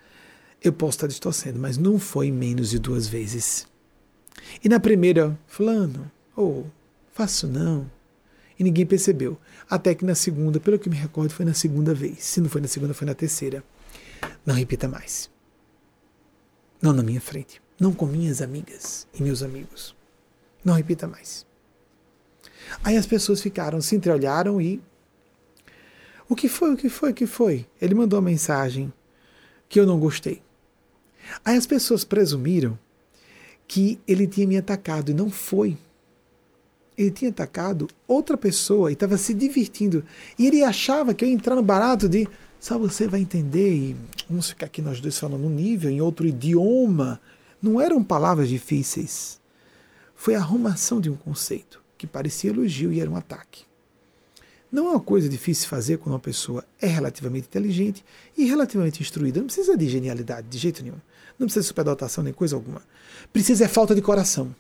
eu 0.63 0.73
posso 0.73 0.99
estar 0.99 1.07
distorcendo, 1.09 1.59
mas 1.59 1.77
não 1.77 1.99
foi 1.99 2.31
menos 2.31 2.71
de 2.71 2.79
duas 2.79 3.09
vezes. 3.09 3.67
E 4.63 4.69
na 4.69 4.79
primeira, 4.79 5.37
fulano, 5.49 6.09
ou 6.37 6.61
oh, 6.61 6.71
faço 7.13 7.49
não. 7.49 7.91
E 8.57 8.63
ninguém 8.63 8.87
percebeu. 8.87 9.37
Até 9.69 9.97
que 9.97 10.05
na 10.05 10.15
segunda, 10.15 10.61
pelo 10.61 10.79
que 10.79 10.89
me 10.89 10.95
recordo, 10.95 11.33
foi 11.33 11.45
na 11.45 11.55
segunda 11.55 11.93
vez. 11.93 12.23
Se 12.23 12.41
não 12.41 12.49
foi 12.49 12.61
na 12.61 12.69
segunda, 12.69 12.95
foi 12.95 13.07
na 13.07 13.15
terceira. 13.15 13.65
Não 14.45 14.55
repita 14.55 14.89
mais. 14.89 15.31
Não 16.81 16.93
na 16.93 17.03
minha 17.03 17.21
frente. 17.21 17.61
Não 17.79 17.93
com 17.93 18.07
minhas 18.07 18.43
amigas 18.43 19.07
e 19.15 19.23
meus 19.23 19.43
amigos. 19.43 19.97
Não 20.65 20.75
repita 20.75 21.07
mais. 21.07 21.47
Aí 22.85 22.97
as 22.97 23.07
pessoas 23.07 23.41
ficaram, 23.41 23.81
se 23.81 23.97
entreolharam 23.97 24.61
e. 24.61 24.81
O 26.29 26.37
que 26.37 26.49
foi? 26.49 26.75
O 26.75 26.77
que 26.77 26.89
foi? 26.89 27.11
O 27.11 27.15
que 27.15 27.27
foi? 27.27 27.67
Ele 27.81 27.95
mandou 27.95 28.19
uma 28.19 28.31
mensagem 28.31 28.93
que 29.69 29.81
eu 29.81 29.87
não 29.87 29.99
gostei. 29.99 30.43
Aí 31.45 31.57
as 31.57 31.67
pessoas 31.67 32.05
presumiram 32.05 32.79
que 33.67 34.01
ele 34.07 34.27
tinha 34.27 34.47
me 34.47 34.57
atacado 34.57 35.11
e 35.11 35.15
não 35.15 35.31
foi. 35.31 35.77
Ele 36.97 37.11
tinha 37.11 37.31
atacado 37.31 37.89
outra 38.07 38.37
pessoa 38.37 38.91
e 38.91 38.95
estava 38.95 39.17
se 39.17 39.33
divertindo. 39.33 40.05
E 40.39 40.47
ele 40.47 40.63
achava 40.63 41.15
que 41.15 41.25
eu 41.25 41.29
ia 41.29 41.35
entrar 41.35 41.55
no 41.55 41.63
barato 41.63 42.09
de 42.09 42.29
só 42.61 42.79
você 42.79 43.09
vai 43.09 43.21
entender 43.21 43.73
e 43.73 43.97
vamos 44.29 44.51
ficar 44.51 44.67
aqui 44.67 44.83
nós 44.83 45.01
dois 45.01 45.19
falando 45.19 45.47
um 45.47 45.51
nível, 45.51 45.91
em 45.91 46.03
outro 46.03 46.27
idioma. 46.27 47.19
Não 47.61 47.81
eram 47.81 48.05
palavras 48.05 48.51
difíceis. 48.51 49.41
Foi 50.15 50.35
a 50.35 50.41
arrumação 50.41 51.01
de 51.01 51.09
um 51.09 51.17
conceito 51.17 51.83
que 51.97 52.07
parecia 52.07 52.51
elogio 52.51 52.93
e 52.93 53.01
era 53.01 53.11
um 53.11 53.17
ataque. 53.17 53.65
Não 54.71 54.89
é 54.89 54.91
uma 54.91 55.01
coisa 55.01 55.27
difícil 55.27 55.69
fazer 55.69 55.97
quando 55.97 56.13
uma 56.13 56.21
pessoa 56.21 56.63
é 56.81 56.87
relativamente 56.87 57.47
inteligente 57.47 58.05
e 58.37 58.45
relativamente 58.45 59.03
instruída. 59.03 59.41
Não 59.41 59.47
precisa 59.47 59.75
de 59.75 59.89
genialidade, 59.89 60.47
de 60.47 60.59
jeito 60.59 60.83
nenhum. 60.83 61.01
Não 61.39 61.47
precisa 61.47 61.63
de 61.63 61.69
superdotação 61.69 62.23
nem 62.23 62.33
coisa 62.33 62.55
alguma. 62.55 62.83
Precisa 63.33 63.65
é 63.65 63.69
falta 63.69 63.95
de 63.95 64.03
coração. 64.03 64.55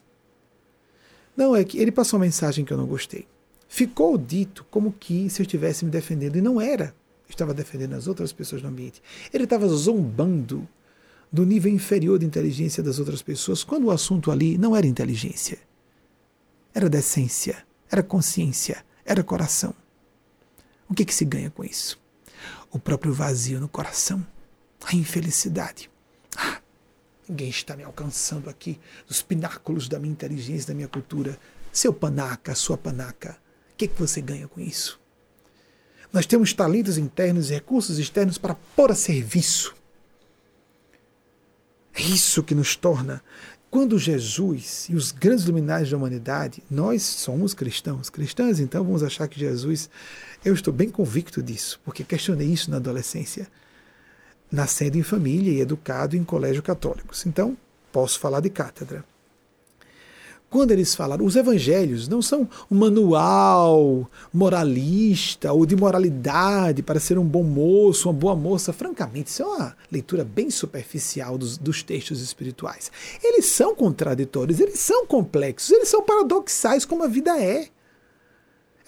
Não, 1.36 1.54
é 1.54 1.62
que 1.64 1.78
ele 1.78 1.92
passou 1.92 2.18
uma 2.18 2.24
mensagem 2.24 2.64
que 2.64 2.72
eu 2.72 2.78
não 2.78 2.86
gostei. 2.86 3.26
Ficou 3.68 4.16
dito 4.16 4.66
como 4.70 4.90
que 4.90 5.28
se 5.28 5.42
eu 5.42 5.44
estivesse 5.44 5.84
me 5.84 5.90
defendendo, 5.90 6.36
e 6.36 6.40
não 6.40 6.60
era 6.60 6.94
estava 7.34 7.54
defendendo 7.54 7.94
as 7.94 8.06
outras 8.06 8.32
pessoas 8.32 8.62
no 8.62 8.68
ambiente. 8.68 9.02
Ele 9.32 9.44
estava 9.44 9.66
zombando 9.68 10.68
do 11.32 11.46
nível 11.46 11.72
inferior 11.72 12.18
de 12.18 12.26
inteligência 12.26 12.82
das 12.82 12.98
outras 12.98 13.22
pessoas, 13.22 13.62
quando 13.62 13.84
o 13.84 13.90
assunto 13.90 14.30
ali 14.30 14.58
não 14.58 14.74
era 14.74 14.86
inteligência. 14.86 15.58
Era 16.74 16.88
decência, 16.88 17.64
era 17.90 18.02
consciência, 18.02 18.84
era 19.04 19.22
coração. 19.22 19.74
O 20.88 20.94
que, 20.94 21.04
que 21.04 21.14
se 21.14 21.24
ganha 21.24 21.50
com 21.50 21.64
isso? 21.64 22.00
O 22.70 22.78
próprio 22.78 23.12
vazio 23.12 23.60
no 23.60 23.68
coração, 23.68 24.26
a 24.84 24.94
infelicidade. 24.94 25.90
Ah, 26.36 26.60
ninguém 27.28 27.48
está 27.48 27.76
me 27.76 27.84
alcançando 27.84 28.50
aqui 28.50 28.78
dos 29.06 29.22
pináculos 29.22 29.88
da 29.88 29.98
minha 29.98 30.12
inteligência, 30.12 30.68
da 30.68 30.74
minha 30.74 30.88
cultura. 30.88 31.38
Seu 31.72 31.92
panaca, 31.92 32.54
sua 32.54 32.76
panaca, 32.76 33.38
o 33.72 33.76
que, 33.76 33.86
que 33.88 33.98
você 33.98 34.20
ganha 34.20 34.48
com 34.48 34.60
isso? 34.60 34.99
Nós 36.12 36.26
temos 36.26 36.52
talentos 36.52 36.98
internos 36.98 37.50
e 37.50 37.54
recursos 37.54 37.98
externos 37.98 38.36
para 38.36 38.56
pôr 38.76 38.90
a 38.90 38.94
serviço. 38.94 39.74
É 41.94 42.02
isso 42.02 42.42
que 42.42 42.54
nos 42.54 42.74
torna. 42.74 43.22
Quando 43.70 43.98
Jesus 43.98 44.88
e 44.88 44.96
os 44.96 45.12
grandes 45.12 45.44
luminares 45.44 45.90
da 45.90 45.96
humanidade, 45.96 46.60
nós 46.68 47.02
somos 47.02 47.54
cristãos. 47.54 48.10
Cristãs, 48.10 48.58
então 48.58 48.82
vamos 48.82 49.04
achar 49.04 49.28
que 49.28 49.38
Jesus. 49.38 49.88
Eu 50.44 50.54
estou 50.54 50.74
bem 50.74 50.90
convicto 50.90 51.40
disso, 51.40 51.80
porque 51.84 52.02
questionei 52.02 52.48
isso 52.48 52.68
na 52.70 52.78
adolescência, 52.78 53.46
nascendo 54.50 54.98
em 54.98 55.04
família 55.04 55.52
e 55.52 55.60
educado 55.60 56.16
em 56.16 56.24
colégio 56.24 56.62
católicos. 56.62 57.24
Então, 57.26 57.56
posso 57.92 58.18
falar 58.18 58.40
de 58.40 58.50
cátedra. 58.50 59.04
Quando 60.50 60.72
eles 60.72 60.96
falaram, 60.96 61.24
os 61.24 61.36
evangelhos 61.36 62.08
não 62.08 62.20
são 62.20 62.48
um 62.68 62.76
manual 62.76 64.10
moralista 64.34 65.52
ou 65.52 65.64
de 65.64 65.76
moralidade 65.76 66.82
para 66.82 66.98
ser 66.98 67.16
um 67.18 67.24
bom 67.24 67.44
moço, 67.44 68.08
uma 68.08 68.18
boa 68.18 68.34
moça. 68.34 68.72
Francamente, 68.72 69.30
isso 69.30 69.44
é 69.44 69.46
uma 69.46 69.76
leitura 69.92 70.24
bem 70.24 70.50
superficial 70.50 71.38
dos, 71.38 71.56
dos 71.56 71.84
textos 71.84 72.20
espirituais. 72.20 72.90
Eles 73.22 73.46
são 73.46 73.76
contraditórios, 73.76 74.58
eles 74.58 74.80
são 74.80 75.06
complexos, 75.06 75.70
eles 75.70 75.88
são 75.88 76.02
paradoxais 76.02 76.84
como 76.84 77.04
a 77.04 77.06
vida 77.06 77.40
é. 77.40 77.68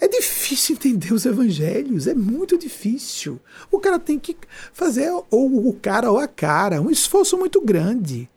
É 0.01 0.07
difícil 0.09 0.75
entender 0.75 1.13
os 1.13 1.25
evangelhos, 1.25 2.07
é 2.07 2.13
muito 2.13 2.57
difícil. 2.57 3.39
O 3.71 3.79
cara 3.79 3.97
tem 3.97 4.19
que 4.19 4.35
fazer, 4.73 5.09
ou 5.31 5.69
o 5.69 5.73
cara 5.81 6.11
ou 6.11 6.19
a 6.19 6.27
cara, 6.27 6.81
um 6.81 6.91
esforço 6.91 7.37
muito 7.37 7.61
grande 7.61 8.29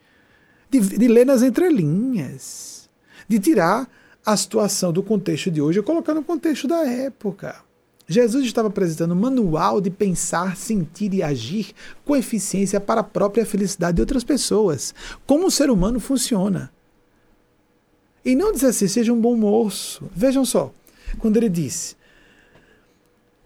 de, 0.71 0.79
de 0.79 1.09
ler 1.09 1.27
nas 1.27 1.43
entrelinhas 1.43 2.76
de 3.29 3.39
tirar 3.39 3.89
a 4.25 4.37
situação 4.37 4.93
do 4.93 5.03
contexto 5.03 5.51
de 5.51 5.63
hoje 5.63 5.79
e 5.79 5.83
colocar 5.83 6.15
no 6.15 6.23
contexto 6.23 6.67
da 6.67 6.85
época. 6.85 7.57
Jesus 8.09 8.47
estava 8.47 8.69
apresentando 8.69 9.13
um 9.13 9.21
manual 9.21 9.81
de 9.81 9.91
pensar, 9.91 10.57
sentir 10.57 11.13
e 11.13 11.23
agir 11.23 11.73
com 12.05 12.15
eficiência 12.15 12.81
para 12.81 13.01
a 13.01 13.05
própria 13.05 13.45
felicidade 13.45 13.97
de 13.97 14.03
outras 14.03 14.23
pessoas. 14.23 14.95
Como 15.27 15.47
o 15.47 15.51
ser 15.51 15.71
humano 15.71 15.99
funciona. 15.99 16.71
E 18.25 18.35
não 18.35 18.53
dizer 18.53 18.69
assim, 18.69 18.87
seja 18.87 19.13
um 19.13 19.21
bom 19.21 19.37
moço. 19.37 20.09
Vejam 20.15 20.45
só, 20.45 20.73
quando 21.19 21.37
ele 21.37 21.49
diz: 21.49 21.97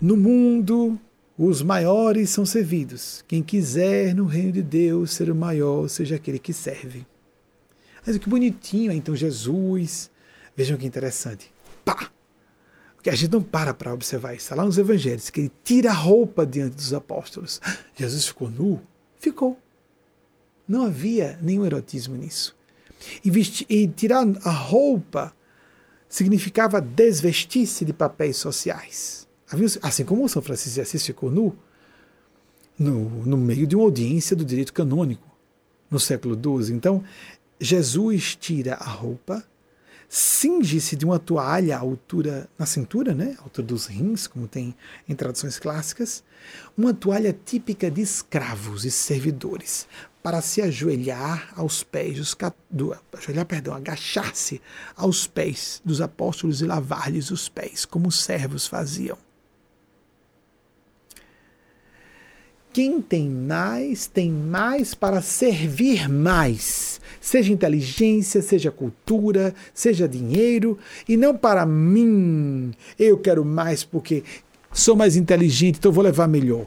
No 0.00 0.16
mundo 0.16 0.98
os 1.38 1.62
maiores 1.62 2.28
são 2.28 2.44
servidos. 2.44 3.24
Quem 3.26 3.42
quiser 3.42 4.14
no 4.14 4.26
reino 4.26 4.52
de 4.52 4.62
Deus 4.62 5.12
ser 5.12 5.30
o 5.30 5.34
maior, 5.34 5.88
seja 5.88 6.16
aquele 6.16 6.38
que 6.38 6.52
serve. 6.52 7.06
Mas 8.06 8.18
que 8.18 8.28
bonitinho, 8.28 8.92
então 8.92 9.14
Jesus. 9.14 10.10
Vejam 10.56 10.76
que 10.76 10.86
interessante. 10.86 11.52
Pá! 11.84 12.10
Porque 12.94 13.08
a 13.08 13.14
gente 13.14 13.32
não 13.32 13.42
para 13.42 13.72
para 13.72 13.94
observar 13.94 14.34
isso. 14.34 14.44
Está 14.44 14.54
lá 14.54 14.64
nos 14.64 14.76
evangelhos, 14.76 15.30
que 15.30 15.40
ele 15.40 15.52
tira 15.64 15.90
a 15.90 15.94
roupa 15.94 16.44
diante 16.44 16.76
dos 16.76 16.92
apóstolos. 16.92 17.60
Jesus 17.96 18.26
ficou 18.26 18.50
nu? 18.50 18.80
Ficou. 19.18 19.58
Não 20.68 20.84
havia 20.84 21.38
nenhum 21.40 21.64
erotismo 21.64 22.16
nisso. 22.16 22.56
E, 23.24 23.30
vestir, 23.30 23.66
e 23.70 23.88
tirar 23.88 24.26
a 24.44 24.50
roupa 24.50 25.34
significava 26.08 26.80
desvestir-se 26.80 27.84
de 27.84 27.92
papéis 27.92 28.36
sociais. 28.36 29.26
Assim 29.82 30.04
como 30.04 30.28
São 30.28 30.42
Francisco 30.42 30.74
de 30.74 30.80
Assis 30.82 31.04
ficou 31.04 31.30
nu, 31.30 31.56
no, 32.78 33.26
no 33.26 33.36
meio 33.36 33.66
de 33.66 33.74
uma 33.76 33.84
audiência 33.84 34.36
do 34.36 34.44
direito 34.44 34.72
canônico 34.72 35.26
no 35.90 35.98
século 35.98 36.34
XII. 36.34 36.74
Então, 36.74 37.02
Jesus 37.60 38.36
tira 38.36 38.74
a 38.76 38.88
roupa, 38.88 39.44
cinge-se 40.08 40.96
de 40.96 41.04
uma 41.04 41.18
toalha 41.18 41.76
à 41.76 41.80
altura, 41.80 42.48
na 42.58 42.64
cintura, 42.64 43.14
né, 43.14 43.36
à 43.38 43.42
altura 43.42 43.66
dos 43.66 43.86
rins, 43.86 44.26
como 44.26 44.48
tem 44.48 44.74
em 45.06 45.14
traduções 45.14 45.58
clássicas, 45.58 46.24
uma 46.76 46.94
toalha 46.94 47.38
típica 47.44 47.90
de 47.90 48.00
escravos 48.00 48.86
e 48.86 48.90
servidores, 48.90 49.86
para 50.22 50.40
se 50.40 50.62
ajoelhar 50.62 51.52
aos 51.54 51.82
pés 51.82 52.16
dos 52.16 52.36
do, 52.70 52.96
ajoelhar, 53.16 53.44
perdão, 53.46 53.74
agachar-se 53.74 54.60
aos 54.96 55.26
pés 55.26 55.82
dos 55.84 56.00
apóstolos 56.00 56.62
e 56.62 56.66
lavar-lhes 56.66 57.30
os 57.30 57.48
pés, 57.48 57.84
como 57.84 58.08
os 58.08 58.22
servos 58.22 58.66
faziam. 58.66 59.18
Quem 62.72 63.02
tem 63.02 63.28
mais, 63.28 64.06
tem 64.06 64.30
mais 64.30 64.94
para 64.94 65.20
servir 65.20 66.08
mais. 66.08 66.99
Seja 67.20 67.52
inteligência, 67.52 68.40
seja 68.40 68.70
cultura, 68.70 69.54
seja 69.74 70.08
dinheiro, 70.08 70.78
e 71.08 71.16
não 71.16 71.36
para 71.36 71.66
mim. 71.66 72.72
Eu 72.98 73.18
quero 73.18 73.44
mais 73.44 73.84
porque 73.84 74.24
sou 74.72 74.96
mais 74.96 75.16
inteligente, 75.16 75.76
então 75.78 75.92
vou 75.92 76.02
levar 76.02 76.26
melhor. 76.26 76.66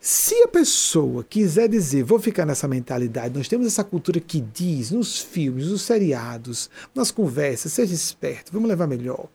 Se 0.00 0.34
a 0.44 0.48
pessoa 0.48 1.22
quiser 1.22 1.68
dizer, 1.68 2.02
vou 2.02 2.18
ficar 2.18 2.46
nessa 2.46 2.66
mentalidade, 2.66 3.36
nós 3.36 3.48
temos 3.48 3.66
essa 3.66 3.84
cultura 3.84 4.18
que 4.18 4.40
diz 4.40 4.90
nos 4.90 5.18
filmes, 5.18 5.66
nos 5.66 5.82
seriados, 5.82 6.70
nas 6.94 7.10
conversas, 7.10 7.74
seja 7.74 7.92
esperto, 7.92 8.50
vamos 8.50 8.68
levar 8.68 8.86
melhor. 8.86 9.26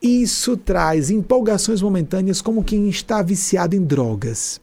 Isso 0.00 0.56
traz 0.56 1.10
empolgações 1.10 1.82
momentâneas 1.82 2.40
como 2.40 2.64
quem 2.64 2.88
está 2.88 3.20
viciado 3.20 3.76
em 3.76 3.84
drogas. 3.84 4.58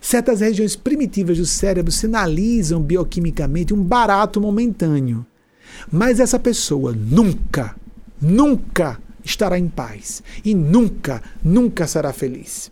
Certas 0.00 0.40
regiões 0.40 0.76
primitivas 0.76 1.38
do 1.38 1.46
cérebro 1.46 1.92
sinalizam 1.92 2.80
bioquimicamente 2.80 3.74
um 3.74 3.82
barato 3.82 4.40
momentâneo. 4.40 5.26
Mas 5.90 6.20
essa 6.20 6.38
pessoa 6.38 6.92
nunca, 6.92 7.76
nunca 8.20 9.00
estará 9.24 9.58
em 9.58 9.68
paz 9.68 10.22
e 10.44 10.54
nunca, 10.54 11.22
nunca 11.42 11.86
será 11.86 12.12
feliz. 12.12 12.70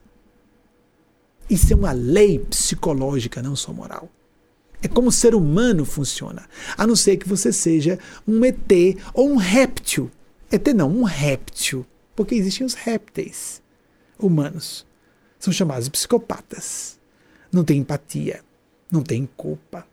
Isso 1.48 1.72
é 1.72 1.76
uma 1.76 1.92
lei 1.92 2.38
psicológica, 2.38 3.42
não 3.42 3.56
só 3.56 3.72
moral. 3.72 4.08
É 4.82 4.88
como 4.88 5.08
o 5.08 5.12
ser 5.12 5.34
humano 5.34 5.84
funciona, 5.84 6.44
a 6.76 6.86
não 6.86 6.96
ser 6.96 7.16
que 7.16 7.28
você 7.28 7.52
seja 7.52 7.98
um 8.26 8.44
ET 8.44 8.56
ou 9.14 9.30
um 9.30 9.36
réptil 9.36 10.10
ET 10.52 10.68
não, 10.74 10.90
um 10.90 11.02
réptil, 11.02 11.86
porque 12.14 12.34
existem 12.34 12.66
os 12.66 12.74
répteis 12.74 13.62
humanos. 14.18 14.86
São 15.38 15.50
chamados 15.50 15.88
psicopatas. 15.88 17.00
Não 17.52 17.62
tem 17.62 17.78
empatia, 17.78 18.40
não 18.90 19.02
tem 19.02 19.28
culpa, 19.36 19.86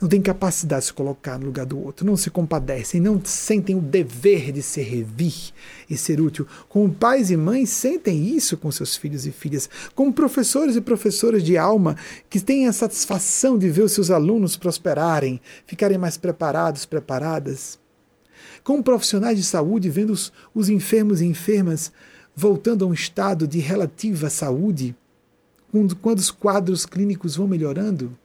não 0.00 0.08
tem 0.08 0.20
capacidade 0.22 0.82
de 0.82 0.86
se 0.86 0.92
colocar 0.94 1.38
no 1.38 1.46
lugar 1.46 1.66
do 1.66 1.78
outro, 1.78 2.06
não 2.06 2.16
se 2.16 2.30
compadecem, 2.30 3.00
não 3.00 3.20
sentem 3.24 3.76
o 3.76 3.80
dever 3.80 4.50
de 4.50 4.62
servir 4.62 5.52
e 5.88 5.96
ser 5.96 6.20
útil. 6.20 6.46
Como 6.68 6.92
pais 6.92 7.30
e 7.30 7.36
mães 7.36 7.68
sentem 7.70 8.34
isso 8.34 8.56
com 8.56 8.70
seus 8.70 8.96
filhos 8.96 9.26
e 9.26 9.32
filhas, 9.32 9.68
como 9.94 10.12
professores 10.12 10.76
e 10.76 10.80
professoras 10.80 11.42
de 11.42 11.58
alma 11.58 11.96
que 12.30 12.40
têm 12.40 12.66
a 12.66 12.72
satisfação 12.72 13.58
de 13.58 13.68
ver 13.68 13.82
os 13.82 13.92
seus 13.92 14.10
alunos 14.10 14.56
prosperarem, 14.56 15.40
ficarem 15.66 15.98
mais 15.98 16.16
preparados, 16.16 16.86
preparadas 16.86 17.78
como 18.64 18.82
profissionais 18.82 19.38
de 19.38 19.44
saúde, 19.44 19.90
vendo 19.90 20.12
os, 20.12 20.32
os 20.54 20.68
enfermos 20.68 21.20
e 21.20 21.26
enfermas 21.26 21.92
voltando 22.34 22.84
a 22.84 22.88
um 22.88 22.94
estado 22.94 23.46
de 23.46 23.58
relativa 23.58 24.30
saúde, 24.30 24.94
quando, 25.70 26.18
os 26.18 26.30
quadros 26.30 26.84
clínicos 26.84 27.36
vão 27.36 27.46
melhorando. 27.46 28.16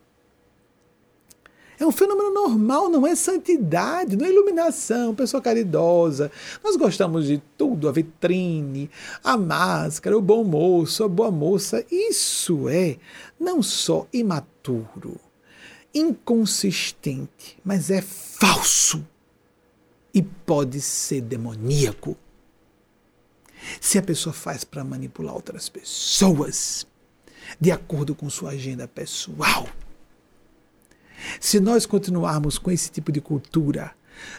É 1.78 1.86
um 1.86 1.92
fenômeno 1.92 2.34
normal, 2.34 2.90
não 2.90 3.06
é 3.06 3.16
santidade, 3.16 4.16
não 4.16 4.26
é 4.26 4.30
iluminação, 4.30 5.14
pessoa 5.14 5.42
caridosa. 5.42 6.32
Nós 6.64 6.78
gostamos 6.78 7.28
de 7.28 7.42
tudo, 7.58 7.90
a 7.90 7.92
vitrine, 7.92 8.90
a 9.22 9.36
máscara, 9.36 10.18
o 10.18 10.22
bom 10.22 10.44
moço, 10.44 11.04
a 11.04 11.08
boa 11.08 11.30
moça. 11.30 11.86
Isso 11.92 12.70
é 12.70 12.98
não 13.38 13.62
só 13.62 14.08
imaturo, 14.14 15.20
inconsistente, 15.94 17.58
mas 17.64 17.90
é 17.92 18.02
falso 18.02 19.06
e 20.14 20.22
pode 20.22 20.80
ser 20.80 21.20
demoníaco. 21.22 22.16
Se 23.82 23.98
a 23.98 24.02
pessoa 24.02 24.32
faz 24.32 24.64
para 24.64 24.84
manipular 24.84 25.36
outras 25.36 25.68
pessoas, 25.68 26.88
de 27.60 27.72
acordo 27.72 28.16
com 28.16 28.30
sua 28.30 28.52
agenda 28.52 28.88
pessoal. 28.88 29.68
Se 31.40 31.60
nós 31.60 31.86
continuarmos 31.86 32.58
com 32.58 32.72
esse 32.72 32.90
tipo 32.92 33.12
de 33.12 33.22
cultura, 33.22 33.94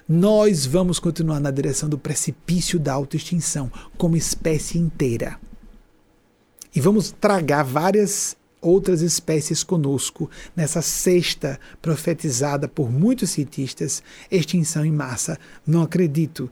nós 0.09 0.65
vamos 0.67 0.99
continuar 0.99 1.41
na 1.41 1.51
direção 1.51 1.89
do 1.89 1.99
precipício 1.99 2.79
da 2.79 2.93
autoextinção, 2.93 3.71
como 3.97 4.17
espécie 4.17 4.79
inteira. 4.79 5.39
E 6.75 6.81
vamos 6.81 7.11
tragar 7.11 7.63
várias 7.63 8.37
outras 8.61 9.01
espécies 9.01 9.63
conosco 9.63 10.31
nessa 10.55 10.83
sexta 10.83 11.59
profetizada 11.81 12.69
por 12.69 12.91
muitos 12.91 13.31
cientistas, 13.31 14.03
extinção 14.31 14.85
em 14.85 14.93
massa. 14.93 15.39
Não 15.67 15.83
acredito. 15.83 16.51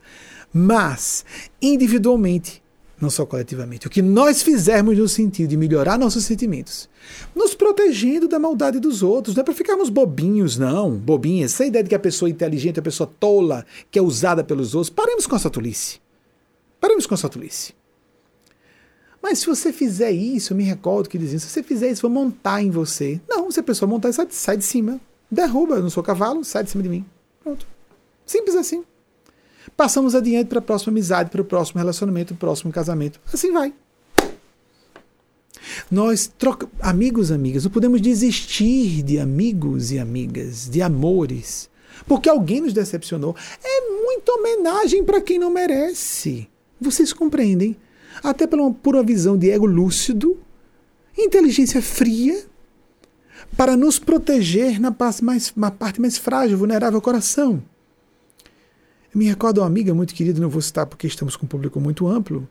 Mas, 0.53 1.25
individualmente, 1.61 2.63
não 3.01 3.11
só 3.11 3.27
coletivamente, 3.27 3.87
o 3.87 3.91
que 3.91 4.01
nós 4.01 4.43
fizermos 4.43 4.97
no 4.97 5.09
sentido 5.09 5.51
de 5.51 5.57
melhorar 5.57 5.99
nossos 5.99 6.25
sentimentos, 6.25 6.89
nos 7.35 7.55
protegendo 7.55 8.29
da 8.29 8.39
maldade 8.39 8.79
dos 8.79 9.03
outros, 9.03 9.35
não 9.35 9.43
é 9.43 9.45
para 9.45 9.55
ficarmos 9.55 9.89
bobinhos, 9.89 10.57
não, 10.57 10.93
bobinhas, 10.97 11.53
sem 11.53 11.69
ideia 11.69 11.83
de 11.83 11.89
que 11.89 11.95
a 11.95 12.01
pessoa 12.01 12.31
inteligente 12.31 12.77
é 12.77 12.81
a 12.81 12.85
pessoa 12.85 13.11
tola, 13.19 13.67
que 13.91 13.99
é 13.99 14.03
usada 14.03 14.45
pelos 14.45 14.75
outros. 14.75 14.91
Paremos 14.91 15.27
com 15.27 15.37
essa 15.37 15.51
tolice. 15.51 16.01
Paremos 16.81 17.07
com 17.07 17.15
essa 17.15 17.29
tolice. 17.29 17.75
Mas 19.23 19.39
se 19.39 19.47
você 19.47 19.73
fizer 19.73 20.11
isso, 20.11 20.53
eu 20.53 20.57
me 20.57 20.65
recordo 20.65 21.09
que 21.09 21.17
diziam, 21.17 21.39
se 21.39 21.49
você 21.49 21.63
fizer 21.63 21.91
isso, 21.91 22.03
vou 22.03 22.11
montar 22.11 22.63
em 22.63 22.71
você. 22.71 23.21
Não, 23.27 23.51
se 23.51 23.59
a 23.59 23.63
pessoa 23.63 23.89
montar, 23.89 24.13
sai, 24.13 24.27
sai 24.31 24.57
de 24.59 24.65
cima. 24.65 25.01
Derruba, 25.31 25.77
eu 25.77 25.83
não 25.83 25.89
sou 25.89 26.03
cavalo, 26.03 26.45
sai 26.45 26.63
de 26.63 26.71
cima 26.71 26.83
de 26.83 26.91
mim. 26.91 27.05
Pronto. 27.43 27.67
Simples 28.27 28.55
assim. 28.55 28.85
Passamos 29.77 30.15
adiante 30.15 30.49
para 30.49 30.59
a 30.59 30.63
próxima 30.63 30.93
amizade, 30.93 31.31
para 31.31 31.43
o 31.43 31.45
próximo 31.45 31.79
relacionamento, 31.79 32.35
o 32.35 32.37
próximo 32.37 32.73
casamento. 32.73 33.21
Assim 33.33 33.53
vai. 33.53 33.73
Nós, 35.91 36.31
troca... 36.39 36.69
amigos, 36.81 37.31
amigas, 37.31 37.65
não 37.65 37.71
podemos 37.71 38.01
desistir 38.01 39.03
de 39.03 39.19
amigos 39.19 39.91
e 39.91 39.99
amigas, 39.99 40.69
de 40.69 40.83
amores, 40.83 41.69
porque 42.07 42.29
alguém 42.29 42.61
nos 42.61 42.73
decepcionou. 42.73 43.35
É 43.63 43.91
muita 43.91 44.33
homenagem 44.33 45.05
para 45.05 45.21
quem 45.21 45.39
não 45.39 45.51
merece. 45.51 46.49
Vocês 46.81 47.13
compreendem? 47.13 47.77
até 48.23 48.47
por 48.47 48.61
uma 48.61 48.73
pura 48.73 49.03
visão 49.03 49.37
de 49.37 49.51
ego 49.51 49.67
lúcido, 49.67 50.39
inteligência 51.17 51.81
fria, 51.83 52.45
para 53.57 53.77
nos 53.77 53.99
proteger 53.99 54.81
na 54.81 54.93
parte 54.93 55.25
mais, 55.25 55.53
na 55.57 55.71
parte 55.71 56.01
mais 56.01 56.19
frágil, 56.19 56.59
vulnerável, 56.59 57.01
coração. 57.01 57.63
Me 59.15 59.27
recordo 59.27 59.61
uma 59.61 59.67
amiga 59.67 59.95
muito 59.95 60.15
querida, 60.15 60.41
não 60.41 60.49
vou 60.49 60.61
citar 60.61 60.87
porque 60.87 61.07
estamos 61.07 61.37
com 61.37 61.47
um 61.47 61.49
público 61.49 61.81
muito 61.81 62.07
amplo, 62.09 62.49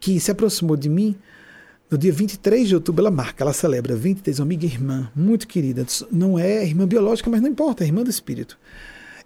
que 0.00 0.18
se 0.18 0.30
aproximou 0.30 0.76
de 0.76 0.88
mim 0.88 1.16
no 1.90 1.98
dia 1.98 2.12
23 2.12 2.68
de 2.68 2.74
outubro. 2.74 3.02
Ela 3.02 3.10
marca, 3.10 3.44
ela 3.44 3.52
celebra 3.52 3.94
23, 3.94 4.38
uma 4.38 4.46
amiga 4.46 4.64
irmã, 4.64 5.10
muito 5.14 5.46
querida. 5.46 5.84
Não 6.10 6.38
é 6.38 6.64
irmã 6.64 6.86
biológica, 6.86 7.28
mas 7.28 7.40
não 7.42 7.48
importa, 7.48 7.84
é 7.84 7.86
irmã 7.86 8.02
do 8.02 8.10
espírito 8.10 8.58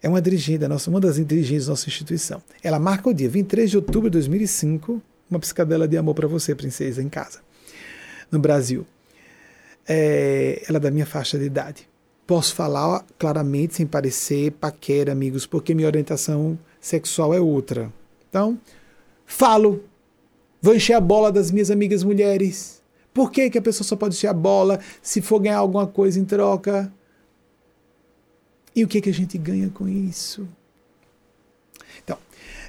é 0.02 0.08
uma 0.08 0.20
dirigente 0.20 0.66
nossa, 0.66 0.90
uma 0.90 1.00
das 1.00 1.24
dirigentes 1.24 1.66
da 1.66 1.70
nossa 1.70 1.88
instituição. 1.88 2.42
Ela 2.62 2.78
marca 2.78 3.08
o 3.08 3.14
dia 3.14 3.28
23 3.28 3.70
de 3.70 3.76
outubro 3.76 4.10
de 4.10 4.14
2005, 4.14 5.00
uma 5.30 5.38
piscadela 5.38 5.86
de 5.86 5.96
amor 5.96 6.14
para 6.14 6.26
você, 6.26 6.54
princesa, 6.54 7.00
em 7.00 7.08
casa, 7.08 7.38
no 8.30 8.40
Brasil. 8.40 8.84
É, 9.88 10.64
ela 10.68 10.78
é 10.78 10.80
da 10.80 10.90
minha 10.90 11.06
faixa 11.06 11.38
de 11.38 11.44
idade. 11.44 11.88
Posso 12.27 12.55
falar 12.55 13.05
claramente, 13.19 13.74
sem 13.74 13.86
parecer 13.86 14.53
paquera, 14.53 15.12
amigos, 15.12 15.47
porque 15.47 15.74
minha 15.74 15.89
orientação 15.89 16.59
sexual 16.81 17.35
é 17.35 17.40
outra. 17.40 17.93
Então, 18.28 18.59
falo, 19.27 19.85
vou 20.61 20.74
encher 20.74 20.94
a 20.94 21.01
bola 21.01 21.32
das 21.32 21.51
minhas 21.51 21.70
amigas 21.70 22.03
mulheres. 22.03 22.82
Por 23.12 23.31
que, 23.31 23.51
que 23.51 23.59
a 23.59 23.62
pessoa 23.62 23.86
só 23.86 23.97
pode 23.97 24.16
encher 24.16 24.28
a 24.28 24.35
bola 24.35 24.81
se 25.03 25.20
for 25.20 25.39
ganhar 25.40 25.59
alguma 25.59 25.86
coisa 25.86 26.19
em 26.19 26.24
troca? 26.24 26.93
E 28.74 28.82
o 28.85 28.89
que, 28.89 29.01
que 29.01 29.11
a 29.11 29.15
gente 29.15 29.36
ganha 29.36 29.69
com 29.69 29.86
isso? 29.86 30.49
Então, 32.03 32.16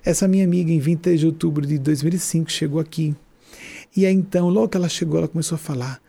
essa 0.03 0.27
minha 0.27 0.43
amiga, 0.43 0.71
em 0.71 0.79
23 0.79 1.19
de 1.19 1.25
outubro 1.25 1.65
de 1.65 1.77
2005, 1.77 2.51
chegou 2.51 2.81
aqui. 2.81 3.15
E 3.95 4.05
aí, 4.05 4.13
então, 4.13 4.49
logo 4.49 4.67
que 4.67 4.77
ela 4.77 4.89
chegou, 4.89 5.19
ela 5.19 5.29
começou 5.29 5.55
a 5.55 5.59
falar: 5.59 6.01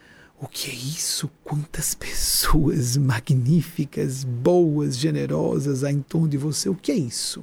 O 0.45 0.47
que 0.47 0.71
é 0.71 0.75
isso? 0.75 1.31
Quantas 1.43 1.95
pessoas 1.95 2.99
magníficas, 2.99 4.25
boas, 4.25 4.95
generosas 4.95 5.83
há 5.83 5.91
em 5.91 6.03
torno 6.03 6.29
de 6.29 6.37
você? 6.37 6.69
O 6.69 6.75
que 6.75 6.93
é 6.93 6.95
isso? 6.95 7.43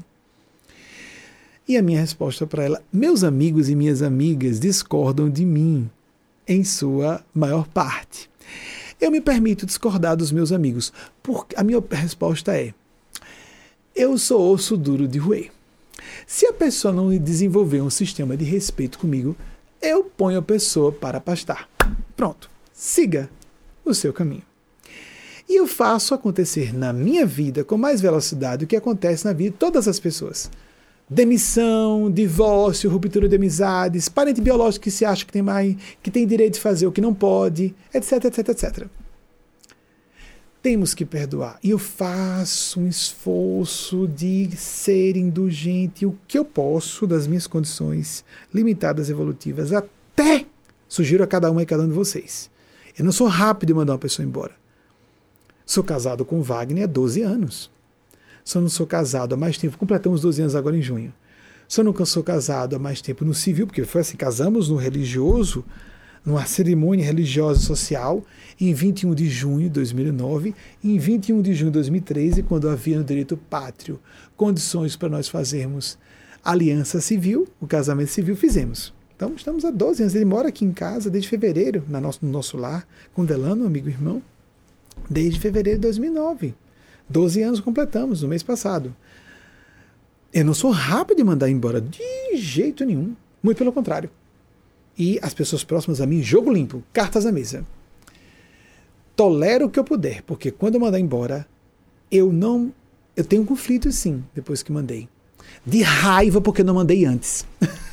E 1.67 1.75
a 1.75 1.81
minha 1.81 1.99
resposta 1.99 2.45
para 2.45 2.63
ela: 2.63 2.83
meus 2.93 3.23
amigos 3.23 3.69
e 3.69 3.75
minhas 3.75 4.03
amigas 4.03 4.59
discordam 4.59 5.31
de 5.31 5.43
mim, 5.43 5.89
em 6.47 6.63
sua 6.63 7.25
maior 7.33 7.67
parte. 7.67 8.29
Eu 8.99 9.09
me 9.09 9.19
permito 9.19 9.65
discordar 9.65 10.15
dos 10.15 10.31
meus 10.31 10.51
amigos, 10.51 10.93
porque 11.23 11.55
a 11.57 11.63
minha 11.63 11.83
resposta 11.89 12.55
é: 12.55 12.71
eu 13.95 14.15
sou 14.15 14.53
osso 14.53 14.77
duro 14.77 15.07
de 15.07 15.17
roer. 15.17 15.49
Se 16.27 16.45
a 16.45 16.53
pessoa 16.53 16.93
não 16.93 17.17
desenvolver 17.17 17.81
um 17.81 17.89
sistema 17.89 18.37
de 18.37 18.45
respeito 18.45 18.99
comigo, 18.99 19.35
eu 19.81 20.03
ponho 20.03 20.37
a 20.37 20.43
pessoa 20.43 20.91
para 20.91 21.19
pastar. 21.19 21.67
Pronto, 22.15 22.51
siga 22.81 23.29
o 23.85 23.93
seu 23.93 24.11
caminho. 24.11 24.41
E 25.47 25.55
eu 25.55 25.67
faço 25.67 26.15
acontecer 26.15 26.73
na 26.73 26.91
minha 26.91 27.27
vida 27.27 27.63
com 27.63 27.77
mais 27.77 28.01
velocidade 28.01 28.65
o 28.65 28.67
que 28.67 28.75
acontece 28.75 29.23
na 29.23 29.33
vida 29.33 29.51
de 29.51 29.57
todas 29.57 29.87
as 29.87 29.99
pessoas. 29.99 30.49
Demissão, 31.07 32.09
divórcio, 32.09 32.89
ruptura 32.89 33.29
de 33.29 33.35
amizades, 33.35 34.09
parente 34.09 34.41
biológico 34.41 34.85
que 34.85 34.89
se 34.89 35.05
acha 35.05 35.23
que 35.23 35.31
tem 35.31 35.43
que 36.01 36.09
tem 36.09 36.25
direito 36.25 36.55
de 36.55 36.59
fazer 36.59 36.87
o 36.87 36.91
que 36.91 37.01
não 37.01 37.13
pode, 37.13 37.75
etc, 37.93 38.25
etc, 38.25 38.49
etc 38.49 38.87
temos 40.61 40.93
que 40.93 41.03
perdoar. 41.03 41.57
E 41.63 41.71
eu 41.71 41.79
faço 41.79 42.79
um 42.79 42.87
esforço 42.87 44.07
de 44.07 44.55
ser 44.55 45.17
indulgente 45.17 46.05
o 46.05 46.15
que 46.27 46.37
eu 46.37 46.45
posso 46.45 47.07
das 47.07 47.25
minhas 47.25 47.47
condições 47.47 48.23
limitadas 48.53 49.09
evolutivas, 49.09 49.73
até 49.73 50.45
sugiro 50.87 51.23
a 51.23 51.27
cada 51.27 51.51
um 51.51 51.59
e 51.59 51.65
cada 51.65 51.81
um 51.81 51.87
de 51.87 51.95
vocês. 51.95 52.50
Eu 52.97 53.05
não 53.05 53.11
sou 53.11 53.27
rápido 53.27 53.71
em 53.71 53.73
mandar 53.73 53.93
uma 53.93 53.99
pessoa 53.99 54.25
embora. 54.25 54.53
Sou 55.65 55.83
casado 55.83 56.25
com 56.25 56.41
Wagner 56.41 56.83
há 56.83 56.87
12 56.87 57.21
anos. 57.21 57.71
Só 58.43 58.59
não 58.59 58.69
sou 58.69 58.87
casado 58.87 59.33
há 59.33 59.37
mais 59.37 59.57
tempo, 59.57 59.77
completamos 59.77 60.21
12 60.21 60.41
anos 60.41 60.55
agora 60.55 60.77
em 60.77 60.81
junho. 60.81 61.13
Só 61.67 61.83
não 61.83 61.93
sou 62.05 62.23
casado 62.23 62.75
há 62.75 62.79
mais 62.79 63.01
tempo 63.01 63.23
no 63.23 63.33
civil, 63.33 63.65
porque 63.65 63.85
foi 63.85 64.01
assim, 64.01 64.17
casamos 64.17 64.69
no 64.69 64.75
religioso 64.75 65.63
numa 66.25 66.45
cerimônia 66.45 67.05
religiosa 67.05 67.59
e 67.59 67.63
social 67.63 68.23
em 68.59 68.73
21 68.73 69.15
de 69.15 69.27
junho 69.29 69.63
de 69.63 69.69
2009 69.69 70.53
e 70.83 70.93
em 70.93 70.99
21 70.99 71.41
de 71.41 71.53
junho 71.53 71.71
de 71.71 71.75
2013, 71.75 72.43
quando 72.43 72.69
havia 72.69 72.97
no 72.97 73.03
direito 73.03 73.35
pátrio 73.35 73.99
condições 74.37 74.95
para 74.95 75.09
nós 75.09 75.27
fazermos 75.27 75.97
aliança 76.43 77.01
civil, 77.01 77.47
o 77.59 77.67
casamento 77.67 78.09
civil, 78.09 78.35
fizemos. 78.35 78.93
Então, 79.21 79.35
estamos 79.35 79.63
há 79.63 79.69
12 79.69 80.01
anos. 80.01 80.15
Ele 80.15 80.25
mora 80.25 80.47
aqui 80.47 80.65
em 80.65 80.71
casa 80.71 81.07
desde 81.07 81.29
fevereiro, 81.29 81.83
na 81.87 82.01
nosso, 82.01 82.25
no 82.25 82.31
nosso 82.31 82.57
lar, 82.57 82.87
com 83.13 83.23
Delano, 83.23 83.67
amigo 83.67 83.87
e 83.87 83.91
irmão, 83.91 84.19
desde 85.07 85.39
fevereiro 85.39 85.77
de 85.77 85.83
2009. 85.83 86.55
12 87.07 87.43
anos 87.43 87.59
completamos 87.59 88.23
no 88.23 88.27
mês 88.27 88.41
passado. 88.41 88.95
Eu 90.33 90.43
não 90.43 90.55
sou 90.55 90.71
rápido 90.71 91.17
de 91.17 91.23
mandar 91.23 91.51
embora, 91.51 91.79
de 91.79 92.35
jeito 92.35 92.83
nenhum. 92.83 93.15
Muito 93.43 93.59
pelo 93.59 93.71
contrário 93.71 94.09
e 94.97 95.19
as 95.21 95.35
pessoas 95.35 95.63
próximas 95.63 96.01
a 96.01 96.07
mim, 96.07 96.23
jogo 96.23 96.51
limpo, 96.51 96.83
cartas 96.91 97.27
à 97.27 97.31
mesa. 97.31 97.63
Tolero 99.15 99.67
o 99.67 99.69
que 99.69 99.79
eu 99.79 99.83
puder, 99.83 100.23
porque 100.23 100.49
quando 100.49 100.75
eu 100.75 100.81
mandar 100.81 100.99
embora, 100.99 101.47
eu 102.11 102.33
não. 102.33 102.73
Eu 103.15 103.23
tenho 103.23 103.43
um 103.43 103.45
conflito, 103.45 103.91
sim, 103.91 104.23
depois 104.33 104.63
que 104.63 104.71
mandei. 104.71 105.07
De 105.63 105.83
raiva 105.83 106.41
porque 106.41 106.63
não 106.63 106.73
mandei 106.73 107.05
antes. 107.05 107.45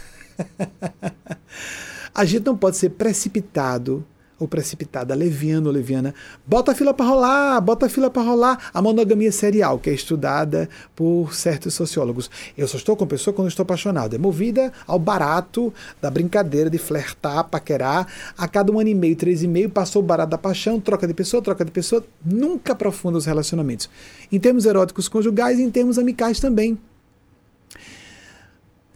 a 2.14 2.24
gente 2.24 2.44
não 2.44 2.56
pode 2.56 2.76
ser 2.76 2.90
precipitado 2.90 4.04
ou 4.38 4.46
precipitada, 4.46 5.14
leviano 5.14 5.66
ou 5.66 5.72
leviana, 5.72 6.14
bota 6.46 6.72
a 6.72 6.74
fila 6.74 6.94
para 6.94 7.06
rolar, 7.06 7.60
bota 7.60 7.86
a 7.86 7.88
fila 7.88 8.08
para 8.08 8.22
rolar. 8.22 8.70
A 8.72 8.80
monogamia 8.80 9.32
serial, 9.32 9.78
que 9.78 9.90
é 9.90 9.92
estudada 9.92 10.68
por 10.94 11.34
certos 11.34 11.74
sociólogos. 11.74 12.30
Eu 12.56 12.68
só 12.68 12.76
estou 12.76 12.96
com 12.96 13.06
pessoa 13.06 13.34
quando 13.34 13.48
estou 13.48 13.64
apaixonado. 13.64 14.14
É 14.14 14.18
movida 14.18 14.72
ao 14.86 14.98
barato 14.98 15.72
da 16.00 16.10
brincadeira 16.10 16.70
de 16.70 16.78
flertar, 16.78 17.44
paquerar. 17.44 18.06
A 18.36 18.46
cada 18.46 18.72
um 18.72 18.78
ano 18.78 18.90
e 18.90 18.94
meio, 18.94 19.16
três 19.16 19.42
e 19.42 19.48
meio, 19.48 19.68
passou 19.68 20.02
o 20.02 20.04
barato 20.04 20.30
da 20.30 20.38
paixão, 20.38 20.80
troca 20.80 21.06
de 21.06 21.14
pessoa, 21.14 21.42
troca 21.42 21.64
de 21.64 21.72
pessoa. 21.72 22.04
Nunca 22.24 22.72
aprofunda 22.72 23.18
os 23.18 23.26
relacionamentos. 23.26 23.90
Em 24.30 24.38
termos 24.38 24.66
eróticos 24.66 25.08
conjugais 25.08 25.58
e 25.58 25.62
em 25.62 25.70
termos 25.70 25.98
amicais 25.98 26.38
também. 26.38 26.78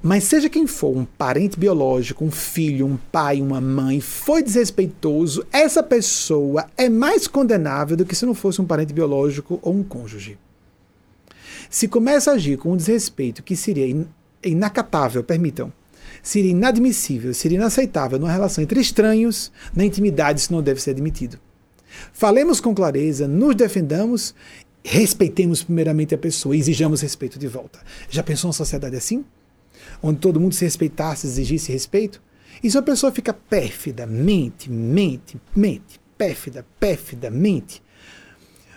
Mas 0.03 0.25
seja 0.25 0.51
quem 0.51 0.67
for, 0.67 0.97
um 0.97 1.05
parente 1.05 1.57
biológico, 1.57 2.25
um 2.25 2.31
filho, 2.31 2.87
um 2.87 2.97
pai, 2.97 3.41
uma 3.41 3.61
mãe, 3.61 4.01
foi 4.01 4.43
desrespeitoso, 4.43 5.47
essa 5.53 5.81
pessoa 5.81 6.67
é 6.77 6.89
mais 6.89 7.29
condenável 7.29 7.97
do 7.97 8.05
que 8.05 8.17
se 8.17 8.27
não 8.27 8.35
fosse 8.35 8.61
um 8.61 8.65
parente 8.65 8.93
biológico 8.93 9.61
ou 9.63 9.73
um 9.73 9.85
cônjuge. 9.85 10.37
Se 11.71 11.87
começa 11.87 12.33
a 12.33 12.35
agir 12.35 12.59
com 12.59 12.73
um 12.73 12.77
desrespeito 12.77 13.45
que 13.45 13.55
seria 13.55 14.05
inacatável, 14.43 15.23
permitam, 15.23 15.73
seria 16.21 16.51
inadmissível, 16.51 17.33
seria 17.33 17.59
inaceitável 17.59 18.19
numa 18.19 18.33
relação 18.33 18.65
entre 18.65 18.81
estranhos, 18.81 19.53
na 19.73 19.85
intimidade 19.85 20.41
isso 20.41 20.53
não 20.53 20.63
deve 20.63 20.83
ser 20.83 20.91
admitido. 20.91 21.39
Falemos 22.13 22.61
com 22.61 22.75
clareza, 22.75 23.29
nos 23.29 23.55
defendamos, 23.55 24.35
respeitemos 24.85 25.63
primeiramente 25.63 26.13
a 26.13 26.19
pessoa 26.19 26.57
e 26.57 26.59
exijamos 26.59 27.03
respeito 27.03 27.39
de 27.39 27.47
volta. 27.47 27.79
Já 28.11 28.25
pensou 28.25 28.49
uma 28.49 28.53
sociedade 28.55 28.97
assim? 28.97 29.25
Onde 30.03 30.19
todo 30.19 30.41
mundo 30.41 30.55
se 30.55 30.65
respeitasse, 30.65 31.27
exigisse 31.27 31.71
respeito. 31.71 32.21
E 32.63 32.71
se 32.71 32.77
a 32.77 32.83
pessoa 32.83 33.13
fica 33.13 33.33
pérfida, 33.33 34.07
mente, 34.07 34.71
mente, 34.71 35.41
mente, 35.55 36.01
pérfida, 36.19 36.67
pérfida, 36.79 37.31
mente. 37.31 37.83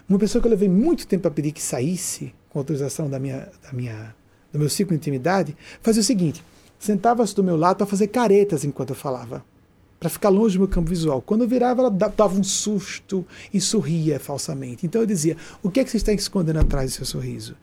Uma 0.07 0.19
pessoa 0.19 0.41
que 0.41 0.47
eu 0.47 0.51
levei 0.51 0.69
muito 0.69 1.07
tempo 1.07 1.27
a 1.27 1.31
pedir 1.31 1.51
que 1.51 1.61
saísse, 1.61 2.33
com 2.49 2.59
autorização 2.59 3.09
da 3.09 3.19
minha, 3.19 3.49
da 3.63 3.73
minha, 3.73 4.15
do 4.53 4.59
meu 4.59 4.69
ciclo 4.69 4.91
de 4.91 4.97
intimidade, 4.97 5.57
fazia 5.81 6.01
o 6.01 6.05
seguinte: 6.05 6.43
sentava-se 6.79 7.35
do 7.35 7.43
meu 7.43 7.57
lado 7.57 7.77
para 7.77 7.85
fazer 7.87 8.07
caretas 8.07 8.63
enquanto 8.63 8.91
eu 8.91 8.95
falava, 8.95 9.43
para 9.99 10.09
ficar 10.09 10.29
longe 10.29 10.57
do 10.57 10.61
meu 10.61 10.67
campo 10.67 10.89
visual. 10.89 11.21
Quando 11.21 11.41
eu 11.41 11.47
virava, 11.47 11.81
ela 11.81 11.89
dava 11.89 12.37
um 12.37 12.43
susto 12.43 13.25
e 13.53 13.59
sorria 13.59 14.19
falsamente. 14.19 14.85
Então 14.85 15.01
eu 15.01 15.07
dizia: 15.07 15.35
o 15.63 15.69
que 15.69 15.79
é 15.79 15.83
que 15.83 15.89
você 15.89 15.97
está 15.97 16.13
escondendo 16.13 16.59
atrás 16.59 16.91
do 16.91 16.95
seu 16.95 17.05
sorriso? 17.05 17.55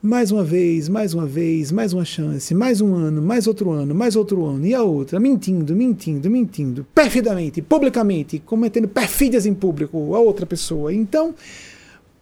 Mais 0.00 0.30
uma 0.30 0.44
vez, 0.44 0.88
mais 0.88 1.12
uma 1.12 1.26
vez, 1.26 1.72
mais 1.72 1.92
uma 1.92 2.04
chance, 2.04 2.54
mais 2.54 2.80
um 2.80 2.94
ano, 2.94 3.20
mais 3.20 3.48
outro 3.48 3.70
ano, 3.70 3.94
mais 3.94 4.14
outro 4.14 4.44
ano, 4.44 4.64
e 4.64 4.72
a 4.72 4.82
outra, 4.82 5.18
mentindo, 5.18 5.74
mentindo, 5.74 6.30
mentindo, 6.30 6.86
perfidamente, 6.94 7.60
publicamente, 7.60 8.38
cometendo 8.38 8.86
perfídias 8.86 9.44
em 9.44 9.52
público 9.52 10.14
a 10.14 10.20
outra 10.20 10.46
pessoa. 10.46 10.94
Então, 10.94 11.34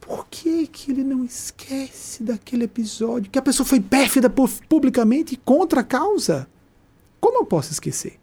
por 0.00 0.26
que, 0.30 0.66
que 0.66 0.90
ele 0.90 1.04
não 1.04 1.22
esquece 1.22 2.22
daquele 2.22 2.64
episódio 2.64 3.30
que 3.30 3.38
a 3.38 3.42
pessoa 3.42 3.66
foi 3.66 3.80
pérfida 3.80 4.32
publicamente 4.68 5.36
contra 5.44 5.80
a 5.82 5.84
causa? 5.84 6.48
Como 7.20 7.40
eu 7.40 7.44
posso 7.44 7.72
esquecer? 7.72 8.14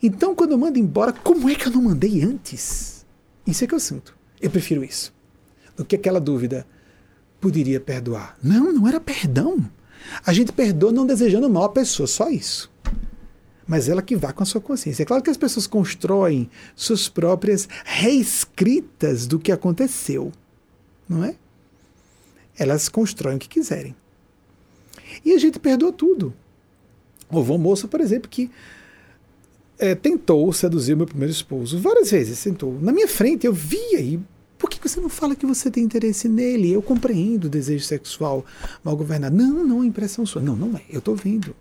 Então, 0.00 0.36
quando 0.36 0.52
eu 0.52 0.58
mando 0.58 0.78
embora, 0.78 1.12
como 1.12 1.48
é 1.48 1.54
que 1.56 1.66
eu 1.66 1.72
não 1.72 1.82
mandei 1.82 2.22
antes? 2.22 3.04
Isso 3.44 3.64
é 3.64 3.66
que 3.66 3.74
eu 3.74 3.80
sinto. 3.80 4.16
Eu 4.40 4.50
prefiro 4.50 4.84
isso 4.84 5.12
do 5.76 5.84
que 5.84 5.96
aquela 5.96 6.20
dúvida 6.20 6.66
poderia 7.40 7.80
perdoar. 7.80 8.36
Não, 8.42 8.72
não 8.72 8.86
era 8.86 9.00
perdão. 9.00 9.58
A 10.24 10.32
gente 10.32 10.52
perdoa 10.52 10.92
não 10.92 11.06
desejando 11.06 11.48
mal 11.48 11.64
à 11.64 11.68
pessoa, 11.68 12.06
só 12.06 12.28
isso. 12.28 12.70
Mas 13.66 13.88
ela 13.88 14.02
que 14.02 14.16
vá 14.16 14.32
com 14.32 14.42
a 14.42 14.46
sua 14.46 14.60
consciência. 14.60 15.02
É 15.02 15.06
claro 15.06 15.22
que 15.22 15.30
as 15.30 15.36
pessoas 15.36 15.66
constroem 15.66 16.50
suas 16.74 17.08
próprias 17.08 17.68
reescritas 17.84 19.26
do 19.26 19.38
que 19.38 19.52
aconteceu, 19.52 20.32
não 21.08 21.24
é? 21.24 21.36
Elas 22.58 22.88
constroem 22.88 23.36
o 23.36 23.38
que 23.38 23.48
quiserem. 23.48 23.94
E 25.24 25.32
a 25.32 25.38
gente 25.38 25.58
perdoa 25.58 25.92
tudo. 25.92 26.34
Houve 27.30 27.52
uma 27.52 27.58
moça, 27.58 27.86
por 27.86 28.00
exemplo, 28.00 28.28
que 28.28 28.50
é, 29.78 29.94
tentou 29.94 30.52
seduzir 30.52 30.94
o 30.94 30.96
meu 30.96 31.06
primeiro 31.06 31.32
esposo 31.32 31.78
várias 31.78 32.10
vezes, 32.10 32.42
tentou. 32.42 32.78
Na 32.80 32.92
minha 32.92 33.08
frente, 33.08 33.46
eu 33.46 33.52
via 33.52 34.00
e 34.00 34.20
por 34.60 34.68
que 34.68 34.78
você 34.86 35.00
não 35.00 35.08
fala 35.08 35.34
que 35.34 35.46
você 35.46 35.70
tem 35.70 35.82
interesse 35.82 36.28
nele? 36.28 36.70
Eu 36.70 36.82
compreendo 36.82 37.46
o 37.46 37.48
desejo 37.48 37.82
sexual 37.82 38.44
mal 38.84 38.94
governado. 38.94 39.34
Não, 39.34 39.64
não, 39.64 39.82
é 39.82 39.86
impressão 39.86 40.26
sua. 40.26 40.42
Não, 40.42 40.54
não 40.54 40.76
é. 40.76 40.82
Eu 40.90 40.98
estou 40.98 41.16
vendo. 41.16 41.56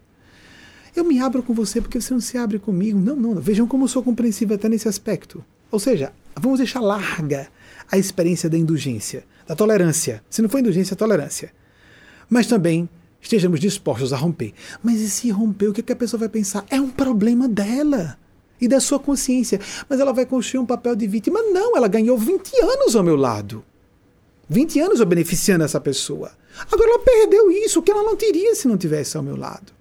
Eu 0.94 1.06
me 1.06 1.18
abro 1.18 1.42
com 1.42 1.54
você 1.54 1.80
porque 1.80 2.02
você 2.02 2.14
não 2.14 2.20
se 2.20 2.38
abre 2.38 2.60
comigo. 2.60 3.00
Não, 3.00 3.16
não. 3.16 3.36
Vejam 3.36 3.66
como 3.66 3.86
eu 3.86 3.88
sou 3.88 4.04
compreensivo 4.04 4.54
até 4.54 4.68
nesse 4.68 4.90
aspecto. 4.90 5.44
Ou 5.72 5.80
seja, 5.80 6.12
vamos 6.38 6.60
deixar 6.60 6.82
larga 6.82 7.48
a 7.90 7.98
experiência 7.98 8.50
da 8.50 8.58
indulgência, 8.58 9.24
da 9.48 9.56
tolerância. 9.56 10.22
Se 10.30 10.42
não 10.42 10.50
for 10.50 10.60
indulgência, 10.60 10.94
é 10.94 10.98
tolerância. 10.98 11.54
Mas 12.30 12.48
também 12.48 12.90
estejamos 13.22 13.62
dispostos 13.62 14.12
a 14.12 14.18
romper. 14.18 14.54
Mas 14.84 15.00
e 15.00 15.10
se 15.10 15.30
romper, 15.30 15.70
o 15.70 15.74
que, 15.74 15.80
é 15.80 15.84
que 15.84 15.94
a 15.94 15.96
pessoa 15.96 16.20
vai 16.20 16.30
pensar? 16.30 16.66
É 16.70 16.82
um 16.82 16.90
problema 16.90 17.48
dela 17.48 18.18
e 18.60 18.68
da 18.68 18.80
sua 18.80 19.00
consciência. 19.00 19.60
Mas 19.88 20.00
ela 20.00 20.14
vai 20.14 20.26
construir 20.26 20.62
um 20.62 20.66
papel 20.66 20.96
de 20.96 21.08
vítima. 21.08 21.42
Não, 21.42 21.76
ela 21.76 21.88
ganhou 21.88 22.18
20 22.18 22.56
anos 22.62 22.96
ao 22.96 23.04
meu 23.04 23.16
lado. 23.16 23.64
20 24.50 24.80
anos 24.80 25.00
eu 25.00 25.06
beneficiando 25.06 25.64
essa 25.64 25.80
pessoa. 25.80 26.32
Agora 26.72 26.90
ela 26.90 27.00
perdeu 27.00 27.52
isso, 27.52 27.82
que 27.82 27.92
ela 27.92 28.04
não 28.04 28.16
teria 28.16 28.56
se 28.56 28.68
não 28.68 28.78
tivesse 28.78 29.16
ao 29.16 29.24
meu 29.24 29.36
lado. 29.36 29.72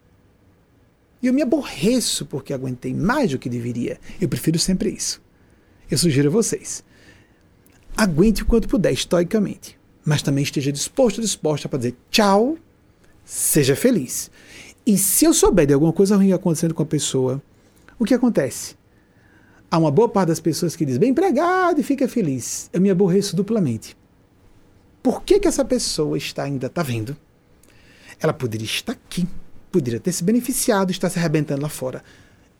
E 1.23 1.27
eu 1.27 1.33
me 1.33 1.43
aborreço 1.43 2.27
porque 2.27 2.53
aguentei 2.53 2.95
mais 2.95 3.31
do 3.31 3.39
que 3.39 3.49
deveria. 3.49 3.99
Eu 4.21 4.29
prefiro 4.29 4.59
sempre 4.59 4.91
isso. 4.91 5.21
Eu 5.91 5.99
sugiro 5.99 6.29
a 6.29 6.33
vocês. 6.33 6.85
Aguente 7.97 8.43
o 8.43 8.47
quanto 8.47 8.69
puder, 8.69 8.93
estoicamente. 8.93 9.79
Mas 10.05 10.23
também 10.23 10.45
esteja 10.45 10.71
disposto, 10.71 11.21
disposta 11.21 11.69
para 11.69 11.79
dizer 11.79 11.97
tchau, 12.11 12.57
seja 13.25 13.75
feliz. 13.75 14.31
E 14.87 14.97
se 14.97 15.25
eu 15.25 15.35
souber 15.35 15.67
de 15.67 15.75
alguma 15.75 15.93
coisa 15.93 16.17
ruim 16.17 16.33
acontecendo 16.33 16.75
com 16.75 16.83
a 16.83 16.87
pessoa, 16.87 17.43
o 17.99 18.05
que 18.05 18.15
acontece? 18.15 18.77
Há 19.71 19.77
uma 19.77 19.91
boa 19.91 20.09
parte 20.09 20.29
das 20.29 20.41
pessoas 20.41 20.75
que 20.75 20.85
diz 20.85 20.97
bem 20.97 21.11
empregado 21.11 21.81
e 21.81 21.83
fica 21.83 22.09
feliz. 22.09 22.71
Eu 22.73 22.81
me 22.81 22.91
aborreço 22.91 23.37
duplamente. 23.37 23.97
Por 25.03 25.23
que, 25.23 25.39
que 25.39 25.49
essa 25.49 25.65
pessoa 25.65 26.17
está 26.17 26.45
ainda, 26.45 26.69
está 26.69 26.83
vendo? 26.83 27.17
Ela 28.21 28.33
poderia 28.33 28.65
estar 28.65 28.93
aqui, 28.93 29.27
poderia 29.71 30.01
ter 30.01 30.13
se 30.13 30.25
beneficiado, 30.25 30.91
estar 30.91 31.11
se 31.11 31.19
arrebentando 31.19 31.63
lá 31.63 31.69
fora. 31.69 32.03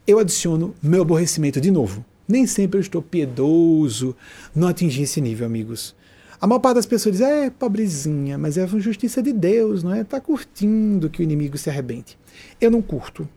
Eu 0.07 0.19
adiciono 0.19 0.75
meu 0.83 1.03
aborrecimento 1.03 1.61
de 1.61 1.71
novo. 1.71 2.05
Nem 2.27 2.47
sempre 2.47 2.79
eu 2.79 2.83
estou 2.83 3.01
piedoso, 3.01 4.15
não 4.55 4.69
atingi 4.69 5.03
esse 5.03 5.21
nível, 5.21 5.47
amigos. 5.47 5.97
A 6.41 6.47
maior 6.47 6.61
parte 6.61 6.77
das 6.77 6.87
pessoas 6.87 7.17
diz, 7.17 7.27
é, 7.27 7.51
pobrezinha, 7.51 8.37
mas 8.39 8.59
é 8.59 8.63
a 8.63 8.67
justiça 8.67 9.23
de 9.23 9.33
Deus, 9.33 9.83
não 9.83 9.95
é? 9.95 10.03
Está 10.03 10.21
curtindo 10.21 11.09
que 11.09 11.21
o 11.21 11.25
inimigo 11.25 11.57
se 11.57 11.71
arrebente. 11.71 12.19
Eu 12.61 12.71
não 12.71 12.83
curto. 12.83 13.29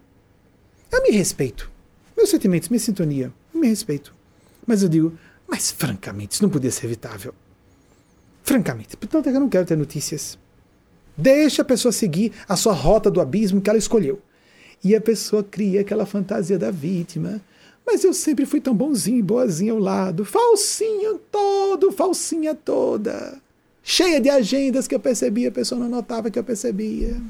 Eu 0.92 1.02
me 1.02 1.12
respeito. 1.12 1.72
Meus 2.16 2.30
sentimentos, 2.30 2.70
minha 2.70 2.80
sintonia, 2.80 3.34
me 3.54 3.68
respeito. 3.68 4.14
Mas 4.66 4.84
eu 4.84 4.90
digo, 4.90 5.18
mas 5.48 5.72
francamente, 5.72 6.34
isso 6.34 6.44
não 6.44 6.50
podia 6.50 6.72
ser 6.72 6.86
evitável. 6.86 7.34
Francamente. 8.44 8.98
Portanto, 8.98 9.28
eu 9.28 9.40
não 9.40 9.50
quero 9.50 9.66
ter 9.66 9.78
notícias. 9.78 10.38
Deixa 11.16 11.62
a 11.62 11.66
pessoa 11.66 11.92
seguir 11.92 12.32
a 12.48 12.56
sua 12.56 12.74
rota 12.74 13.12
do 13.12 13.22
abismo 13.22 13.62
que 13.62 13.70
ela 13.70 13.80
escolheu. 13.80 14.22
E 14.84 14.96
a 14.96 15.02
pessoa 15.02 15.44
cria 15.44 15.82
aquela 15.82 16.06
fantasia 16.06 16.58
da 16.58 16.72
vítima 16.72 17.42
mas 17.86 18.04
eu 18.04 18.14
sempre 18.14 18.46
fui 18.46 18.62
tão 18.62 18.74
bonzinho, 18.74 19.24
boazinho 19.24 19.76
ao 19.76 19.80
lado. 19.80 20.24
Falsinho 20.24 21.20
todo, 21.32 21.92
falsinha 21.92 22.56
toda. 22.56 23.38
Cheia 23.84 24.22
de 24.22 24.30
agendas 24.30 24.88
que 24.88 24.96
eu 24.96 25.00
percebia, 25.00 25.50
a 25.50 25.52
pessoa 25.52 25.80
não 25.80 25.90
notava 25.90 26.30
que 26.30 26.38
eu 26.38 26.44
percebia. 26.44 27.22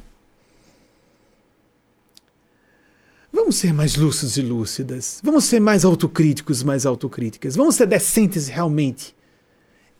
Vamos 3.42 3.56
ser 3.56 3.74
mais 3.74 3.96
lúcidos 3.96 4.38
e 4.38 4.42
lúcidas. 4.44 5.20
Vamos 5.24 5.46
ser 5.46 5.60
mais 5.60 5.84
autocríticos, 5.84 6.62
mais 6.62 6.86
autocríticas. 6.86 7.56
Vamos 7.56 7.74
ser 7.74 7.88
decentes 7.88 8.48
realmente. 8.48 9.16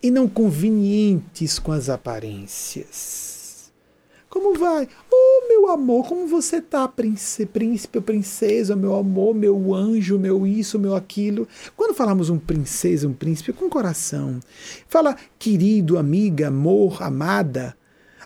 E 0.02 0.12
não 0.12 0.28
convenientes 0.28 1.58
com 1.58 1.72
as 1.72 1.90
aparências. 1.90 3.74
Como 4.30 4.54
vai? 4.54 4.88
Oh, 5.12 5.48
meu 5.50 5.70
amor, 5.70 6.08
como 6.08 6.28
você 6.28 6.62
tá, 6.62 6.88
príncipe, 6.88 7.48
príncipe, 7.48 8.00
princesa, 8.00 8.76
meu 8.76 8.94
amor, 8.94 9.34
meu 9.34 9.74
anjo, 9.74 10.20
meu 10.20 10.46
isso, 10.46 10.78
meu 10.78 10.96
aquilo. 10.96 11.48
Quando 11.76 11.96
falamos 11.96 12.30
um 12.30 12.38
princesa, 12.38 13.08
um 13.08 13.14
príncipe, 13.14 13.54
com 13.54 13.68
coração. 13.68 14.40
Fala 14.88 15.18
querido, 15.40 15.98
amiga, 15.98 16.50
amor, 16.50 17.02
amada. 17.02 17.76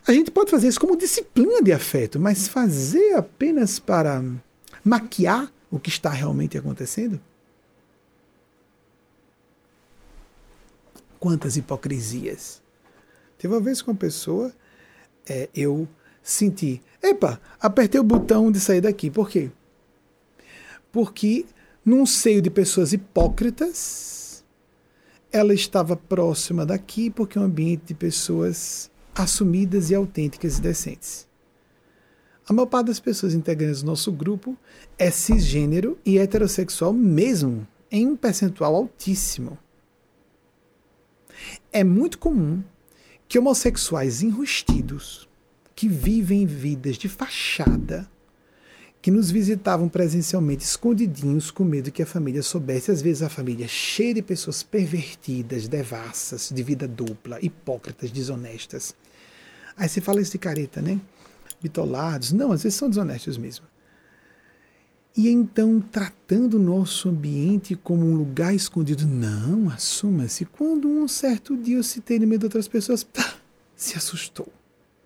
A 0.06 0.12
gente 0.12 0.30
pode 0.30 0.52
fazer 0.52 0.68
isso 0.68 0.80
como 0.80 0.98
disciplina 0.98 1.62
de 1.62 1.72
afeto, 1.72 2.20
mas 2.20 2.50
fazer 2.50 3.14
apenas 3.14 3.80
para 3.80 4.22
maquiar 4.86 5.52
o 5.72 5.80
que 5.80 5.90
está 5.90 6.12
realmente 6.12 6.58
acontecendo? 6.58 7.20
Quantas 11.20 11.58
hipocrisias. 11.58 12.62
Teve 13.40 13.54
uma 13.54 13.60
vez 13.60 13.82
com 13.82 13.92
uma 13.92 13.98
pessoa 13.98 14.54
é, 15.28 15.50
eu 15.56 15.88
senti, 16.22 16.82
epa, 17.02 17.42
apertei 17.60 18.00
o 18.00 18.04
botão 18.04 18.52
de 18.52 18.60
sair 18.60 18.82
daqui. 18.82 19.10
Por 19.10 19.28
quê? 19.28 19.50
Porque 20.92 21.46
num 21.84 22.06
seio 22.06 22.42
de 22.42 22.50
pessoas 22.50 22.94
hipócritas, 22.94 24.44
ela 25.32 25.54
estava 25.54 25.96
próxima 25.98 26.66
daqui 26.66 27.10
porque 27.10 27.38
é 27.38 27.42
um 27.42 27.46
ambiente 27.46 27.86
de 27.88 27.94
pessoas 27.96 28.90
assumidas 29.14 29.90
e 29.90 29.96
autênticas 29.96 30.58
e 30.58 30.62
decentes. 30.62 31.25
A 32.48 32.54
maior 32.54 32.68
parte 32.68 32.88
das 32.88 33.00
pessoas 33.00 33.34
integrantes 33.34 33.82
do 33.82 33.88
nosso 33.88 34.12
grupo 34.12 34.56
é 35.00 35.10
cisgênero 35.10 35.98
e 36.06 36.20
heterossexual 36.20 36.94
mesmo, 36.94 37.68
em 37.92 38.06
um 38.06 38.16
percentual 38.16 38.76
altíssimo. 38.76 39.58
É 41.72 41.84
muito 41.84 42.20
comum 42.20 42.64
que 43.28 43.40
homossexuais 43.40 44.22
enrustidos, 44.22 45.28
que 45.76 45.90
vivem 45.90 46.46
vidas 46.46 46.98
de 46.98 47.10
fachada, 47.10 48.10
que 49.02 49.10
nos 49.12 49.30
visitavam 49.30 49.90
presencialmente 49.90 50.64
escondidinhos 50.64 51.52
com 51.52 51.64
medo 51.64 51.92
que 51.92 52.02
a 52.02 52.08
família 52.08 52.42
soubesse, 52.42 52.92
às 52.92 53.02
vezes 53.02 53.24
a 53.24 53.30
família 53.30 53.68
cheia 53.68 54.14
de 54.14 54.22
pessoas 54.22 54.64
pervertidas, 54.64 55.68
devassas, 55.68 56.52
de 56.54 56.64
vida 56.64 56.88
dupla, 56.88 57.40
hipócritas, 57.42 58.12
desonestas. 58.12 58.96
Aí 59.76 59.90
você 59.90 60.00
fala 60.00 60.22
isso 60.22 60.32
de 60.32 60.38
careta, 60.38 60.82
né? 60.82 61.00
Bitolados. 61.66 62.32
Não, 62.32 62.52
às 62.52 62.62
vezes 62.62 62.78
são 62.78 62.90
desonestos 62.90 63.38
mesmo. 63.38 63.66
E 65.18 65.30
então, 65.30 65.80
tratando 65.80 66.56
o 66.56 66.60
nosso 66.60 67.10
ambiente 67.10 67.76
como 67.76 68.06
um 68.06 68.16
lugar 68.16 68.54
escondido, 68.54 69.08
não, 69.08 69.70
assuma-se. 69.70 70.46
Quando 70.46 70.88
um 70.88 71.08
certo 71.08 71.56
dia 71.58 71.78
eu 71.78 71.84
citei 71.84 72.20
no 72.20 72.28
meio 72.28 72.40
de 72.40 72.46
outras 72.46 72.68
pessoas, 72.68 73.04
pá, 73.04 73.36
se 73.76 73.98
assustou. 73.98 74.48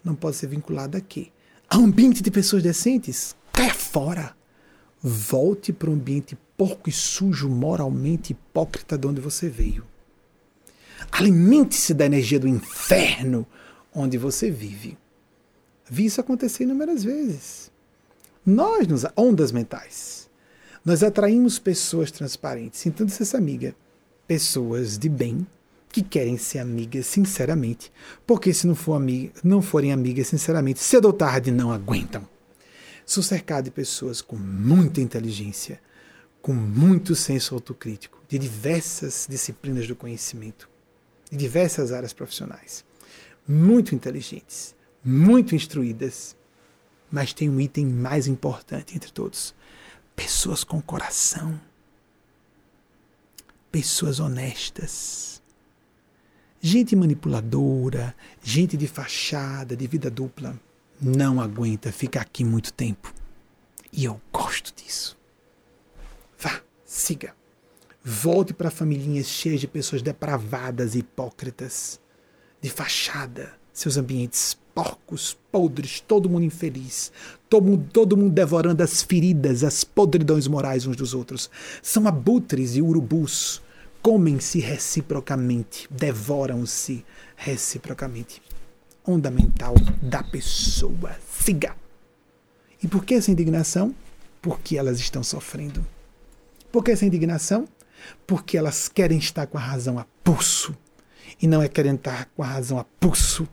Não 0.04 0.16
pode 0.16 0.36
ser 0.36 0.48
vinculado 0.48 0.98
aqui. 0.98 1.32
A 1.70 1.78
ambiente 1.78 2.24
de 2.24 2.32
pessoas 2.32 2.64
decentes, 2.64 3.36
caia 3.54 3.74
fora. 3.74 4.36
Volte 5.02 5.72
para 5.72 5.90
o 5.90 5.94
ambiente 5.94 6.38
porco 6.58 6.90
e 6.90 6.92
sujo, 6.92 7.48
moralmente 7.48 8.34
hipócrita 8.34 8.98
de 8.98 9.08
onde 9.08 9.22
você 9.22 9.48
veio. 9.48 9.86
Alimente-se 11.12 11.94
da 11.94 12.06
energia 12.06 12.40
do 12.40 12.48
inferno 12.48 13.48
onde 13.94 14.18
você 14.18 14.52
vive. 14.52 14.98
Vi 15.90 16.06
isso 16.06 16.22
acontecer 16.22 16.64
inúmeras 16.64 17.04
vezes. 17.04 17.72
Nós, 18.46 18.88
nos 18.88 19.06
ondas 19.18 19.52
mentais, 19.52 20.30
nós 20.86 21.04
atraímos 21.04 21.60
pessoas 21.60 22.12
transparentes. 22.12 22.86
Então, 22.86 23.06
disse 23.06 23.24
essa 23.24 23.38
amiga, 23.38 23.76
pessoas 24.28 24.98
de 24.98 25.10
bem 25.10 25.46
que 25.92 26.04
querem 26.04 26.38
ser 26.38 26.60
amigas 26.60 27.08
sinceramente, 27.08 27.92
porque 28.26 28.54
se 28.54 28.68
não, 28.68 28.76
for 28.76 28.94
amiga, 28.94 29.34
não 29.44 29.62
forem 29.62 29.92
amigas 29.92 30.28
sinceramente, 30.28 30.80
cedo 30.80 31.06
ou 31.06 31.14
tarde 31.14 31.52
não 31.52 31.72
aguentam. 31.72 32.28
Sou 33.06 33.24
cercado 33.24 33.66
de 33.66 33.72
pessoas 33.72 34.22
com 34.22 34.36
muita 34.36 35.02
inteligência, 35.02 35.82
com 36.42 36.54
muito 36.54 37.16
senso 37.16 37.56
autocrítico, 37.56 38.22
de 38.28 38.38
diversas 38.38 39.26
disciplinas 39.28 39.88
do 39.88 39.96
conhecimento, 39.96 40.70
de 41.32 41.38
diversas 41.38 41.92
áreas 41.92 42.14
profissionais, 42.14 42.86
muito 43.48 43.96
inteligentes, 43.96 44.76
muito 45.04 45.56
instruídas, 45.56 46.36
mas 47.12 47.34
tem 47.34 47.50
um 47.50 47.60
item 47.60 47.86
mais 47.86 48.28
importante 48.28 48.96
entre 48.96 49.12
todos: 49.12 49.56
pessoas 50.16 50.64
com 50.64 50.82
coração. 50.82 51.60
Pessoas 53.72 54.20
honestas. 54.20 55.42
Gente 56.60 56.96
manipuladora, 56.96 58.16
gente 58.44 58.76
de 58.76 58.88
fachada, 58.88 59.78
de 59.78 59.88
vida 59.88 60.10
dupla, 60.10 60.60
não 61.00 61.40
aguenta 61.40 61.92
ficar 61.92 62.22
aqui 62.22 62.44
muito 62.44 62.74
tempo. 62.74 63.14
E 63.94 64.04
eu 64.06 64.20
gosto 64.32 64.74
disso. 64.76 65.18
Vá, 66.38 66.62
siga. 66.84 67.34
Volte 68.04 68.54
para 68.54 68.72
famílias 68.72 69.28
cheias 69.28 69.62
de 69.62 69.68
pessoas 69.68 70.02
depravadas 70.02 70.96
e 70.96 71.00
hipócritas, 71.00 72.00
de 72.62 72.70
fachada, 72.70 73.58
seus 73.72 73.98
ambientes 73.98 74.59
porcos, 74.74 75.38
podres, 75.52 76.00
todo 76.00 76.30
mundo 76.30 76.46
infeliz, 76.46 77.12
todo 77.50 77.66
mundo, 77.66 77.90
todo 77.92 78.18
mundo 78.18 78.34
devorando 78.34 78.84
as 78.84 79.02
feridas, 79.02 79.64
as 79.64 79.84
podridões 79.84 80.48
morais 80.48 80.86
uns 80.86 80.96
dos 80.96 81.14
outros. 81.14 81.50
São 81.82 82.08
abutres 82.08 82.76
e 82.76 82.82
urubus, 82.82 83.62
comem-se 84.02 84.60
reciprocamente, 84.60 85.88
devoram-se 85.90 87.06
reciprocamente. 87.36 88.42
Onda 89.06 89.32
mental 89.32 89.74
da 90.02 90.22
pessoa. 90.24 91.16
Siga. 91.32 91.76
E 92.82 92.88
por 92.88 93.04
que 93.04 93.16
essa 93.16 93.32
indignação? 93.32 93.94
Porque 94.42 94.78
elas 94.78 95.00
estão 95.00 95.24
sofrendo. 95.24 95.86
Por 96.72 96.84
que 96.84 96.92
essa 96.92 97.06
indignação? 97.06 97.68
Porque 98.26 98.58
elas 98.58 98.88
querem 98.88 99.18
estar 99.18 99.48
com 99.48 99.58
a 99.58 99.62
razão 99.62 99.98
a 99.98 100.06
pulso. 100.24 100.76
E 101.42 101.48
não 101.48 101.62
é 101.62 101.68
querendo 101.68 101.98
estar 101.98 102.26
com 102.36 102.44
a 102.44 102.48
razão 102.48 102.78
a 102.78 102.84
pulso 102.84 103.48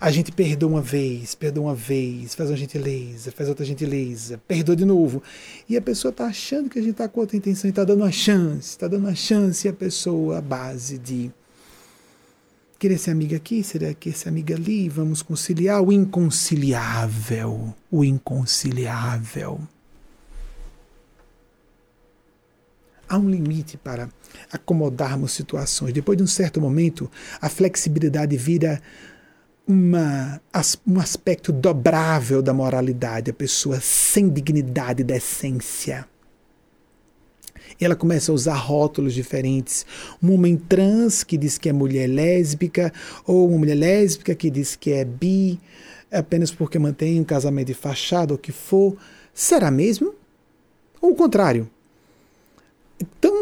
a 0.00 0.10
gente 0.10 0.32
perdoa 0.32 0.68
uma 0.68 0.80
vez, 0.80 1.34
perdoa 1.34 1.64
uma 1.64 1.74
vez, 1.74 2.34
faz 2.34 2.50
uma 2.50 2.56
gentileza, 2.56 3.32
faz 3.32 3.48
outra 3.48 3.64
gentileza, 3.64 4.40
perdoa 4.46 4.76
de 4.76 4.84
novo. 4.84 5.22
E 5.68 5.76
a 5.76 5.82
pessoa 5.82 6.10
está 6.10 6.26
achando 6.26 6.68
que 6.68 6.78
a 6.78 6.82
gente 6.82 6.92
está 6.92 7.08
com 7.08 7.20
outra 7.20 7.36
intenção 7.36 7.68
e 7.68 7.70
está 7.70 7.84
dando 7.84 8.02
uma 8.02 8.12
chance, 8.12 8.70
está 8.70 8.88
dando 8.88 9.04
uma 9.04 9.14
chance 9.14 9.66
e 9.66 9.70
a 9.70 9.72
pessoa, 9.72 10.38
a 10.38 10.40
base 10.40 10.98
de 10.98 11.30
querer 12.78 12.98
ser 12.98 13.12
amiga 13.12 13.36
aqui, 13.36 13.62
será 13.62 13.94
que 13.94 14.12
ser 14.12 14.28
amiga 14.28 14.54
ali, 14.54 14.88
vamos 14.88 15.22
conciliar 15.22 15.82
o 15.82 15.92
inconciliável, 15.92 17.74
o 17.90 18.04
inconciliável. 18.04 19.60
Há 23.08 23.18
um 23.18 23.30
limite 23.30 23.76
para 23.76 24.08
acomodarmos 24.52 25.32
situações. 25.32 25.92
Depois 25.92 26.18
de 26.18 26.24
um 26.24 26.26
certo 26.26 26.60
momento, 26.60 27.10
a 27.40 27.48
flexibilidade 27.48 28.36
vira 28.36 28.82
uma, 29.66 30.40
um 30.86 31.00
aspecto 31.00 31.52
dobrável 31.52 32.42
da 32.42 32.52
moralidade, 32.52 33.30
a 33.30 33.34
pessoa 33.34 33.80
sem 33.80 34.28
dignidade 34.28 35.02
e 35.02 35.04
decência. 35.04 36.06
Ela 37.80 37.96
começa 37.96 38.30
a 38.30 38.34
usar 38.34 38.54
rótulos 38.54 39.14
diferentes. 39.14 39.84
Um 40.22 40.34
homem 40.34 40.56
trans 40.56 41.24
que 41.24 41.36
diz 41.36 41.58
que 41.58 41.68
é 41.68 41.72
mulher 41.72 42.06
lésbica, 42.06 42.92
ou 43.26 43.48
uma 43.48 43.58
mulher 43.58 43.74
lésbica 43.74 44.34
que 44.34 44.50
diz 44.50 44.76
que 44.76 44.92
é 44.92 45.04
bi, 45.04 45.58
apenas 46.12 46.52
porque 46.52 46.78
mantém 46.78 47.20
um 47.20 47.24
casamento 47.24 47.68
de 47.68 47.74
fachada 47.74 48.32
ou 48.32 48.36
o 48.36 48.40
que 48.40 48.52
for. 48.52 48.96
Será 49.32 49.70
mesmo? 49.70 50.14
Ou 51.00 51.12
o 51.12 51.14
contrário? 51.16 51.68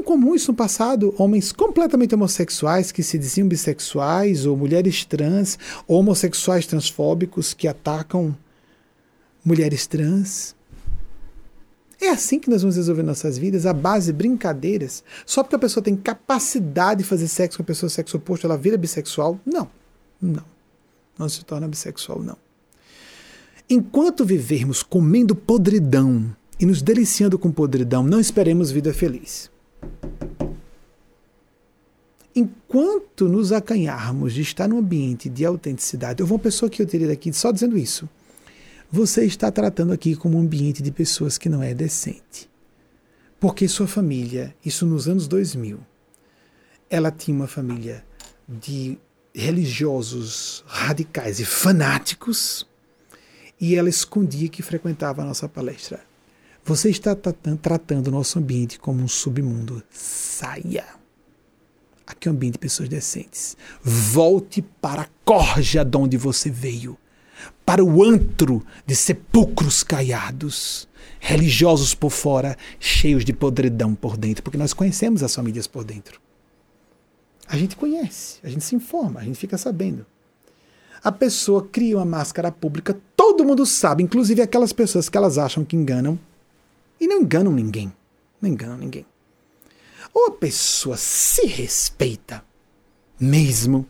Comum 0.02 0.34
isso 0.34 0.52
no 0.52 0.56
passado, 0.56 1.14
homens 1.18 1.52
completamente 1.52 2.14
homossexuais 2.14 2.90
que 2.90 3.02
se 3.02 3.18
diziam 3.18 3.48
bissexuais, 3.48 4.46
ou 4.46 4.56
mulheres 4.56 5.04
trans, 5.04 5.58
ou 5.86 6.00
homossexuais 6.00 6.66
transfóbicos 6.66 7.54
que 7.54 7.68
atacam 7.68 8.36
mulheres 9.44 9.86
trans. 9.86 10.54
É 12.00 12.08
assim 12.08 12.40
que 12.40 12.50
nós 12.50 12.62
vamos 12.62 12.74
resolver 12.74 13.04
nossas 13.04 13.38
vidas, 13.38 13.64
a 13.64 13.72
base 13.72 14.06
de 14.06 14.18
brincadeiras. 14.18 15.04
Só 15.24 15.44
porque 15.44 15.54
a 15.54 15.58
pessoa 15.58 15.84
tem 15.84 15.94
capacidade 15.94 17.02
de 17.02 17.08
fazer 17.08 17.28
sexo 17.28 17.58
com 17.58 17.62
a 17.62 17.66
pessoa 17.66 17.88
sexo 17.88 18.16
oposto, 18.16 18.44
ela 18.44 18.58
vira 18.58 18.76
bissexual? 18.76 19.38
Não. 19.46 19.70
Não. 20.20 20.44
Não 21.16 21.28
se 21.28 21.44
torna 21.44 21.68
bissexual, 21.68 22.20
não. 22.20 22.36
Enquanto 23.70 24.24
vivermos 24.24 24.82
comendo 24.82 25.36
podridão 25.36 26.34
e 26.58 26.66
nos 26.66 26.82
deliciando 26.82 27.38
com 27.38 27.52
podridão, 27.52 28.02
não 28.02 28.18
esperemos 28.18 28.72
vida 28.72 28.92
feliz. 28.92 29.51
Enquanto 32.34 33.28
nos 33.28 33.52
acanharmos 33.52 34.32
de 34.32 34.40
estar 34.40 34.66
num 34.66 34.78
ambiente 34.78 35.28
de 35.28 35.44
autenticidade, 35.44 36.20
eu 36.20 36.26
vou 36.26 36.38
uma 36.38 36.42
pessoa 36.42 36.70
que 36.70 36.80
eu 36.80 36.86
teria 36.86 37.09
daqui 37.09 37.32
só 37.32 37.52
dizendo 37.52 37.76
isso. 37.76 38.09
Você 38.90 39.24
está 39.24 39.50
tratando 39.50 39.92
aqui 39.92 40.16
como 40.16 40.38
um 40.38 40.40
ambiente 40.40 40.82
de 40.82 40.90
pessoas 40.90 41.36
que 41.36 41.48
não 41.48 41.62
é 41.62 41.74
decente. 41.74 42.50
Porque 43.38 43.68
sua 43.68 43.86
família, 43.86 44.54
isso 44.64 44.86
nos 44.86 45.09
anos 45.09 45.26
2000, 45.26 45.78
ela 46.88 47.10
tinha 47.10 47.36
uma 47.36 47.46
família 47.46 48.04
de 48.48 48.98
religiosos 49.34 50.62
radicais 50.66 51.40
e 51.40 51.44
fanáticos 51.44 52.66
e 53.60 53.74
ela 53.76 53.88
escondia 53.88 54.48
que 54.48 54.62
frequentava 54.62 55.22
a 55.22 55.24
nossa 55.24 55.48
palestra. 55.48 56.11
Você 56.64 56.90
está 56.90 57.16
tratando 57.16 58.06
o 58.06 58.10
nosso 58.12 58.39
ambiente 58.39 58.78
como 58.78 59.02
um 59.02 59.09
submundo. 59.09 59.82
Saia. 59.90 60.84
Aqui 62.06 62.28
é 62.28 62.30
um 62.30 62.34
ambiente 62.34 62.52
de 62.52 62.59
pessoas 62.60 62.89
decentes. 62.89 63.56
Volte 63.82 64.62
para 64.62 65.02
a 65.02 65.09
corja 65.24 65.84
de 65.84 65.97
onde 65.97 66.16
você 66.16 66.51
veio. 66.51 66.97
Para 67.66 67.82
o 67.82 68.05
antro 68.05 68.64
de 68.86 68.94
sepulcros 68.94 69.82
caiados. 69.82 70.89
Religiosos 71.18 71.94
por 71.97 72.10
fora, 72.10 72.56
cheios 72.78 73.24
de 73.24 73.32
podridão 73.32 73.93
por 73.93 74.16
dentro. 74.16 74.44
Porque 74.44 74.59
nós 74.59 74.72
conhecemos 74.72 75.22
as 75.22 75.34
famílias 75.34 75.66
por 75.66 75.82
dentro. 75.82 76.20
A 77.48 77.56
gente 77.56 77.74
conhece, 77.74 78.39
a 78.44 78.48
gente 78.48 78.64
se 78.64 78.76
informa, 78.76 79.20
a 79.20 79.24
gente 79.24 79.39
fica 79.39 79.59
sabendo. 79.59 80.06
A 81.02 81.10
pessoa 81.10 81.66
cria 81.66 81.97
uma 81.97 82.05
máscara 82.05 82.52
pública, 82.52 82.97
todo 83.16 83.44
mundo 83.44 83.66
sabe, 83.66 84.05
inclusive 84.05 84.40
aquelas 84.40 84.72
pessoas 84.72 85.09
que 85.09 85.16
elas 85.16 85.36
acham 85.36 85.64
que 85.64 85.74
enganam, 85.74 86.18
e 87.02 87.06
não 87.08 87.22
enganam 87.22 87.50
ninguém. 87.50 87.92
Não 88.40 88.48
enganam 88.48 88.78
ninguém. 88.78 89.04
Ou 90.14 90.28
a 90.28 90.30
pessoa 90.30 90.96
se 90.96 91.44
respeita 91.46 92.44
mesmo. 93.18 93.84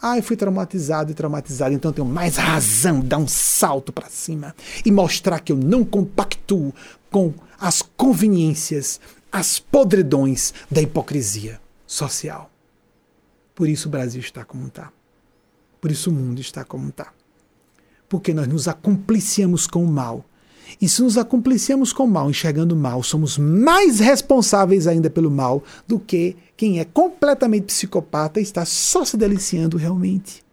Ah, 0.00 0.18
eu 0.18 0.22
fui 0.22 0.36
traumatizado 0.36 1.10
e 1.10 1.14
traumatizado, 1.14 1.74
então 1.74 1.90
eu 1.90 1.94
tenho 1.94 2.06
mais 2.06 2.36
razão 2.36 3.00
dar 3.00 3.16
um 3.16 3.26
salto 3.26 3.94
para 3.94 4.10
cima 4.10 4.54
e 4.84 4.92
mostrar 4.92 5.40
que 5.40 5.52
eu 5.52 5.56
não 5.56 5.86
compactuo 5.86 6.74
com 7.10 7.32
as 7.58 7.80
conveniências, 7.80 9.00
as 9.32 9.58
podridões 9.58 10.52
da 10.70 10.82
hipocrisia 10.82 11.58
social. 11.86 12.50
Por 13.54 13.70
isso 13.70 13.88
o 13.88 13.90
Brasil 13.90 14.20
está 14.20 14.44
como 14.44 14.66
está. 14.66 14.92
Por 15.80 15.90
isso 15.90 16.10
o 16.10 16.12
mundo 16.12 16.42
está 16.42 16.62
como 16.62 16.90
está. 16.90 17.10
Porque 18.06 18.34
nós 18.34 18.46
nos 18.46 18.68
acompliciamos 18.68 19.66
com 19.66 19.82
o 19.82 19.88
mal 19.88 20.26
e 20.80 20.88
se 20.88 21.02
nos 21.02 21.16
acompliciamos 21.16 21.92
com 21.92 22.04
o 22.04 22.08
mal, 22.08 22.30
enxergando 22.30 22.74
o 22.74 22.78
mal, 22.78 23.02
somos 23.02 23.38
mais 23.38 24.00
responsáveis 24.00 24.86
ainda 24.86 25.08
pelo 25.08 25.30
mal 25.30 25.62
do 25.86 25.98
que 25.98 26.36
quem 26.56 26.80
é 26.80 26.84
completamente 26.84 27.66
psicopata 27.66 28.40
e 28.40 28.42
está 28.42 28.64
só 28.64 29.04
se 29.04 29.16
deliciando 29.16 29.76
realmente. 29.76 30.44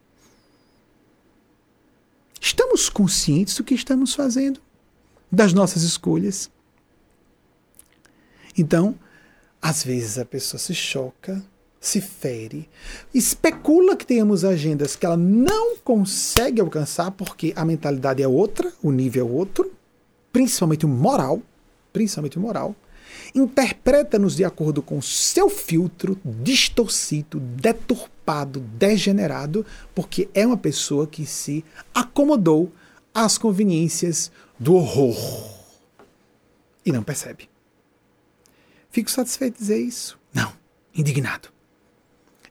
Estamos 2.40 2.90
conscientes 2.90 3.56
do 3.56 3.64
que 3.64 3.76
estamos 3.76 4.14
fazendo, 4.16 4.60
das 5.32 5.54
nossas 5.54 5.84
escolhas. 5.84 6.50
Então, 8.58 8.96
às 9.62 9.84
vezes 9.84 10.18
a 10.18 10.26
pessoa 10.26 10.60
se 10.60 10.74
choca, 10.74 11.44
se 11.80 12.02
fere, 12.02 12.70
especula 13.14 13.96
que 13.96 14.06
tenhamos 14.06 14.44
agendas 14.44 14.96
que 14.96 15.06
ela 15.06 15.18
não 15.18 15.78
consegue 15.78 16.62
alcançar 16.62 17.12
porque 17.12 17.54
a 17.56 17.64
mentalidade 17.64 18.22
é 18.22 18.28
outra, 18.28 18.72
o 18.84 18.92
nível 18.92 19.28
é 19.28 19.32
outro 19.32 19.81
principalmente 20.32 20.86
o 20.86 20.90
moral, 20.90 21.42
principalmente 21.92 22.38
o 22.38 22.42
moral, 22.42 22.76
interpreta-nos 23.36 24.36
de 24.36 24.44
acordo 24.44 24.82
com 24.82 25.02
seu 25.02 25.50
filtro 25.50 26.20
distorcido, 26.24 27.40
deturpado, 27.40 28.60
degenerado, 28.60 29.66
porque 29.94 30.30
é 30.34 30.46
uma 30.46 30.58
pessoa 30.58 31.08
que 31.08 31.26
se 31.26 31.64
acomodou 31.94 32.72
às 33.14 33.38
conveniências 33.38 34.32
do 34.60 34.76
horror 34.76 35.62
e 36.86 36.92
não 36.92 37.04
percebe. 37.04 37.50
Fico 38.90 39.10
satisfeito 39.10 39.54
de 39.54 39.60
dizer 39.60 39.80
isso? 39.80 40.20
Não, 40.34 40.52
indignado. 40.94 41.50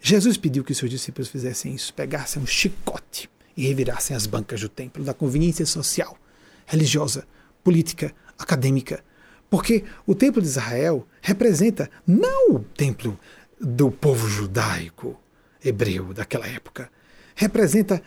Jesus 0.00 0.36
pediu 0.36 0.64
que 0.64 0.74
seus 0.74 0.90
discípulos 0.90 1.28
fizessem 1.28 1.74
isso, 1.74 1.92
pegassem 1.92 2.42
um 2.42 2.46
chicote 2.46 3.28
e 3.56 3.66
revirassem 3.66 4.16
as 4.16 4.26
bancas 4.26 4.60
do 4.60 4.68
templo 4.68 5.04
da 5.04 5.12
conveniência 5.12 5.66
social, 5.66 6.16
religiosa, 6.66 7.26
política, 7.62 8.14
acadêmica. 8.38 9.02
Porque 9.48 9.84
o 10.06 10.14
templo 10.14 10.40
de 10.40 10.48
Israel 10.48 11.06
representa 11.20 11.90
não 12.06 12.54
o 12.54 12.60
templo 12.60 13.18
do 13.60 13.90
povo 13.90 14.28
judaico, 14.28 15.20
hebreu 15.64 16.14
daquela 16.14 16.46
época. 16.46 16.90
Representa 17.34 18.02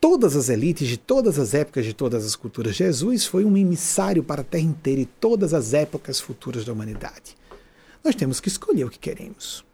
todas 0.00 0.36
as 0.36 0.48
elites 0.48 0.88
de 0.88 0.96
todas 0.96 1.38
as 1.38 1.54
épocas, 1.54 1.84
de 1.84 1.92
todas 1.92 2.24
as 2.24 2.36
culturas. 2.36 2.76
Jesus 2.76 3.24
foi 3.24 3.44
um 3.44 3.56
emissário 3.56 4.22
para 4.22 4.42
a 4.42 4.44
terra 4.44 4.64
inteira 4.64 5.00
e 5.00 5.06
todas 5.06 5.54
as 5.54 5.72
épocas 5.72 6.20
futuras 6.20 6.64
da 6.64 6.72
humanidade. 6.72 7.36
Nós 8.04 8.14
temos 8.14 8.40
que 8.40 8.48
escolher 8.48 8.84
o 8.84 8.90
que 8.90 8.98
queremos. 8.98 9.64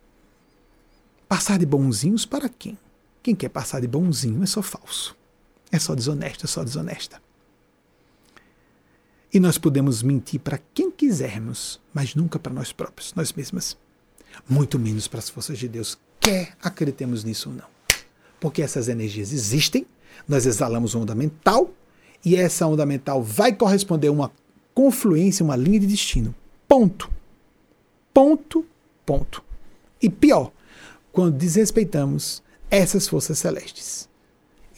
Passar 1.29 1.59
de 1.59 1.67
bonzinhos 1.67 2.25
para 2.25 2.49
quem? 2.49 2.79
Quem 3.23 3.35
quer 3.35 3.49
passar 3.49 3.81
de 3.81 3.89
bonzinho 3.89 4.43
é 4.43 4.47
só 4.47 4.63
falso. 4.63 5.17
É 5.73 5.79
só 5.79 5.95
desonesto, 5.95 6.45
é 6.45 6.49
só 6.49 6.63
desonesta. 6.63 7.21
E 9.35 9.41
nós 9.41 9.59
podemos 9.59 10.01
mentir 10.01 10.39
para 10.39 10.61
quem 10.73 10.93
quisermos, 10.93 11.81
mas 11.93 12.15
nunca 12.15 12.39
para 12.39 12.53
nós 12.53 12.73
próprios, 12.73 13.13
nós 13.15 13.33
mesmas. 13.33 13.77
Muito 14.49 14.79
menos 14.79 15.09
para 15.09 15.19
as 15.19 15.29
forças 15.29 15.59
de 15.59 15.67
Deus, 15.67 15.99
quer 16.21 16.57
acreditemos 16.63 17.25
nisso 17.25 17.51
ou 17.51 17.57
não. 17.57 17.67
Porque 18.39 18.63
essas 18.63 18.87
energias 18.87 19.33
existem, 19.33 19.85
nós 20.29 20.47
exalamos 20.47 20.95
onda 20.95 21.17
mental, 21.17 21.69
e 22.25 22.37
essa 22.37 22.65
onda 22.65 22.87
mental 22.87 23.25
vai 23.25 23.53
corresponder 23.53 24.07
a 24.07 24.13
uma 24.13 24.33
confluência, 24.73 25.43
uma 25.43 25.57
linha 25.57 25.81
de 25.81 25.89
destino. 25.89 26.33
Ponto. 26.69 27.11
Ponto, 28.13 28.65
ponto. 29.05 29.43
E 30.01 30.09
pior, 30.09 30.53
quando 31.11 31.37
desrespeitamos 31.37 32.41
essas 32.71 33.09
forças 33.09 33.41
celestes 33.41 34.09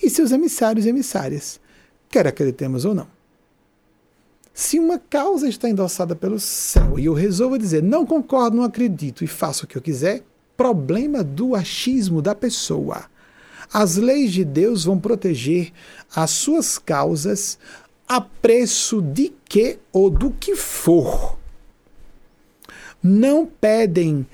e 0.03 0.09
seus 0.09 0.33
emissários 0.33 0.87
e 0.87 0.89
emissárias, 0.89 1.61
quer 2.09 2.27
acreditemos 2.27 2.87
ou 2.87 2.95
não. 2.95 3.16
Se 4.59 4.79
uma 4.79 4.99
causa 4.99 5.47
está 5.47 5.69
endossada 5.69 6.17
pelo 6.17 6.41
céu 6.41 6.99
e 6.99 7.05
eu 7.05 7.13
resolvo 7.13 7.59
dizer 7.59 7.83
não 7.83 8.07
concordo, 8.07 8.57
não 8.57 8.65
acredito 8.65 9.23
e 9.23 9.27
faço 9.27 9.67
o 9.67 9.69
que 9.69 9.77
eu 9.77 9.83
quiser, 9.83 10.23
problema 10.57 11.23
do 11.23 11.55
achismo 11.55 12.23
da 12.23 12.35
pessoa. 12.35 13.05
As 13.71 13.97
leis 13.97 14.33
de 14.33 14.47
Deus 14.47 14.85
vão 14.85 14.99
proteger 14.99 15.75
as 16.15 16.31
suas 16.31 16.79
causas 16.79 17.59
a 18.09 18.19
preço 18.19 19.03
de 19.03 19.31
que 19.45 19.79
ou 19.93 20.09
do 20.09 20.31
que 20.31 20.57
for. 20.57 21.39
Não 23.03 23.45
pedem 23.45 24.27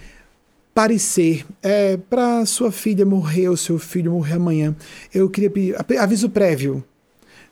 parecer 0.73 1.45
é, 1.61 1.97
para 1.97 2.47
sua 2.47 2.71
filha 2.71 3.05
morrer 3.05 3.49
ou 3.49 3.57
seu 3.57 3.77
filho 3.77 4.13
morrer 4.13 4.35
amanhã. 4.35 4.77
Eu 5.13 5.29
queria 5.29 5.51
pedir 5.51 5.77
aviso 5.99 6.31
prévio. 6.31 6.85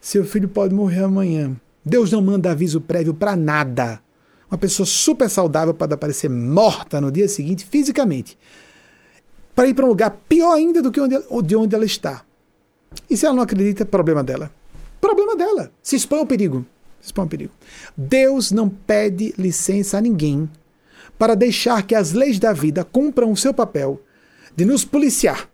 Seu 0.01 0.25
filho 0.25 0.49
pode 0.49 0.73
morrer 0.73 1.03
amanhã. 1.03 1.57
Deus 1.91 2.13
não 2.13 2.23
manda 2.23 2.53
aviso 2.53 2.81
prévio 2.81 3.13
para 3.13 3.35
nada. 3.35 4.01
uma 4.49 4.57
pessoa 4.57 4.87
super 4.87 5.29
saudável 5.29 5.75
pode 5.75 5.93
aparecer 5.93 6.31
morta 6.31 7.01
no 7.01 7.11
dia 7.11 7.29
seguinte 7.29 7.67
fisicamente, 7.69 8.39
para 9.57 9.67
ir 9.67 9.75
para 9.75 9.85
um 9.85 9.89
lugar 9.89 10.17
pior 10.29 10.53
ainda 10.53 10.81
do 10.81 10.93
que 10.93 11.01
onde, 11.01 11.17
de 11.43 11.57
onde 11.57 11.75
ela 11.75 11.85
está. 11.85 12.25
E 13.09 13.17
se 13.17 13.27
ela 13.27 13.35
não 13.35 13.43
acredita, 13.43 13.85
problema 13.85 14.23
dela. 14.23 14.53
Problema 15.01 15.35
dela. 15.35 15.73
Se 15.83 15.97
expõe 15.97 16.21
ao 16.21 16.27
perigo. 16.27 16.65
Se 17.01 17.07
expõe 17.07 17.25
ao 17.25 17.29
perigo. 17.29 17.53
Deus 17.97 18.53
não 18.53 18.69
pede 18.69 19.35
licença 19.37 19.99
a 19.99 20.01
ninguém 20.01 20.49
para 21.19 21.35
deixar 21.35 21.83
que 21.83 21.97
as 21.97 22.13
leis 22.13 22.39
da 22.39 22.53
vida 22.53 22.85
cumpram 22.85 23.33
o 23.33 23.37
seu 23.37 23.53
papel 23.53 24.01
de 24.55 24.65
nos 24.65 24.85
policiar, 24.85 25.49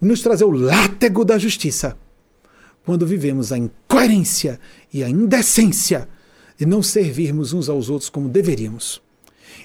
nos 0.00 0.22
trazer 0.22 0.44
o 0.44 0.50
látego 0.50 1.24
da 1.24 1.38
justiça, 1.38 1.96
quando 2.86 3.04
vivemos 3.04 3.50
a 3.50 3.58
incoerência 3.58 4.60
e 4.92 5.02
a 5.02 5.10
indecência 5.10 6.08
de 6.56 6.64
não 6.64 6.84
servirmos 6.84 7.52
uns 7.52 7.68
aos 7.68 7.90
outros 7.90 8.08
como 8.08 8.28
deveríamos 8.28 9.02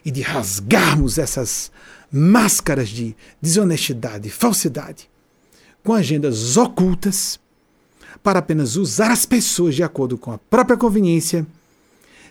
e 0.04 0.10
de 0.10 0.22
rasgarmos 0.22 1.20
essas 1.20 1.72
máscaras 2.12 2.90
de 2.90 3.16
desonestidade 3.40 4.28
e 4.28 4.32
falsidade 4.32 5.08
com 5.84 5.94
agendas 5.94 6.58
ocultas 6.58 7.40
para 8.24 8.40
apenas 8.40 8.76
usar 8.76 9.12
as 9.12 9.24
pessoas 9.24 9.76
de 9.76 9.84
acordo 9.84 10.18
com 10.18 10.32
a 10.32 10.38
própria 10.38 10.76
conveniência, 10.76 11.46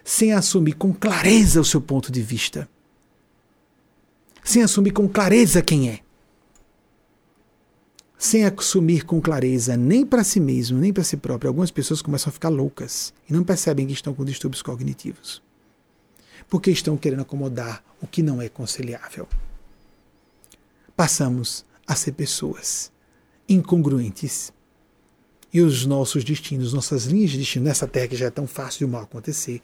sem 0.05 0.33
assumir 0.33 0.73
com 0.73 0.93
clareza 0.93 1.61
o 1.61 1.65
seu 1.65 1.81
ponto 1.81 2.11
de 2.11 2.21
vista, 2.21 2.69
sem 4.43 4.63
assumir 4.63 4.91
com 4.91 5.09
clareza 5.09 5.63
quem 5.63 5.89
é, 5.89 6.01
sem 8.21 8.45
assumir 8.45 9.07
com 9.07 9.19
clareza 9.19 9.79
nem 9.79 10.05
para 10.05 10.23
si 10.23 10.39
mesmo, 10.39 10.79
nem 10.79 10.93
para 10.93 11.03
si 11.03 11.17
próprio. 11.17 11.49
Algumas 11.49 11.71
pessoas 11.71 12.03
começam 12.03 12.29
a 12.29 12.33
ficar 12.33 12.51
loucas 12.51 13.15
e 13.27 13.33
não 13.33 13.43
percebem 13.43 13.87
que 13.87 13.95
estão 13.95 14.13
com 14.13 14.27
distúrbios 14.27 14.61
cognitivos, 14.61 15.43
porque 16.47 16.71
estão 16.71 16.99
querendo 16.99 17.23
acomodar 17.23 17.83
o 17.99 18.07
que 18.07 18.23
não 18.23 18.43
é 18.43 18.51
conciliável. 18.51 19.27
Passamos 20.95 21.65
a 21.87 21.97
ser 21.97 22.13
pessoas 22.13 22.93
incongruentes. 23.49 24.53
E 25.51 25.63
os 25.63 25.87
nossos 25.87 26.23
destinos, 26.23 26.75
nossas 26.75 27.07
linhas 27.07 27.31
de 27.31 27.39
destino, 27.39 27.65
nessa 27.65 27.89
terra 27.89 28.07
que 28.07 28.17
já 28.17 28.27
é 28.27 28.31
tão 28.31 28.47
fácil 28.47 28.87
de 28.87 28.93
mal 28.93 29.03
acontecer, 29.03 29.63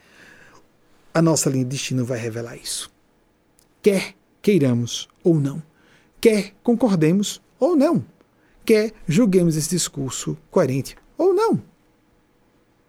a 1.12 1.20
nossa 1.20 1.51
linha 1.51 1.65
de 1.65 1.70
destino 1.70 2.07
vai 2.07 2.19
revelar 2.19 2.57
isso. 2.57 2.91
Quer 3.83 4.15
queiramos 4.41 5.09
ou 5.23 5.39
não, 5.39 5.62
quer 6.20 6.55
concordemos 6.62 7.43
ou 7.61 7.77
não, 7.77 8.05
quer 8.66 8.93
julguemos 9.06 9.56
esse 9.56 9.70
discurso 9.70 10.36
coerente 10.51 10.97
ou 11.16 11.32
não. 11.32 11.62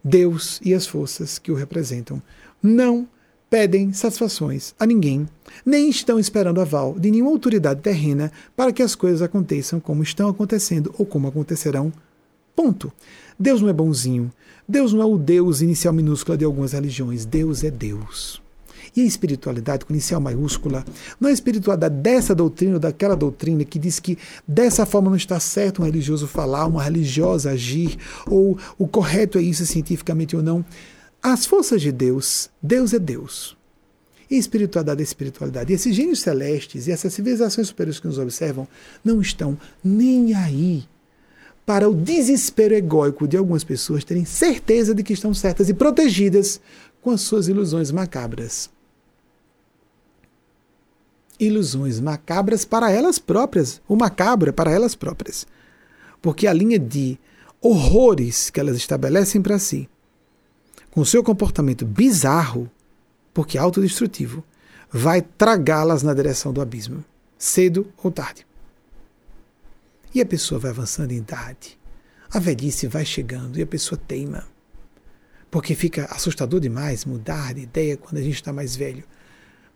Deus 0.04 0.60
e 0.64 0.74
as 0.74 0.88
forças 0.88 1.38
que 1.38 1.52
o 1.52 1.56
representam 1.56 2.22
não 2.62 3.08
pedem 3.50 3.94
satisfações 3.94 4.74
a 4.80 4.86
ninguém, 4.86 5.28
nem 5.66 5.90
estão 5.90 6.20
esperando 6.20 6.60
aval 6.60 6.98
de 7.00 7.12
nenhuma 7.12 7.32
autoridade 7.32 7.82
terrena 7.82 8.32
para 8.56 8.74
que 8.74 8.84
as 8.84 8.96
coisas 8.96 9.22
aconteçam 9.22 9.80
como 9.80 10.04
estão 10.04 10.28
acontecendo 10.28 10.94
ou 10.98 11.06
como 11.06 11.28
acontecerão. 11.28 11.94
Ponto. 12.56 12.92
Deus 13.40 13.62
não 13.62 13.70
é 13.70 13.74
bonzinho. 13.74 14.32
Deus 14.68 14.92
não 14.92 15.02
é 15.02 15.06
o 15.06 15.18
Deus 15.18 15.62
inicial 15.62 15.94
minúscula 15.94 16.38
de 16.38 16.44
algumas 16.44 16.74
religiões. 16.74 17.24
Deus 17.24 17.64
é 17.64 17.70
Deus. 17.70 18.42
E 18.98 19.02
a 19.02 19.06
espiritualidade 19.06 19.86
com 19.86 19.94
inicial 19.94 20.20
maiúscula 20.20 20.84
não 21.20 21.30
é 21.30 21.32
a 21.32 21.34
espiritualidade 21.36 21.94
dessa 21.98 22.34
doutrina 22.34 22.74
ou 22.74 22.80
daquela 22.80 23.16
doutrina 23.16 23.64
que 23.64 23.78
diz 23.78 24.00
que 24.00 24.18
dessa 24.48 24.88
forma 24.88 25.08
não 25.08 25.16
está 25.16 25.40
certo 25.40 25.84
um 25.84 25.86
religioso 25.86 26.26
falar, 26.26 26.66
uma 26.66 26.82
religiosa 26.82 27.52
agir, 27.52 27.96
ou 28.26 28.58
o 28.76 28.88
correto 28.88 29.38
é 29.38 29.42
isso 29.44 29.64
cientificamente 29.68 30.36
ou 30.36 30.42
não. 30.42 30.66
As 31.22 31.46
forças 31.46 31.80
de 31.80 31.92
Deus, 31.92 32.50
Deus 32.60 32.92
é 32.92 32.98
Deus. 32.98 33.56
E 34.32 34.36
espiritualidade 34.36 35.00
é 35.00 35.04
espiritualidade. 35.04 35.72
E 35.72 35.76
esses 35.76 35.96
gênios 35.96 36.22
celestes 36.22 36.88
e 36.88 36.92
essas 36.92 37.14
civilizações 37.14 37.68
superiores 37.68 38.00
que 38.00 38.08
nos 38.08 38.18
observam 38.18 38.68
não 39.06 39.22
estão 39.22 39.60
nem 39.84 40.34
aí 40.34 40.86
para 41.68 41.88
o 41.88 41.94
desespero 41.94 42.74
egóico 42.74 43.28
de 43.28 43.38
algumas 43.38 43.64
pessoas 43.64 44.04
terem 44.04 44.26
certeza 44.26 44.96
de 44.96 45.04
que 45.04 45.14
estão 45.14 45.36
certas 45.36 45.70
e 45.70 45.74
protegidas 45.76 46.60
com 47.00 47.12
as 47.12 47.22
suas 47.22 47.48
ilusões 47.48 47.92
macabras. 47.92 48.76
Ilusões 51.40 52.00
macabras 52.00 52.66
para 52.66 52.92
elas 52.92 53.20
próprias, 53.20 53.82
o 53.88 53.96
macabro 53.96 54.52
para 54.52 54.72
elas 54.72 54.96
próprias. 54.96 55.46
Porque 56.22 56.48
a 56.48 56.54
linha 56.54 56.80
de 56.80 57.20
horrores 57.62 58.50
que 58.50 58.60
elas 58.60 58.78
estabelecem 58.78 59.42
para 59.42 59.60
si 59.60 59.90
com 60.98 61.06
seu 61.06 61.24
comportamento 61.24 61.86
bizarro, 61.86 62.68
porque 63.32 63.56
autodestrutivo, 63.56 64.44
vai 64.92 65.22
tragá-las 65.22 66.02
na 66.02 66.12
direção 66.12 66.52
do 66.52 66.60
abismo, 66.60 67.06
cedo 67.38 67.94
ou 68.04 68.10
tarde. 68.10 68.48
E 70.12 70.20
a 70.20 70.26
pessoa 70.26 70.60
vai 70.60 70.72
avançando 70.72 71.12
em 71.12 71.18
idade. 71.18 71.78
A 72.32 72.40
velhice 72.40 72.88
vai 72.88 73.06
chegando 73.06 73.60
e 73.60 73.62
a 73.62 73.68
pessoa 73.68 74.02
teima. 74.08 74.48
Porque 75.52 75.76
fica 75.76 76.06
assustador 76.06 76.60
demais 76.60 77.06
mudar 77.06 77.54
de 77.54 77.62
ideia 77.62 77.96
quando 77.96 78.18
a 78.18 78.24
gente 78.24 78.34
está 78.34 78.52
mais 78.52 78.76
velho. 78.76 79.04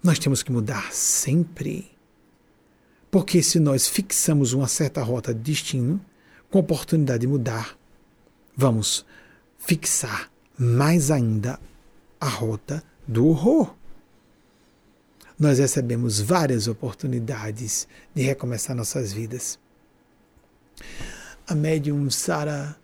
Nós 0.03 0.17
temos 0.17 0.41
que 0.41 0.51
mudar 0.51 0.91
sempre. 0.91 1.91
Porque 3.09 3.43
se 3.43 3.59
nós 3.59 3.87
fixamos 3.87 4.53
uma 4.53 4.67
certa 4.67 5.03
rota 5.03 5.33
de 5.33 5.41
destino, 5.41 6.03
com 6.49 6.59
oportunidade 6.59 7.21
de 7.21 7.27
mudar, 7.27 7.77
vamos 8.55 9.05
fixar 9.57 10.31
mais 10.57 11.11
ainda 11.11 11.59
a 12.19 12.27
rota 12.27 12.83
do 13.07 13.27
horror. 13.27 13.75
Nós 15.39 15.59
recebemos 15.59 16.19
várias 16.19 16.67
oportunidades 16.67 17.87
de 18.13 18.21
recomeçar 18.21 18.75
nossas 18.75 19.11
vidas. 19.11 19.59
A 21.47 21.55
médium 21.55 22.09
Sara 22.09 22.75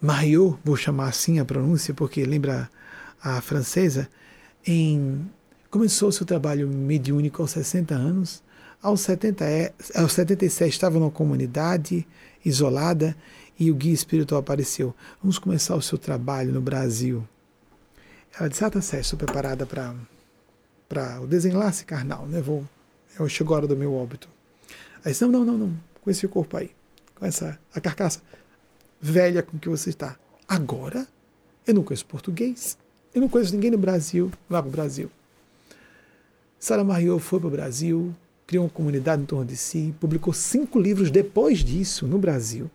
Mariot, 0.00 0.58
vou 0.64 0.76
chamar 0.76 1.08
assim 1.08 1.38
a 1.38 1.44
pronúncia 1.44 1.92
porque 1.92 2.24
lembra 2.24 2.70
a 3.20 3.40
francesa, 3.40 4.08
em, 4.66 5.28
começou 5.74 6.12
seu 6.12 6.24
trabalho 6.24 6.68
mediúnico 6.68 7.42
aos 7.42 7.50
60 7.50 7.96
anos. 7.96 8.44
Aos, 8.80 9.00
70, 9.00 9.44
é, 9.44 9.72
aos 9.96 10.12
77 10.12 10.70
estava 10.70 11.00
numa 11.00 11.10
comunidade 11.10 12.06
isolada 12.44 13.16
e 13.58 13.72
o 13.72 13.74
guia 13.74 13.92
espiritual 13.92 14.40
apareceu. 14.40 14.94
Vamos 15.20 15.36
começar 15.36 15.74
o 15.74 15.82
seu 15.82 15.98
trabalho 15.98 16.52
no 16.52 16.60
Brasil. 16.60 17.26
Ela 18.38 18.48
disse: 18.48 18.64
Ah, 18.64 18.70
tá 18.70 18.80
certo, 18.80 19.02
estou 19.02 19.18
preparada 19.18 19.66
para 19.66 21.20
o 21.20 21.26
desenlace 21.26 21.84
carnal, 21.84 22.24
né? 22.24 22.40
Vou, 22.40 22.64
eu 23.18 23.28
chego 23.28 23.52
a 23.52 23.56
hora 23.56 23.66
do 23.66 23.76
meu 23.76 23.92
óbito. 23.94 24.28
Aí 25.04 25.10
disse: 25.10 25.24
Não, 25.24 25.32
não, 25.32 25.44
não, 25.44 25.58
não, 25.58 25.76
com 26.00 26.08
esse 26.08 26.28
corpo 26.28 26.56
aí, 26.56 26.70
com 27.16 27.26
essa 27.26 27.58
a 27.74 27.80
carcaça 27.80 28.22
velha 29.00 29.42
com 29.42 29.58
que 29.58 29.68
você 29.68 29.90
está. 29.90 30.16
Agora, 30.46 31.04
eu 31.66 31.74
não 31.74 31.82
conheço 31.82 32.06
português, 32.06 32.78
eu 33.12 33.20
não 33.20 33.28
conheço 33.28 33.52
ninguém 33.52 33.72
no 33.72 33.78
Brasil, 33.78 34.30
lá 34.48 34.62
para 34.62 34.68
o 34.68 34.72
Brasil. 34.72 35.10
Sara 36.64 36.82
Mario 36.82 37.18
foi 37.18 37.38
para 37.38 37.48
o 37.48 37.50
Brasil, 37.50 38.16
criou 38.46 38.64
uma 38.64 38.70
comunidade 38.70 39.20
em 39.20 39.26
torno 39.26 39.44
de 39.44 39.54
si, 39.54 39.94
publicou 40.00 40.32
cinco 40.32 40.80
livros 40.80 41.10
depois 41.10 41.58
disso 41.58 42.06
no 42.06 42.18
Brasil. 42.18 42.70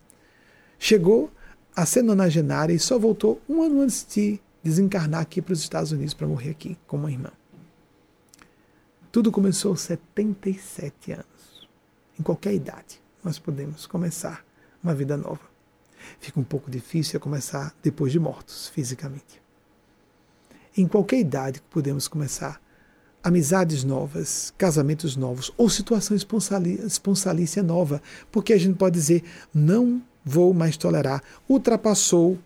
Chegou 0.78 1.28
a 1.74 1.84
ser 1.84 2.00
nonagenária 2.02 2.72
e 2.72 2.78
só 2.78 3.00
voltou 3.00 3.42
um 3.48 3.62
ano 3.62 3.80
antes 3.80 4.06
de 4.08 4.38
desencarnar 4.62 5.22
aqui 5.22 5.42
para 5.42 5.54
os 5.54 5.58
Estados 5.58 5.90
Unidos 5.90 6.14
para 6.14 6.28
morrer 6.28 6.50
aqui 6.50 6.78
com 6.86 6.98
uma 6.98 7.10
irmã. 7.10 7.32
Tudo 9.10 9.32
começou 9.32 9.72
aos 9.72 9.80
77 9.80 11.10
anos. 11.10 11.68
Em 12.16 12.22
qualquer 12.22 12.54
idade, 12.54 13.02
nós 13.24 13.40
podemos 13.40 13.88
começar 13.88 14.46
uma 14.84 14.94
vida 14.94 15.16
nova. 15.16 15.50
Fica 16.20 16.38
um 16.38 16.44
pouco 16.44 16.70
difícil 16.70 17.18
começar 17.18 17.74
depois 17.82 18.12
de 18.12 18.20
mortos, 18.20 18.68
fisicamente. 18.68 19.42
Em 20.76 20.86
qualquer 20.86 21.18
idade 21.18 21.60
podemos 21.68 22.06
começar 22.06 22.62
amizades 23.22 23.84
novas, 23.84 24.52
casamentos 24.56 25.16
novos 25.16 25.52
ou 25.56 25.68
situação 25.68 26.16
esponsalícia 26.16 27.62
nova, 27.62 28.02
porque 28.30 28.52
a 28.52 28.58
gente 28.58 28.76
pode 28.76 28.94
dizer 28.94 29.22
não 29.52 30.02
vou 30.24 30.52
mais 30.54 30.76
tolerar. 30.76 31.22
Ultrapassou 31.48 32.38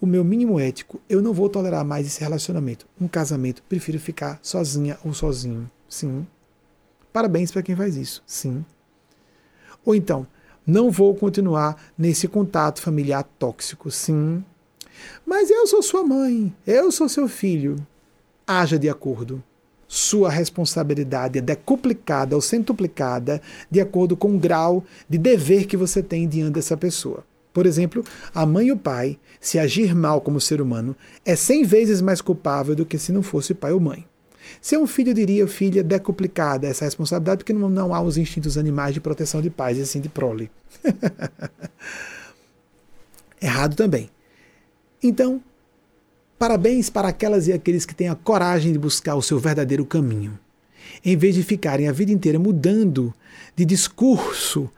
o 0.00 0.06
meu 0.06 0.24
mínimo 0.24 0.58
ético. 0.58 1.00
Eu 1.08 1.22
não 1.22 1.32
vou 1.32 1.48
tolerar 1.48 1.84
mais 1.84 2.06
esse 2.06 2.20
relacionamento. 2.20 2.86
Um 3.00 3.08
casamento, 3.08 3.62
prefiro 3.68 3.98
ficar 3.98 4.38
sozinha 4.42 4.98
ou 5.04 5.14
sozinho. 5.14 5.70
Sim. 5.88 6.26
Parabéns 7.12 7.50
para 7.50 7.62
quem 7.62 7.76
faz 7.76 7.96
isso. 7.96 8.22
Sim. 8.26 8.64
Ou 9.84 9.94
então, 9.94 10.26
não 10.66 10.90
vou 10.90 11.14
continuar 11.14 11.76
nesse 11.96 12.26
contato 12.28 12.80
familiar 12.80 13.22
tóxico. 13.38 13.90
Sim. 13.90 14.44
Mas 15.24 15.50
eu 15.50 15.66
sou 15.66 15.82
sua 15.82 16.02
mãe, 16.02 16.54
eu 16.66 16.90
sou 16.90 17.08
seu 17.08 17.28
filho. 17.28 17.76
Haja 18.46 18.78
de 18.78 18.88
acordo 18.88 19.42
sua 19.94 20.30
responsabilidade 20.30 21.38
é 21.38 21.42
decuplicada 21.42 22.34
ou 22.34 22.40
centuplicada 22.40 23.42
de 23.70 23.78
acordo 23.78 24.16
com 24.16 24.34
o 24.34 24.38
grau 24.38 24.82
de 25.06 25.18
dever 25.18 25.66
que 25.66 25.76
você 25.76 26.02
tem 26.02 26.26
diante 26.26 26.54
dessa 26.54 26.78
pessoa. 26.78 27.22
Por 27.52 27.66
exemplo, 27.66 28.02
a 28.34 28.46
mãe 28.46 28.68
e 28.68 28.72
o 28.72 28.78
pai, 28.78 29.18
se 29.38 29.58
agir 29.58 29.94
mal 29.94 30.22
como 30.22 30.40
ser 30.40 30.62
humano, 30.62 30.96
é 31.26 31.36
cem 31.36 31.62
vezes 31.62 32.00
mais 32.00 32.22
culpável 32.22 32.74
do 32.74 32.86
que 32.86 32.96
se 32.96 33.12
não 33.12 33.22
fosse 33.22 33.52
pai 33.52 33.72
ou 33.72 33.80
mãe. 33.80 34.06
Se 34.62 34.74
é 34.74 34.78
um 34.78 34.86
filho, 34.86 35.12
diria, 35.12 35.46
filha, 35.46 35.84
decuplicada 35.84 36.66
essa 36.66 36.86
responsabilidade, 36.86 37.40
porque 37.40 37.52
não, 37.52 37.68
não 37.68 37.94
há 37.94 38.00
os 38.00 38.16
instintos 38.16 38.56
animais 38.56 38.94
de 38.94 39.00
proteção 39.00 39.42
de 39.42 39.50
pais, 39.50 39.76
e 39.76 39.82
assim 39.82 40.00
de 40.00 40.08
prole. 40.08 40.50
Errado 43.42 43.76
também. 43.76 44.08
Então, 45.02 45.42
parabéns 46.42 46.90
para 46.90 47.06
aquelas 47.06 47.46
e 47.46 47.52
aqueles 47.52 47.86
que 47.86 47.94
têm 47.94 48.08
a 48.08 48.16
coragem 48.16 48.72
de 48.72 48.78
buscar 48.80 49.14
o 49.14 49.22
seu 49.22 49.38
verdadeiro 49.38 49.86
caminho, 49.86 50.36
em 51.04 51.16
vez 51.16 51.36
de 51.36 51.42
ficarem 51.44 51.86
a 51.86 51.92
vida 51.92 52.10
inteira 52.10 52.36
mudando 52.36 53.14
de 53.54 53.64
discurso, 53.64 54.68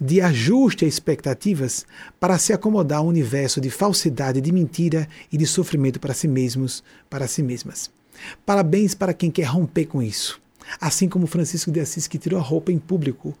de 0.00 0.20
ajuste 0.20 0.84
a 0.84 0.88
expectativas 0.88 1.86
para 2.18 2.38
se 2.38 2.52
acomodar 2.52 2.98
a 2.98 3.02
um 3.02 3.06
universo 3.06 3.60
de 3.60 3.70
falsidade, 3.70 4.40
de 4.40 4.50
mentira 4.50 5.08
e 5.30 5.36
de 5.38 5.46
sofrimento 5.46 6.00
para 6.00 6.12
si 6.12 6.26
mesmos, 6.26 6.82
para 7.08 7.28
si 7.28 7.40
mesmas. 7.40 7.88
Parabéns 8.44 8.92
para 8.92 9.14
quem 9.14 9.30
quer 9.30 9.44
romper 9.44 9.86
com 9.86 10.02
isso. 10.02 10.40
Assim 10.80 11.08
como 11.08 11.28
Francisco 11.28 11.70
de 11.70 11.78
Assis, 11.78 12.08
que 12.08 12.18
tirou 12.18 12.40
a 12.40 12.42
roupa 12.42 12.72
em 12.72 12.80
público, 12.80 13.32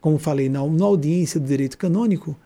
como 0.00 0.20
falei 0.20 0.48
na, 0.48 0.64
na 0.64 0.84
audiência 0.84 1.40
do 1.40 1.48
direito 1.48 1.76
canônico, 1.76 2.36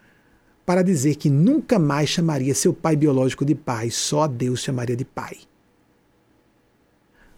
para 0.68 0.82
dizer 0.82 1.14
que 1.14 1.30
nunca 1.30 1.78
mais 1.78 2.10
chamaria 2.10 2.54
seu 2.54 2.74
pai 2.74 2.94
biológico 2.94 3.42
de 3.42 3.54
pai, 3.54 3.90
só 3.90 4.28
Deus 4.28 4.60
chamaria 4.60 4.94
de 4.94 5.02
pai. 5.02 5.38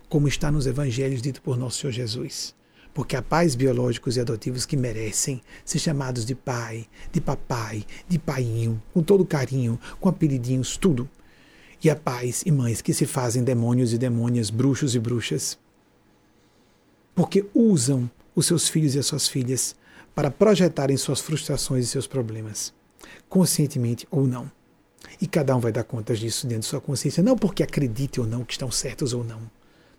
Como 0.09 0.27
está 0.27 0.51
nos 0.51 0.67
evangelhos 0.67 1.23
dito 1.23 1.41
por 1.41 1.57
nosso 1.57 1.79
Senhor 1.79 1.93
Jesus. 1.93 2.57
Porque 2.93 3.15
há 3.15 3.23
pais 3.23 3.55
biológicos 3.55 4.17
e 4.17 4.21
adotivos 4.21 4.67
que 4.67 4.77
merecem 4.77 5.41
ser 5.65 5.79
chamados 5.79 6.25
de 6.25 6.35
pai, 6.35 6.89
de 7.13 7.21
papai, 7.21 7.87
de 8.09 8.19
painho, 8.19 8.83
com 8.93 9.01
todo 9.01 9.25
carinho, 9.25 9.79
com 10.01 10.09
apelidinhos, 10.09 10.77
tudo. 10.77 11.09
E 11.85 11.89
há 11.89 11.95
pais 11.95 12.43
e 12.45 12.51
mães 12.51 12.83
que 12.83 12.93
se 12.93 13.07
fazem 13.07 13.45
demônios 13.45 13.93
e 13.93 13.99
demônias, 13.99 14.51
bruxos 14.51 14.97
e 14.97 14.99
bruxas, 14.99 15.57
porque 17.15 17.47
usam 17.55 18.11
os 18.35 18.47
seus 18.47 18.69
filhos 18.69 18.97
e 18.97 18.99
as 18.99 19.07
suas 19.07 19.29
filhas 19.29 19.77
para 20.17 20.33
projetarem 20.33 20.97
suas 20.97 21.21
frustrações 21.21 21.85
e 21.85 21.89
seus 21.89 22.09
problemas, 22.09 22.75
conscientemente 23.31 24.07
ou 24.11 24.27
não. 24.27 24.51
E 25.23 25.27
cada 25.27 25.57
um 25.57 25.61
vai 25.61 25.73
dar 25.73 25.85
contas 25.85 26.19
disso 26.19 26.47
dentro 26.47 26.63
de 26.63 26.67
sua 26.67 26.81
consciência, 26.81 27.23
não 27.23 27.39
porque 27.39 27.63
acredite 27.63 28.21
ou 28.21 28.27
não 28.27 28.45
que 28.45 28.53
estão 28.53 28.71
certos 28.71 29.15
ou 29.15 29.25
não. 29.25 29.41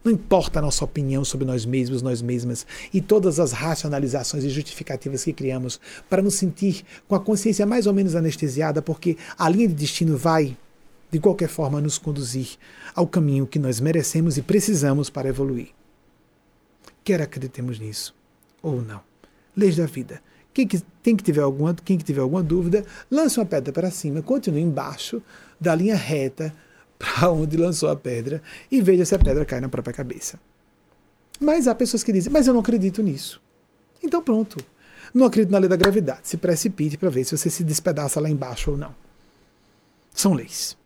Não 0.04 0.12
importa 0.12 0.60
a 0.60 0.62
nossa 0.62 0.84
opinião 0.84 1.24
sobre 1.24 1.46
nós 1.46 1.64
mesmos, 1.64 2.02
nós 2.02 2.22
mesmas 2.22 2.66
e 2.94 3.00
todas 3.00 3.40
as 3.40 3.52
racionalizações 3.52 4.44
e 4.44 4.50
justificativas 4.50 5.24
que 5.24 5.32
criamos 5.32 5.80
para 6.10 6.24
nos 6.24 6.36
sentir 6.36 6.84
com 7.08 7.16
a 7.16 7.20
consciência 7.20 7.66
mais 7.66 7.86
ou 7.88 7.94
menos 7.94 8.16
anestesiada, 8.16 8.82
porque 8.82 9.16
a 9.38 9.48
linha 9.48 9.68
de 9.68 9.76
destino 9.76 10.18
vai, 10.18 10.58
de 11.12 11.20
qualquer 11.20 11.50
forma, 11.50 11.80
nos 11.80 12.00
conduzir 12.00 12.58
ao 12.96 13.08
caminho 13.08 13.46
que 13.48 13.60
nós 13.60 13.80
merecemos 13.80 14.38
e 14.38 14.42
precisamos 14.42 15.10
para 15.10 15.30
evoluir. 15.30 15.70
Quer 17.04 17.22
acreditemos 17.22 17.80
nisso 17.80 18.16
ou 18.62 18.82
não. 18.82 19.02
Leis 19.56 19.76
da 19.76 19.86
vida. 19.86 20.22
Quem 20.54 20.68
que, 20.68 20.82
tem 21.02 21.16
que 21.16 21.24
tiver 21.24 21.42
alguma, 21.42 21.74
quem 21.74 21.98
que 21.98 22.04
tiver 22.04 22.22
alguma 22.22 22.44
dúvida, 22.44 22.86
lance 23.10 23.40
uma 23.40 23.46
pedra 23.46 23.72
para 23.72 23.90
cima, 23.90 24.22
continue 24.22 24.62
embaixo 24.62 25.22
da 25.60 25.74
linha 25.74 25.96
reta 25.96 26.54
para 27.00 27.30
onde 27.32 27.58
lançou 27.58 27.90
a 27.90 27.96
pedra 27.96 28.42
e 28.70 28.82
veja 28.82 29.06
se 29.06 29.16
a 29.16 29.20
pedra 29.20 29.46
cai 29.46 29.62
na 29.62 29.70
própria 29.70 29.94
cabeça. 29.94 30.40
Mas 31.40 31.68
há 31.68 31.74
pessoas 31.74 32.04
que 32.04 32.14
dizem, 32.14 32.32
mas 32.32 32.48
eu 32.48 32.54
não 32.54 32.62
acredito 32.62 33.02
nisso. 33.02 33.42
Então 34.04 34.22
pronto. 34.22 34.64
Não 35.14 35.26
acredito 35.26 35.52
na 35.52 35.58
lei 35.58 35.68
da 35.68 35.76
gravidade. 35.76 36.22
Se 36.24 36.38
precipite 36.38 36.98
para 36.98 37.10
ver 37.10 37.24
se 37.24 37.36
você 37.36 37.50
se 37.50 37.64
despedaça 37.64 38.20
lá 38.20 38.30
embaixo 38.30 38.72
ou 38.72 38.78
não. 38.78 38.94
São 40.14 40.34
leis. 40.34 40.78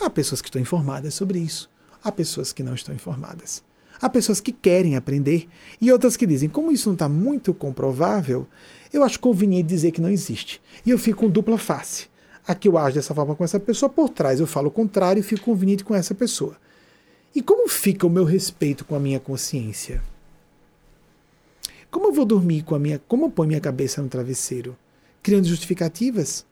Há 0.00 0.08
pessoas 0.08 0.40
que 0.40 0.48
estão 0.48 0.60
informadas 0.60 1.14
sobre 1.14 1.38
isso. 1.38 1.70
Há 2.02 2.10
pessoas 2.10 2.52
que 2.52 2.62
não 2.62 2.74
estão 2.74 2.94
informadas. 2.94 3.62
Há 4.00 4.08
pessoas 4.08 4.40
que 4.40 4.52
querem 4.52 4.96
aprender 4.96 5.46
e 5.80 5.92
outras 5.92 6.16
que 6.16 6.26
dizem, 6.26 6.48
como 6.48 6.72
isso 6.72 6.88
não 6.88 6.94
está 6.94 7.08
muito 7.08 7.52
comprovável, 7.52 8.46
eu 8.92 9.04
acho 9.04 9.20
conveniente 9.20 9.68
dizer 9.68 9.92
que 9.92 10.00
não 10.00 10.08
existe. 10.08 10.60
E 10.84 10.90
eu 10.90 10.98
fico 10.98 11.20
com 11.20 11.30
dupla 11.30 11.58
face. 11.58 12.08
Aqui 12.46 12.68
eu 12.68 12.76
ajo 12.76 12.96
dessa 12.96 13.14
forma 13.14 13.36
com 13.36 13.44
essa 13.44 13.60
pessoa, 13.60 13.88
por 13.88 14.08
trás 14.08 14.40
eu 14.40 14.46
falo 14.46 14.68
o 14.68 14.72
contrário 14.72 15.20
e 15.20 15.22
fico 15.22 15.44
conveniente 15.44 15.84
com 15.84 15.94
essa 15.94 16.14
pessoa. 16.14 16.56
E 17.34 17.40
como 17.40 17.68
fica 17.68 18.06
o 18.06 18.10
meu 18.10 18.24
respeito 18.24 18.84
com 18.84 18.96
a 18.96 19.00
minha 19.00 19.20
consciência? 19.20 20.02
Como 21.90 22.06
eu 22.06 22.12
vou 22.12 22.24
dormir 22.24 22.62
com 22.62 22.74
a 22.74 22.78
minha. 22.78 23.00
Como 23.06 23.26
eu 23.26 23.30
ponho 23.30 23.48
minha 23.48 23.60
cabeça 23.60 24.00
no 24.02 24.08
travesseiro? 24.08 24.76
Criando 25.22 25.46
justificativas? 25.46 26.44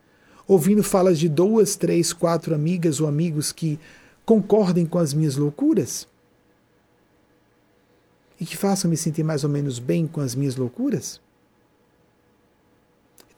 Ouvindo 0.47 0.83
falas 0.83 1.19
de 1.19 1.29
duas, 1.29 1.77
três, 1.77 2.13
quatro 2.13 2.55
amigas 2.55 3.01
ou 3.01 3.07
amigos 3.07 3.53
que 3.53 3.79
concordem 4.25 4.87
com 4.87 4.99
as 4.99 5.15
minhas 5.15 5.37
loucuras? 5.37 6.09
E 8.41 8.47
que 8.47 8.57
façam 8.57 8.91
me 8.91 8.97
sentir 8.97 9.25
mais 9.25 9.43
ou 9.45 9.51
menos 9.51 9.79
bem 9.79 10.07
com 10.07 10.21
as 10.21 10.35
minhas 10.35 10.57
loucuras? 10.57 11.21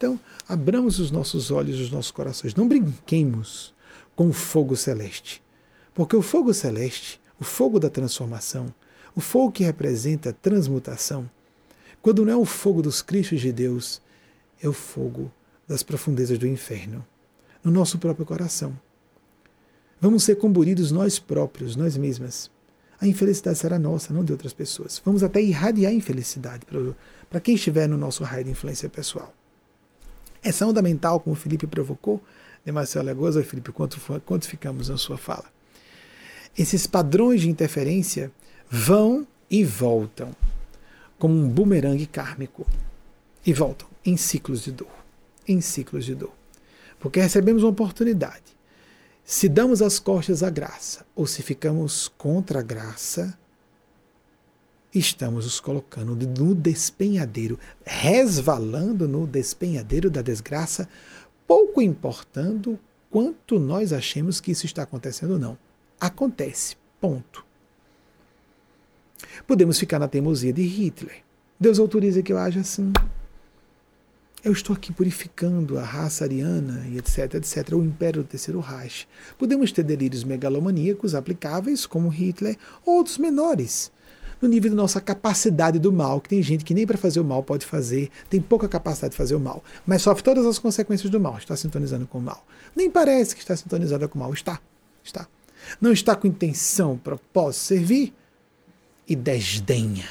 Então, 0.01 0.19
abramos 0.49 0.99
os 0.99 1.11
nossos 1.11 1.51
olhos 1.51 1.79
e 1.79 1.83
os 1.83 1.91
nossos 1.91 2.11
corações. 2.11 2.55
Não 2.55 2.67
brinquemos 2.67 3.75
com 4.17 4.31
o 4.31 4.33
fogo 4.33 4.75
celeste. 4.75 5.43
Porque 5.95 6.17
o 6.17 6.23
fogo 6.23 6.55
celeste, 6.55 7.21
o 7.39 7.45
fogo 7.45 7.79
da 7.79 7.91
transformação, 7.91 8.75
o 9.15 9.21
fogo 9.21 9.53
que 9.53 9.63
representa 9.63 10.31
a 10.31 10.33
transmutação, 10.33 11.29
quando 12.01 12.25
não 12.25 12.33
é 12.33 12.37
o 12.37 12.47
fogo 12.47 12.81
dos 12.81 13.03
Cristos 13.03 13.43
de 13.43 13.53
Deus, 13.53 14.01
é 14.63 14.67
o 14.67 14.73
fogo 14.73 15.31
das 15.69 15.83
profundezas 15.83 16.39
do 16.39 16.47
inferno, 16.47 17.07
no 17.63 17.71
nosso 17.71 17.99
próprio 17.99 18.25
coração. 18.25 18.73
Vamos 20.01 20.25
ser 20.25 20.37
comburidos 20.37 20.91
nós 20.91 21.19
próprios, 21.19 21.77
nós 21.77 21.99
mesmas. 21.99 22.51
A 22.99 23.07
infelicidade 23.07 23.59
será 23.59 23.79
nossa, 23.79 24.15
não 24.15 24.25
de 24.25 24.33
outras 24.33 24.55
pessoas. 24.55 24.99
Vamos 25.05 25.23
até 25.23 25.43
irradiar 25.43 25.93
a 25.93 25.95
infelicidade 25.95 26.65
para 27.29 27.41
quem 27.41 27.55
estiver 27.55 27.87
no 27.87 27.99
nosso 27.99 28.25
raio 28.25 28.45
de 28.45 28.51
influência 28.51 28.89
pessoal. 28.89 29.35
Essa 30.43 30.67
onda 30.67 30.81
mental, 30.81 31.21
como 31.21 31.35
o 31.35 31.39
Felipe 31.39 31.67
provocou, 31.67 32.23
de 32.65 32.73
Marcelo 32.73 33.07
Legosa, 33.07 33.43
Felipe, 33.43 33.73
quanto, 33.73 34.01
quanto 34.25 34.49
ficamos 34.49 34.89
na 34.89 34.97
sua 34.97 35.19
fala? 35.19 35.45
Esses 36.57 36.87
padrões 36.87 37.41
de 37.41 37.49
interferência 37.49 38.33
vão 38.69 39.27
e 39.51 39.65
voltam, 39.65 40.35
como 41.19 41.35
um 41.35 41.49
bumerangue 41.49 42.07
kármico, 42.07 42.67
e 43.45 43.53
voltam 43.53 43.89
em 44.05 44.17
ciclos 44.17 44.63
de 44.63 44.73
dor, 44.73 44.93
em 45.47 45.61
ciclos 45.61 46.05
de 46.05 46.15
dor. 46.15 46.33
Porque 46.99 47.21
recebemos 47.21 47.63
uma 47.63 47.71
oportunidade. 47.71 48.43
Se 49.25 49.49
damos 49.49 49.81
as 49.81 49.99
costas 49.99 50.43
à 50.43 50.51
graça, 50.51 51.07
ou 51.15 51.27
se 51.27 51.43
ficamos 51.43 52.09
contra 52.09 52.61
a 52.61 52.63
graça, 52.63 53.39
estamos 54.99 55.45
nos 55.45 55.61
colocando 55.61 56.17
no 56.17 56.55
despenhadeiro, 56.55 57.59
resvalando 57.85 59.07
no 59.07 59.27
despenhadeiro 59.27 60.11
da 60.11 60.23
desgraça, 60.23 60.89
pouco 61.47 61.81
importando 61.81 62.79
quanto 63.11 63.59
nós 63.59 63.93
achemos 63.93 64.41
que 64.41 64.51
isso 64.51 64.67
está 64.67 64.83
acontecendo 64.83 65.33
ou 65.33 65.39
não. 65.39 65.59
Acontece. 66.01 66.77
Ponto. 67.01 67.45
Podemos 69.47 69.79
ficar 69.79 69.99
na 69.99 70.09
teimosia 70.09 70.53
de 70.53 70.63
Hitler. 70.63 71.23
Deus 71.59 71.79
autoriza 71.79 72.23
que 72.23 72.33
eu 72.33 72.39
haja 72.39 72.61
assim. 72.61 72.93
Eu 74.43 74.53
estou 74.53 74.75
aqui 74.75 74.93
purificando 74.93 75.79
a 75.79 75.83
raça 75.83 76.25
ariana 76.25 76.87
e 76.89 76.97
etc, 76.97 77.35
etc, 77.35 77.75
o 77.75 77.85
império 77.85 78.23
do 78.23 78.29
terceiro 78.29 78.59
Reich. 78.61 79.07
Podemos 79.39 79.71
ter 79.71 79.83
delírios 79.83 80.25
megalomaníacos 80.25 81.15
aplicáveis, 81.15 81.85
como 81.85 82.09
Hitler, 82.09 82.57
ou 82.85 82.97
outros 82.97 83.19
menores 83.19 83.93
no 84.41 84.49
nível 84.49 84.71
da 84.71 84.77
nossa 84.77 85.01
capacidade 85.01 85.79
do 85.79 85.93
mal, 85.93 86.21
que 86.21 86.29
tem 86.29 86.43
gente 86.43 86.65
que 86.65 86.75
nem 86.75 86.87
para 86.87 86.97
fazer 86.97 87.21
o 87.21 87.25
mal 87.25 87.43
pode 87.43 87.67
fazer, 87.67 88.11
tem 88.29 88.41
pouca 88.41 88.69
capacidade 88.69 89.13
de 89.13 89.17
fazer 89.17 89.35
o 89.35 89.41
mal, 89.41 89.63
mas 89.87 90.03
sofre 90.03 90.23
todas 90.23 90.47
as 90.47 90.59
consequências 90.59 91.11
do 91.11 91.21
mal, 91.21 91.37
está 91.37 91.57
sintonizando 91.57 92.07
com 92.07 92.19
o 92.19 92.23
mal. 92.23 92.47
Nem 92.75 92.91
parece 92.91 93.35
que 93.35 93.43
está 93.43 93.57
sintonizada 93.57 94.09
com 94.09 94.19
o 94.19 94.23
mal, 94.23 94.33
está. 94.33 94.61
Está. 95.03 95.29
Não 95.81 95.93
está 95.93 96.17
com 96.17 96.27
intenção, 96.27 96.97
propósito, 96.97 97.63
servir 97.63 98.15
e 99.07 99.15
desdenha 99.15 100.09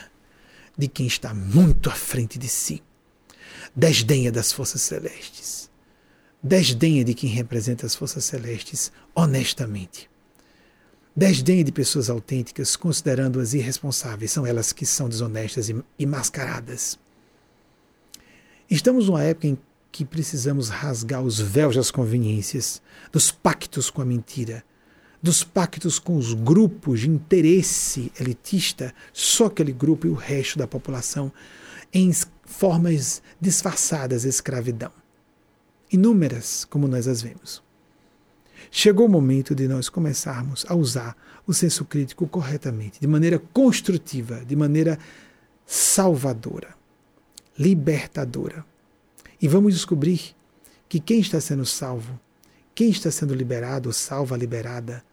de 0.77 0.87
quem 0.87 1.07
está 1.07 1.33
muito 1.33 1.89
à 1.89 1.93
frente 1.93 2.37
de 2.37 2.47
si. 2.47 2.83
Desdenha 3.75 4.31
das 4.31 4.51
forças 4.51 4.81
celestes. 4.81 5.69
Desdenha 6.41 7.03
de 7.03 7.13
quem 7.13 7.29
representa 7.29 7.85
as 7.85 7.95
forças 7.95 8.23
celestes 8.23 8.91
honestamente. 9.13 10.08
Desdenhe 11.15 11.63
de 11.63 11.71
pessoas 11.71 12.09
autênticas, 12.09 12.75
considerando-as 12.75 13.53
irresponsáveis, 13.53 14.31
são 14.31 14.45
elas 14.45 14.71
que 14.71 14.85
são 14.85 15.09
desonestas 15.09 15.69
e 15.97 16.05
mascaradas. 16.05 16.97
Estamos 18.69 19.07
numa 19.07 19.23
época 19.23 19.47
em 19.47 19.57
que 19.91 20.05
precisamos 20.05 20.69
rasgar 20.69 21.21
os 21.21 21.39
véus 21.39 21.75
das 21.75 21.91
conveniências, 21.91 22.81
dos 23.11 23.31
pactos 23.31 23.89
com 23.89 24.01
a 24.01 24.05
mentira, 24.05 24.63
dos 25.21 25.43
pactos 25.43 25.99
com 25.99 26.15
os 26.15 26.33
grupos 26.33 27.01
de 27.01 27.09
interesse 27.09 28.11
elitista, 28.19 28.93
só 29.11 29.47
aquele 29.47 29.73
grupo 29.73 30.07
e 30.07 30.09
o 30.09 30.13
resto 30.13 30.57
da 30.59 30.67
população, 30.67 31.31
em 31.91 32.11
formas 32.45 33.21
disfarçadas 33.41 34.21
de 34.21 34.29
escravidão. 34.29 34.91
Inúmeras, 35.91 36.65
como 36.65 36.87
nós 36.87 37.07
as 37.07 37.21
vemos. 37.21 37.63
Chegou 38.71 39.07
o 39.07 39.09
momento 39.09 39.55
de 39.55 39.67
nós 39.67 39.89
começarmos 39.89 40.65
a 40.67 40.75
usar 40.75 41.17
o 41.45 41.53
senso 41.53 41.83
crítico 41.85 42.27
corretamente, 42.27 42.99
de 42.99 43.07
maneira 43.07 43.39
construtiva, 43.51 44.45
de 44.45 44.55
maneira 44.55 44.99
salvadora, 45.65 46.75
libertadora. 47.57 48.63
E 49.41 49.47
vamos 49.47 49.73
descobrir 49.73 50.35
que 50.87 50.99
quem 50.99 51.19
está 51.19 51.41
sendo 51.41 51.65
salvo, 51.65 52.19
quem 52.75 52.89
está 52.89 53.09
sendo 53.09 53.33
liberado 53.33 53.91
salva, 53.91 54.37
liberada, 54.37 55.03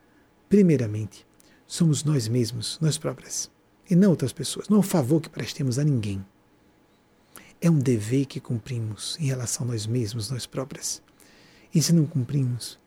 primeiramente, 0.49 1.27
somos 1.67 2.05
nós 2.05 2.29
mesmos, 2.29 2.79
nós 2.81 2.99
próprias, 2.99 3.51
e 3.89 3.97
não 3.97 4.11
outras 4.11 4.33
pessoas. 4.33 4.69
Não 4.69 4.77
é 4.77 4.81
um 4.81 4.83
favor 4.83 5.21
que 5.21 5.29
prestemos 5.29 5.79
a 5.79 5.85
ninguém. 5.85 6.25
É 7.61 7.71
um 7.71 7.79
dever 7.79 8.27
que 8.27 8.41
cumprimos 8.41 9.17
em 9.19 9.27
relação 9.27 9.67
a 9.67 9.71
nós 9.71 9.87
mesmos, 9.87 10.31
nós 10.31 10.47
próprias. 10.47 11.03
E 11.75 11.81
se 11.83 11.93
não 11.93 12.07
cumprimos, 12.07 12.79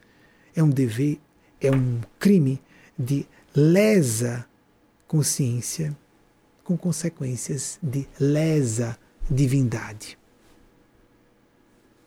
é 0.55 0.63
um 0.63 0.69
dever, 0.69 1.19
é 1.61 1.71
um 1.71 2.01
crime 2.19 2.61
de 2.97 3.25
lesa 3.55 4.45
consciência 5.07 5.95
com 6.63 6.77
consequências 6.77 7.79
de 7.81 8.07
lesa 8.19 8.97
divindade. 9.29 10.17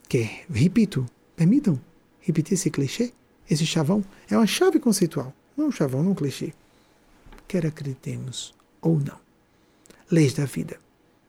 Que, 0.08 0.44
repito, 0.50 1.06
permitam 1.34 1.80
repetir 2.20 2.54
esse 2.54 2.70
clichê? 2.70 3.12
Esse 3.48 3.66
chavão 3.66 4.04
é 4.30 4.36
uma 4.36 4.46
chave 4.46 4.78
conceitual, 4.78 5.34
não 5.56 5.68
um 5.68 5.72
chavão, 5.72 6.02
não 6.02 6.12
um 6.12 6.14
clichê. 6.14 6.52
Quer 7.48 7.66
acreditemos 7.66 8.54
ou 8.80 8.98
não. 8.98 9.18
Leis 10.10 10.34
da 10.34 10.44
vida. 10.44 10.78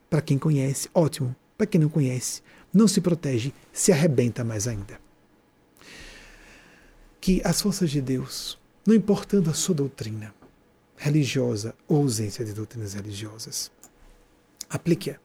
Para 0.09 0.21
quem 0.21 0.37
conhece, 0.37 0.89
ótimo. 0.93 1.35
Para 1.57 1.65
quem 1.67 1.81
não 1.81 1.89
conhece, 1.89 2.41
não 2.73 2.87
se 2.87 3.01
protege, 3.01 3.53
se 3.71 3.91
arrebenta 3.91 4.43
mais 4.43 4.67
ainda. 4.67 5.02
Que 7.23 7.41
as 7.45 7.61
forças 7.61 7.89
de 7.89 8.01
Deus 8.01 8.59
não 8.85 8.93
importando 8.93 9.49
a 9.49 9.53
sua 9.53 9.73
doutrina 9.73 10.35
religiosa 10.97 11.73
ou 11.87 12.01
ausência 12.01 12.43
de 12.43 12.51
doutrinas 12.51 12.95
religiosas. 12.95 13.71
Aplique-a. 14.69 15.17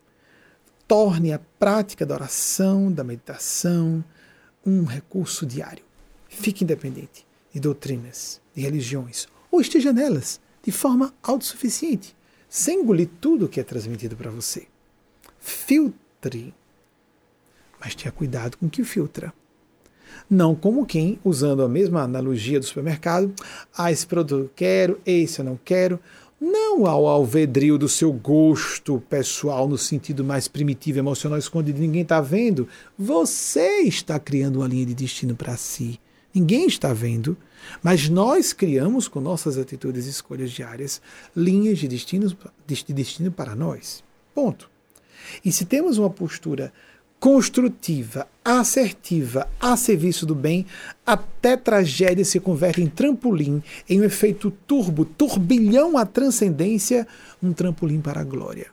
Torne 0.87 1.33
a 1.33 1.41
prática 1.41 2.07
da 2.07 2.15
oração, 2.15 2.93
da 2.93 3.03
meditação, 3.03 4.05
um 4.65 4.85
recurso 4.85 5.45
diário. 5.45 5.83
Fique 6.29 6.62
independente 6.62 7.27
de 7.53 7.59
doutrinas, 7.59 8.41
de 8.55 8.62
religiões, 8.62 9.27
ou 9.51 9.61
esteja 9.61 9.93
nelas 9.93 10.41
de 10.62 10.70
forma 10.70 11.12
autossuficiente, 11.20 12.16
sem 12.49 12.83
engolir 12.83 13.11
tudo 13.20 13.47
o 13.47 13.49
que 13.49 13.59
é 13.59 13.65
transmitido 13.65 14.16
para 14.16 14.31
você. 14.31 14.69
Filtre, 15.41 16.55
mas 17.81 17.97
tenha 17.97 18.12
cuidado 18.12 18.57
com 18.57 18.66
o 18.66 18.70
que 18.70 18.85
filtra. 18.85 19.35
Não 20.28 20.55
como 20.55 20.86
quem, 20.86 21.19
usando 21.24 21.62
a 21.62 21.69
mesma 21.69 22.03
analogia 22.03 22.59
do 22.59 22.66
supermercado, 22.66 23.32
ah, 23.77 23.90
esse 23.90 24.07
produto 24.07 24.45
eu 24.45 24.51
quero, 24.55 25.01
esse 25.05 25.40
eu 25.40 25.45
não 25.45 25.59
quero. 25.65 25.99
Não 26.40 26.86
ao 26.86 27.09
alvedrio 27.09 27.77
do 27.77 27.89
seu 27.89 28.12
gosto 28.12 29.03
pessoal 29.11 29.69
no 29.69 29.77
sentido 29.77 30.23
mais 30.23 30.47
primitivo, 30.47 31.01
emocional, 31.01 31.36
escondido, 31.39 31.81
ninguém 31.81 32.03
está 32.03 32.20
vendo. 32.20 32.69
Você 32.97 33.81
está 33.81 34.20
criando 34.20 34.57
uma 34.57 34.69
linha 34.69 34.86
de 34.86 34.95
destino 34.95 35.35
para 35.35 35.57
si. 35.57 35.99
Ninguém 36.32 36.66
está 36.66 36.93
vendo, 36.93 37.36
mas 37.82 38.09
nós 38.09 38.53
criamos 38.53 39.09
com 39.09 39.20
nossas 39.20 39.59
atitudes 39.59 40.07
e 40.07 40.11
escolhas 40.11 40.53
diárias 40.53 41.03
linhas 41.35 41.78
de 41.78 41.89
destino, 41.89 42.36
de 42.65 42.85
destino 42.93 43.32
para 43.32 43.57
nós. 43.57 44.05
Ponto. 44.32 44.70
E 45.45 45.51
se 45.51 45.65
temos 45.65 45.99
uma 45.99 46.11
postura 46.11 46.73
construtiva, 47.20 48.28
assertiva, 48.45 49.49
a 49.59 49.77
serviço 49.77 50.24
do 50.24 50.35
bem, 50.35 50.65
até 51.05 51.57
tragédia 51.57 52.24
se 52.24 52.39
converte 52.39 52.81
em 52.81 52.86
trampolim, 52.86 53.62
em 53.89 54.01
um 54.01 54.05
efeito 54.05 54.51
turbo, 54.51 55.05
turbilhão 55.05 55.99
à 55.99 56.07
transcendência, 56.07 57.07
um 57.43 57.53
trampolim 57.53 58.01
para 58.01 58.20
a 58.20 58.24
glória. 58.24 58.66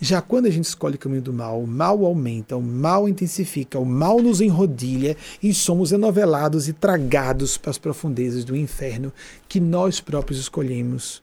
Já 0.00 0.20
quando 0.20 0.46
a 0.46 0.50
gente 0.50 0.64
escolhe 0.64 0.96
o 0.96 0.98
caminho 0.98 1.22
do 1.22 1.32
mal, 1.32 1.62
o 1.62 1.66
mal 1.66 2.04
aumenta, 2.04 2.56
o 2.56 2.62
mal 2.62 3.08
intensifica, 3.08 3.78
o 3.78 3.84
mal 3.84 4.20
nos 4.20 4.40
enrodilha 4.40 5.16
e 5.42 5.52
somos 5.54 5.92
enovelados 5.92 6.68
e 6.68 6.72
tragados 6.72 7.56
para 7.56 7.70
as 7.70 7.78
profundezas 7.78 8.44
do 8.44 8.56
inferno 8.56 9.12
que 9.48 9.60
nós 9.60 10.00
próprios 10.00 10.40
escolhemos 10.40 11.22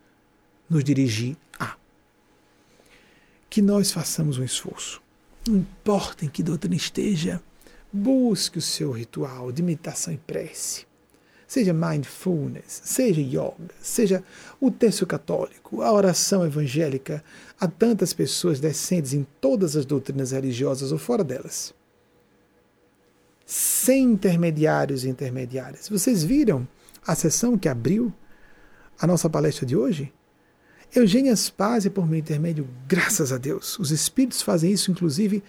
nos 0.69 0.83
dirigir 0.83 1.35
a. 1.59 1.75
Que 3.49 3.61
nós 3.61 3.91
façamos 3.91 4.37
um 4.37 4.43
esforço 4.43 5.02
não 5.47 5.57
importa 5.57 6.25
em 6.25 6.29
que 6.29 6.43
doutrina 6.43 6.75
esteja, 6.75 7.41
busque 7.91 8.57
o 8.57 8.61
seu 8.61 8.91
ritual 8.91 9.51
de 9.51 9.61
meditação 9.61 10.13
e 10.13 10.17
prece. 10.17 10.85
Seja 11.47 11.73
mindfulness, 11.73 12.81
seja 12.83 13.21
yoga, 13.21 13.75
seja 13.79 14.23
o 14.59 14.71
terço 14.71 15.05
católico, 15.05 15.81
a 15.81 15.91
oração 15.91 16.43
evangélica, 16.45 17.23
há 17.59 17.67
tantas 17.67 18.11
pessoas 18.11 18.59
decentes 18.59 19.13
em 19.13 19.27
todas 19.39 19.75
as 19.75 19.85
doutrinas 19.85 20.31
religiosas 20.31 20.91
ou 20.91 20.97
fora 20.97 21.23
delas. 21.23 21.73
Sem 23.45 24.13
intermediários 24.13 25.03
e 25.03 25.09
intermediárias. 25.09 25.87
Vocês 25.89 26.23
viram 26.23 26.67
a 27.05 27.13
sessão 27.13 27.57
que 27.57 27.69
abriu 27.69 28.11
a 28.97 29.05
nossa 29.05 29.29
palestra 29.29 29.65
de 29.65 29.75
hoje? 29.75 30.11
Eugênia 30.95 31.35
Spazia, 31.35 31.89
por 31.89 32.07
meu 32.07 32.19
intermédio, 32.19 32.67
graças 32.87 33.31
a 33.31 33.37
Deus. 33.39 33.79
Os 33.79 33.89
espíritos 33.89 34.43
fazem 34.43 34.71
isso, 34.71 34.91
inclusive, 34.91 35.43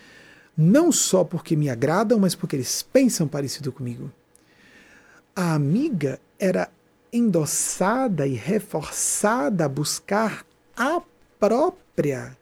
não 0.57 0.91
só 0.91 1.23
porque 1.23 1.55
me 1.55 1.69
agradam, 1.69 2.19
mas 2.19 2.35
porque 2.35 2.57
eles 2.57 2.83
pensam 2.83 3.29
parecido 3.29 3.71
comigo. 3.71 4.11
A 5.37 5.53
amiga 5.53 6.19
era 6.39 6.71
endossada 7.12 8.27
e 8.27 8.35
reforçada 8.35 9.66
a 9.66 9.69
buscar 9.69 10.47
a 10.77 11.03
própria 11.39 12.37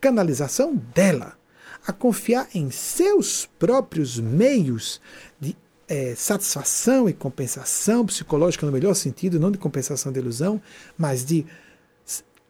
canalização 0.00 0.74
dela, 0.74 1.38
a 1.86 1.92
confiar 1.92 2.48
em 2.54 2.70
seus 2.72 3.46
próprios 3.58 4.18
meios 4.18 5.00
de 5.40 5.56
é, 5.86 6.14
satisfação 6.16 7.08
e 7.08 7.12
compensação 7.12 8.04
psicológica 8.04 8.66
no 8.66 8.72
melhor 8.72 8.94
sentido, 8.94 9.38
não 9.38 9.50
de 9.50 9.58
compensação 9.58 10.10
de 10.10 10.18
ilusão, 10.18 10.60
mas 10.98 11.24
de 11.24 11.46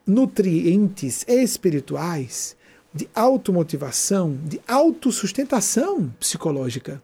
nutrientes 0.08 1.24
espirituais, 1.28 2.56
de 2.94 3.06
automotivação, 3.14 4.36
de 4.44 4.58
autossustentação 4.66 6.08
psicológica. 6.18 7.02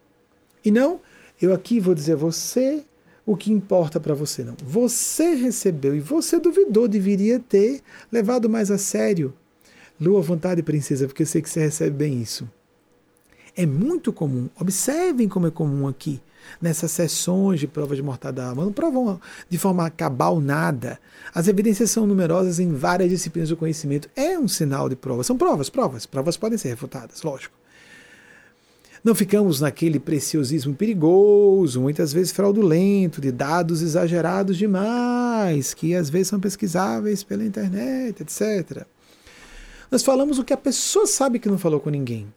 E 0.64 0.70
não, 0.70 0.98
eu 1.40 1.52
aqui 1.52 1.78
vou 1.78 1.94
dizer 1.94 2.16
você 2.16 2.82
o 3.26 3.36
que 3.36 3.52
importa 3.52 4.00
para 4.00 4.14
você, 4.14 4.42
não. 4.42 4.56
Você 4.64 5.34
recebeu 5.34 5.94
e 5.94 6.00
você 6.00 6.40
duvidou, 6.40 6.88
deveria 6.88 7.38
ter 7.38 7.82
levado 8.10 8.48
mais 8.48 8.70
a 8.70 8.78
sério. 8.78 9.34
Lua, 10.00 10.22
vontade, 10.22 10.62
princesa, 10.62 11.06
porque 11.06 11.22
eu 11.22 11.26
sei 11.26 11.42
que 11.42 11.50
você 11.50 11.60
recebe 11.60 11.96
bem 11.96 12.20
isso. 12.20 12.48
É 13.54 13.66
muito 13.66 14.12
comum, 14.12 14.48
observem 14.58 15.28
como 15.28 15.46
é 15.46 15.50
comum 15.50 15.86
aqui 15.86 16.20
nessas 16.60 16.90
sessões 16.90 17.60
de 17.60 17.66
prova 17.66 17.94
de 17.94 18.02
mortada 18.02 18.54
não 18.54 18.72
provam 18.72 19.20
de 19.48 19.58
forma 19.58 19.88
cabal 19.90 20.40
nada. 20.40 20.98
As 21.34 21.48
evidências 21.48 21.90
são 21.90 22.06
numerosas 22.06 22.58
em 22.58 22.72
várias 22.72 23.10
disciplinas 23.10 23.48
do 23.48 23.56
conhecimento. 23.56 24.08
É 24.14 24.38
um 24.38 24.48
sinal 24.48 24.88
de 24.88 24.96
prova. 24.96 25.24
São 25.24 25.36
provas, 25.36 25.68
provas. 25.68 26.06
Provas 26.06 26.36
podem 26.36 26.58
ser 26.58 26.68
refutadas, 26.68 27.22
lógico. 27.22 27.54
Não 29.04 29.14
ficamos 29.14 29.60
naquele 29.60 29.98
preciosismo 30.00 30.74
perigoso, 30.74 31.78
muitas 31.78 32.10
vezes 32.10 32.32
fraudulento, 32.32 33.20
de 33.20 33.30
dados 33.30 33.82
exagerados 33.82 34.56
demais, 34.56 35.74
que 35.74 35.94
às 35.94 36.08
vezes 36.08 36.28
são 36.28 36.40
pesquisáveis 36.40 37.22
pela 37.22 37.44
internet, 37.44 38.22
etc. 38.22 38.86
Nós 39.90 40.02
falamos 40.02 40.38
o 40.38 40.44
que 40.44 40.54
a 40.54 40.56
pessoa 40.56 41.06
sabe 41.06 41.38
que 41.38 41.50
não 41.50 41.58
falou 41.58 41.80
com 41.80 41.90
ninguém. 41.90 42.32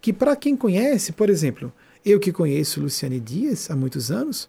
Que 0.00 0.10
para 0.10 0.34
quem 0.34 0.56
conhece, 0.56 1.12
por 1.12 1.28
exemplo, 1.28 1.70
eu 2.10 2.20
que 2.20 2.32
conheço 2.32 2.80
Luciane 2.80 3.20
Dias 3.20 3.70
há 3.70 3.76
muitos 3.76 4.10
anos, 4.10 4.48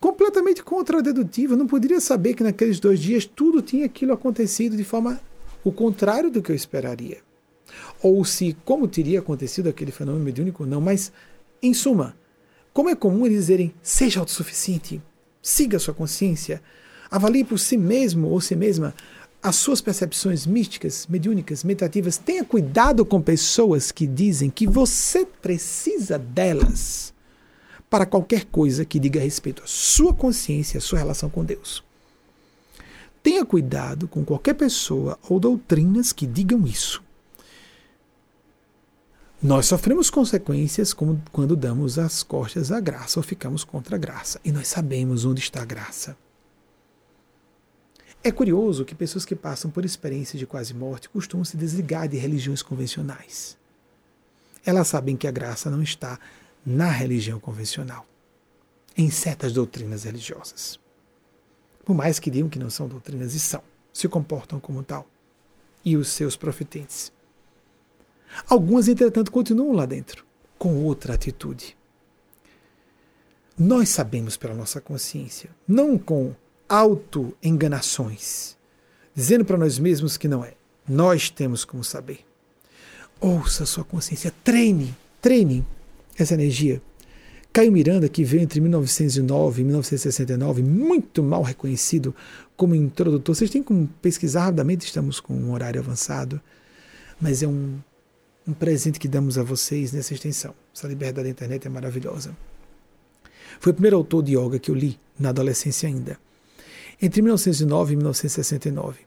completamente 0.00 0.62
contradedutiva, 0.62 1.56
não 1.56 1.66
poderia 1.66 2.00
saber 2.00 2.34
que 2.34 2.42
naqueles 2.42 2.78
dois 2.78 3.00
dias 3.00 3.24
tudo 3.24 3.62
tinha 3.62 3.86
aquilo 3.86 4.12
acontecido 4.12 4.76
de 4.76 4.84
forma 4.84 5.20
o 5.64 5.72
contrário 5.72 6.30
do 6.30 6.42
que 6.42 6.52
eu 6.52 6.56
esperaria. 6.56 7.18
Ou 8.02 8.24
se, 8.24 8.56
como 8.64 8.86
teria 8.86 9.18
acontecido 9.18 9.68
aquele 9.68 9.90
fenômeno 9.90 10.24
mediúnico, 10.24 10.64
não, 10.64 10.80
mas, 10.80 11.12
em 11.62 11.74
suma, 11.74 12.16
como 12.72 12.88
é 12.88 12.94
comum 12.94 13.26
eles 13.26 13.38
dizerem, 13.38 13.74
seja 13.82 14.20
autossuficiente, 14.20 15.02
siga 15.42 15.78
a 15.78 15.80
sua 15.80 15.94
consciência, 15.94 16.62
avalie 17.10 17.44
por 17.44 17.58
si 17.58 17.76
mesmo 17.76 18.28
ou 18.28 18.40
si 18.40 18.54
mesma 18.54 18.94
as 19.46 19.54
suas 19.54 19.80
percepções 19.80 20.44
místicas, 20.44 21.06
mediúnicas, 21.06 21.62
meditativas, 21.62 22.18
tenha 22.18 22.44
cuidado 22.44 23.06
com 23.06 23.22
pessoas 23.22 23.92
que 23.92 24.04
dizem 24.04 24.50
que 24.50 24.66
você 24.66 25.24
precisa 25.24 26.18
delas 26.18 27.14
para 27.88 28.04
qualquer 28.04 28.46
coisa 28.46 28.84
que 28.84 28.98
diga 28.98 29.20
respeito 29.20 29.62
à 29.62 29.66
sua 29.68 30.12
consciência, 30.12 30.78
à 30.78 30.80
sua 30.80 30.98
relação 30.98 31.30
com 31.30 31.44
Deus. 31.44 31.84
Tenha 33.22 33.46
cuidado 33.46 34.08
com 34.08 34.24
qualquer 34.24 34.54
pessoa 34.54 35.16
ou 35.28 35.38
doutrinas 35.38 36.12
que 36.12 36.26
digam 36.26 36.66
isso. 36.66 37.00
Nós 39.40 39.66
sofremos 39.66 40.10
consequências 40.10 40.92
como 40.92 41.22
quando 41.30 41.54
damos 41.54 42.00
as 42.00 42.24
costas 42.24 42.72
à 42.72 42.80
graça 42.80 43.20
ou 43.20 43.22
ficamos 43.22 43.62
contra 43.62 43.94
a 43.94 43.98
graça. 43.98 44.40
E 44.44 44.50
nós 44.50 44.66
sabemos 44.66 45.24
onde 45.24 45.40
está 45.40 45.62
a 45.62 45.64
graça. 45.64 46.16
É 48.26 48.32
curioso 48.32 48.84
que 48.84 48.92
pessoas 48.92 49.24
que 49.24 49.36
passam 49.36 49.70
por 49.70 49.84
experiências 49.84 50.36
de 50.36 50.48
quase 50.48 50.74
morte 50.74 51.08
costumam 51.08 51.44
se 51.44 51.56
desligar 51.56 52.08
de 52.08 52.16
religiões 52.16 52.60
convencionais. 52.60 53.56
Elas 54.64 54.88
sabem 54.88 55.16
que 55.16 55.28
a 55.28 55.30
graça 55.30 55.70
não 55.70 55.80
está 55.80 56.18
na 56.66 56.90
religião 56.90 57.38
convencional, 57.38 58.04
em 58.96 59.08
certas 59.12 59.52
doutrinas 59.52 60.02
religiosas. 60.02 60.76
Por 61.84 61.94
mais 61.94 62.18
que 62.18 62.28
digam 62.28 62.48
que 62.48 62.58
não 62.58 62.68
são 62.68 62.88
doutrinas, 62.88 63.32
e 63.32 63.38
são, 63.38 63.62
se 63.92 64.08
comportam 64.08 64.58
como 64.58 64.82
tal. 64.82 65.06
E 65.84 65.96
os 65.96 66.08
seus 66.08 66.34
profetentes. 66.34 67.12
Algumas, 68.48 68.88
entretanto, 68.88 69.30
continuam 69.30 69.70
lá 69.70 69.86
dentro, 69.86 70.26
com 70.58 70.82
outra 70.82 71.14
atitude. 71.14 71.76
Nós 73.56 73.88
sabemos 73.88 74.36
pela 74.36 74.52
nossa 74.52 74.80
consciência, 74.80 75.50
não 75.68 75.96
com 75.96 76.34
auto-enganações, 76.68 78.56
dizendo 79.14 79.44
para 79.44 79.56
nós 79.56 79.78
mesmos 79.78 80.16
que 80.16 80.28
não 80.28 80.44
é. 80.44 80.54
Nós 80.88 81.30
temos 81.30 81.64
como 81.64 81.82
saber. 81.82 82.20
Ouça 83.20 83.64
a 83.64 83.66
sua 83.66 83.84
consciência, 83.84 84.32
treine, 84.44 84.94
treine 85.20 85.64
essa 86.18 86.34
energia. 86.34 86.80
Caio 87.52 87.72
Miranda, 87.72 88.08
que 88.08 88.22
veio 88.22 88.42
entre 88.42 88.60
1909 88.60 89.62
e 89.62 89.64
1969, 89.64 90.62
muito 90.62 91.22
mal 91.22 91.42
reconhecido 91.42 92.14
como 92.56 92.74
introdutor. 92.74 93.34
Vocês 93.34 93.50
têm 93.50 93.62
como 93.62 93.88
pesquisar 94.02 94.44
rapidamente, 94.44 94.86
estamos 94.86 95.20
com 95.20 95.34
um 95.34 95.52
horário 95.52 95.80
avançado, 95.80 96.40
mas 97.20 97.42
é 97.42 97.48
um 97.48 97.78
um 98.46 98.52
presente 98.52 99.00
que 99.00 99.08
damos 99.08 99.36
a 99.38 99.42
vocês 99.42 99.92
nessa 99.92 100.14
extensão. 100.14 100.54
Essa 100.74 100.86
liberdade 100.86 101.24
da 101.24 101.30
internet 101.30 101.66
é 101.66 101.70
maravilhosa. 101.70 102.36
Foi 103.58 103.72
o 103.72 103.74
primeiro 103.74 103.96
autor 103.96 104.22
de 104.22 104.36
yoga 104.36 104.58
que 104.58 104.70
eu 104.70 104.74
li 104.74 104.98
na 105.18 105.30
adolescência 105.30 105.88
ainda. 105.88 106.18
Entre 107.00 107.20
1909 107.20 107.92
e 107.92 107.96
1969, 107.96 109.00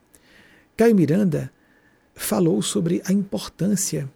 Caio 0.77 0.95
Miranda 0.95 1.51
falou 2.13 2.61
sobre 2.61 3.01
a 3.05 3.11
importância 3.11 4.09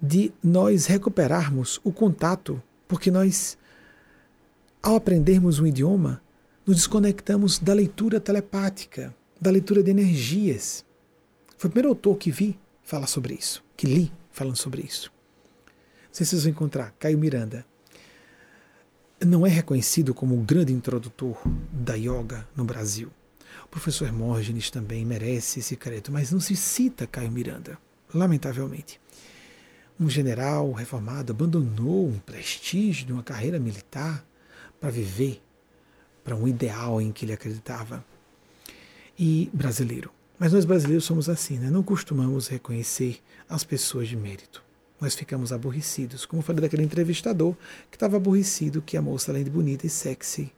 de 0.00 0.32
nós 0.42 0.86
recuperarmos 0.86 1.80
o 1.82 1.92
contato, 1.92 2.62
porque 2.86 3.10
nós, 3.10 3.58
ao 4.82 4.96
aprendermos 4.96 5.58
um 5.58 5.66
idioma, 5.66 6.22
nos 6.64 6.76
desconectamos 6.76 7.58
da 7.58 7.72
leitura 7.72 8.20
telepática, 8.20 9.14
da 9.40 9.50
leitura 9.50 9.82
de 9.82 9.90
energias. 9.90 10.84
Foi 11.56 11.68
o 11.68 11.72
primeiro 11.72 11.88
autor 11.88 12.16
que 12.16 12.30
vi 12.30 12.58
falar 12.82 13.06
sobre 13.06 13.34
isso, 13.34 13.64
que 13.76 13.86
li 13.86 14.12
falando 14.30 14.56
sobre 14.56 14.82
isso. 14.82 15.12
Vocês 16.12 16.42
vão 16.42 16.52
encontrar 16.52 16.94
Caio 16.98 17.18
Miranda. 17.18 17.66
Não 19.24 19.44
é 19.44 19.50
reconhecido 19.50 20.14
como 20.14 20.36
o 20.36 20.42
grande 20.42 20.72
introdutor 20.72 21.36
da 21.72 21.94
yoga 21.94 22.46
no 22.54 22.64
Brasil. 22.64 23.10
O 23.64 23.68
professor 23.68 24.06
Hermógenes 24.06 24.70
também 24.70 25.04
merece 25.04 25.58
esse 25.58 25.74
crédito, 25.74 26.12
mas 26.12 26.30
não 26.30 26.38
se 26.38 26.54
cita 26.54 27.04
Caio 27.04 27.30
Miranda, 27.30 27.76
lamentavelmente. 28.14 29.00
Um 29.98 30.08
general 30.08 30.70
reformado 30.72 31.32
abandonou 31.32 32.06
um 32.06 32.20
prestígio 32.20 33.06
de 33.06 33.12
uma 33.12 33.24
carreira 33.24 33.58
militar 33.58 34.24
para 34.80 34.88
viver 34.88 35.42
para 36.22 36.36
um 36.36 36.46
ideal 36.46 37.00
em 37.00 37.10
que 37.10 37.24
ele 37.24 37.32
acreditava. 37.32 38.04
E 39.18 39.50
brasileiro. 39.52 40.12
Mas 40.38 40.52
nós 40.52 40.64
brasileiros 40.64 41.04
somos 41.04 41.28
assim, 41.28 41.58
né? 41.58 41.70
não 41.70 41.82
costumamos 41.82 42.46
reconhecer 42.46 43.20
as 43.48 43.64
pessoas 43.64 44.06
de 44.06 44.16
mérito. 44.16 44.62
Nós 45.00 45.14
ficamos 45.14 45.52
aborrecidos, 45.52 46.26
como 46.26 46.42
falei 46.42 46.62
daquele 46.62 46.82
entrevistador 46.82 47.54
que 47.90 47.96
estava 47.96 48.16
aborrecido 48.16 48.82
que 48.82 48.96
a 48.96 49.02
moça, 49.02 49.30
além 49.30 49.44
de 49.44 49.50
bonita 49.50 49.86
e 49.86 49.90
sexy, 49.90 50.52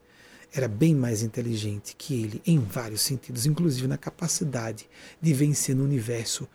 era 0.53 0.67
bem 0.67 0.95
mais 0.95 1.21
inteligente 1.21 1.95
que 1.97 2.21
ele 2.21 2.41
em 2.45 2.59
vários 2.59 3.01
sentidos, 3.01 3.45
inclusive 3.45 3.87
na 3.87 3.97
capacidade 3.97 4.89
de 5.21 5.33
vencer 5.33 5.75
no 5.75 5.83
universo 5.83 6.47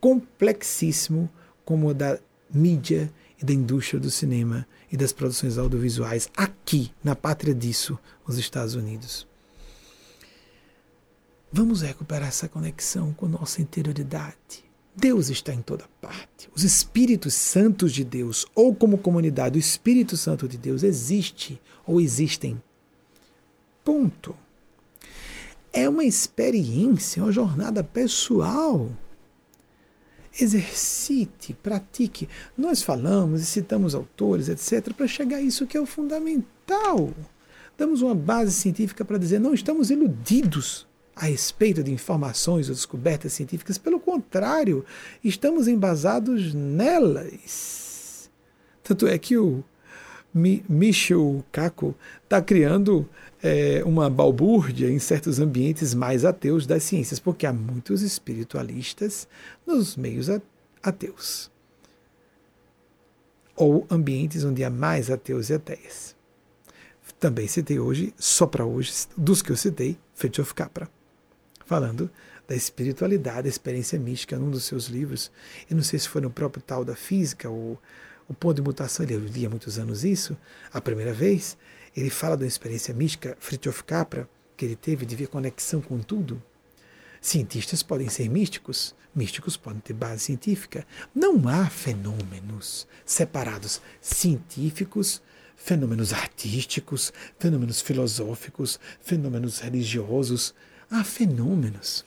complexíssimo 0.00 1.30
como 1.64 1.88
o 1.88 1.94
da 1.94 2.18
mídia 2.52 3.12
e 3.40 3.44
da 3.44 3.52
indústria 3.52 3.98
do 3.98 4.10
cinema 4.10 4.66
e 4.90 4.96
das 4.96 5.12
produções 5.12 5.56
audiovisuais 5.58 6.28
aqui, 6.36 6.92
na 7.02 7.16
pátria 7.16 7.54
disso, 7.54 7.98
os 8.26 8.38
Estados 8.38 8.74
Unidos. 8.74 9.26
Vamos 11.52 11.82
recuperar 11.82 12.28
essa 12.28 12.48
conexão 12.48 13.12
com 13.12 13.26
nossa 13.26 13.60
interioridade. 13.60 14.69
Deus 14.94 15.30
está 15.30 15.54
em 15.54 15.62
toda 15.62 15.84
parte. 16.00 16.48
Os 16.54 16.64
Espíritos 16.64 17.34
Santos 17.34 17.92
de 17.92 18.04
Deus, 18.04 18.46
ou 18.54 18.74
como 18.74 18.98
comunidade, 18.98 19.58
o 19.58 19.60
Espírito 19.60 20.16
Santo 20.16 20.48
de 20.48 20.58
Deus 20.58 20.82
existe 20.82 21.60
ou 21.86 22.00
existem. 22.00 22.60
Ponto. 23.84 24.36
É 25.72 25.88
uma 25.88 26.04
experiência, 26.04 27.22
uma 27.22 27.32
jornada 27.32 27.82
pessoal. 27.84 28.90
Exercite, 30.38 31.54
pratique. 31.54 32.28
Nós 32.56 32.82
falamos 32.82 33.42
e 33.42 33.46
citamos 33.46 33.94
autores, 33.94 34.48
etc., 34.48 34.92
para 34.92 35.06
chegar 35.06 35.38
a 35.38 35.42
isso 35.42 35.66
que 35.66 35.76
é 35.76 35.80
o 35.80 35.86
fundamental. 35.86 37.12
Damos 37.78 38.02
uma 38.02 38.14
base 38.14 38.52
científica 38.52 39.04
para 39.04 39.18
dizer: 39.18 39.38
não 39.38 39.54
estamos 39.54 39.90
iludidos 39.90 40.86
a 41.20 41.26
respeito 41.26 41.82
de 41.82 41.92
informações 41.92 42.70
ou 42.70 42.74
descobertas 42.74 43.34
científicas. 43.34 43.76
Pelo 43.76 44.00
contrário, 44.00 44.86
estamos 45.22 45.68
embasados 45.68 46.54
nelas. 46.54 48.30
Tanto 48.82 49.06
é 49.06 49.18
que 49.18 49.36
o 49.36 49.62
Michio 50.32 51.44
Kaku 51.52 51.94
está 52.24 52.40
criando 52.40 53.06
é, 53.42 53.82
uma 53.84 54.08
balbúrdia 54.08 54.90
em 54.90 54.98
certos 54.98 55.38
ambientes 55.38 55.92
mais 55.92 56.24
ateus 56.24 56.66
das 56.66 56.84
ciências, 56.84 57.20
porque 57.20 57.44
há 57.44 57.52
muitos 57.52 58.00
espiritualistas 58.00 59.28
nos 59.66 59.96
meios 59.96 60.28
ateus. 60.82 61.50
Ou 63.54 63.86
ambientes 63.90 64.42
onde 64.42 64.64
há 64.64 64.70
mais 64.70 65.10
ateus 65.10 65.50
e 65.50 65.54
ateias. 65.54 66.16
Também 67.18 67.46
citei 67.46 67.78
hoje, 67.78 68.14
só 68.16 68.46
para 68.46 68.64
hoje, 68.64 68.90
dos 69.14 69.42
que 69.42 69.52
eu 69.52 69.56
citei, 69.56 69.98
Fritjof 70.14 70.54
Capra 70.54 70.88
falando 71.70 72.10
da 72.48 72.56
espiritualidade, 72.56 73.44
da 73.44 73.48
experiência 73.48 73.96
mística, 73.96 74.36
num 74.36 74.50
dos 74.50 74.64
seus 74.64 74.86
livros. 74.86 75.30
Eu 75.70 75.76
não 75.76 75.84
sei 75.84 76.00
se 76.00 76.08
foi 76.08 76.20
no 76.20 76.28
próprio 76.28 76.60
tal 76.60 76.84
da 76.84 76.96
física 76.96 77.48
ou 77.48 77.80
o 78.28 78.34
ponto 78.34 78.56
de 78.56 78.62
mutação, 78.62 79.06
ele 79.06 79.16
lia 79.16 79.46
há 79.46 79.50
muitos 79.50 79.78
anos 79.78 80.02
isso, 80.02 80.36
a 80.72 80.80
primeira 80.80 81.12
vez. 81.12 81.56
Ele 81.96 82.10
fala 82.10 82.36
da 82.36 82.44
experiência 82.44 82.92
mística, 82.92 83.36
Fritjof 83.38 83.84
Capra, 83.84 84.28
que 84.56 84.64
ele 84.64 84.74
teve 84.74 85.06
de 85.06 85.14
ver 85.14 85.28
conexão 85.28 85.80
com 85.80 86.00
tudo. 86.00 86.42
Cientistas 87.20 87.84
podem 87.84 88.08
ser 88.08 88.28
místicos, 88.28 88.96
místicos 89.14 89.56
podem 89.56 89.78
ter 89.78 89.92
base 89.92 90.24
científica. 90.24 90.84
Não 91.14 91.48
há 91.48 91.70
fenômenos 91.70 92.84
separados 93.06 93.80
científicos, 94.00 95.22
fenômenos 95.54 96.12
artísticos, 96.12 97.12
fenômenos 97.38 97.80
filosóficos, 97.80 98.80
fenômenos 99.00 99.60
religiosos 99.60 100.52
há 100.90 101.04
fenômenos. 101.04 102.04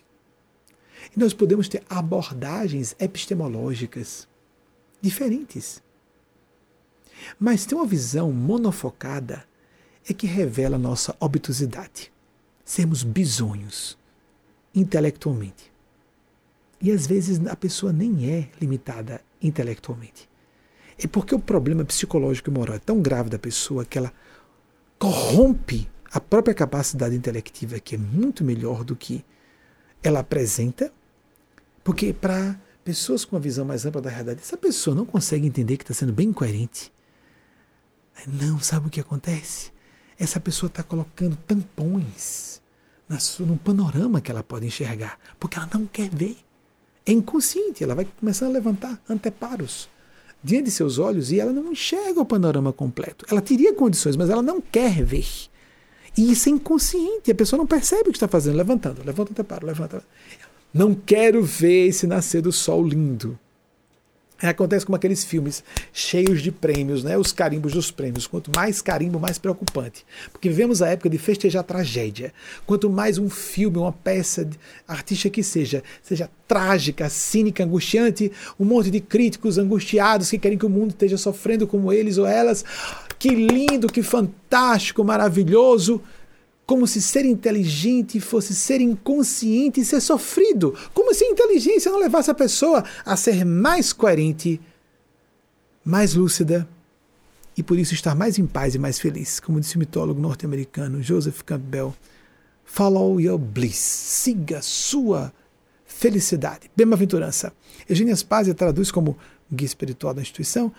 E 1.15 1.19
nós 1.19 1.33
podemos 1.33 1.67
ter 1.67 1.83
abordagens 1.89 2.95
epistemológicas 2.99 4.27
diferentes. 5.01 5.81
Mas 7.39 7.65
ter 7.65 7.75
uma 7.75 7.85
visão 7.85 8.31
monofocada 8.31 9.45
é 10.07 10.13
que 10.13 10.27
revela 10.27 10.77
nossa 10.77 11.15
obtusidade. 11.19 12.11
Sermos 12.65 13.03
bisonhos 13.03 13.97
intelectualmente. 14.73 15.71
E 16.81 16.91
às 16.91 17.07
vezes 17.07 17.45
a 17.47 17.55
pessoa 17.55 17.93
nem 17.93 18.29
é 18.29 18.49
limitada 18.59 19.21
intelectualmente. 19.41 20.29
É 20.97 21.07
porque 21.07 21.33
o 21.33 21.39
problema 21.39 21.85
psicológico 21.85 22.49
e 22.49 22.53
moral 22.53 22.75
é 22.75 22.79
tão 22.79 23.01
grave 23.01 23.29
da 23.29 23.39
pessoa 23.39 23.85
que 23.85 23.97
ela 23.97 24.11
corrompe 24.99 25.89
a 26.13 26.19
própria 26.19 26.53
capacidade 26.53 27.15
intelectiva, 27.15 27.79
que 27.79 27.95
é 27.95 27.97
muito 27.97 28.43
melhor 28.43 28.83
do 28.83 28.95
que 28.95 29.25
ela 30.03 30.19
apresenta, 30.19 30.93
porque 31.83 32.13
para 32.13 32.55
pessoas 32.83 33.25
com 33.25 33.35
uma 33.35 33.41
visão 33.41 33.65
mais 33.65 33.83
ampla 33.83 33.99
da 33.99 34.11
realidade, 34.11 34.41
essa 34.41 34.55
pessoa 34.55 34.95
não 34.95 35.05
consegue 35.05 35.47
entender 35.47 35.75
que 35.75 35.83
está 35.83 35.93
sendo 35.93 36.13
bem 36.13 36.31
coerente. 36.31 36.93
Não, 38.27 38.59
sabe 38.59 38.87
o 38.87 38.89
que 38.91 38.99
acontece? 38.99 39.71
Essa 40.19 40.39
pessoa 40.39 40.67
está 40.67 40.83
colocando 40.83 41.35
tampões 41.47 42.61
no 43.39 43.57
panorama 43.57 44.21
que 44.21 44.29
ela 44.29 44.43
pode 44.43 44.67
enxergar, 44.67 45.17
porque 45.39 45.57
ela 45.57 45.69
não 45.73 45.87
quer 45.87 46.09
ver. 46.09 46.37
É 47.05 47.11
inconsciente, 47.11 47.83
ela 47.83 47.95
vai 47.95 48.07
começando 48.19 48.51
a 48.51 48.53
levantar 48.53 49.01
anteparos 49.09 49.89
diante 50.43 50.65
de 50.65 50.71
seus 50.71 50.99
olhos 50.99 51.31
e 51.31 51.39
ela 51.39 51.51
não 51.51 51.71
enxerga 51.71 52.21
o 52.21 52.25
panorama 52.25 52.71
completo. 52.71 53.25
Ela 53.29 53.41
teria 53.41 53.73
condições, 53.73 54.15
mas 54.15 54.29
ela 54.29 54.43
não 54.43 54.61
quer 54.61 55.03
ver. 55.03 55.25
E 56.17 56.31
isso 56.31 56.49
é 56.49 56.51
inconsciente, 56.51 57.31
a 57.31 57.35
pessoa 57.35 57.57
não 57.57 57.65
percebe 57.65 58.09
o 58.09 58.11
que 58.11 58.17
está 58.17 58.27
fazendo, 58.27 58.57
levantando, 58.57 59.01
levanta 59.03 59.31
até 59.31 59.43
para, 59.43 59.65
levanta. 59.65 60.03
Não 60.73 60.93
quero 60.93 61.43
ver 61.43 61.87
esse 61.87 62.07
nascer 62.07 62.41
do 62.41 62.51
sol 62.51 62.83
lindo. 62.83 63.37
Acontece 64.49 64.85
como 64.85 64.95
aqueles 64.95 65.23
filmes 65.23 65.63
cheios 65.93 66.41
de 66.41 66.51
prêmios, 66.51 67.01
né? 67.03 67.17
Os 67.17 67.31
carimbos 67.31 67.71
dos 67.73 67.91
prêmios. 67.91 68.27
Quanto 68.27 68.51
mais 68.53 68.81
carimbo, 68.81 69.19
mais 69.19 69.37
preocupante. 69.37 70.05
Porque 70.31 70.49
vivemos 70.49 70.81
a 70.81 70.89
época 70.89 71.09
de 71.09 71.17
festejar 71.17 71.63
tragédia. 71.63 72.33
Quanto 72.65 72.89
mais 72.89 73.17
um 73.17 73.29
filme, 73.29 73.77
uma 73.77 73.93
peça 73.93 74.49
artista 74.85 75.29
que 75.29 75.41
seja, 75.41 75.81
seja 76.01 76.29
trágica, 76.45 77.09
cínica, 77.09 77.63
angustiante, 77.63 78.31
um 78.59 78.65
monte 78.65 78.91
de 78.91 78.99
críticos 78.99 79.57
angustiados 79.57 80.29
que 80.29 80.37
querem 80.37 80.57
que 80.57 80.65
o 80.65 80.69
mundo 80.69 80.89
esteja 80.89 81.17
sofrendo 81.17 81.65
como 81.65 81.93
eles 81.93 82.17
ou 82.17 82.25
elas. 82.25 82.65
Que 83.23 83.29
lindo, 83.29 83.87
que 83.87 84.03
fantástico, 84.03 85.01
maravilhoso. 85.01 86.01
Como 86.65 86.85
se 86.85 87.01
ser 87.01 87.23
inteligente 87.23 88.19
fosse 88.19 88.53
ser 88.53 88.81
inconsciente 88.81 89.79
e 89.79 89.85
ser 89.85 90.01
sofrido, 90.01 90.77
como 90.93 91.13
se 91.13 91.23
a 91.23 91.29
inteligência 91.29 91.89
não 91.89 91.99
levasse 91.99 92.29
a 92.29 92.33
pessoa 92.33 92.83
a 93.05 93.15
ser 93.15 93.45
mais 93.45 93.93
coerente, 93.93 94.59
mais 95.85 96.15
lúcida 96.15 96.67
e 97.55 97.63
por 97.63 97.79
isso 97.79 97.93
estar 97.93 98.13
mais 98.13 98.37
em 98.37 98.45
paz 98.45 98.75
e 98.75 98.77
mais 98.77 98.99
feliz. 98.99 99.39
Como 99.39 99.57
disse 99.57 99.77
o 99.77 99.79
mitólogo 99.79 100.19
norte-americano 100.19 101.01
Joseph 101.01 101.43
Campbell, 101.43 101.95
follow 102.65 103.21
your 103.21 103.37
bliss, 103.37 103.77
siga 103.77 104.61
sua 104.61 105.31
felicidade, 105.85 106.69
bem-aventurança. 106.75 107.53
Eugênia 107.87 108.17
Spazia 108.17 108.53
traduz 108.53 108.91
como 108.91 109.17
guia 109.49 109.65
espiritual 109.65 110.13
da 110.13 110.21
instituição, 110.21 110.73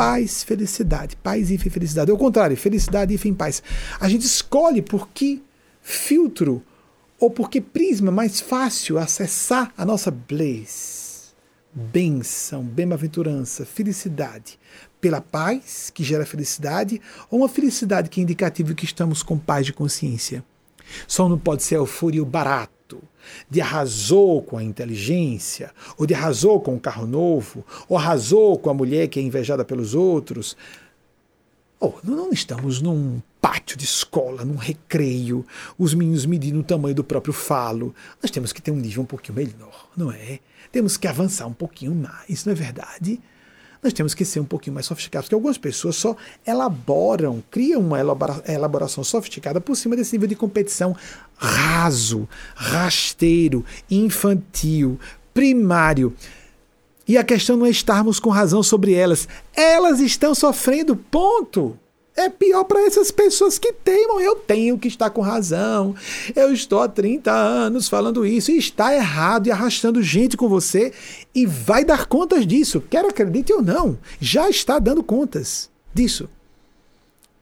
paz, 0.00 0.42
felicidade. 0.42 1.16
Paz 1.16 1.50
e 1.50 1.58
felicidade. 1.58 2.10
O 2.10 2.16
contrário, 2.16 2.56
felicidade 2.56 3.14
e 3.14 3.32
paz. 3.34 3.62
A 4.00 4.08
gente 4.08 4.24
escolhe 4.24 4.80
por 4.80 5.08
que 5.08 5.42
filtro 5.82 6.62
ou 7.18 7.30
por 7.30 7.50
que 7.50 7.60
prisma 7.60 8.10
mais 8.10 8.40
fácil 8.40 8.98
acessar 8.98 9.74
a 9.76 9.84
nossa 9.84 10.10
bliss, 10.10 11.34
bênção, 11.70 12.64
bem-aventurança, 12.64 13.66
felicidade. 13.66 14.58
Pela 15.00 15.20
paz, 15.20 15.90
que 15.92 16.02
gera 16.02 16.24
felicidade, 16.24 17.00
ou 17.30 17.40
uma 17.40 17.48
felicidade 17.48 18.08
que 18.08 18.20
é 18.20 18.22
indicativo 18.22 18.74
que 18.74 18.86
estamos 18.86 19.22
com 19.22 19.38
paz 19.38 19.66
de 19.66 19.72
consciência. 19.74 20.42
Só 21.06 21.28
não 21.28 21.38
pode 21.38 21.62
ser 21.62 21.76
euforia 21.76 22.24
barato 22.24 22.79
de 23.48 23.60
arrasou 23.60 24.42
com 24.42 24.56
a 24.56 24.62
inteligência, 24.62 25.72
ou 25.96 26.06
de 26.06 26.14
arrasou 26.14 26.60
com 26.60 26.74
o 26.74 26.80
carro 26.80 27.06
novo, 27.06 27.64
ou 27.88 27.96
arrasou 27.96 28.58
com 28.58 28.70
a 28.70 28.74
mulher 28.74 29.08
que 29.08 29.18
é 29.18 29.22
invejada 29.22 29.64
pelos 29.64 29.94
outros. 29.94 30.56
Oh, 31.78 31.94
não 32.04 32.30
estamos 32.30 32.82
num 32.82 33.22
pátio 33.40 33.76
de 33.76 33.84
escola, 33.84 34.44
num 34.44 34.56
recreio, 34.56 35.46
os 35.78 35.94
meninos 35.94 36.26
medindo 36.26 36.60
o 36.60 36.62
tamanho 36.62 36.94
do 36.94 37.02
próprio 37.02 37.32
falo. 37.32 37.94
Nós 38.22 38.30
temos 38.30 38.52
que 38.52 38.60
ter 38.60 38.70
um 38.70 38.76
nível 38.76 39.02
um 39.02 39.06
pouquinho 39.06 39.36
melhor, 39.36 39.88
não 39.96 40.12
é? 40.12 40.40
Temos 40.70 40.96
que 40.96 41.08
avançar 41.08 41.46
um 41.46 41.54
pouquinho 41.54 41.94
mais, 41.94 42.44
não 42.44 42.52
é 42.52 42.54
verdade? 42.54 43.20
Nós 43.82 43.92
temos 43.92 44.12
que 44.14 44.24
ser 44.24 44.40
um 44.40 44.44
pouquinho 44.44 44.74
mais 44.74 44.86
sofisticados, 44.86 45.26
porque 45.26 45.34
algumas 45.34 45.56
pessoas 45.56 45.96
só 45.96 46.14
elaboram, 46.46 47.42
criam 47.50 47.80
uma 47.80 47.98
elaboração 47.98 49.02
sofisticada 49.02 49.60
por 49.60 49.74
cima 49.74 49.96
desse 49.96 50.12
nível 50.12 50.28
de 50.28 50.36
competição 50.36 50.94
raso, 51.36 52.28
rasteiro, 52.54 53.64
infantil, 53.90 55.00
primário. 55.32 56.14
E 57.08 57.16
a 57.16 57.24
questão 57.24 57.56
não 57.56 57.66
é 57.66 57.70
estarmos 57.70 58.20
com 58.20 58.30
razão 58.30 58.62
sobre 58.62 58.92
elas. 58.92 59.26
Elas 59.54 59.98
estão 59.98 60.34
sofrendo, 60.34 60.94
ponto. 60.94 61.76
É 62.16 62.28
pior 62.28 62.64
para 62.64 62.84
essas 62.84 63.10
pessoas 63.10 63.58
que 63.58 63.72
teimam. 63.72 64.20
Eu 64.20 64.36
tenho 64.36 64.78
que 64.78 64.88
estar 64.88 65.10
com 65.10 65.20
razão. 65.20 65.94
Eu 66.34 66.52
estou 66.52 66.82
há 66.82 66.88
30 66.88 67.32
anos 67.32 67.88
falando 67.88 68.26
isso 68.26 68.50
e 68.50 68.58
está 68.58 68.94
errado 68.94 69.46
e 69.46 69.50
arrastando 69.50 70.02
gente 70.02 70.36
com 70.36 70.48
você 70.48 70.92
e 71.34 71.46
vai 71.46 71.84
dar 71.84 72.06
contas 72.06 72.46
disso. 72.46 72.80
Quer 72.80 73.04
acredite 73.04 73.52
ou 73.52 73.62
não, 73.62 73.98
já 74.20 74.50
está 74.50 74.78
dando 74.78 75.02
contas 75.02 75.70
disso. 75.94 76.28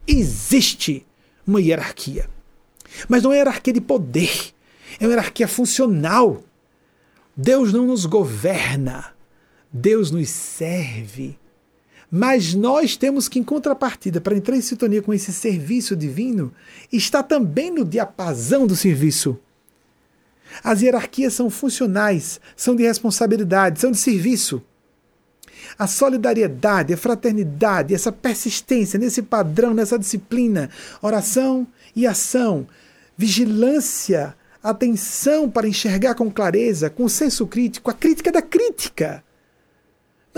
Existe 0.06 1.04
uma 1.46 1.60
hierarquia. 1.60 2.28
Mas 3.08 3.22
não 3.22 3.32
é 3.32 3.36
hierarquia 3.36 3.72
de 3.72 3.80
poder. 3.80 4.52
É 5.00 5.04
uma 5.04 5.12
hierarquia 5.12 5.48
funcional. 5.48 6.42
Deus 7.36 7.72
não 7.72 7.86
nos 7.86 8.06
governa. 8.06 9.12
Deus 9.72 10.10
nos 10.10 10.28
serve. 10.28 11.38
Mas 12.10 12.54
nós 12.54 12.96
temos 12.96 13.28
que, 13.28 13.38
em 13.38 13.44
contrapartida, 13.44 14.20
para 14.20 14.36
entrar 14.36 14.56
em 14.56 14.62
sintonia 14.62 15.02
com 15.02 15.12
esse 15.12 15.32
serviço 15.32 15.94
divino, 15.94 16.52
está 16.90 17.22
também 17.22 17.70
no 17.70 17.84
diapasão 17.84 18.66
do 18.66 18.74
serviço. 18.74 19.38
As 20.64 20.80
hierarquias 20.80 21.34
são 21.34 21.50
funcionais, 21.50 22.40
são 22.56 22.74
de 22.74 22.82
responsabilidade, 22.82 23.80
são 23.80 23.90
de 23.90 23.98
serviço. 23.98 24.62
A 25.78 25.86
solidariedade, 25.86 26.94
a 26.94 26.96
fraternidade, 26.96 27.94
essa 27.94 28.10
persistência 28.10 28.98
nesse 28.98 29.20
padrão, 29.20 29.74
nessa 29.74 29.98
disciplina, 29.98 30.70
oração 31.02 31.66
e 31.94 32.06
ação, 32.06 32.66
vigilância, 33.18 34.34
atenção 34.62 35.50
para 35.50 35.68
enxergar 35.68 36.14
com 36.14 36.30
clareza, 36.30 36.88
com 36.88 37.06
senso 37.06 37.46
crítico, 37.46 37.90
a 37.90 37.94
crítica 37.94 38.32
da 38.32 38.40
crítica 38.40 39.22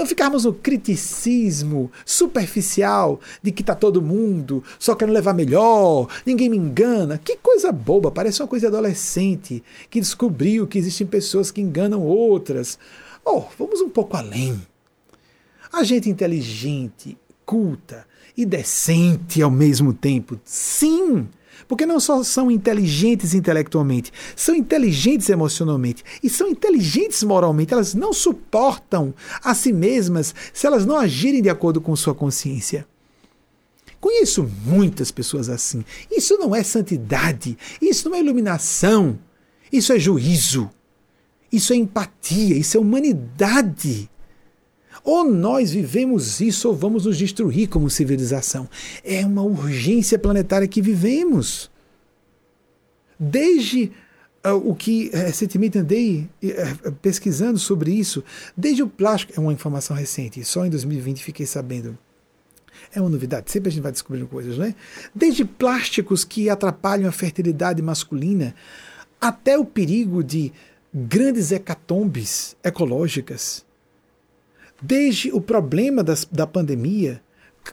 não 0.00 0.06
ficarmos 0.06 0.44
no 0.44 0.54
criticismo 0.54 1.92
superficial 2.06 3.20
de 3.42 3.52
que 3.52 3.62
está 3.62 3.74
todo 3.74 4.00
mundo 4.00 4.64
só 4.78 4.94
querendo 4.94 5.14
levar 5.14 5.34
melhor, 5.34 6.08
ninguém 6.24 6.48
me 6.48 6.56
engana. 6.56 7.20
Que 7.22 7.36
coisa 7.36 7.70
boba, 7.70 8.10
parece 8.10 8.40
uma 8.40 8.48
coisa 8.48 8.68
adolescente 8.68 9.62
que 9.90 10.00
descobriu 10.00 10.66
que 10.66 10.78
existem 10.78 11.06
pessoas 11.06 11.50
que 11.50 11.60
enganam 11.60 12.02
outras. 12.02 12.78
Oh, 13.24 13.44
vamos 13.58 13.82
um 13.82 13.90
pouco 13.90 14.16
além. 14.16 14.60
A 15.70 15.84
gente 15.84 16.08
inteligente, 16.08 17.18
culta 17.44 18.06
e 18.34 18.46
decente 18.46 19.42
ao 19.42 19.50
mesmo 19.50 19.92
tempo, 19.92 20.40
sim, 20.44 21.28
porque 21.70 21.86
não 21.86 22.00
só 22.00 22.24
são 22.24 22.50
inteligentes 22.50 23.32
intelectualmente, 23.32 24.12
são 24.34 24.56
inteligentes 24.56 25.28
emocionalmente 25.28 26.02
e 26.20 26.28
são 26.28 26.48
inteligentes 26.48 27.22
moralmente. 27.22 27.72
Elas 27.72 27.94
não 27.94 28.12
suportam 28.12 29.14
a 29.40 29.54
si 29.54 29.72
mesmas 29.72 30.34
se 30.52 30.66
elas 30.66 30.84
não 30.84 30.96
agirem 30.96 31.40
de 31.40 31.48
acordo 31.48 31.80
com 31.80 31.94
sua 31.94 32.12
consciência. 32.12 32.84
Conheço 34.00 34.50
muitas 34.64 35.12
pessoas 35.12 35.48
assim. 35.48 35.84
Isso 36.10 36.36
não 36.38 36.56
é 36.56 36.64
santidade, 36.64 37.56
isso 37.80 38.08
não 38.08 38.16
é 38.16 38.20
iluminação, 38.20 39.16
isso 39.72 39.92
é 39.92 39.98
juízo, 40.00 40.68
isso 41.52 41.72
é 41.72 41.76
empatia, 41.76 42.56
isso 42.56 42.76
é 42.76 42.80
humanidade. 42.80 44.09
Ou 45.10 45.24
nós 45.24 45.72
vivemos 45.72 46.40
isso 46.40 46.68
ou 46.68 46.76
vamos 46.76 47.04
nos 47.04 47.18
destruir 47.18 47.68
como 47.68 47.90
civilização. 47.90 48.70
É 49.02 49.26
uma 49.26 49.42
urgência 49.42 50.16
planetária 50.16 50.68
que 50.68 50.80
vivemos. 50.80 51.68
Desde 53.18 53.90
uh, 54.46 54.50
o 54.54 54.72
que 54.72 55.10
eh, 55.12 55.26
recentemente 55.26 55.76
andei 55.76 56.30
uh, 56.44 56.92
pesquisando 57.02 57.58
sobre 57.58 57.90
isso, 57.90 58.22
desde 58.56 58.84
o 58.84 58.88
plástico, 58.88 59.32
é 59.36 59.40
uma 59.40 59.52
informação 59.52 59.96
recente, 59.96 60.44
só 60.44 60.64
em 60.64 60.70
2020 60.70 61.24
fiquei 61.24 61.44
sabendo. 61.44 61.98
É 62.94 63.00
uma 63.00 63.10
novidade, 63.10 63.50
sempre 63.50 63.68
a 63.68 63.72
gente 63.72 63.82
vai 63.82 63.90
descobrindo 63.90 64.28
coisas, 64.28 64.56
né? 64.56 64.76
Desde 65.12 65.44
plásticos 65.44 66.22
que 66.24 66.48
atrapalham 66.48 67.08
a 67.08 67.12
fertilidade 67.12 67.82
masculina, 67.82 68.54
até 69.20 69.58
o 69.58 69.64
perigo 69.64 70.22
de 70.22 70.52
grandes 70.94 71.50
hecatombes 71.50 72.54
ecológicas 72.62 73.68
Desde 74.80 75.30
o 75.32 75.40
problema 75.40 76.02
das, 76.02 76.24
da 76.24 76.46
pandemia, 76.46 77.22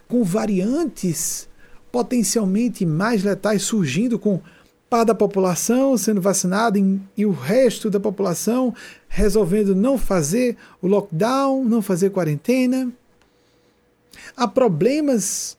com 0.07 0.23
variantes 0.23 1.47
potencialmente 1.91 2.85
mais 2.85 3.23
letais 3.23 3.63
surgindo 3.63 4.19
com 4.19 4.41
parte 4.89 5.07
da 5.07 5.15
população 5.15 5.97
sendo 5.97 6.21
vacinada 6.21 6.79
e 7.15 7.25
o 7.25 7.31
resto 7.31 7.89
da 7.89 7.99
população 7.99 8.73
resolvendo 9.07 9.75
não 9.75 9.97
fazer 9.97 10.57
o 10.81 10.87
lockdown, 10.87 11.63
não 11.63 11.81
fazer 11.81 12.09
quarentena. 12.09 12.91
Há 14.35 14.47
problemas 14.47 15.57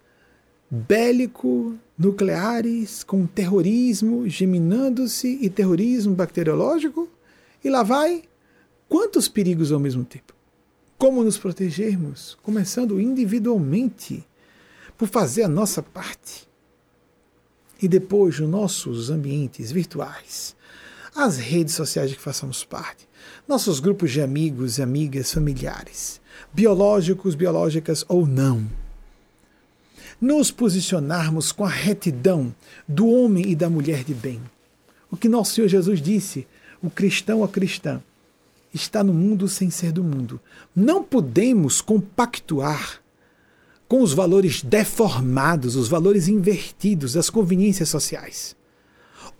bélico 0.70 1.76
nucleares 1.98 3.02
com 3.02 3.26
terrorismo 3.26 4.28
geminando-se 4.28 5.38
e 5.40 5.48
terrorismo 5.48 6.14
bacteriológico 6.14 7.08
e 7.64 7.70
lá 7.70 7.82
vai 7.82 8.22
quantos 8.88 9.28
perigos 9.28 9.72
ao 9.72 9.80
mesmo 9.80 10.04
tempo. 10.04 10.37
Como 10.98 11.22
nos 11.22 11.38
protegermos? 11.38 12.36
Começando 12.42 13.00
individualmente, 13.00 14.26
por 14.96 15.06
fazer 15.06 15.44
a 15.44 15.48
nossa 15.48 15.80
parte. 15.80 16.48
E 17.80 17.86
depois 17.86 18.40
nos 18.40 18.50
nossos 18.50 19.08
ambientes 19.08 19.70
virtuais, 19.70 20.56
as 21.14 21.36
redes 21.36 21.76
sociais 21.76 22.10
de 22.10 22.16
que 22.16 22.22
façamos 22.22 22.64
parte, 22.64 23.08
nossos 23.46 23.78
grupos 23.78 24.10
de 24.10 24.20
amigos 24.20 24.78
e 24.78 24.82
amigas 24.82 25.32
familiares, 25.32 26.20
biológicos, 26.52 27.36
biológicas 27.36 28.04
ou 28.08 28.26
não. 28.26 28.68
Nos 30.20 30.50
posicionarmos 30.50 31.52
com 31.52 31.64
a 31.64 31.68
retidão 31.68 32.52
do 32.88 33.06
homem 33.06 33.48
e 33.48 33.54
da 33.54 33.70
mulher 33.70 34.02
de 34.02 34.14
bem. 34.14 34.42
O 35.08 35.16
que 35.16 35.28
nosso 35.28 35.54
Senhor 35.54 35.68
Jesus 35.68 36.02
disse, 36.02 36.44
o 36.82 36.90
cristão 36.90 37.44
a 37.44 37.48
cristã, 37.48 38.02
está 38.72 39.02
no 39.02 39.12
mundo 39.12 39.48
sem 39.48 39.70
ser 39.70 39.92
do 39.92 40.04
mundo. 40.04 40.40
Não 40.74 41.02
podemos 41.02 41.80
compactuar 41.80 43.00
com 43.88 44.02
os 44.02 44.12
valores 44.12 44.62
deformados, 44.62 45.74
os 45.74 45.88
valores 45.88 46.28
invertidos 46.28 47.14
das 47.14 47.30
conveniências 47.30 47.88
sociais. 47.88 48.54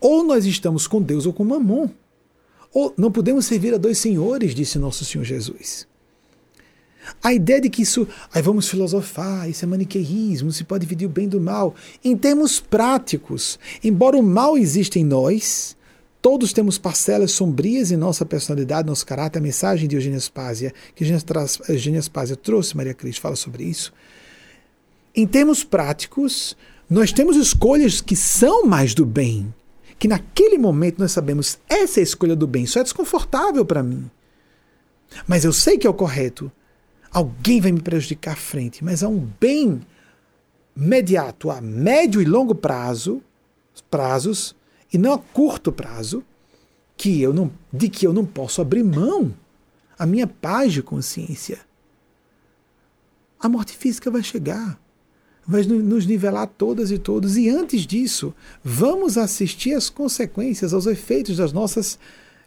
Ou 0.00 0.24
nós 0.24 0.46
estamos 0.46 0.86
com 0.86 1.02
Deus 1.02 1.26
ou 1.26 1.32
com 1.32 1.44
Mamon. 1.44 1.90
Ou 2.72 2.94
não 2.96 3.10
podemos 3.10 3.46
servir 3.46 3.74
a 3.74 3.78
dois 3.78 3.98
senhores, 3.98 4.54
disse 4.54 4.78
nosso 4.78 5.04
Senhor 5.04 5.24
Jesus. 5.24 5.86
A 7.22 7.32
ideia 7.32 7.60
de 7.60 7.70
que 7.70 7.82
isso, 7.82 8.06
aí 8.32 8.42
vamos 8.42 8.68
filosofar, 8.68 9.48
isso 9.48 9.64
é 9.64 9.68
maniqueísmo, 9.68 10.52
se 10.52 10.64
pode 10.64 10.84
dividir 10.84 11.06
o 11.06 11.10
bem 11.10 11.28
do 11.28 11.40
mal. 11.40 11.74
Em 12.04 12.16
termos 12.16 12.60
práticos, 12.60 13.58
embora 13.82 14.16
o 14.16 14.22
mal 14.22 14.58
exista 14.58 14.98
em 14.98 15.04
nós, 15.04 15.76
todos 16.20 16.52
temos 16.52 16.78
parcelas 16.78 17.32
sombrias 17.32 17.90
em 17.90 17.96
nossa 17.96 18.24
personalidade, 18.24 18.88
nosso 18.88 19.06
caráter. 19.06 19.38
A 19.38 19.42
mensagem 19.42 19.88
de 19.88 19.96
Eugênia 19.96 20.18
Spásia, 20.20 20.72
que 20.94 21.04
Eugênia 21.04 22.00
Spásia 22.00 22.36
trouxe, 22.36 22.76
Maria 22.76 22.94
Cristo 22.94 23.20
fala 23.20 23.36
sobre 23.36 23.64
isso. 23.64 23.92
Em 25.14 25.26
termos 25.26 25.64
práticos, 25.64 26.56
nós 26.88 27.12
temos 27.12 27.36
escolhas 27.36 28.00
que 28.00 28.16
são 28.16 28.64
mais 28.64 28.94
do 28.94 29.04
bem, 29.04 29.52
que 29.98 30.08
naquele 30.08 30.58
momento 30.58 30.98
nós 30.98 31.12
sabemos 31.12 31.58
essa 31.68 32.00
é 32.00 32.02
a 32.02 32.04
escolha 32.04 32.36
do 32.36 32.46
bem, 32.46 32.64
isso 32.64 32.78
é 32.78 32.82
desconfortável 32.82 33.64
para 33.64 33.82
mim. 33.82 34.10
Mas 35.26 35.44
eu 35.44 35.52
sei 35.52 35.78
que 35.78 35.86
é 35.86 35.90
o 35.90 35.94
correto. 35.94 36.50
Alguém 37.10 37.60
vai 37.60 37.72
me 37.72 37.80
prejudicar 37.80 38.32
à 38.32 38.36
frente, 38.36 38.84
mas 38.84 39.02
há 39.02 39.08
um 39.08 39.28
bem 39.40 39.80
imediato 40.76 41.50
a 41.50 41.60
médio 41.60 42.20
e 42.20 42.24
longo 42.24 42.54
prazo, 42.54 43.22
prazos, 43.90 44.54
e 44.92 44.98
não 44.98 45.12
a 45.12 45.18
curto 45.18 45.70
prazo, 45.72 46.24
que 46.96 47.20
eu 47.20 47.32
não, 47.32 47.50
de 47.72 47.88
que 47.88 48.06
eu 48.06 48.12
não 48.12 48.24
posso 48.24 48.60
abrir 48.60 48.82
mão 48.82 49.34
a 49.98 50.06
minha 50.06 50.26
paz 50.26 50.72
de 50.72 50.82
consciência. 50.82 51.60
A 53.40 53.48
morte 53.48 53.76
física 53.76 54.10
vai 54.10 54.22
chegar, 54.22 54.80
vai 55.46 55.62
nos 55.62 56.06
nivelar 56.06 56.46
todas 56.46 56.90
e 56.90 56.98
todos, 56.98 57.36
e 57.36 57.48
antes 57.48 57.86
disso, 57.86 58.34
vamos 58.62 59.16
assistir 59.16 59.74
às 59.74 59.88
consequências, 59.88 60.74
aos 60.74 60.86
efeitos 60.86 61.36
das 61.36 61.52
nossas 61.52 61.98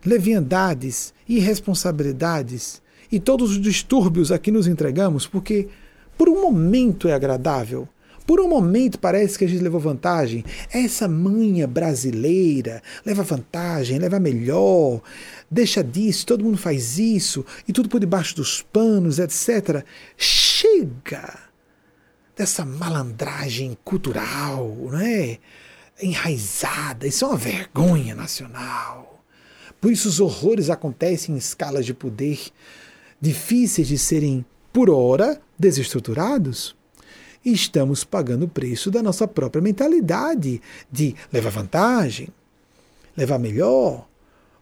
leviandades, 0.06 1.14
irresponsabilidades, 1.28 2.82
e 3.12 3.20
todos 3.20 3.52
os 3.52 3.62
distúrbios 3.62 4.32
a 4.32 4.40
que 4.40 4.52
nos 4.52 4.68
entregamos, 4.68 5.28
porque 5.28 5.68
por 6.18 6.30
um 6.30 6.42
momento 6.42 7.08
é 7.08 7.14
agradável, 7.14 7.88
por 8.32 8.40
um 8.40 8.48
momento 8.48 8.98
parece 8.98 9.38
que 9.38 9.44
a 9.44 9.48
gente 9.50 9.62
levou 9.62 9.78
vantagem. 9.78 10.46
Essa 10.72 11.06
manha 11.06 11.68
brasileira 11.68 12.82
leva 13.06 13.24
vantagem, 13.24 14.00
leva 14.00 14.22
melhor, 14.22 15.02
deixa 15.50 15.84
disso, 15.84 16.26
todo 16.26 16.46
mundo 16.46 16.58
faz 16.58 16.98
isso, 16.98 17.46
e 17.68 17.74
tudo 17.74 17.90
por 17.90 18.00
debaixo 18.00 18.34
dos 18.38 18.62
panos, 18.62 19.20
etc. 19.20 19.84
Chega 20.16 21.40
dessa 22.34 22.64
malandragem 22.64 23.78
cultural, 23.84 24.78
não 24.80 25.02
é? 25.02 25.38
Enraizada, 26.02 27.06
isso 27.06 27.26
é 27.26 27.28
uma 27.28 27.36
vergonha 27.36 28.16
nacional. 28.16 29.26
Por 29.82 29.92
isso 29.92 30.08
os 30.08 30.22
horrores 30.22 30.70
acontecem 30.70 31.36
em 31.36 31.38
escalas 31.38 31.86
de 31.86 31.94
poder 31.94 32.40
difíceis 33.20 33.90
de 33.90 33.98
serem, 33.98 34.46
por 34.72 34.90
hora, 34.90 35.42
desestruturados, 35.60 36.80
e 37.44 37.52
estamos 37.52 38.04
pagando 38.04 38.46
o 38.46 38.50
preço 38.50 38.92
da 38.92 39.02
nossa 39.02 39.28
própria 39.28 39.62
mentalidade 39.62 40.62
de 40.92 41.16
levar 41.32 41.50
vantagem, 41.50 42.30
levar 43.16 43.40
melhor, 43.40 44.08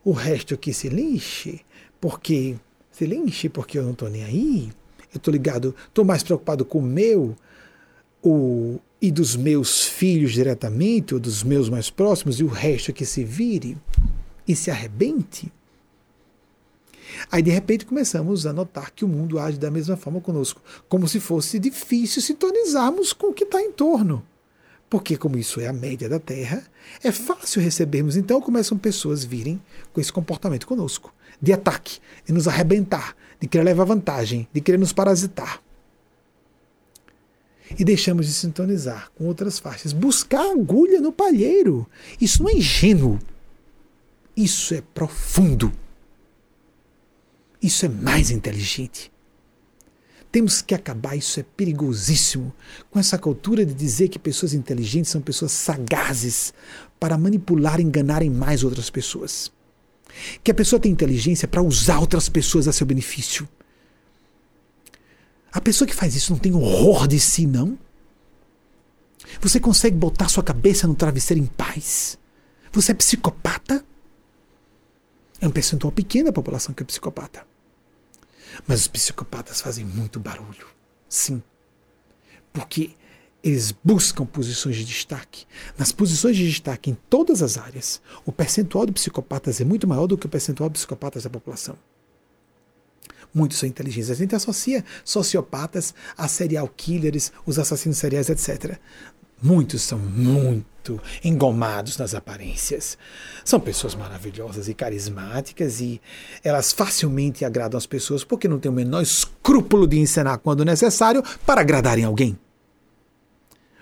o 0.03 0.11
resto 0.11 0.53
aqui 0.53 0.73
se 0.73 0.89
lixe, 0.89 1.61
porque 1.99 2.55
se 2.91 3.05
lixe 3.05 3.49
porque 3.49 3.77
eu 3.77 3.83
não 3.83 3.91
estou 3.91 4.09
nem 4.09 4.23
aí, 4.23 4.69
eu 5.13 5.17
estou 5.17 5.31
ligado, 5.31 5.75
estou 5.87 6.05
mais 6.05 6.23
preocupado 6.23 6.63
com 6.63 6.79
o 6.79 6.83
meu 6.83 7.35
o, 8.23 8.79
e 9.01 9.11
dos 9.11 9.35
meus 9.35 9.85
filhos 9.85 10.33
diretamente, 10.33 11.13
ou 11.13 11.19
dos 11.19 11.43
meus 11.43 11.69
mais 11.69 11.89
próximos, 11.89 12.39
e 12.39 12.43
o 12.43 12.47
resto 12.47 12.91
aqui 12.91 13.05
se 13.05 13.23
vire 13.23 13.77
e 14.47 14.55
se 14.55 14.69
arrebente. 14.69 15.51
Aí 17.31 17.41
de 17.41 17.51
repente 17.51 17.85
começamos 17.85 18.45
a 18.45 18.53
notar 18.53 18.91
que 18.91 19.05
o 19.05 19.07
mundo 19.07 19.39
age 19.39 19.57
da 19.57 19.71
mesma 19.71 19.97
forma 19.97 20.21
conosco, 20.21 20.61
como 20.87 21.07
se 21.07 21.19
fosse 21.19 21.59
difícil 21.59 22.21
sintonizarmos 22.21 23.13
com 23.13 23.27
o 23.27 23.33
que 23.33 23.43
está 23.43 23.61
em 23.61 23.71
torno. 23.71 24.23
Porque, 24.89 25.15
como 25.15 25.37
isso 25.37 25.61
é 25.61 25.67
a 25.67 25.73
média 25.73 26.09
da 26.09 26.19
Terra, 26.19 26.63
é 27.03 27.11
fácil 27.11 27.61
recebermos. 27.61 28.17
Então 28.17 28.41
começam 28.41 28.77
pessoas 28.77 29.23
virem 29.23 29.61
com 29.93 30.01
esse 30.01 30.11
comportamento 30.11 30.65
conosco, 30.65 31.13
de 31.39 31.53
ataque, 31.53 31.99
de 32.25 32.33
nos 32.33 32.47
arrebentar, 32.47 33.15
de 33.39 33.47
querer 33.47 33.63
levar 33.63 33.83
vantagem, 33.83 34.47
de 34.51 34.59
querer 34.59 34.79
nos 34.79 34.91
parasitar. 34.91 35.61
E 37.77 37.83
deixamos 37.83 38.25
de 38.25 38.33
sintonizar 38.33 39.11
com 39.15 39.25
outras 39.25 39.59
faixas. 39.59 39.93
Buscar 39.93 40.51
agulha 40.51 40.99
no 40.99 41.11
palheiro. 41.11 41.87
Isso 42.19 42.41
não 42.41 42.49
é 42.49 42.53
ingênuo. 42.53 43.19
Isso 44.35 44.73
é 44.73 44.81
profundo. 44.81 45.71
Isso 47.61 47.85
é 47.85 47.89
mais 47.89 48.31
inteligente. 48.31 49.11
Temos 50.31 50.61
que 50.61 50.75
acabar, 50.75 51.15
isso 51.15 51.39
é 51.39 51.43
perigosíssimo, 51.43 52.53
com 52.91 52.99
essa 52.99 53.17
cultura 53.17 53.65
de 53.65 53.73
dizer 53.73 54.09
que 54.09 54.19
pessoas 54.19 54.53
inteligentes 54.53 55.11
são 55.11 55.21
pessoas 55.21 55.51
sagazes 55.51 56.53
para 56.99 57.17
manipular 57.17 57.79
e 57.79 57.83
enganarem 57.83 58.29
mais 58.29 58.63
outras 58.63 58.89
pessoas. 58.89 59.51
Que 60.43 60.51
a 60.51 60.53
pessoa 60.53 60.79
tem 60.79 60.91
inteligência 60.91 61.47
para 61.47 61.61
usar 61.61 61.99
outras 61.99 62.29
pessoas 62.29 62.67
a 62.67 62.73
seu 62.73 62.85
benefício. 62.85 63.49
A 65.51 65.59
pessoa 65.59 65.87
que 65.87 65.95
faz 65.95 66.15
isso 66.15 66.31
não 66.31 66.39
tem 66.39 66.53
horror 66.53 67.07
de 67.07 67.19
si, 67.19 67.47
não? 67.47 67.77
Você 69.41 69.59
consegue 69.59 69.97
botar 69.97 70.29
sua 70.29 70.43
cabeça 70.43 70.87
no 70.87 70.95
travesseiro 70.95 71.41
em 71.41 71.47
paz? 71.47 72.19
Você 72.71 72.91
é 72.91 72.95
psicopata? 72.95 73.83
É 75.41 75.47
um 75.47 75.51
percentual 75.51 75.91
pequeno 75.91 76.25
da 76.25 76.33
população 76.33 76.73
que 76.73 76.83
é 76.83 76.85
psicopata. 76.85 77.45
Mas 78.67 78.81
os 78.81 78.87
psicopatas 78.87 79.61
fazem 79.61 79.85
muito 79.85 80.19
barulho. 80.19 80.67
Sim. 81.07 81.41
Porque 82.51 82.91
eles 83.43 83.71
buscam 83.83 84.25
posições 84.25 84.75
de 84.75 84.85
destaque. 84.85 85.45
Nas 85.77 85.91
posições 85.91 86.35
de 86.35 86.47
destaque 86.47 86.89
em 86.89 86.97
todas 87.09 87.41
as 87.41 87.57
áreas, 87.57 88.01
o 88.25 88.31
percentual 88.31 88.85
de 88.85 88.91
psicopatas 88.91 89.61
é 89.61 89.65
muito 89.65 89.87
maior 89.87 90.07
do 90.07 90.17
que 90.17 90.25
o 90.25 90.29
percentual 90.29 90.69
de 90.69 90.73
psicopatas 90.73 91.23
da 91.23 91.29
população. 91.29 91.77
Muitos 93.33 93.59
são 93.59 93.69
inteligentes. 93.69 94.09
A 94.09 94.15
gente 94.15 94.35
associa 94.35 94.83
sociopatas 95.05 95.93
a 96.17 96.27
serial 96.27 96.67
killers, 96.67 97.31
os 97.45 97.59
assassinos 97.59 97.97
seriais, 97.97 98.29
etc. 98.29 98.77
Muitos 99.41 99.81
são 99.81 99.97
muito 99.97 100.99
engomados 101.23 101.97
nas 101.97 102.13
aparências. 102.13 102.97
São 103.45 103.59
pessoas 103.59 103.95
maravilhosas 103.95 104.67
e 104.67 104.73
carismáticas 104.73 105.79
e 105.79 106.01
elas 106.43 106.73
facilmente 106.73 107.45
agradam 107.45 107.77
as 107.77 107.85
pessoas 107.85 108.23
porque 108.23 108.47
não 108.47 108.59
têm 108.59 108.71
o 108.71 108.75
menor 108.75 109.01
escrúpulo 109.01 109.87
de 109.87 109.97
encenar 109.97 110.39
quando 110.39 110.65
necessário 110.65 111.23
para 111.45 111.61
agradarem 111.61 112.03
alguém. 112.03 112.37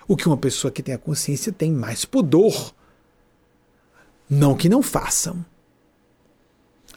O 0.06 0.16
que 0.16 0.26
uma 0.26 0.36
pessoa 0.36 0.70
que 0.70 0.82
tem 0.82 0.94
a 0.94 0.98
consciência 0.98 1.52
tem 1.52 1.72
mais 1.72 2.04
pudor. 2.04 2.74
Não 4.30 4.54
que 4.54 4.68
não 4.68 4.82
façam. 4.82 5.44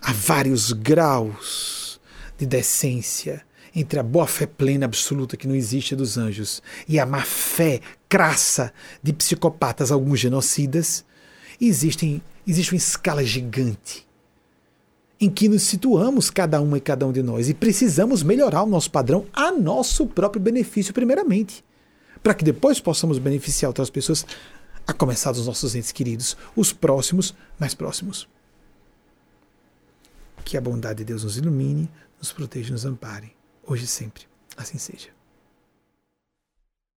Há 0.01 0.13
vários 0.13 0.71
graus 0.71 1.99
de 2.37 2.45
decência 2.45 3.45
entre 3.75 3.99
a 3.99 4.03
boa 4.03 4.27
fé 4.27 4.45
plena 4.45 4.85
absoluta 4.85 5.37
que 5.37 5.47
não 5.47 5.55
existe 5.55 5.95
dos 5.95 6.17
anjos 6.17 6.61
e 6.87 6.99
a 6.99 7.05
má 7.05 7.21
fé 7.21 7.79
crassa 8.09 8.73
de 9.01 9.13
psicopatas, 9.13 9.91
alguns 9.91 10.19
genocidas, 10.19 11.05
existem, 11.59 12.21
existe 12.45 12.73
uma 12.73 12.77
escala 12.77 13.23
gigante 13.23 14.05
em 15.19 15.29
que 15.29 15.47
nos 15.47 15.61
situamos 15.61 16.29
cada 16.31 16.59
uma 16.59 16.77
e 16.77 16.81
cada 16.81 17.05
um 17.05 17.11
de 17.11 17.21
nós 17.21 17.47
e 17.47 17.53
precisamos 17.53 18.23
melhorar 18.23 18.63
o 18.63 18.67
nosso 18.67 18.89
padrão 18.89 19.27
a 19.31 19.51
nosso 19.51 20.07
próprio 20.07 20.41
benefício 20.41 20.93
primeiramente, 20.93 21.63
para 22.23 22.33
que 22.33 22.43
depois 22.43 22.79
possamos 22.79 23.19
beneficiar 23.19 23.69
outras 23.69 23.89
pessoas, 23.89 24.25
a 24.87 24.93
começar 24.93 25.31
dos 25.31 25.45
nossos 25.45 25.75
entes 25.75 25.91
queridos, 25.91 26.35
os 26.55 26.73
próximos 26.73 27.35
mais 27.59 27.75
próximos. 27.75 28.27
Que 30.43 30.57
a 30.57 30.61
bondade 30.61 30.97
de 30.97 31.05
Deus 31.05 31.23
nos 31.23 31.37
ilumine, 31.37 31.87
nos 32.17 32.33
proteja 32.33 32.69
e 32.69 32.71
nos 32.71 32.83
ampare 32.83 33.40
hoje 33.63 33.85
e 33.85 33.87
sempre. 33.87 34.27
Assim 34.57 34.77
seja. 34.77 35.09